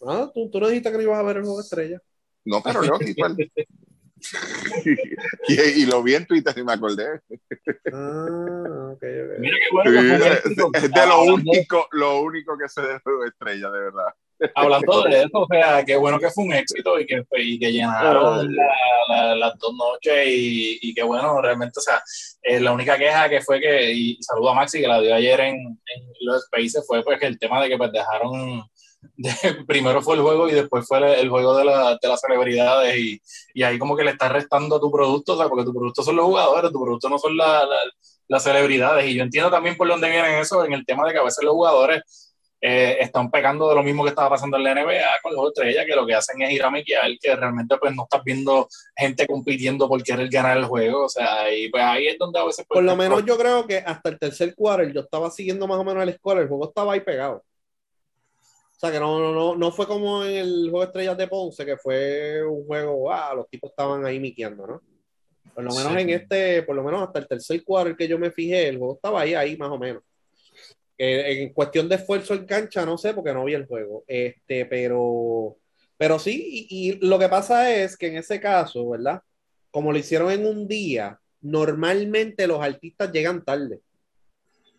Ah, 0.06 0.30
¿tú, 0.34 0.50
tú 0.50 0.60
no 0.60 0.68
dijiste 0.68 0.92
que 0.92 0.98
no 0.98 1.04
ibas 1.04 1.20
a 1.20 1.24
ver 1.24 1.38
el 1.38 1.44
juego 1.44 1.58
de 1.58 1.64
estrella. 1.64 2.02
No, 2.46 2.62
pero 2.62 2.84
yo 2.84 2.98
igual. 3.08 3.36
y, 5.48 5.54
y, 5.54 5.86
lo 5.86 6.02
vi 6.02 6.16
en 6.16 6.26
Twitter 6.26 6.58
y 6.58 6.64
me 6.64 6.74
acordé. 6.74 7.22
Ah, 7.92 8.92
ok, 8.94 9.04
ok. 9.04 9.40
Mira 9.40 9.58
qué 9.58 9.70
bueno 9.72 10.26
es, 10.26 10.46
es, 10.46 10.92
de 10.92 11.08
lo 11.08 11.24
único, 11.24 11.88
lo 11.92 12.22
único 12.22 12.58
que 12.58 12.70
se 12.70 12.82
de 12.82 13.00
estrella, 13.28 13.70
de 13.70 13.80
verdad. 13.80 14.14
Hablando 14.56 15.04
de 15.04 15.24
eso, 15.24 15.40
o 15.40 15.48
sea, 15.50 15.84
qué 15.86 15.96
bueno 15.96 16.20
que 16.20 16.30
fue 16.30 16.46
un 16.46 16.54
éxito 16.54 17.00
y 17.00 17.06
que, 17.06 17.24
y 17.38 17.60
que 17.60 17.72
llenaron 17.72 18.48
la, 18.54 19.36
las 19.36 19.58
dos 19.60 19.74
noches 19.76 20.28
y, 20.28 20.80
y, 20.82 20.94
que 20.94 21.04
bueno, 21.04 21.42
realmente, 21.42 21.80
o 21.80 21.82
sea, 21.82 22.02
eh, 22.42 22.60
la 22.60 22.72
única 22.72 22.98
queja 22.98 23.30
que 23.30 23.42
fue 23.42 23.60
que, 23.60 23.92
y 23.92 24.18
saludo 24.22 24.50
a 24.50 24.56
Maxi 24.56 24.82
que 24.82 24.88
la 24.88 25.02
dio 25.02 25.14
ayer 25.14 25.40
en, 25.40 25.56
en 25.56 26.14
los 26.22 26.46
Spaces, 26.46 26.86
fue 26.88 27.04
pues 27.04 27.20
que 27.20 27.28
el 27.28 27.40
tema 27.40 27.62
de 27.62 27.70
que 27.70 27.78
pues 27.78 27.92
dejaron, 27.92 28.64
de, 29.18 29.32
primero 29.68 30.02
fue 30.02 30.16
el 30.16 30.22
juego 30.22 30.50
y 30.50 30.54
después 30.54 30.88
fue 30.88 31.20
el, 31.20 31.30
juego 31.30 31.58
de, 31.58 31.66
la, 31.66 31.98
de, 32.02 32.08
las 32.08 32.22
celebridades 32.22 32.98
y, 32.98 33.22
y, 33.54 33.64
ahí 33.64 33.78
como 33.78 33.96
que 33.96 34.04
le 34.04 34.12
estás 34.12 34.32
restando 34.32 34.78
a 34.78 34.80
tu 34.80 34.92
producto, 34.92 35.34
o 35.34 35.38
sea, 35.38 35.48
porque 35.48 35.66
tu 35.66 35.74
producto 35.74 36.04
son 36.04 36.16
los 36.16 36.26
jugadores, 36.26 36.72
tu 36.72 36.82
producto 36.82 37.10
no 37.10 37.18
son 37.18 37.38
la, 37.38 37.68
las 38.28 38.44
celebridades. 38.44 39.06
Y 39.06 39.16
yo 39.16 39.24
entiendo 39.24 39.52
también 39.52 39.78
por 39.78 39.88
dónde 39.88 40.10
viene 40.10 40.40
eso 40.40 40.64
en 40.66 40.74
el 40.74 40.86
tema 40.86 41.06
de 41.08 41.14
que 41.14 41.20
a 41.20 41.24
veces 41.24 41.44
los 41.44 41.54
jugadores 41.54 42.33
eh, 42.66 42.96
están 43.02 43.30
pegando 43.30 43.68
de 43.68 43.76
lo 43.76 43.84
mismo 43.84 44.04
que 44.04 44.12
estaba 44.12 44.30
pasando 44.30 44.56
en 44.56 44.64
la 44.64 44.74
NBA 44.74 45.20
con 45.22 45.36
los 45.36 45.48
estrellas, 45.48 45.86
que 45.86 45.98
lo 45.98 46.08
que 46.08 46.16
hacen 46.16 46.42
es 46.42 46.50
ir 46.50 46.64
a 46.64 46.72
miquear, 46.72 47.12
que 47.20 47.36
realmente 47.36 47.76
pues 47.78 47.94
no 47.94 48.04
estás 48.04 48.24
viendo 48.24 48.70
gente 48.96 49.28
compitiendo 49.28 49.90
por 49.90 50.02
querer 50.02 50.30
ganar 50.30 50.58
el 50.58 50.64
juego, 50.64 51.04
o 51.04 51.10
sea, 51.10 51.54
y 51.54 51.70
pues 51.70 51.84
ahí 51.84 52.08
es 52.08 52.18
donde 52.18 52.40
a 52.40 52.46
veces... 52.46 52.66
Pues, 52.66 52.78
por 52.78 52.84
lo 52.86 52.96
menos 52.96 53.26
yo 53.26 53.38
creo 53.38 53.68
que 53.68 53.80
hasta 53.80 54.08
el 54.08 54.18
tercer 54.18 54.56
quarter 54.56 54.94
yo 54.94 55.02
estaba 55.02 55.30
siguiendo 55.30 55.68
más 55.68 55.78
o 55.78 55.84
menos 55.84 56.04
el 56.04 56.14
score, 56.14 56.40
el 56.40 56.48
juego 56.48 56.70
estaba 56.70 56.94
ahí 56.94 57.02
pegado. 57.02 57.44
O 58.46 58.80
sea, 58.80 58.94
que 58.94 59.00
no, 59.00 59.20
no, 59.20 59.34
no, 59.34 59.56
no 59.58 59.72
fue 59.74 59.86
como 59.86 60.24
en 60.24 60.36
el 60.36 60.70
juego 60.70 60.80
de 60.80 60.86
estrellas 60.86 61.18
de 61.18 61.28
Ponce, 61.28 61.66
que 61.66 61.76
fue 61.76 62.46
un 62.46 62.66
juego, 62.66 63.12
ah, 63.12 63.34
los 63.36 63.50
tipos 63.50 63.72
estaban 63.72 64.06
ahí 64.06 64.22
miqueando, 64.22 64.66
¿no? 64.66 64.82
Por 65.54 65.66
lo 65.66 65.76
menos 65.76 65.98
en 65.98 66.10
este, 66.12 66.64
por 66.64 66.78
lo 66.78 66.84
menos 66.84 67.04
hasta 67.04 67.20
el 67.20 67.28
tercer 67.28 67.62
quarter 67.66 67.98
que 67.98 68.08
yo 68.08 68.18
me 68.18 68.32
fijé, 68.32 68.70
el 68.70 68.78
juego 68.78 68.94
estaba 68.96 69.20
ahí, 69.20 69.34
ahí 69.34 69.58
más 69.58 69.70
o 69.70 69.78
menos 69.78 70.02
en 70.98 71.54
cuestión 71.54 71.90
de 71.90 71.96
esfuerzo 71.96 72.34
en 72.34 72.46
cancha, 72.46 72.86
no 72.86 72.98
sé, 72.98 73.14
porque 73.14 73.34
no 73.34 73.46
vi 73.46 73.54
el 73.54 73.66
juego. 73.66 74.04
Este, 74.08 74.66
pero, 74.66 75.58
pero 75.98 76.20
sí, 76.20 76.68
y, 76.70 77.06
lo 77.06 77.20
que 77.20 77.30
pasa 77.30 77.74
es 77.74 77.98
que 77.98 78.08
en 78.08 78.18
ese 78.18 78.40
caso, 78.40 78.90
¿verdad? 78.90 79.22
Como 79.72 79.92
lo 79.92 79.98
hicieron 79.98 80.32
en 80.32 80.46
un 80.46 80.68
día, 80.68 81.20
normalmente 81.42 82.48
los 82.48 82.62
artistas 82.62 83.12
llegan 83.12 83.44
tarde. 83.44 83.82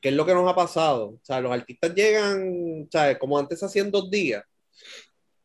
¿Qué 0.01 0.11
es 0.11 0.15
lo 0.15 0.27
que 0.27 0.35
nos 0.35 0.51
ha 0.51 0.55
pasado? 0.55 1.09
O 1.11 1.20
sea, 1.23 1.41
los 1.41 1.53
artistas 1.53 1.95
llegan, 1.95 2.89
¿sabes? 2.93 3.19
Como 3.19 3.39
antes 3.39 3.62
hacían 3.62 3.91
dos 3.91 4.11
días. 4.11 4.45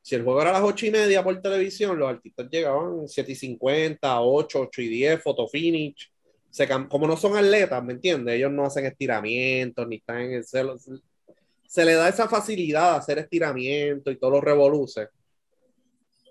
Si 0.01 0.15
el 0.15 0.23
juego 0.23 0.41
era 0.41 0.49
a 0.51 0.53
las 0.53 0.63
ocho 0.63 0.85
y 0.85 0.91
media 0.91 1.23
por 1.23 1.39
televisión, 1.41 1.97
los 1.97 2.09
artistas 2.09 2.47
llegaban 2.49 3.07
7 3.07 3.31
y 3.31 3.35
50, 3.35 4.21
8, 4.21 4.61
8 4.61 4.81
y 4.81 4.87
10, 4.87 5.21
photo 5.21 5.47
finish 5.47 6.11
se, 6.49 6.67
como 6.87 7.07
no 7.07 7.15
son 7.15 7.37
atletas, 7.37 7.83
¿me 7.83 7.93
entiendes? 7.93 8.35
Ellos 8.35 8.51
no 8.51 8.65
hacen 8.65 8.85
estiramientos, 8.85 9.87
ni 9.87 9.97
están 9.97 10.21
en 10.21 10.33
el 10.33 10.43
celo. 10.43 10.77
Se 11.67 11.85
le 11.85 11.93
da 11.93 12.09
esa 12.09 12.27
facilidad 12.27 12.93
de 12.93 12.97
hacer 12.97 13.19
estiramientos 13.19 14.13
y 14.13 14.17
todos 14.17 14.33
los 14.33 14.43
revoluces 14.43 15.09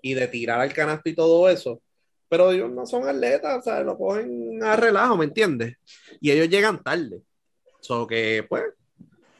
y 0.01 0.13
de 0.13 0.27
tirar 0.27 0.59
al 0.59 0.73
canasto 0.73 1.09
y 1.09 1.15
todo 1.15 1.49
eso. 1.49 1.81
Pero 2.27 2.51
ellos 2.51 2.69
no 2.69 2.85
son 2.85 3.07
atletas, 3.07 3.59
o 3.59 3.61
sea, 3.61 3.81
lo 3.81 3.97
cogen 3.97 4.63
a 4.63 4.75
relajo, 4.75 5.17
¿me 5.17 5.25
entiendes? 5.25 5.77
Y 6.21 6.31
ellos 6.31 6.49
llegan 6.49 6.83
tarde. 6.83 7.21
So 7.79 8.05
que, 8.05 8.45
pues, 8.47 8.63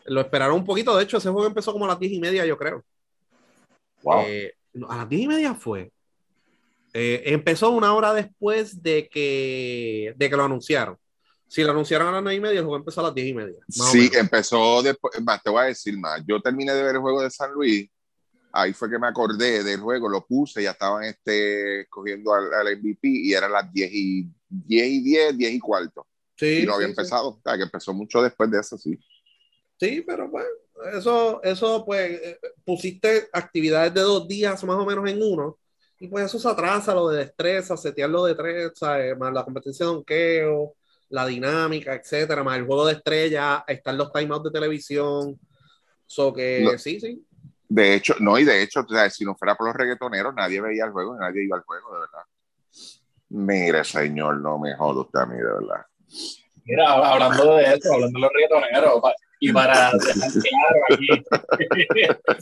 lo 0.06 0.22
esperaron 0.22 0.56
un 0.56 0.66
poquito. 0.66 0.98
De 0.98 1.04
hecho, 1.04 1.18
ese 1.18 1.30
juego 1.30 1.46
empezó 1.48 1.72
como 1.72 1.86
a 1.86 1.90
las 1.90 2.00
diez 2.00 2.14
y 2.14 2.20
media, 2.20 2.46
yo 2.46 2.58
creo. 2.58 2.84
Wow. 4.02 4.24
Eh, 4.26 4.54
a 4.88 4.98
las 4.98 5.10
diez 5.10 5.22
y 5.24 5.28
media 5.28 5.54
fue. 5.54 5.92
Eh, 6.94 7.24
empezó 7.26 7.70
una 7.70 7.94
hora 7.94 8.14
después 8.14 8.82
de 8.82 9.08
que, 9.10 10.14
de 10.16 10.30
que 10.30 10.36
lo 10.38 10.44
anunciaron. 10.44 10.98
Si 11.48 11.64
lo 11.64 11.72
anunciaron 11.72 12.08
a 12.10 12.12
las 12.12 12.24
nueve 12.24 12.38
y 12.38 12.42
media, 12.42 12.60
el 12.60 12.66
juego 12.66 12.78
empezó 12.78 13.02
a 13.02 13.06
las 13.06 13.16
diez 13.16 13.28
y 13.28 13.34
media. 13.34 13.58
Sí, 13.68 14.10
empezó 14.14 14.84
después, 14.84 15.20
más 15.24 15.42
te 15.42 15.50
voy 15.50 15.64
a 15.64 15.66
decir 15.66 15.98
más. 15.98 16.22
Yo 16.28 16.40
terminé 16.42 16.74
de 16.74 16.84
ver 16.84 16.96
el 16.96 17.02
juego 17.02 17.22
de 17.22 17.32
San 17.32 17.52
Luis, 17.54 17.90
ahí 18.52 18.74
fue 18.74 18.90
que 18.90 19.00
me 19.00 19.08
acordé 19.08 19.64
del 19.64 19.80
juego, 19.80 20.10
lo 20.10 20.26
puse, 20.26 20.62
ya 20.62 20.72
estaban 20.72 21.04
este, 21.04 21.88
cogiendo 21.90 22.34
al, 22.34 22.54
al 22.54 22.78
MVP 22.78 23.00
y 23.02 23.34
eran 23.34 23.52
las 23.52 23.72
diez 23.74 23.90
y, 23.92 24.28
diez 24.48 24.88
y 24.88 25.02
diez, 25.02 25.38
diez 25.38 25.54
y 25.54 25.60
cuarto. 25.60 26.06
Sí, 26.36 26.62
y 26.62 26.66
no 26.66 26.76
había 26.76 26.88
sí, 26.88 26.92
empezado, 26.92 27.30
o 27.30 27.42
sea, 27.44 27.58
que 27.58 27.64
empezó 27.64 27.94
mucho 27.94 28.22
después 28.22 28.50
de 28.50 28.60
eso, 28.60 28.78
sí. 28.78 28.98
Sí, 29.80 30.04
pero 30.06 30.30
bueno, 30.30 30.50
eso, 30.94 31.42
eso 31.44 31.84
pues 31.86 32.12
eh, 32.22 32.40
pusiste 32.66 33.30
actividades 33.34 33.94
de 33.94 34.02
dos 34.02 34.28
días 34.28 34.64
más 34.64 34.78
o 34.78 34.86
menos 34.86 35.10
en 35.10 35.22
uno. 35.22 35.58
Y 36.00 36.08
pues 36.08 36.26
eso 36.26 36.40
se 36.40 36.48
atrasa, 36.48 36.94
lo 36.94 37.10
de 37.10 37.20
destreza, 37.26 37.76
setearlo 37.76 38.24
de 38.24 38.36
tres, 38.36 38.72
¿sabes? 38.76 39.18
más 39.18 39.34
la 39.34 39.44
competencia 39.44 39.86
de 39.86 39.92
donqueo, 39.92 40.74
la 41.10 41.26
dinámica, 41.26 41.94
etcétera, 41.94 42.44
más 42.44 42.58
el 42.58 42.66
juego 42.66 42.86
de 42.86 42.94
estrella, 42.94 43.66
están 43.68 43.98
los 43.98 44.12
timeouts 44.12 44.46
de 44.46 44.52
televisión. 44.52 45.40
So 46.06 46.34
que 46.34 46.62
No. 46.64 46.78
sí, 46.78 47.00
sí. 47.00 47.26
De 47.68 47.94
hecho, 47.94 48.16
no, 48.20 48.40
y 48.40 48.46
de 48.46 48.64
hecho, 48.64 48.80
o 48.80 48.88
sea, 48.88 49.10
si 49.10 49.24
no 49.24 49.36
fuera 49.36 49.56
por 49.56 49.68
los 49.68 49.76
reggaetoneros, 49.76 50.34
nadie 50.34 50.60
veía 50.60 50.86
el 50.86 50.92
juego, 50.92 51.16
nadie 51.20 51.44
iba 51.44 51.58
al 51.58 51.64
juego, 51.64 51.94
de 51.94 52.00
verdad. 52.00 52.24
Mire, 53.30 53.84
señor, 53.84 54.38
no 54.42 54.58
me 54.58 54.74
usted 54.80 55.20
a 55.20 55.26
mí, 55.28 55.38
de 55.38 55.44
verdad. 55.44 55.86
Mira, 56.66 56.92
hablando 56.94 57.56
de 57.58 57.64
eso, 57.76 57.94
hablando 57.94 58.18
de 58.18 58.22
los 58.22 58.32
reggaetoneros, 58.34 59.02
y 59.42 59.52
para 59.54 59.92
dejar 59.94 60.32
claro 60.32 60.80
aquí, 60.90 61.08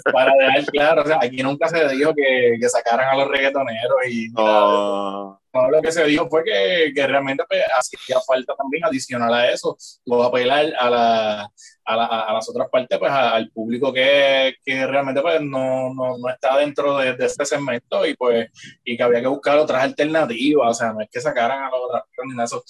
para 0.12 0.34
dejar 0.34 0.66
claro, 0.66 1.02
o 1.04 1.06
sea, 1.06 1.20
aquí 1.22 1.44
nunca 1.44 1.68
se 1.68 1.88
dijo 1.90 2.14
que, 2.16 2.58
que 2.60 2.70
sacaran 2.70 3.10
a 3.10 3.16
los 3.18 3.28
reggaetoneros 3.28 3.98
y 4.10 4.30
No. 4.30 5.40
no, 5.54 5.70
lo 5.70 5.82
que 5.82 5.92
se 5.92 6.04
dijo 6.06 6.28
fue 6.30 6.44
que, 6.44 6.92
que 6.96 7.08
realmente 7.08 7.44
pues, 7.48 7.62
hacía 7.78 8.20
falta 8.26 8.56
también 8.56 8.84
adicional 8.86 9.34
a 9.34 9.52
eso, 9.52 9.78
apelar 10.26 10.66
a, 10.80 10.90
la, 10.90 11.52
a, 11.86 11.96
la- 11.96 12.06
a 12.06 12.34
las 12.34 12.50
otras 12.50 12.68
partes, 12.70 12.98
pues 13.00 13.12
a- 13.12 13.32
al 13.36 13.50
público 13.52 13.94
que, 13.94 14.56
que 14.66 14.88
realmente 14.88 15.22
pues 15.22 15.40
no, 15.42 15.94
no, 15.94 16.18
no 16.18 16.30
está 16.30 16.58
dentro 16.58 16.98
de, 16.98 17.14
de 17.16 17.26
este 17.26 17.46
segmento 17.46 18.06
y 18.06 18.16
pues 18.16 18.50
y 18.84 18.98
que 18.98 19.04
había 19.04 19.22
que 19.22 19.28
buscar 19.28 19.58
otras 19.60 19.84
alternativas, 19.84 20.68
o 20.70 20.74
sea, 20.74 20.94
no 20.94 21.02
es 21.02 21.10
que 21.12 21.22
sacaran 21.22 21.64
a 21.64 21.70
los 21.70 21.80
otras 21.86 22.04
ni 22.26 22.32
nada 22.34 22.46
eso. 22.46 22.64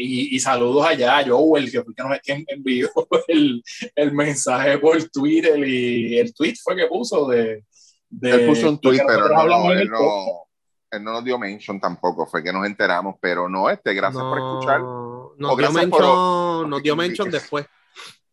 Y, 0.00 0.36
y 0.36 0.40
saludos 0.40 0.86
allá 0.86 1.18
a 1.18 1.26
Joel, 1.26 1.70
que 1.70 1.82
fue 1.82 1.94
que 1.94 2.02
nos 2.02 2.18
envió 2.48 2.88
el, 3.28 3.62
el 3.96 4.12
mensaje 4.12 4.78
por 4.78 5.02
Twitter 5.10 5.58
y 5.66 6.18
el 6.18 6.32
tweet 6.32 6.54
fue 6.62 6.76
que 6.76 6.86
puso 6.86 7.26
de... 7.28 7.64
de 8.08 8.30
Él 8.30 8.46
puso 8.46 8.68
un 8.68 8.80
tweet, 8.80 9.00
pero 9.06 9.28
no, 9.28 9.72
él 9.72 9.90
no, 9.90 10.44
él 10.90 11.02
no 11.04 11.12
nos 11.12 11.24
dio 11.24 11.38
mention 11.38 11.80
tampoco, 11.80 12.26
fue 12.26 12.42
que 12.42 12.52
nos 12.52 12.64
enteramos, 12.64 13.16
pero 13.20 13.48
no, 13.48 13.68
este, 13.68 13.92
gracias 13.92 14.22
por 14.22 14.38
escuchar. 14.38 14.80
Nos 14.80 15.52
O 15.52 15.56
dio 15.56 15.66
por- 15.66 15.74
mention, 15.74 16.70
nos 16.70 16.82
dio 16.82 16.96
mention 16.96 17.30
después. 17.30 17.66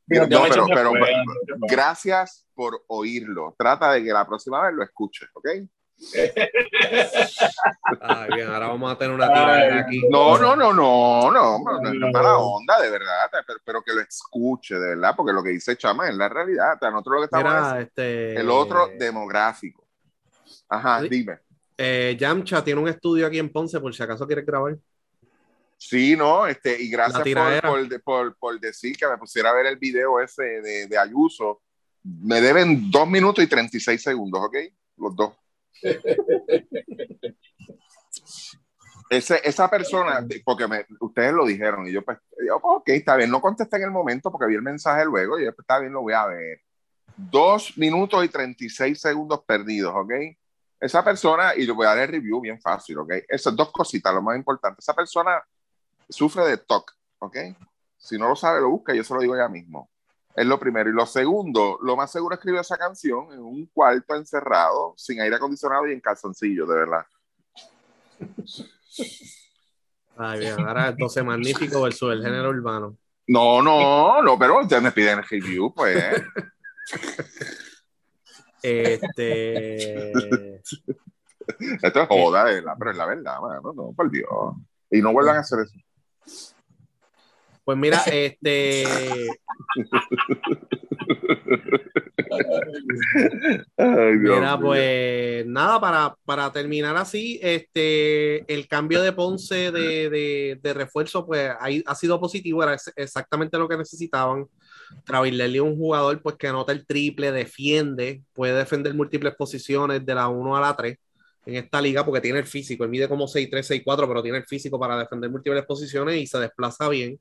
No, 0.07 0.27
pero- 0.49 0.91
Gracias 1.67 2.45
por 2.53 2.83
oírlo. 2.87 3.55
Trata 3.57 3.91
de 3.93 4.03
que 4.03 4.11
la 4.13 4.25
próxima 4.25 4.61
vez 4.65 4.73
lo 4.75 4.83
escuches, 4.83 5.27
¿ok? 5.33 5.47
Ay, 8.01 8.29
bien, 8.35 8.47
ahora 8.47 8.67
vamos 8.67 8.91
a 8.91 8.97
tener 8.97 9.13
una 9.15 9.27
tirada 9.27 9.79
aquí. 9.79 10.01
No, 10.09 10.37
no, 10.37 10.55
no, 10.55 10.73
no, 10.73 11.31
no, 11.31 11.59
no, 11.59 11.81
no, 11.81 11.93
no 11.93 12.07
es 12.07 12.13
mala 12.13 12.37
onda, 12.37 12.81
de 12.81 12.89
verdad, 12.89 13.29
pero, 13.45 13.59
pero 13.63 13.81
que 13.81 13.93
lo 13.93 14.01
escuche, 14.01 14.75
de 14.75 14.89
verdad, 14.95 15.13
porque 15.15 15.33
lo 15.33 15.43
que 15.43 15.49
dice 15.49 15.77
Chama 15.77 16.09
es 16.09 16.15
la 16.15 16.29
realidad. 16.29 16.73
O 16.75 16.79
sea, 16.79 16.91
nosotros 16.91 17.15
lo 17.15 17.21
que 17.21 17.25
estamos 17.25 17.53
Mira, 17.53 17.79
es 17.81 17.87
este. 17.87 18.35
el 18.39 18.49
otro 18.49 18.89
demográfico. 18.97 19.85
Ajá, 20.69 21.01
Sí. 21.01 21.09
dime. 21.09 21.39
eh, 21.77 22.15
Yamcha 22.19 22.63
tiene 22.63 22.81
un 22.81 22.87
estudio 22.87 23.27
aquí 23.27 23.39
en 23.39 23.49
Ponce, 23.51 23.79
por 23.79 23.93
si 23.93 24.01
acaso 24.03 24.25
quieres 24.25 24.45
grabar. 24.45 24.77
Sí, 25.77 26.15
no, 26.15 26.47
este, 26.47 26.81
y 26.81 26.89
gracias 26.89 27.21
por, 27.21 27.61
por, 27.61 28.01
por, 28.03 28.35
por 28.37 28.59
decir 28.59 28.95
que 28.97 29.07
me 29.07 29.17
pusiera 29.17 29.49
a 29.49 29.53
ver 29.53 29.65
el 29.67 29.75
video 29.77 30.19
ese 30.21 30.43
de, 30.61 30.87
de 30.87 30.97
Ayuso. 30.97 31.61
Me 32.03 32.39
deben 32.39 32.89
dos 32.89 33.07
minutos 33.07 33.43
y 33.43 33.47
36 33.47 34.01
segundos, 34.01 34.41
¿ok? 34.41 34.55
Los 34.97 35.15
dos. 35.15 35.33
Ese, 39.09 39.39
esa 39.43 39.69
persona, 39.69 40.25
porque 40.43 40.67
me- 40.67 40.85
ustedes 40.99 41.31
lo 41.31 41.45
dijeron, 41.45 41.87
y 41.87 41.91
yo, 41.91 42.03
pues, 42.03 42.17
yo, 42.45 42.57
ok, 42.57 42.89
está 42.89 43.15
bien, 43.15 43.29
no 43.29 43.39
contesté 43.39 43.77
en 43.77 43.83
el 43.83 43.91
momento 43.91 44.31
porque 44.31 44.47
vi 44.47 44.55
el 44.55 44.63
mensaje 44.63 45.05
luego, 45.05 45.39
y 45.39 45.45
yo, 45.45 45.51
pues, 45.53 45.63
está 45.63 45.79
bien, 45.79 45.93
lo 45.93 46.01
voy 46.01 46.13
a 46.13 46.25
ver. 46.25 46.61
Dos 47.15 47.77
minutos 47.77 48.25
y 48.25 48.29
36 48.29 48.99
segundos 48.99 49.43
perdidos, 49.45 49.93
¿ok? 49.95 50.11
Esa 50.79 51.03
persona, 51.03 51.53
y 51.55 51.65
le 51.65 51.71
voy 51.71 51.85
a 51.85 51.89
dar 51.89 51.99
el 51.99 52.09
review 52.09 52.41
bien 52.41 52.59
fácil, 52.59 52.97
¿ok? 52.97 53.13
Esas 53.27 53.55
dos 53.55 53.71
cositas, 53.71 54.13
lo 54.13 54.21
más 54.21 54.37
importante. 54.37 54.79
Esa 54.79 54.93
persona 54.93 55.41
sufre 56.09 56.45
de 56.45 56.57
TOC, 56.57 56.91
¿ok? 57.19 57.37
Si 57.97 58.17
no 58.17 58.27
lo 58.27 58.35
sabe, 58.35 58.59
lo 58.59 58.69
busca, 58.69 58.93
yo 58.93 59.03
se 59.03 59.13
lo 59.13 59.19
digo 59.21 59.35
ya 59.35 59.47
mismo. 59.47 59.89
Es 60.35 60.45
lo 60.45 60.59
primero. 60.59 60.89
Y 60.89 60.93
lo 60.93 61.05
segundo, 61.05 61.79
lo 61.81 61.95
más 61.95 62.11
seguro 62.11 62.35
escribió 62.35 62.61
esa 62.61 62.77
canción 62.77 63.31
en 63.31 63.39
un 63.39 63.65
cuarto 63.67 64.15
encerrado, 64.15 64.93
sin 64.97 65.21
aire 65.21 65.37
acondicionado 65.37 65.87
y 65.87 65.93
en 65.93 66.01
calzoncillo, 66.01 66.65
de 66.65 66.75
verdad. 66.75 67.05
Ay, 70.17 70.39
bien, 70.39 70.59
ahora 70.59 70.89
entonces 70.89 71.23
magnífico 71.23 71.81
versus 71.81 72.13
el 72.13 72.23
género 72.23 72.49
urbano. 72.49 72.97
No, 73.27 73.61
no, 73.61 74.21
no, 74.21 74.37
pero 74.37 74.61
ustedes 74.61 74.83
me 74.83 74.91
piden 74.91 75.19
el 75.19 75.25
review, 75.25 75.73
pues. 75.73 76.03
Este. 78.61 80.11
Esto 81.81 82.01
es 82.01 82.07
joda, 82.07 82.45
pero 82.77 82.91
es 82.91 82.97
la 82.97 83.05
verdad, 83.05 83.39
mano, 83.39 83.73
no, 83.73 83.93
por 83.93 84.09
Dios. 84.11 84.29
Y 84.89 85.01
no 85.01 85.13
vuelvan 85.13 85.37
a 85.37 85.39
hacer 85.39 85.59
eso. 85.59 86.54
Pues 87.65 87.77
mira, 87.77 87.97
este. 88.05 88.85
Ay, 93.77 94.19
Dios 94.19 94.37
Mira, 94.39 94.59
pues 94.59 95.45
nada, 95.47 95.79
para, 95.79 96.15
para 96.25 96.51
terminar 96.51 96.95
así, 96.95 97.39
este, 97.41 98.51
el 98.53 98.67
cambio 98.67 99.01
de 99.01 99.11
Ponce 99.13 99.71
de, 99.71 100.09
de, 100.09 100.59
de 100.61 100.73
refuerzo, 100.73 101.25
pues 101.25 101.51
ahí 101.59 101.83
ha 101.85 101.95
sido 101.95 102.19
positivo, 102.19 102.63
era 102.63 102.73
ex- 102.73 102.93
exactamente 102.95 103.57
lo 103.57 103.67
que 103.67 103.77
necesitaban. 103.77 104.45
Travis 105.03 105.33
Lely 105.33 105.57
es 105.57 105.61
un 105.63 105.77
jugador 105.77 106.21
pues 106.21 106.35
que 106.35 106.47
anota 106.47 106.71
el 106.71 106.85
triple, 106.85 107.31
defiende, 107.31 108.21
puede 108.33 108.53
defender 108.53 108.93
múltiples 108.93 109.35
posiciones 109.35 110.05
de 110.05 110.15
la 110.15 110.27
1 110.27 110.55
a 110.55 110.61
la 110.61 110.75
3 110.75 110.97
en 111.47 111.55
esta 111.55 111.79
liga 111.81 112.03
porque 112.03 112.21
tiene 112.21 112.39
el 112.39 112.45
físico, 112.45 112.83
él 112.83 112.89
mide 112.89 113.07
como 113.07 113.27
6'3, 113.27 113.67
6'4, 113.67 114.07
pero 114.07 114.23
tiene 114.23 114.39
el 114.39 114.45
físico 114.45 114.79
para 114.79 114.97
defender 114.97 115.29
múltiples 115.29 115.63
posiciones 115.65 116.15
y 116.17 116.25
se 116.27 116.39
desplaza 116.39 116.89
bien 116.89 117.19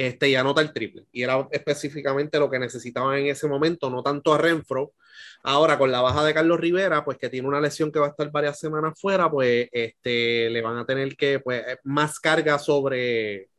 este, 0.00 0.30
y 0.30 0.34
anota 0.34 0.62
el 0.62 0.72
triple. 0.72 1.04
Y 1.12 1.22
era 1.22 1.46
específicamente 1.50 2.38
lo 2.38 2.48
que 2.48 2.58
necesitaban 2.58 3.18
en 3.18 3.26
ese 3.26 3.46
momento, 3.46 3.90
no 3.90 4.02
tanto 4.02 4.32
a 4.32 4.38
Renfro. 4.38 4.94
Ahora, 5.42 5.76
con 5.76 5.92
la 5.92 6.00
baja 6.00 6.24
de 6.24 6.32
Carlos 6.32 6.58
Rivera, 6.58 7.04
pues 7.04 7.18
que 7.18 7.28
tiene 7.28 7.46
una 7.46 7.60
lesión 7.60 7.92
que 7.92 7.98
va 7.98 8.06
a 8.06 8.10
estar 8.10 8.30
varias 8.30 8.58
semanas 8.58 8.98
fuera, 8.98 9.30
pues 9.30 9.68
este, 9.70 10.48
le 10.48 10.62
van 10.62 10.78
a 10.78 10.86
tener 10.86 11.14
que, 11.16 11.40
pues, 11.40 11.62
más 11.84 12.18
carga 12.18 12.58
sobre, 12.58 13.50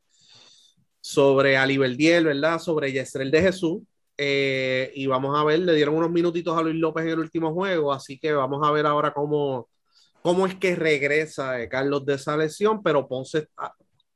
sobre 0.99 1.57
Ali 1.57 1.77
Verdiel, 1.77 2.25
¿verdad? 2.25 2.57
Sobre 2.57 2.91
Yesrel 2.91 3.29
de 3.29 3.41
Jesús. 3.43 3.83
Eh, 4.17 4.91
y 4.95 5.05
vamos 5.05 5.39
a 5.39 5.43
ver, 5.43 5.59
le 5.59 5.75
dieron 5.75 5.95
unos 5.95 6.09
minutitos 6.09 6.57
a 6.57 6.63
Luis 6.63 6.75
López 6.75 7.03
en 7.03 7.11
el 7.11 7.19
último 7.19 7.53
juego, 7.53 7.93
así 7.93 8.17
que 8.17 8.33
vamos 8.33 8.67
a 8.67 8.71
ver 8.71 8.87
ahora 8.87 9.13
cómo, 9.13 9.69
cómo 10.23 10.47
es 10.47 10.55
que 10.55 10.75
regresa 10.75 11.61
eh, 11.61 11.69
Carlos 11.69 12.03
de 12.03 12.15
esa 12.15 12.35
lesión, 12.35 12.81
pero 12.81 13.07
Ponce, 13.07 13.47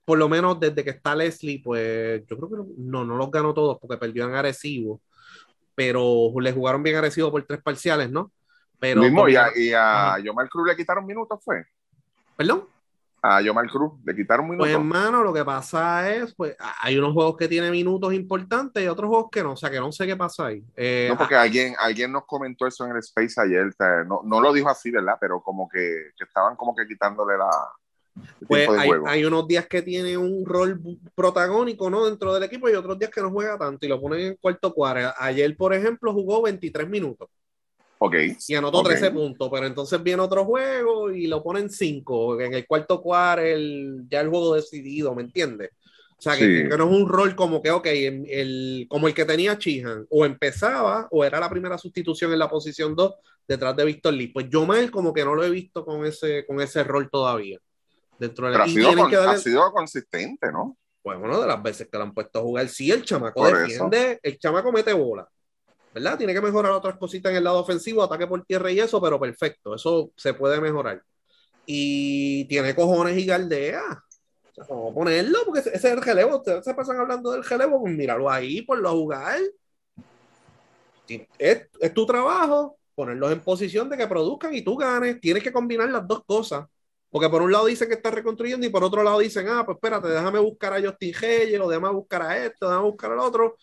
por 0.06 0.20
lo 0.20 0.30
menos 0.30 0.60
desde 0.60 0.84
que 0.84 0.92
está 0.92 1.16
Leslie, 1.16 1.62
pues 1.64 2.24
yo 2.28 2.38
creo 2.38 2.50
que 2.50 2.74
no, 2.78 3.04
no, 3.04 3.18
los 3.18 3.32
ganó 3.32 3.54
todos 3.54 3.80
porque 3.82 3.98
perdió 3.98 4.26
en 4.26 4.36
Arecibo, 4.36 5.02
pero 5.74 6.32
le 6.40 6.54
jugaron 6.54 6.84
bien 6.84 6.96
Arecibo 6.96 7.32
por 7.32 7.44
tres 7.44 7.62
parciales, 7.62 8.12
¿no? 8.12 8.32
Pero 8.80 9.02
Mismo, 9.02 9.28
y 9.28 9.36
a, 9.36 9.48
y 9.56 9.74
a. 9.74 10.20
Yomar 10.20 10.48
Cruz 10.48 10.68
le 10.68 10.76
quitaron 10.76 11.06
minutos, 11.06 11.40
¿fue? 11.44 11.66
¿Perdón? 12.38 12.68
A 13.22 13.42
Yomar 13.42 13.68
Cruz 13.68 13.94
le 14.06 14.16
quitaron 14.16 14.46
minutos. 14.46 14.68
Pues 14.68 14.76
hermano, 14.76 15.24
lo 15.24 15.34
que 15.34 15.44
pasa 15.44 16.14
es, 16.14 16.36
pues 16.36 16.56
hay 16.82 16.98
unos 17.00 17.14
juegos 17.14 17.36
que 17.38 17.48
tienen 17.48 17.72
minutos 17.72 18.14
importantes 18.14 18.84
y 18.84 18.88
otros 18.88 19.10
juegos 19.10 19.30
que 19.32 19.42
no, 19.42 19.54
o 19.54 19.58
sea 19.58 19.72
que 19.72 19.80
no 19.80 19.92
sé 19.92 20.06
qué 20.06 20.16
pasa 20.16 20.48
ahí. 20.48 20.64
Eh, 20.76 21.08
No, 21.10 21.18
porque 21.18 21.34
alguien, 21.34 21.74
alguien 21.80 22.12
nos 22.12 22.26
comentó 22.26 22.68
eso 22.68 22.86
en 22.86 22.92
el 22.92 23.00
Space 23.00 23.42
ayer, 23.42 23.74
no, 24.06 24.22
no 24.24 24.40
lo 24.40 24.54
dijo 24.54 24.70
así, 24.70 24.92
¿verdad? 24.92 25.18
Pero 25.20 25.42
como 25.42 25.68
que, 25.68 26.12
que 26.16 26.26
estaban 26.26 26.56
como 26.56 26.76
que 26.76 26.86
quitándole 26.86 27.36
la 27.38 27.50
Pues 28.48 28.70
hay, 29.06 29.26
unos 29.26 29.48
días 29.48 29.68
que 29.68 29.82
tiene 29.82 30.18
un 30.18 30.46
rol 30.46 30.80
protagónico, 31.14 31.90
¿no? 31.90 32.06
Dentro 32.06 32.34
del 32.34 32.44
equipo 32.44 32.70
y 32.70 32.74
otros 32.74 32.98
días 32.98 33.12
que 33.12 33.22
no 33.22 33.32
juega 33.32 33.58
tanto 33.58 33.86
y 33.86 33.90
lo 33.90 34.00
ponen 34.00 34.20
en 34.22 34.36
cuarto 34.36 34.74
cuadro. 34.74 35.12
Ayer, 35.18 35.56
por 35.58 35.74
ejemplo, 35.74 36.14
jugó 36.14 36.42
23 36.44 36.88
minutos 36.88 37.28
Ok. 37.98 38.16
y 38.48 38.56
anotó 38.56 38.80
ok. 38.80 38.88
13 38.88 39.12
puntos, 39.12 39.50
pero 39.52 39.68
entonces 39.68 40.02
viene 40.02 40.22
otro 40.22 40.46
juego 40.46 41.12
y 41.12 41.28
lo 41.28 41.44
ponen 41.44 41.70
5. 41.70 42.40
En 42.40 42.54
el 42.54 42.68
cuarto 42.68 43.02
cuadro, 43.02 43.42
el, 43.42 44.04
ya 44.10 44.22
el 44.22 44.30
juego 44.30 44.56
decidido, 44.56 45.14
¿me 45.14 45.24
entiendes? 45.24 45.72
O 46.18 46.22
sea, 46.22 46.38
que, 46.38 46.64
no 46.64 46.76
es 46.76 46.92
un 46.92 47.10
rol 47.10 47.36
como 47.36 47.62
que, 47.62 47.72
ok, 47.72 47.88
el, 47.88 48.86
como 48.90 49.08
el 49.08 49.14
que 49.14 49.26
tenía 49.26 49.58
Chihan, 49.58 50.06
o 50.10 50.26
empezaba 50.26 51.08
o 51.12 51.26
era 51.26 51.40
la 51.40 51.50
primera 51.50 51.78
sustitución 51.78 52.32
en 52.32 52.40
la 52.40 52.50
posición 52.50 52.96
2 52.96 53.14
detrás 53.48 53.76
de 53.76 53.86
Víctor 53.86 54.14
Lee. 54.14 54.28
Pues 54.28 54.48
yo 54.50 54.66
mal 54.66 54.90
como 54.92 55.14
que 55.14 55.26
no 55.26 55.36
lo 55.36 55.44
he 55.44 55.50
visto 55.50 55.84
con 55.84 56.06
ese, 56.06 56.46
con 56.46 56.62
ese 56.62 56.84
rol 56.84 57.10
todavía. 57.10 57.60
Dentro 58.18 58.48
de 58.48 58.54
Pero 58.54 58.64
ha, 58.64 59.38
sido, 59.38 59.72
consistente, 59.72 60.52
¿no? 60.52 60.78
Pues 61.02 61.20
bueno, 61.20 61.40
de 61.40 61.48
las 61.48 61.62
veces 61.62 61.88
que 61.92 61.98
lo 61.98 62.04
han 62.04 62.14
puesto 62.14 62.40
a 62.40 62.42
jugar, 62.42 62.68
sí, 62.70 62.92
el 62.92 63.04
chamaco 63.04 63.46
defiende, 63.46 64.20
el 64.24 64.40
chamaco 64.40 64.72
mete 64.72 64.94
bola. 64.94 65.28
¿Verdad? 65.94 66.18
Tiene 66.18 66.34
que 66.34 66.42
mejorar 66.42 66.72
otras 66.72 66.98
cositas 66.98 67.32
en 67.32 67.38
el 67.38 67.44
lado 67.44 67.60
ofensivo, 67.60 68.04
ataque 68.04 68.28
por 68.28 68.44
tierra 68.44 68.72
y 68.72 68.80
eso, 68.80 69.02
pero 69.02 69.20
perfecto, 69.20 69.76
eso 69.76 70.12
se 70.18 70.34
puede 70.34 70.60
mejorar. 70.60 71.02
Y 71.66 72.46
tiene 72.46 72.76
cojones 72.76 73.18
y 73.18 73.26
galdea 73.26 73.82
vamos 74.58 74.92
a 74.92 74.94
ponerlo, 74.94 75.40
porque 75.46 75.60
ese 75.62 75.76
es 75.76 75.86
el 75.86 76.02
relevo. 76.02 76.38
Ustedes 76.38 76.64
se 76.64 76.74
pasan 76.74 77.00
hablando 77.00 77.32
del 77.32 77.44
relevo, 77.44 77.82
pues 77.82 77.94
míralo 77.94 78.30
ahí, 78.30 78.62
por 78.62 78.78
lo 78.78 78.92
jugar. 78.92 79.40
Es, 81.08 81.70
es, 81.80 81.94
tu 81.94 82.06
trabajo 82.06 82.78
ponerlos 82.96 83.32
en 83.32 83.42
posición 83.42 83.90
de 83.90 83.98
que 83.98 84.08
produzcan 84.08 84.54
y 84.54 84.62
tú 84.62 84.76
ganes. 84.78 85.20
Tienes 85.20 85.44
que 85.44 85.52
combinar 85.52 85.90
las 85.90 86.08
dos 86.08 86.24
cosas. 86.26 86.66
Porque 87.16 87.30
por 87.30 87.42
un 87.42 87.50
lado 87.50 87.68
dicen 87.68 87.88
que 87.88 87.94
está 87.94 88.12
reconstruyendo 88.12 88.68
y 88.68 88.70
por 88.70 88.84
otro 88.84 89.02
lado 89.02 89.20
dicen, 89.20 89.48
ah, 89.48 89.64
pues 89.66 89.78
espérate, 89.78 90.10
déjame 90.10 90.38
buscar 90.38 90.74
a 90.74 90.82
Justin 90.82 91.16
Hayes 91.16 91.62
o 91.62 91.70
déjame 91.70 91.90
buscar 91.94 92.22
a 92.22 92.46
esto, 92.46 92.68
déjame 92.68 92.90
buscar 92.90 93.10
al 93.14 93.20
otro. 93.20 93.56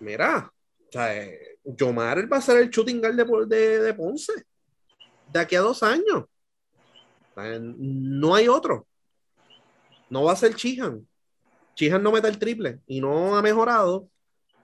Mira, 0.00 0.50
o 0.50 0.90
sea, 0.90 1.14
eh, 1.14 1.58
Yomar 1.62 2.32
va 2.32 2.38
a 2.38 2.40
ser 2.40 2.56
el 2.56 2.70
shooting 2.70 3.02
guard 3.02 3.16
de, 3.16 3.54
de, 3.54 3.80
de 3.80 3.92
Ponce 3.92 4.32
de 5.30 5.38
aquí 5.38 5.56
a 5.56 5.60
dos 5.60 5.82
años. 5.82 6.24
no 7.36 8.34
hay 8.34 8.48
otro 8.48 8.86
no 10.08 10.24
va 10.24 10.32
a 10.32 10.36
ser 10.36 10.54
Chihan. 10.54 11.06
Chihan 11.74 12.02
no 12.02 12.12
mete 12.12 12.28
el 12.28 12.38
triple 12.38 12.80
y 12.86 12.98
no 12.98 13.36
ha 13.36 13.42
mejorado, 13.42 14.08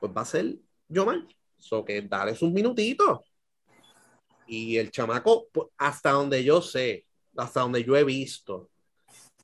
pues 0.00 0.10
va 0.10 0.22
a 0.22 0.24
ser 0.24 0.56
Yomar. 0.88 1.26
So 1.58 1.84
que 1.84 2.00
dale 2.00 2.34
sus 2.34 2.50
minutitos. 2.50 3.20
Y 4.46 4.78
el 4.78 4.90
chamaco, 4.90 5.48
pues, 5.52 5.68
hasta 5.76 6.12
donde 6.12 6.42
yo 6.42 6.62
sé, 6.62 7.03
hasta 7.36 7.60
donde 7.60 7.84
yo 7.84 7.96
he 7.96 8.04
visto, 8.04 8.70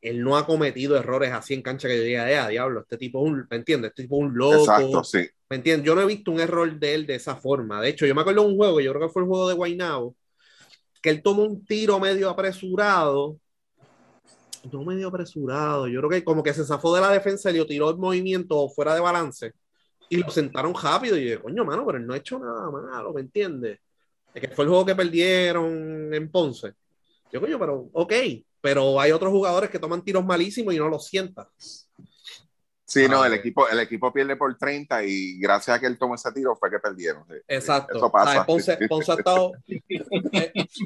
él 0.01 0.23
no 0.23 0.37
ha 0.37 0.47
cometido 0.47 0.97
errores 0.97 1.33
así 1.33 1.55
en 1.55 1.63
cancha 1.63 1.89
que 1.89 1.97
yo 1.97 2.03
diga, 2.03 2.31
eh, 2.31 2.51
diablo, 2.51 2.81
este 2.81 2.97
tipo 2.97 3.25
es 3.25 3.33
un, 3.33 3.47
¿me 3.51 3.57
entiendes? 3.57 3.91
Este 3.91 4.05
tipo 4.05 4.17
es 4.17 4.23
un 4.29 4.37
loco. 4.37 4.57
Exacto, 4.57 5.05
sí. 5.05 5.29
¿Me 5.49 5.57
entiendes? 5.57 5.87
Yo 5.87 5.95
no 5.95 6.03
he 6.03 6.07
visto 6.07 6.31
un 6.31 6.41
error 6.41 6.79
de 6.79 6.95
él 6.95 7.07
de 7.07 7.17
esa 7.17 7.37
forma. 7.37 7.81
De 7.81 7.91
hecho, 7.91 8.07
yo 8.07 8.15
me 8.15 8.21
acuerdo 8.21 8.43
de 8.43 8.49
un 8.49 8.57
juego, 8.57 8.81
yo 8.81 8.93
creo 8.93 9.09
que 9.09 9.13
fue 9.13 9.23
el 9.23 9.29
juego 9.29 9.49
de 9.49 9.55
Guaynabo, 9.55 10.17
que 11.03 11.11
él 11.11 11.23
tomó 11.23 11.43
un 11.43 11.65
tiro 11.65 11.99
medio 11.99 12.31
apresurado 12.31 13.39
no 14.73 14.85
medio 14.85 15.09
apresurado. 15.09 15.89
Yo 15.89 16.01
creo 16.01 16.11
que 16.11 16.25
como 16.25 16.43
que 16.43 16.55
se 16.55 16.65
zafó 16.65 16.95
de 16.95 17.01
la 17.01 17.11
defensa 17.11 17.51
y 17.51 17.55
le 17.55 17.65
tiró 17.65 17.91
el 17.91 17.97
movimiento 17.97 18.69
fuera 18.69 18.95
de 18.95 19.01
balance 19.01 19.53
y 20.09 20.17
lo 20.17 20.31
sentaron 20.31 20.75
rápido. 20.75 21.17
Y 21.17 21.31
yo, 21.31 21.43
coño, 21.43 21.65
mano, 21.65 21.85
pero 21.87 21.99
él 21.99 22.07
no 22.07 22.15
ha 22.15 22.19
hecho 22.19 22.39
nada 22.39 22.71
malo, 22.71 23.13
¿me 23.13 23.23
entiendes? 23.23 23.79
Es 24.35 24.41
que 24.41 24.49
fue 24.49 24.65
el 24.65 24.71
juego 24.71 24.87
que 24.87 24.95
perdieron 24.95 26.13
en 26.13 26.31
Ponce. 26.31 26.75
Yo, 27.33 27.41
coño, 27.41 27.59
pero 27.59 27.89
ok, 27.93 28.13
pero 28.61 29.01
hay 29.01 29.13
otros 29.13 29.33
jugadores 29.33 29.71
que 29.71 29.79
toman 29.79 30.03
tiros 30.03 30.25
malísimos 30.25 30.75
y 30.75 30.79
no 30.79 30.89
lo 30.89 30.99
sientan. 30.99 31.47
Sí, 32.91 33.07
no, 33.09 33.25
el 33.25 33.33
equipo, 33.35 33.69
el 33.69 33.79
equipo 33.79 34.13
pierde 34.13 34.35
por 34.35 34.59
30 34.59 35.05
y 35.05 35.39
gracias 35.39 35.77
a 35.77 35.81
que 35.81 35.87
él 35.87 35.97
tomó 35.97 36.17
ese 36.17 36.33
tiro 36.33 36.57
fue 36.57 36.69
que 36.69 36.81
perdieron. 36.81 37.25
Exacto. 37.47 37.97
Eso 37.97 38.11
pasa. 38.11 38.45
Ponce, 38.45 38.77
Ponce 38.89 39.13
ha 39.13 39.15
estado. 39.15 39.53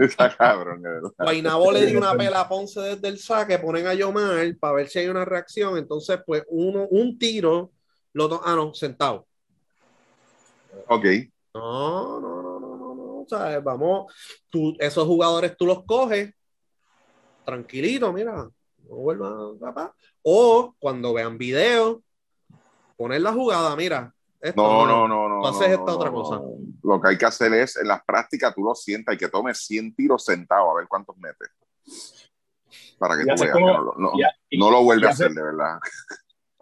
Está 0.00 0.36
cabrón, 0.36 0.82
Guaynabo 1.18 1.72
le 1.72 1.86
dio 1.86 1.96
una 1.96 2.14
pela 2.18 2.40
a 2.40 2.48
Ponce 2.48 2.78
desde 2.78 3.08
el 3.08 3.18
saque, 3.18 3.58
ponen 3.58 3.86
a 3.86 3.94
Yomar 3.94 4.54
para 4.60 4.74
ver 4.74 4.88
si 4.88 4.98
hay 4.98 5.08
una 5.08 5.24
reacción. 5.24 5.78
Entonces, 5.78 6.20
pues, 6.26 6.44
uno, 6.48 6.86
un 6.90 7.18
tiro, 7.18 7.72
lo 8.12 8.42
ah, 8.44 8.54
no, 8.54 8.74
sentado. 8.74 9.26
Ok. 10.88 11.06
No, 11.54 12.20
no, 12.20 12.42
no. 12.42 12.53
O 13.24 13.28
sea, 13.28 13.60
vamos, 13.60 14.12
tú, 14.50 14.76
esos 14.78 15.06
jugadores 15.06 15.56
tú 15.56 15.66
los 15.66 15.84
coges, 15.84 16.34
tranquilito, 17.44 18.12
mira, 18.12 18.32
no 18.34 18.96
vuelvas, 18.96 19.58
papá 19.60 19.94
o 20.24 20.74
cuando 20.78 21.12
vean 21.12 21.38
videos, 21.38 21.98
poner 22.96 23.20
la 23.20 23.32
jugada, 23.32 23.76
mira. 23.76 24.12
no, 24.56 24.86
no, 24.86 25.06
no, 25.06 25.28
no. 25.28 25.46
haces 25.46 25.68
esta 25.68 25.94
otra 25.94 26.10
cosa. 26.10 26.40
Lo 26.82 27.00
que 27.00 27.08
hay 27.08 27.18
que 27.18 27.26
hacer 27.26 27.52
es, 27.52 27.76
en 27.76 27.88
las 27.88 28.02
prácticas, 28.04 28.54
tú 28.54 28.64
lo 28.64 28.74
sientas 28.74 29.14
y 29.14 29.18
que 29.18 29.28
tomes 29.28 29.58
100 29.66 29.94
tiros 29.94 30.24
sentados 30.24 30.70
a 30.70 30.78
ver 30.78 30.88
cuántos 30.88 31.16
metes. 31.18 31.50
Para 32.98 33.16
que 33.16 33.24
tú 33.24 33.42
veas. 33.42 33.54
no, 34.52 34.70
lo 34.70 34.82
vuelves 34.82 35.10
a 35.10 35.12
hacer, 35.12 35.30
de 35.32 35.42
verdad. 35.42 35.78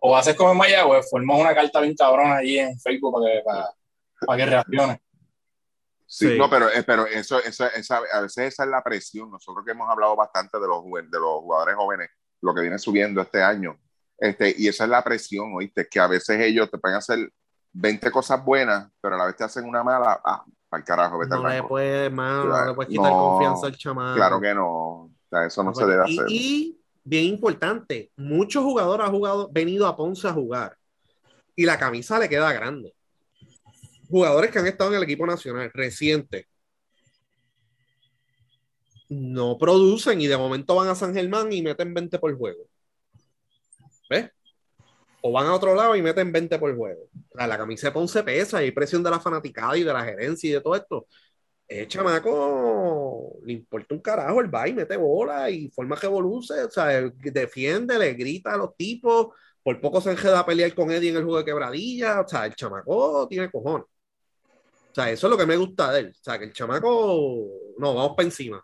O 0.01 0.17
haces 0.17 0.35
como 0.35 0.51
en 0.51 0.59
Mayagüez, 0.59 1.09
formas 1.09 1.41
una 1.41 1.55
carta 1.55 1.81
bien 1.81 1.95
cabrona 1.95 2.39
ahí 2.39 2.59
en 2.59 2.77
Facebook 2.81 3.15
para 3.15 3.33
que, 3.33 3.43
para, 4.27 4.37
que 4.37 4.47
reaccione. 4.47 5.01
Sí, 6.15 6.37
no, 6.37 6.51
pero, 6.51 6.69
eh, 6.69 6.83
pero 6.83 7.07
eso, 7.07 7.39
esa, 7.39 7.71
a 8.13 8.21
veces 8.21 8.53
esa 8.53 8.65
es 8.65 8.69
la 8.69 8.83
presión. 8.83 9.31
Nosotros 9.31 9.65
que 9.65 9.71
hemos 9.71 9.89
hablado 9.89 10.15
bastante 10.15 10.61
de 10.61 10.67
los, 10.67 10.85
de 10.85 11.19
los 11.19 11.41
jugadores 11.41 11.75
jóvenes 11.75 12.11
lo 12.43 12.55
que 12.55 12.61
viene 12.61 12.79
subiendo 12.79 13.23
este 13.23 13.43
año. 13.43 13.79
Este, 14.19 14.55
y 14.59 14.69
esa 14.69 14.85
es 14.85 14.91
la 14.91 15.03
presión, 15.03 15.55
¿oíste? 15.55 15.89
Que 15.91 16.01
a 16.01 16.07
veces 16.07 16.39
ellos 16.41 16.71
te 16.71 16.77
pueden 16.77 16.99
hacer 16.99 17.33
20 17.73 18.11
cosas 18.11 18.45
buenas, 18.45 18.91
pero 19.01 19.15
a 19.15 19.19
la 19.19 19.25
vez 19.25 19.37
te 19.37 19.45
hacen 19.45 19.65
una 19.65 19.83
mala. 19.83 20.21
Ah, 20.23 20.45
para 20.69 20.81
el 20.81 20.85
carajo, 20.85 21.19
vete 21.19 21.35
no 21.35 21.49
le 21.49 21.63
puedes, 21.63 22.13
no 22.13 22.67
le 22.67 22.75
puedes 22.75 22.91
quitar 22.91 23.11
confianza 23.11 23.67
al 23.69 23.77
chamán. 23.79 24.15
Claro 24.15 24.39
que 24.39 24.55
no. 24.55 24.69
O 24.69 25.11
sea, 25.31 25.47
eso 25.47 25.63
no, 25.63 25.75
se 25.75 25.87
debe 25.87 26.03
hacer. 26.03 26.27
Y 26.29 26.79
bien 27.05 27.25
importante, 27.25 28.13
muchos 28.17 28.63
jugadores 28.63 29.07
han 29.07 29.13
jugado, 29.13 29.49
venido 29.51 29.87
a 29.87 29.97
Ponce 29.97 30.29
a 30.29 30.33
jugar 30.33 30.77
y 31.57 31.65
la 31.65 31.79
camisa 31.79 32.19
le 32.19 32.29
queda 32.29 32.53
grande. 32.53 32.95
Jugadores 34.13 34.51
que 34.51 34.59
han 34.59 34.67
estado 34.67 34.91
en 34.91 34.99
el 34.99 35.05
equipo 35.05 35.27
nacional 35.27 35.71
reciente 35.73 36.47
no 39.09 39.57
producen 39.57 40.21
y 40.21 40.27
de 40.27 40.37
momento 40.37 40.75
van 40.75 40.89
a 40.89 40.95
San 40.95 41.15
Germán 41.15 41.51
y 41.51 41.63
meten 41.63 41.95
20 41.95 42.19
por 42.19 42.37
juego. 42.37 42.63
¿Ves? 44.11 44.31
O 45.23 45.33
van 45.33 45.47
a 45.47 45.55
otro 45.55 45.75
lado 45.75 45.97
y 45.97 46.03
meten 46.03 46.31
20 46.31 46.59
por 46.59 46.77
juego. 46.77 47.09
la 47.33 47.57
camisa 47.57 47.87
de 47.87 47.93
Ponce 47.93 48.23
pesa 48.23 48.61
y 48.61 48.67
hay 48.67 48.73
presión 48.73 49.03
de 49.03 49.09
la 49.09 49.19
fanaticada 49.19 49.79
y 49.79 49.83
de 49.83 49.93
la 49.95 50.05
gerencia 50.05 50.51
y 50.51 50.53
de 50.53 50.61
todo 50.61 50.77
esto. 50.77 51.07
El 51.67 51.89
chamaco 51.89 53.39
le 53.47 53.55
importa 53.55 53.95
un 53.95 54.03
carajo, 54.03 54.43
el 54.43 54.55
va 54.55 54.69
y 54.69 54.75
mete 54.75 54.99
bola 54.99 55.49
y 55.49 55.71
forma 55.71 55.97
que 55.97 56.05
evoluce, 56.05 56.65
o 56.65 56.71
sea, 56.71 57.11
defiende, 57.17 57.99
le 57.99 58.13
grita 58.13 58.53
a 58.53 58.59
los 58.59 58.77
tipos, 58.77 59.29
por 59.63 59.81
poco 59.81 60.03
se 60.03 60.11
enjeda 60.11 60.41
a 60.41 60.45
pelear 60.45 60.75
con 60.75 60.91
Eddie 60.91 61.09
en 61.09 61.17
el 61.17 61.25
juego 61.25 61.39
de 61.39 61.47
quebradilla, 61.47 62.21
o 62.21 62.29
sea, 62.29 62.45
el 62.45 62.55
chamaco 62.55 63.27
tiene 63.27 63.51
cojones. 63.51 63.87
O 64.93 64.95
sea, 64.95 65.11
eso 65.11 65.27
es 65.27 65.31
lo 65.31 65.39
que 65.39 65.47
me 65.47 65.57
gusta 65.57 65.91
de 65.93 66.01
él. 66.01 66.13
O 66.19 66.23
sea, 66.23 66.39
que 66.39 66.45
el 66.45 66.53
chamaco, 66.53 67.49
no, 67.79 67.95
vamos 67.95 68.13
para 68.17 68.29
encima 68.29 68.63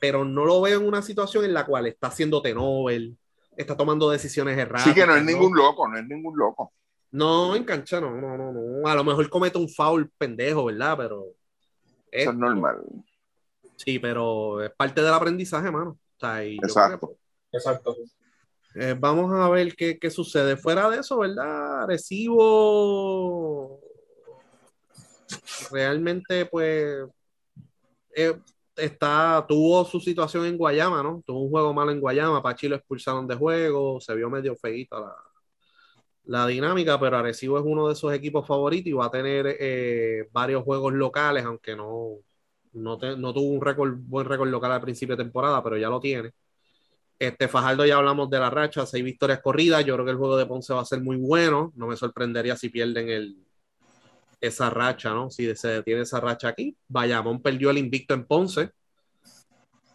pero 0.00 0.24
no 0.24 0.44
lo 0.44 0.60
veo 0.60 0.80
en 0.80 0.86
una 0.86 1.02
situación 1.02 1.44
en 1.44 1.54
la 1.54 1.66
cual 1.66 1.86
está 1.86 2.06
haciendo 2.08 2.42
Nobel, 2.42 3.16
está 3.56 3.76
tomando 3.76 4.10
decisiones 4.10 4.58
erradas. 4.58 4.84
Sí, 4.84 4.94
que 4.94 5.06
no 5.06 5.16
es 5.16 5.24
ningún 5.24 5.56
loco, 5.56 5.88
no 5.88 5.98
es 5.98 6.06
ningún 6.06 6.38
loco. 6.38 6.72
No, 7.10 7.56
en 7.56 7.64
cancha 7.64 8.00
no, 8.00 8.10
no, 8.10 8.36
no, 8.36 8.52
no. 8.52 8.86
A 8.86 8.94
lo 8.94 9.02
mejor 9.02 9.28
comete 9.30 9.58
un 9.58 9.68
foul 9.68 10.10
pendejo, 10.18 10.66
¿verdad? 10.66 10.96
Pero. 10.98 11.24
Eso 12.10 12.30
es 12.30 12.36
normal. 12.36 12.82
Sí, 13.76 13.98
pero 13.98 14.62
es 14.62 14.70
parte 14.70 15.02
del 15.02 15.12
aprendizaje, 15.14 15.70
mano. 15.70 15.98
Exacto. 16.20 17.16
Exacto. 17.50 17.96
Eh, 18.74 18.94
vamos 18.98 19.32
a 19.32 19.48
ver 19.48 19.74
qué, 19.74 19.98
qué, 19.98 20.10
sucede. 20.10 20.56
Fuera 20.56 20.90
de 20.90 20.98
eso, 20.98 21.18
¿verdad? 21.18 21.86
Recibo. 21.86 23.80
Realmente, 25.70 26.46
pues. 26.46 27.06
Eh, 28.14 28.34
está, 28.76 29.44
tuvo 29.48 29.84
su 29.84 30.00
situación 30.00 30.46
en 30.46 30.56
Guayama, 30.56 31.02
¿no? 31.02 31.22
Tuvo 31.26 31.42
un 31.42 31.50
juego 31.50 31.74
malo 31.74 31.90
en 31.92 32.00
Guayama, 32.00 32.42
Pachi 32.42 32.68
lo 32.68 32.76
expulsaron 32.76 33.26
de 33.26 33.36
juego, 33.36 34.00
se 34.00 34.14
vio 34.14 34.30
medio 34.30 34.56
feíta 34.56 35.00
la, 35.00 35.14
la 36.28 36.46
dinámica, 36.46 37.00
pero 37.00 37.16
Arecibo 37.18 37.58
es 37.58 37.64
uno 37.66 37.88
de 37.88 37.94
esos 37.94 38.12
equipos 38.12 38.46
favoritos 38.46 38.88
y 38.88 38.92
va 38.92 39.06
a 39.06 39.10
tener 39.10 39.56
eh, 39.58 40.28
varios 40.30 40.62
juegos 40.62 40.92
locales, 40.92 41.44
aunque 41.44 41.74
no, 41.74 42.18
no, 42.72 42.98
tuvo 42.98 43.50
un 43.50 43.60
récord, 43.62 43.94
buen 43.96 44.26
récord 44.26 44.48
local 44.50 44.72
al 44.72 44.80
principio 44.82 45.16
de 45.16 45.24
temporada, 45.24 45.62
pero 45.62 45.76
ya 45.78 45.88
lo 45.88 46.00
tiene. 46.00 46.32
Este 47.18 47.48
Fajardo 47.48 47.84
ya 47.86 47.96
hablamos 47.96 48.30
de 48.30 48.38
la 48.38 48.50
racha, 48.50 48.86
seis 48.86 49.02
victorias 49.04 49.40
corridas. 49.42 49.84
Yo 49.84 49.94
creo 49.94 50.04
que 50.04 50.12
el 50.12 50.18
juego 50.18 50.36
de 50.36 50.46
Ponce 50.46 50.72
va 50.74 50.82
a 50.82 50.84
ser 50.84 51.00
muy 51.00 51.16
bueno. 51.16 51.72
No 51.76 51.88
me 51.88 51.96
sorprendería 51.96 52.56
si 52.56 52.68
pierden 52.68 53.08
el, 53.08 53.47
esa 54.40 54.70
racha, 54.70 55.10
¿no? 55.10 55.30
Si 55.30 55.54
se 55.56 55.68
detiene 55.68 56.02
esa 56.02 56.20
racha 56.20 56.48
aquí. 56.48 56.76
Bayamón 56.88 57.42
perdió 57.42 57.70
el 57.70 57.78
invicto 57.78 58.14
en 58.14 58.24
Ponce. 58.24 58.70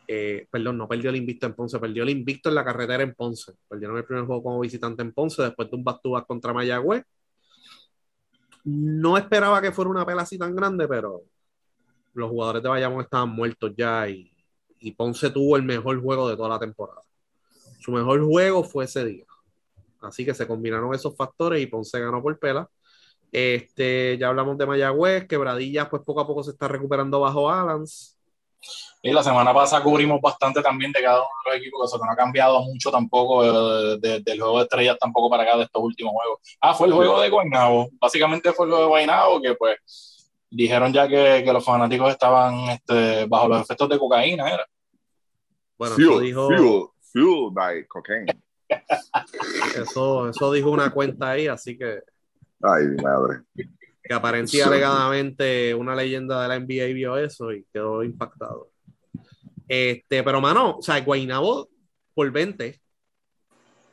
Eh, 0.07 0.48
perdón, 0.52 0.78
no 0.78 0.88
perdió 0.88 1.10
el 1.10 1.15
invicto 1.15 1.48
en 1.48 1.53
Ponce, 1.53 1.80
perdió 1.80 2.03
el 2.03 2.10
invicto 2.10 2.49
en 2.49 2.56
la 2.56 2.65
carretera 2.65 3.03
en 3.03 3.14
Ponce. 3.14 3.53
Perdieron 3.68 3.98
el 3.98 4.06
primer 4.06 4.26
juego 4.26 4.44
como 4.44 4.60
visitante 4.60 5.02
en 5.02 5.14
Ponce 5.14 5.41
después 5.41 5.70
de 5.70 5.78
un 5.78 5.84
back 5.84 6.02
contra 6.28 6.53
Mayagüez. 6.53 7.03
No 8.65 9.18
esperaba 9.18 9.61
que 9.61 9.72
fuera 9.72 9.91
una 9.91 10.06
pela 10.06 10.22
así 10.22 10.38
tan 10.38 10.56
grande, 10.56 10.88
pero 10.88 11.24
los 12.14 12.30
jugadores 12.30 12.64
de 12.64 12.70
Bayamón 12.70 13.02
estaban 13.02 13.30
muertos 13.30 13.74
ya 13.76 14.07
y, 14.07 14.30
Ponce 14.98 15.30
tuvo 15.30 15.56
el 15.56 15.64
mejor 15.64 16.02
juego 16.02 16.28
de 16.28 16.36
toda 16.36 16.49
la 16.49 16.60
temporada. 16.60 17.02
Su 17.80 17.91
mejor 17.94 18.22
juego 18.22 18.65
fue 18.65 18.84
ese 18.84 19.06
día. 19.06 19.26
Así 20.02 20.26
que 20.26 20.34
se 20.34 20.45
combinaron 20.45 20.94
esos 20.94 21.15
factores 21.15 21.61
y 21.61 21.68
Ponce 21.68 21.99
ganó 22.02 22.22
por 22.22 22.38
pela. 22.38 22.70
Este, 23.34 24.15
ya 24.19 24.27
hablamos 24.27 24.60
de 24.60 24.68
Mayagüez, 24.68 25.27
Quebradillas, 25.27 25.89
pues 25.89 26.03
poco 26.03 26.22
a 26.22 26.27
poco 26.27 26.43
se 26.43 26.51
está 26.51 26.68
recuperando 26.68 27.19
bajo 27.19 27.49
Alans. 27.49 28.15
Y 29.01 29.11
la 29.11 29.23
semana 29.23 29.51
pasada 29.51 29.84
cubrimos 29.84 30.22
bastante 30.22 30.61
también 30.61 30.91
de 30.91 31.01
cada 31.01 31.18
uno 31.18 31.30
de 31.43 31.51
los 31.51 31.60
equipos, 31.60 31.89
eso 31.89 31.99
que 31.99 32.05
no 32.05 32.11
ha 32.11 32.15
cambiado 32.15 32.61
mucho 32.61 32.91
tampoco 32.91 33.43
eh, 33.43 33.97
del 34.23 34.39
juego 34.39 34.60
de 34.60 34.64
estrellas 34.64 34.97
tampoco 34.99 35.31
para 35.31 35.43
acá 35.43 35.57
de 35.57 35.64
estos 35.64 35.81
últimos 35.81 36.14
juegos. 36.14 36.39
Ah, 36.61 36.76
fue 36.76 36.88
el 36.88 36.93
juego 36.93 37.19
de 37.19 37.30
Guaynabo. 37.30 37.89
Básicamente 37.99 38.53
fue 38.53 38.68
el 38.68 38.72
juego 38.72 38.85
de 38.85 38.89
Guaynabo 38.89 39.41
que 39.41 39.55
pues 39.55 40.30
dijeron 40.51 40.93
ya 40.93 41.07
que, 41.07 41.41
que 41.43 41.51
los 41.51 41.65
fanáticos 41.65 42.11
estaban 42.11 42.69
este, 42.69 43.26
bajo 43.26 43.47
los 43.47 43.61
efectos 43.61 43.89
de 43.89 43.97
cocaína, 43.97 44.47
¿era? 44.47 44.68
Bueno, 45.76 45.95
eso 45.97 46.19
dijo... 46.19 46.93
Fuel, 47.11 47.49
by 47.51 47.88
cocaine. 47.88 48.27
Eso, 49.76 50.30
eso 50.30 50.51
dijo 50.51 50.72
una 50.72 50.91
cuenta 50.91 51.31
ahí, 51.31 51.45
así 51.47 51.77
que... 51.77 51.99
Ay, 52.64 52.88
mi 52.88 53.03
madre 53.03 53.44
que 54.03 54.14
aparentemente 54.14 54.64
alegadamente 54.64 55.73
una 55.73 55.95
leyenda 55.95 56.41
de 56.41 56.48
la 56.49 56.60
NBA 56.60 56.94
vio 56.94 57.18
eso 57.18 57.53
y 57.53 57.65
quedó 57.72 58.03
impactado. 58.03 58.69
Este, 59.68 60.22
pero 60.23 60.41
mano, 60.41 60.77
o 60.77 60.81
sea, 60.81 60.99
Guaynabo 60.99 61.69
por 62.14 62.30
20 62.30 62.80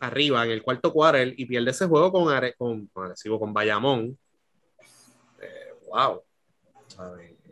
arriba 0.00 0.44
en 0.44 0.50
el 0.50 0.62
cuarto 0.62 0.92
quarter 0.92 1.32
y 1.36 1.46
pierde 1.46 1.70
ese 1.70 1.86
juego 1.86 2.10
con, 2.10 2.26
con, 2.58 2.90
con 3.38 3.54
Bayamón. 3.54 4.18
Eh, 5.40 5.74
wow. 5.88 6.22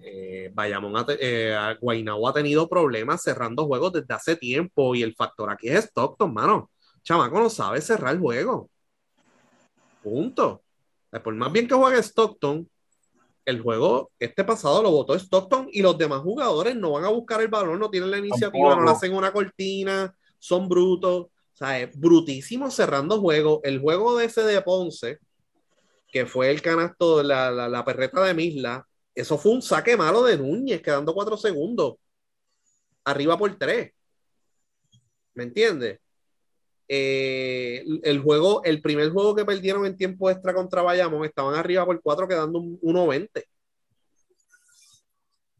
Eh, 0.00 0.50
Bayamón 0.52 0.96
ha, 0.96 1.06
eh, 1.20 1.54
ha 1.54 2.32
tenido 2.34 2.68
problemas 2.68 3.22
cerrando 3.22 3.66
juegos 3.66 3.92
desde 3.92 4.14
hace 4.14 4.36
tiempo 4.36 4.94
y 4.96 5.02
el 5.02 5.14
factor 5.14 5.50
aquí 5.50 5.68
es 5.68 5.84
Stockton, 5.84 6.32
mano. 6.34 6.70
Chamaco 7.04 7.38
no 7.38 7.48
sabe 7.50 7.80
cerrar 7.80 8.14
el 8.14 8.20
juego. 8.20 8.68
Punto. 10.02 10.62
Por 11.10 11.34
más 11.34 11.52
bien 11.52 11.66
que 11.66 11.74
juegue 11.74 12.02
Stockton, 12.02 12.68
el 13.44 13.62
juego 13.62 14.10
este 14.18 14.44
pasado 14.44 14.82
lo 14.82 14.90
votó 14.90 15.14
Stockton 15.14 15.68
y 15.72 15.80
los 15.80 15.96
demás 15.96 16.20
jugadores 16.20 16.76
no 16.76 16.92
van 16.92 17.04
a 17.04 17.08
buscar 17.08 17.40
el 17.40 17.48
balón, 17.48 17.78
no 17.78 17.88
tienen 17.88 18.10
la 18.10 18.18
iniciativa, 18.18 18.76
no 18.76 18.84
le 18.84 18.90
hacen 18.90 19.14
una 19.14 19.32
cortina, 19.32 20.14
son 20.38 20.68
brutos. 20.68 21.26
O 21.26 21.56
sea, 21.58 21.80
es 21.80 21.98
brutísimo 21.98 22.70
cerrando 22.70 23.20
juego. 23.20 23.60
El 23.64 23.80
juego 23.80 24.16
de 24.16 24.26
ese 24.26 24.42
de 24.42 24.60
Ponce, 24.60 25.18
que 26.12 26.26
fue 26.26 26.50
el 26.50 26.62
canasto, 26.62 27.22
la, 27.22 27.50
la, 27.50 27.68
la 27.68 27.84
perreta 27.84 28.22
de 28.22 28.34
Misla, 28.34 28.86
eso 29.14 29.36
fue 29.36 29.52
un 29.52 29.62
saque 29.62 29.96
malo 29.96 30.22
de 30.22 30.38
Núñez, 30.38 30.80
quedando 30.82 31.14
cuatro 31.14 31.36
segundos. 31.36 31.96
Arriba 33.04 33.36
por 33.36 33.56
tres. 33.56 33.92
¿Me 35.34 35.44
entiendes? 35.44 35.98
Eh, 36.90 37.84
el 38.02 38.20
juego, 38.20 38.64
el 38.64 38.80
primer 38.80 39.10
juego 39.10 39.34
que 39.34 39.44
perdieron 39.44 39.84
en 39.84 39.96
tiempo 39.96 40.30
extra 40.30 40.54
contra 40.54 40.82
Bayamón, 40.82 41.24
estaban 41.24 41.54
arriba 41.54 41.84
por 41.84 42.00
4 42.00 42.26
quedando 42.26 42.58
un 42.58 42.80
1.20. 42.80 43.44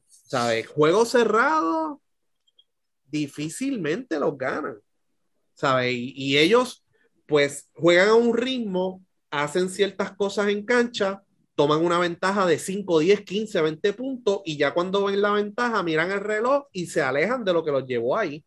¿Sabes? 0.06 0.66
Juego 0.66 1.05
cerrado, 1.05 2.00
difícilmente 3.06 4.18
los 4.18 4.36
ganan. 4.38 4.78
¿Sabes? 5.55 5.92
Y, 5.92 6.38
ellos, 6.38 6.84
pues, 7.26 7.68
juegan 7.74 8.09
a 8.09 8.14
un 8.14 8.36
ritmo, 8.36 9.05
hacen 9.30 9.68
ciertas 9.68 10.12
cosas 10.12 10.48
en 10.48 10.64
cancha, 10.64 11.22
toman 11.55 11.84
una 11.84 11.98
ventaja 11.98 12.46
de 12.46 12.59
5, 12.59 13.00
10, 13.00 13.22
15, 13.22 13.60
20 13.60 13.92
puntos 13.92 14.40
y 14.44 14.56
ya 14.56 14.72
cuando 14.72 15.05
ven 15.05 15.20
la 15.20 15.32
ventaja 15.32 15.82
miran 15.82 16.12
el 16.12 16.20
reloj 16.20 16.66
y 16.72 16.86
se 16.86 17.02
alejan 17.02 17.44
de 17.44 17.52
lo 17.52 17.64
que 17.64 17.72
los 17.72 17.84
llevó 17.84 18.16
ahí. 18.16 18.44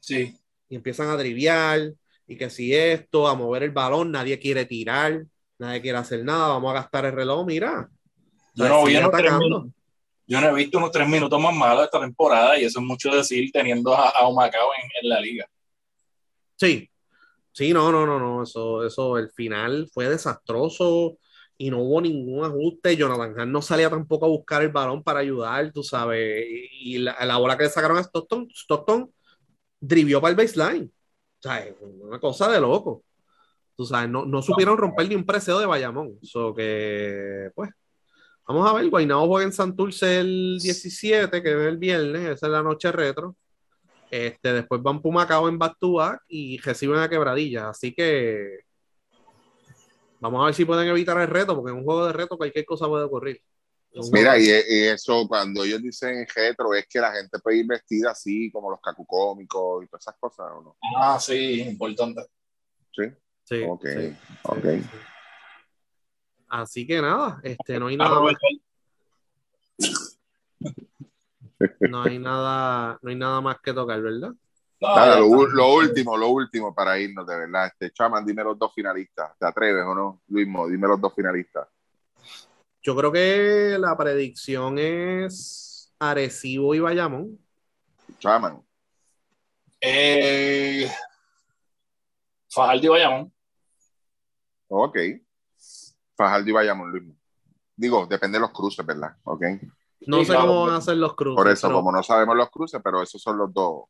Sí. 0.00 0.38
Y 0.68 0.76
empiezan 0.76 1.08
a 1.08 1.16
driviar, 1.16 1.92
y 2.26 2.36
que 2.36 2.50
si 2.50 2.74
esto, 2.74 3.28
a 3.28 3.34
mover 3.34 3.64
el 3.64 3.70
balón, 3.70 4.10
nadie 4.10 4.38
quiere 4.38 4.64
tirar, 4.64 5.24
nadie 5.58 5.80
quiere 5.80 5.98
hacer 5.98 6.24
nada, 6.24 6.48
vamos 6.48 6.70
a 6.70 6.74
gastar 6.74 7.04
el 7.06 7.12
reloj, 7.12 7.46
mira. 7.46 7.88
Yo 8.54 8.68
no, 8.68 8.84
vi 8.84 8.94
yo 10.26 10.40
no 10.40 10.48
he 10.48 10.54
visto 10.54 10.78
unos 10.78 10.90
tres 10.90 11.06
minutos 11.06 11.38
más 11.38 11.54
malos 11.54 11.84
esta 11.84 12.00
temporada 12.00 12.58
y 12.58 12.64
eso 12.64 12.80
es 12.80 12.86
mucho 12.86 13.10
decir 13.14 13.50
teniendo 13.52 13.94
a, 13.94 14.08
a 14.08 14.26
Humacao 14.26 14.70
en, 14.82 14.90
en, 15.02 15.08
la 15.10 15.20
liga. 15.20 15.46
Sí, 16.56 16.88
sí, 17.52 17.72
no, 17.74 17.92
no, 17.92 18.06
no, 18.06 18.18
no, 18.18 18.42
eso, 18.42 18.86
eso, 18.86 19.18
el 19.18 19.30
final 19.32 19.88
fue 19.92 20.08
desastroso 20.08 21.18
y 21.58 21.68
no 21.68 21.80
hubo 21.80 22.00
ningún 22.00 22.42
ajuste. 22.44 22.96
Jonathan 22.96 23.38
Hahn 23.38 23.52
no 23.52 23.60
salía 23.60 23.90
tampoco 23.90 24.24
a 24.24 24.30
buscar 24.30 24.62
el 24.62 24.70
balón 24.70 25.02
para 25.02 25.20
ayudar, 25.20 25.70
tú 25.72 25.82
sabes, 25.82 26.46
y, 26.80 26.98
la, 26.98 27.22
la, 27.26 27.36
bola 27.36 27.58
que 27.58 27.64
le 27.64 27.70
sacaron 27.70 27.98
a 27.98 28.02
Stockton, 28.02 28.48
Stockton 28.50 29.12
drivió 29.78 30.22
para 30.22 30.30
el 30.30 30.36
baseline 30.36 30.90
sea, 31.48 31.66
una 31.80 32.18
cosa 32.18 32.50
de 32.50 32.60
loco. 32.60 33.04
Tú 33.76 33.84
sabes, 33.84 34.08
no, 34.08 34.24
no 34.24 34.40
supieron 34.40 34.78
romper 34.78 35.08
ni 35.08 35.14
un 35.14 35.26
preseo 35.26 35.58
de 35.58 35.66
Bayamón. 35.66 36.18
So 36.22 36.54
que, 36.54 37.50
pues, 37.54 37.70
vamos 38.46 38.68
a 38.68 38.74
ver. 38.74 38.88
Guaynabo 38.88 39.26
juega 39.26 39.46
en 39.46 39.52
Santurce 39.52 40.20
el 40.20 40.58
17, 40.60 41.42
que 41.42 41.48
es 41.50 41.68
el 41.68 41.78
viernes, 41.78 42.22
esa 42.22 42.46
es 42.46 42.52
la 42.52 42.62
noche 42.62 42.92
retro. 42.92 43.36
Este, 44.10 44.52
después 44.52 44.82
van 44.82 45.02
Pumacao 45.02 45.48
en 45.48 45.58
back 45.58 45.76
y 46.28 46.58
reciben 46.58 46.98
a 47.00 47.08
Quebradilla. 47.08 47.70
Así 47.70 47.92
que 47.92 48.60
vamos 50.20 50.42
a 50.42 50.46
ver 50.46 50.54
si 50.54 50.64
pueden 50.64 50.88
evitar 50.88 51.20
el 51.20 51.26
reto, 51.26 51.56
porque 51.56 51.72
en 51.72 51.78
un 51.78 51.84
juego 51.84 52.06
de 52.06 52.12
reto 52.12 52.36
cualquier 52.36 52.64
cosa 52.64 52.86
puede 52.86 53.04
ocurrir. 53.04 53.42
Mira, 54.12 54.36
y, 54.38 54.50
eso 54.50 55.26
cuando 55.28 55.62
ellos 55.62 55.80
dicen 55.80 56.26
retro 56.34 56.74
es 56.74 56.86
que 56.88 56.98
la 56.98 57.12
gente 57.12 57.38
puede 57.38 57.58
ir 57.58 57.66
vestida 57.66 58.10
así, 58.10 58.50
como 58.50 58.70
los 58.70 58.80
cacucómicos 58.80 59.84
y 59.84 59.86
todas 59.86 60.02
esas 60.02 60.16
cosas, 60.18 60.46
¿o 60.52 60.62
no? 60.62 60.76
Ah, 60.96 61.18
sí, 61.20 61.60
importante. 61.60 62.22
Sí. 62.92 63.04
Sí. 63.44 63.62
Ok, 63.68 63.86
sí, 63.86 64.16
ok. 64.42 64.64
Sí, 64.64 64.82
así 66.48 66.86
que 66.86 67.00
nada, 67.00 67.40
este, 67.42 67.78
no 67.78 67.86
hay 67.88 67.96
nada 67.96 68.20
más. 68.20 68.34
No 71.80 72.02
hay 72.02 72.18
nada, 72.18 72.98
no 73.00 73.10
hay 73.10 73.16
nada 73.16 73.40
más 73.40 73.60
que 73.60 73.72
tocar, 73.72 74.00
¿verdad? 74.00 74.32
Nada, 74.80 75.20
lo, 75.20 75.46
lo, 75.46 75.74
último, 75.74 76.16
lo 76.16 76.28
último 76.28 76.74
para 76.74 76.98
irnos, 76.98 77.26
de 77.26 77.36
verdad. 77.36 77.66
Este, 77.66 77.92
Chaman, 77.92 78.24
dime 78.24 78.42
los 78.42 78.58
dos 78.58 78.72
finalistas. 78.74 79.38
¿Te 79.38 79.46
atreves 79.46 79.84
o 79.84 79.94
no? 79.94 80.22
Luismo, 80.28 80.68
dime 80.68 80.88
los 80.88 81.00
dos 81.00 81.14
finalistas. 81.14 81.68
Yo 82.84 82.94
creo 82.94 83.10
que 83.10 83.78
la 83.80 83.96
predicción 83.96 84.78
es 84.78 85.90
Arecibo 85.98 86.74
y 86.74 86.80
Bayamón. 86.80 87.38
Chaman. 88.18 88.62
Eh, 89.80 90.90
Fajardo 92.50 92.84
y 92.84 92.88
Bayamón. 92.88 93.32
Ok. 94.68 94.98
Fajardo 96.14 96.50
y 96.50 96.52
Bayamón, 96.52 96.90
Luis. 96.90 97.04
Digo, 97.74 98.06
depende 98.06 98.36
de 98.36 98.42
los 98.42 98.50
cruces, 98.50 98.84
¿verdad? 98.84 99.16
Ok. 99.24 99.42
No 100.06 100.22
sé 100.22 100.34
cómo 100.34 100.66
van 100.66 100.74
a 100.76 100.80
ser 100.82 100.98
los 100.98 101.14
cruces. 101.14 101.42
Por 101.42 101.50
eso, 101.50 101.72
como 101.72 101.90
no 101.90 102.02
sabemos 102.02 102.36
los 102.36 102.50
cruces, 102.50 102.82
pero 102.84 103.02
esos 103.02 103.22
son 103.22 103.38
los 103.38 103.52
dos. 103.52 103.84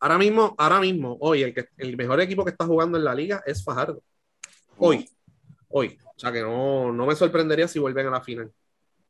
Ahora 0.00 0.18
mismo, 0.18 0.56
ahora 0.58 0.80
mismo, 0.80 1.16
hoy, 1.20 1.44
el, 1.44 1.54
que, 1.54 1.68
el 1.76 1.96
mejor 1.96 2.20
equipo 2.20 2.44
que 2.44 2.50
está 2.50 2.66
jugando 2.66 2.98
en 2.98 3.04
la 3.04 3.14
liga 3.14 3.44
es 3.46 3.62
Fajardo. 3.62 4.02
Hoy. 4.76 5.08
Hoy. 5.68 5.98
O 6.04 6.18
sea 6.18 6.32
que 6.32 6.40
no, 6.40 6.92
no 6.92 7.06
me 7.06 7.14
sorprendería 7.14 7.68
si 7.68 7.78
vuelven 7.78 8.06
a 8.06 8.10
la 8.10 8.20
final. 8.20 8.50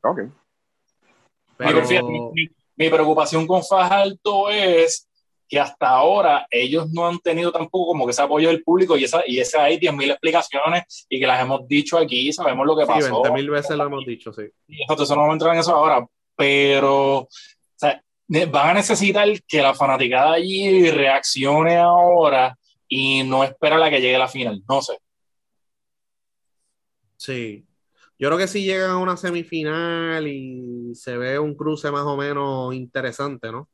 Ok. 0.02 0.20
Pero... 1.56 1.82
Mi, 2.34 2.48
mi, 2.76 2.90
preocupación 2.90 3.46
con 3.46 3.64
Fajardo 3.64 4.50
es 4.50 5.08
que 5.48 5.60
hasta 5.60 5.88
ahora 5.88 6.46
ellos 6.50 6.90
no 6.92 7.06
han 7.06 7.18
tenido 7.20 7.52
tampoco 7.52 7.86
como 7.86 8.04
que 8.04 8.10
ese 8.10 8.22
apoyo 8.22 8.48
del 8.48 8.62
público 8.62 8.96
y 8.96 9.04
esa, 9.04 9.22
y 9.26 9.38
esa 9.38 9.64
hay 9.64 9.78
10.000 9.78 10.10
explicaciones 10.10 11.06
y 11.08 11.20
que 11.20 11.26
las 11.26 11.40
hemos 11.40 11.66
dicho 11.68 11.98
aquí, 11.98 12.32
sabemos 12.32 12.66
lo 12.66 12.76
que 12.76 12.86
pasó. 12.86 13.22
Sí, 13.24 13.30
20.000 13.30 13.50
veces 13.50 13.76
lo 13.76 13.84
hemos 13.84 14.04
dicho, 14.04 14.32
sí. 14.32 14.42
Y 14.66 14.82
eso 14.82 15.14
no 15.14 15.20
vamos 15.20 15.30
a 15.30 15.32
entrar 15.34 15.54
en 15.54 15.60
eso 15.60 15.74
ahora, 15.74 16.04
pero 16.34 17.18
o 17.18 17.28
sea, 17.76 18.02
van 18.28 18.70
a 18.70 18.74
necesitar 18.74 19.28
que 19.46 19.62
la 19.62 19.74
fanaticada 19.74 20.32
allí 20.32 20.90
reaccione 20.90 21.76
ahora 21.76 22.58
y 22.88 23.22
no 23.22 23.44
espera 23.44 23.76
a 23.76 23.78
la 23.78 23.90
que 23.90 24.00
llegue 24.00 24.18
la 24.18 24.28
final, 24.28 24.62
no 24.68 24.82
sé. 24.82 24.98
Sí. 27.16 27.66
Yo 28.18 28.28
creo 28.28 28.38
que 28.38 28.48
si 28.48 28.64
llegan 28.64 28.90
a 28.90 28.98
una 28.98 29.16
semifinal 29.16 30.26
y 30.26 30.94
se 30.94 31.16
ve 31.18 31.38
un 31.38 31.54
cruce 31.54 31.90
más 31.90 32.04
o 32.04 32.16
menos 32.16 32.74
interesante, 32.74 33.52
¿no? 33.52 33.68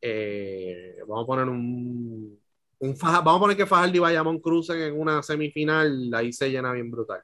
Eh, 0.00 0.98
vamos 1.06 1.24
a 1.24 1.26
poner 1.26 1.48
un, 1.48 2.38
un 2.78 2.96
faja, 2.96 3.20
vamos 3.20 3.38
a 3.38 3.40
poner 3.40 3.56
que 3.56 3.66
Fajardo 3.66 3.96
y 3.96 3.98
Bayamón 3.98 4.40
crucen 4.40 4.80
en 4.80 4.98
una 4.98 5.22
semifinal, 5.22 6.12
ahí 6.14 6.32
se 6.32 6.50
llena 6.50 6.72
bien 6.72 6.90
brutal. 6.90 7.22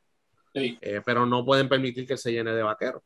Sí. 0.54 0.78
Eh, 0.80 1.00
pero 1.04 1.24
no 1.26 1.44
pueden 1.44 1.68
permitir 1.68 2.06
que 2.06 2.16
se 2.16 2.32
llene 2.32 2.52
de 2.52 2.62
vaqueros. 2.62 3.02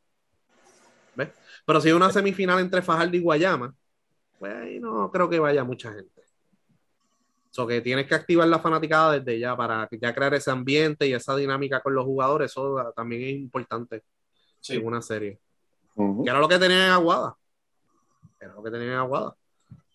¿Ves? 1.15 1.29
Pero 1.65 1.81
si 1.81 1.89
hay 1.89 1.93
una 1.93 2.11
semifinal 2.11 2.59
entre 2.59 2.81
Fajardo 2.81 3.15
y 3.15 3.21
Guayama, 3.21 3.73
pues 4.39 4.53
ahí 4.53 4.79
no 4.79 5.11
creo 5.11 5.29
que 5.29 5.39
vaya 5.39 5.63
mucha 5.63 5.93
gente. 5.93 6.16
So 7.57 7.65
que 7.65 7.81
tienes 7.81 8.05
que 8.05 8.13
activar 8.13 8.47
la 8.47 8.59
fanaticada 8.59 9.13
desde 9.13 9.39
ya 9.39 9.57
para 9.57 9.89
ya 9.99 10.13
crear 10.13 10.31
ese 10.35 10.51
ambiente 10.51 11.07
y 11.07 11.13
esa 11.13 11.35
dinámica 11.35 11.81
con 11.81 11.95
los 11.95 12.05
jugadores. 12.05 12.51
Eso 12.51 12.93
también 12.95 13.23
es 13.23 13.29
importante 13.29 14.03
sí. 14.59 14.75
en 14.75 14.85
una 14.85 15.01
serie. 15.01 15.39
Uh 15.95 16.19
-huh. 16.19 16.23
Que 16.23 16.29
era 16.29 16.39
lo 16.39 16.47
que 16.47 16.59
tenían 16.59 16.81
en 16.81 16.91
Aguada. 16.91 17.35
Era 18.39 18.53
lo 18.53 18.61
que 18.61 18.69
tenían 18.69 18.91
en 18.91 18.97
Aguada. 18.97 19.35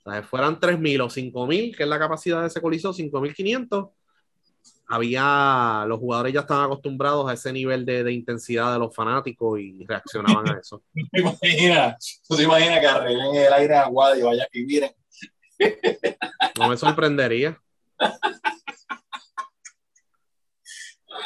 O 0.05 0.11
sea, 0.11 0.25
fueran 0.25 0.59
3.000 0.59 1.03
o 1.03 1.09
5.000, 1.09 1.77
que 1.77 1.85
es 1.85 1.89
la 1.89 2.01
capacidad 2.01 2.41
de 2.41 2.49
ese 2.49 2.61
coliseo, 2.61 2.93
5.500. 2.93 3.93
había, 4.89 5.85
los 5.87 6.01
jugadores 6.01 6.33
ya 6.35 6.41
estaban 6.41 6.65
acostumbrados 6.65 7.31
a 7.31 7.35
ese 7.35 7.53
nivel 7.53 7.87
de, 7.87 8.03
de 8.03 8.13
intensidad 8.13 8.73
de 8.73 8.81
los 8.81 8.93
fanáticos 8.93 9.61
y 9.61 9.87
reaccionaban 9.87 10.49
a 10.49 10.59
eso. 10.59 10.83
¿Tú 10.95 11.09
te 11.13 11.21
imaginas, 11.21 12.23
tú 12.27 12.37
te 12.37 12.43
imaginas 12.43 12.81
que 12.81 12.87
arreglen 12.89 13.37
el 13.37 13.53
aire 13.53 13.77
aguado 13.77 14.17
y 14.17 14.23
vaya 14.23 14.43
a 14.43 14.49
vivir 14.53 14.83
No 16.59 16.69
me 16.69 16.77
sorprendería. 16.77 17.61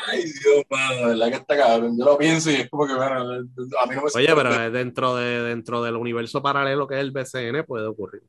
Ay, 0.08 0.22
Dios, 0.22 0.64
mano, 0.70 1.08
verdad 1.08 1.28
que 1.28 1.36
está 1.36 1.56
cabrón. 1.56 1.98
Yo 1.98 2.04
lo 2.04 2.18
pienso 2.18 2.50
y 2.50 2.56
es 2.56 2.70
como 2.70 2.86
que, 2.86 2.94
bueno, 2.94 3.14
a 3.14 3.86
mí 3.86 3.94
no 3.94 4.02
me 4.02 4.10
Oye, 4.14 4.34
pero 4.34 4.70
dentro, 4.70 5.16
de, 5.16 5.42
dentro 5.42 5.82
del 5.82 5.96
universo 5.96 6.42
paralelo 6.42 6.86
que 6.86 6.94
es 6.94 7.00
el 7.00 7.10
BCN 7.10 7.64
puede 7.64 7.86
ocurrir. 7.86 8.22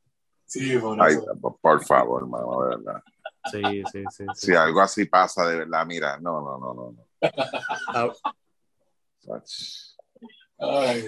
Sí, 0.46 0.78
por, 0.78 1.02
Ay, 1.02 1.16
por 1.62 1.84
favor, 1.84 2.24
hermano, 2.24 2.62
de 2.64 2.70
verdad. 2.78 3.04
Sí, 3.52 3.62
sí, 3.92 4.04
sí, 4.10 4.26
sí. 4.34 4.48
Si 4.48 4.56
algo 4.56 4.82
así 4.82 5.06
pasa, 5.06 5.48
de 5.48 5.58
verdad, 5.58 5.86
mira, 5.86 6.18
no, 6.20 6.42
no, 6.42 6.58
no, 6.58 6.74
no. 6.74 6.96
no. 7.94 8.14
Ay. 10.60 11.06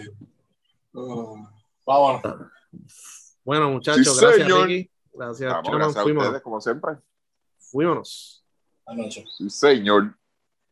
Oh, 0.94 1.38
vámonos. 1.86 2.22
Bueno, 3.50 3.72
muchachos, 3.72 4.06
Sí, 4.16 4.22
gracias, 4.22 4.48
señor. 4.48 4.68
Ricky. 4.68 4.92
Gracias, 5.12 5.52
Vamos, 5.52 5.72
gracias 5.72 5.98
a 5.98 6.04
Fuimos. 6.04 6.24
ustedes, 6.24 6.44
como 6.44 6.62
siempre. 6.62 6.92
Fuímonos. 7.58 8.46
Anoche. 8.86 9.26
Sí, 9.36 9.50
señor. 9.50 10.16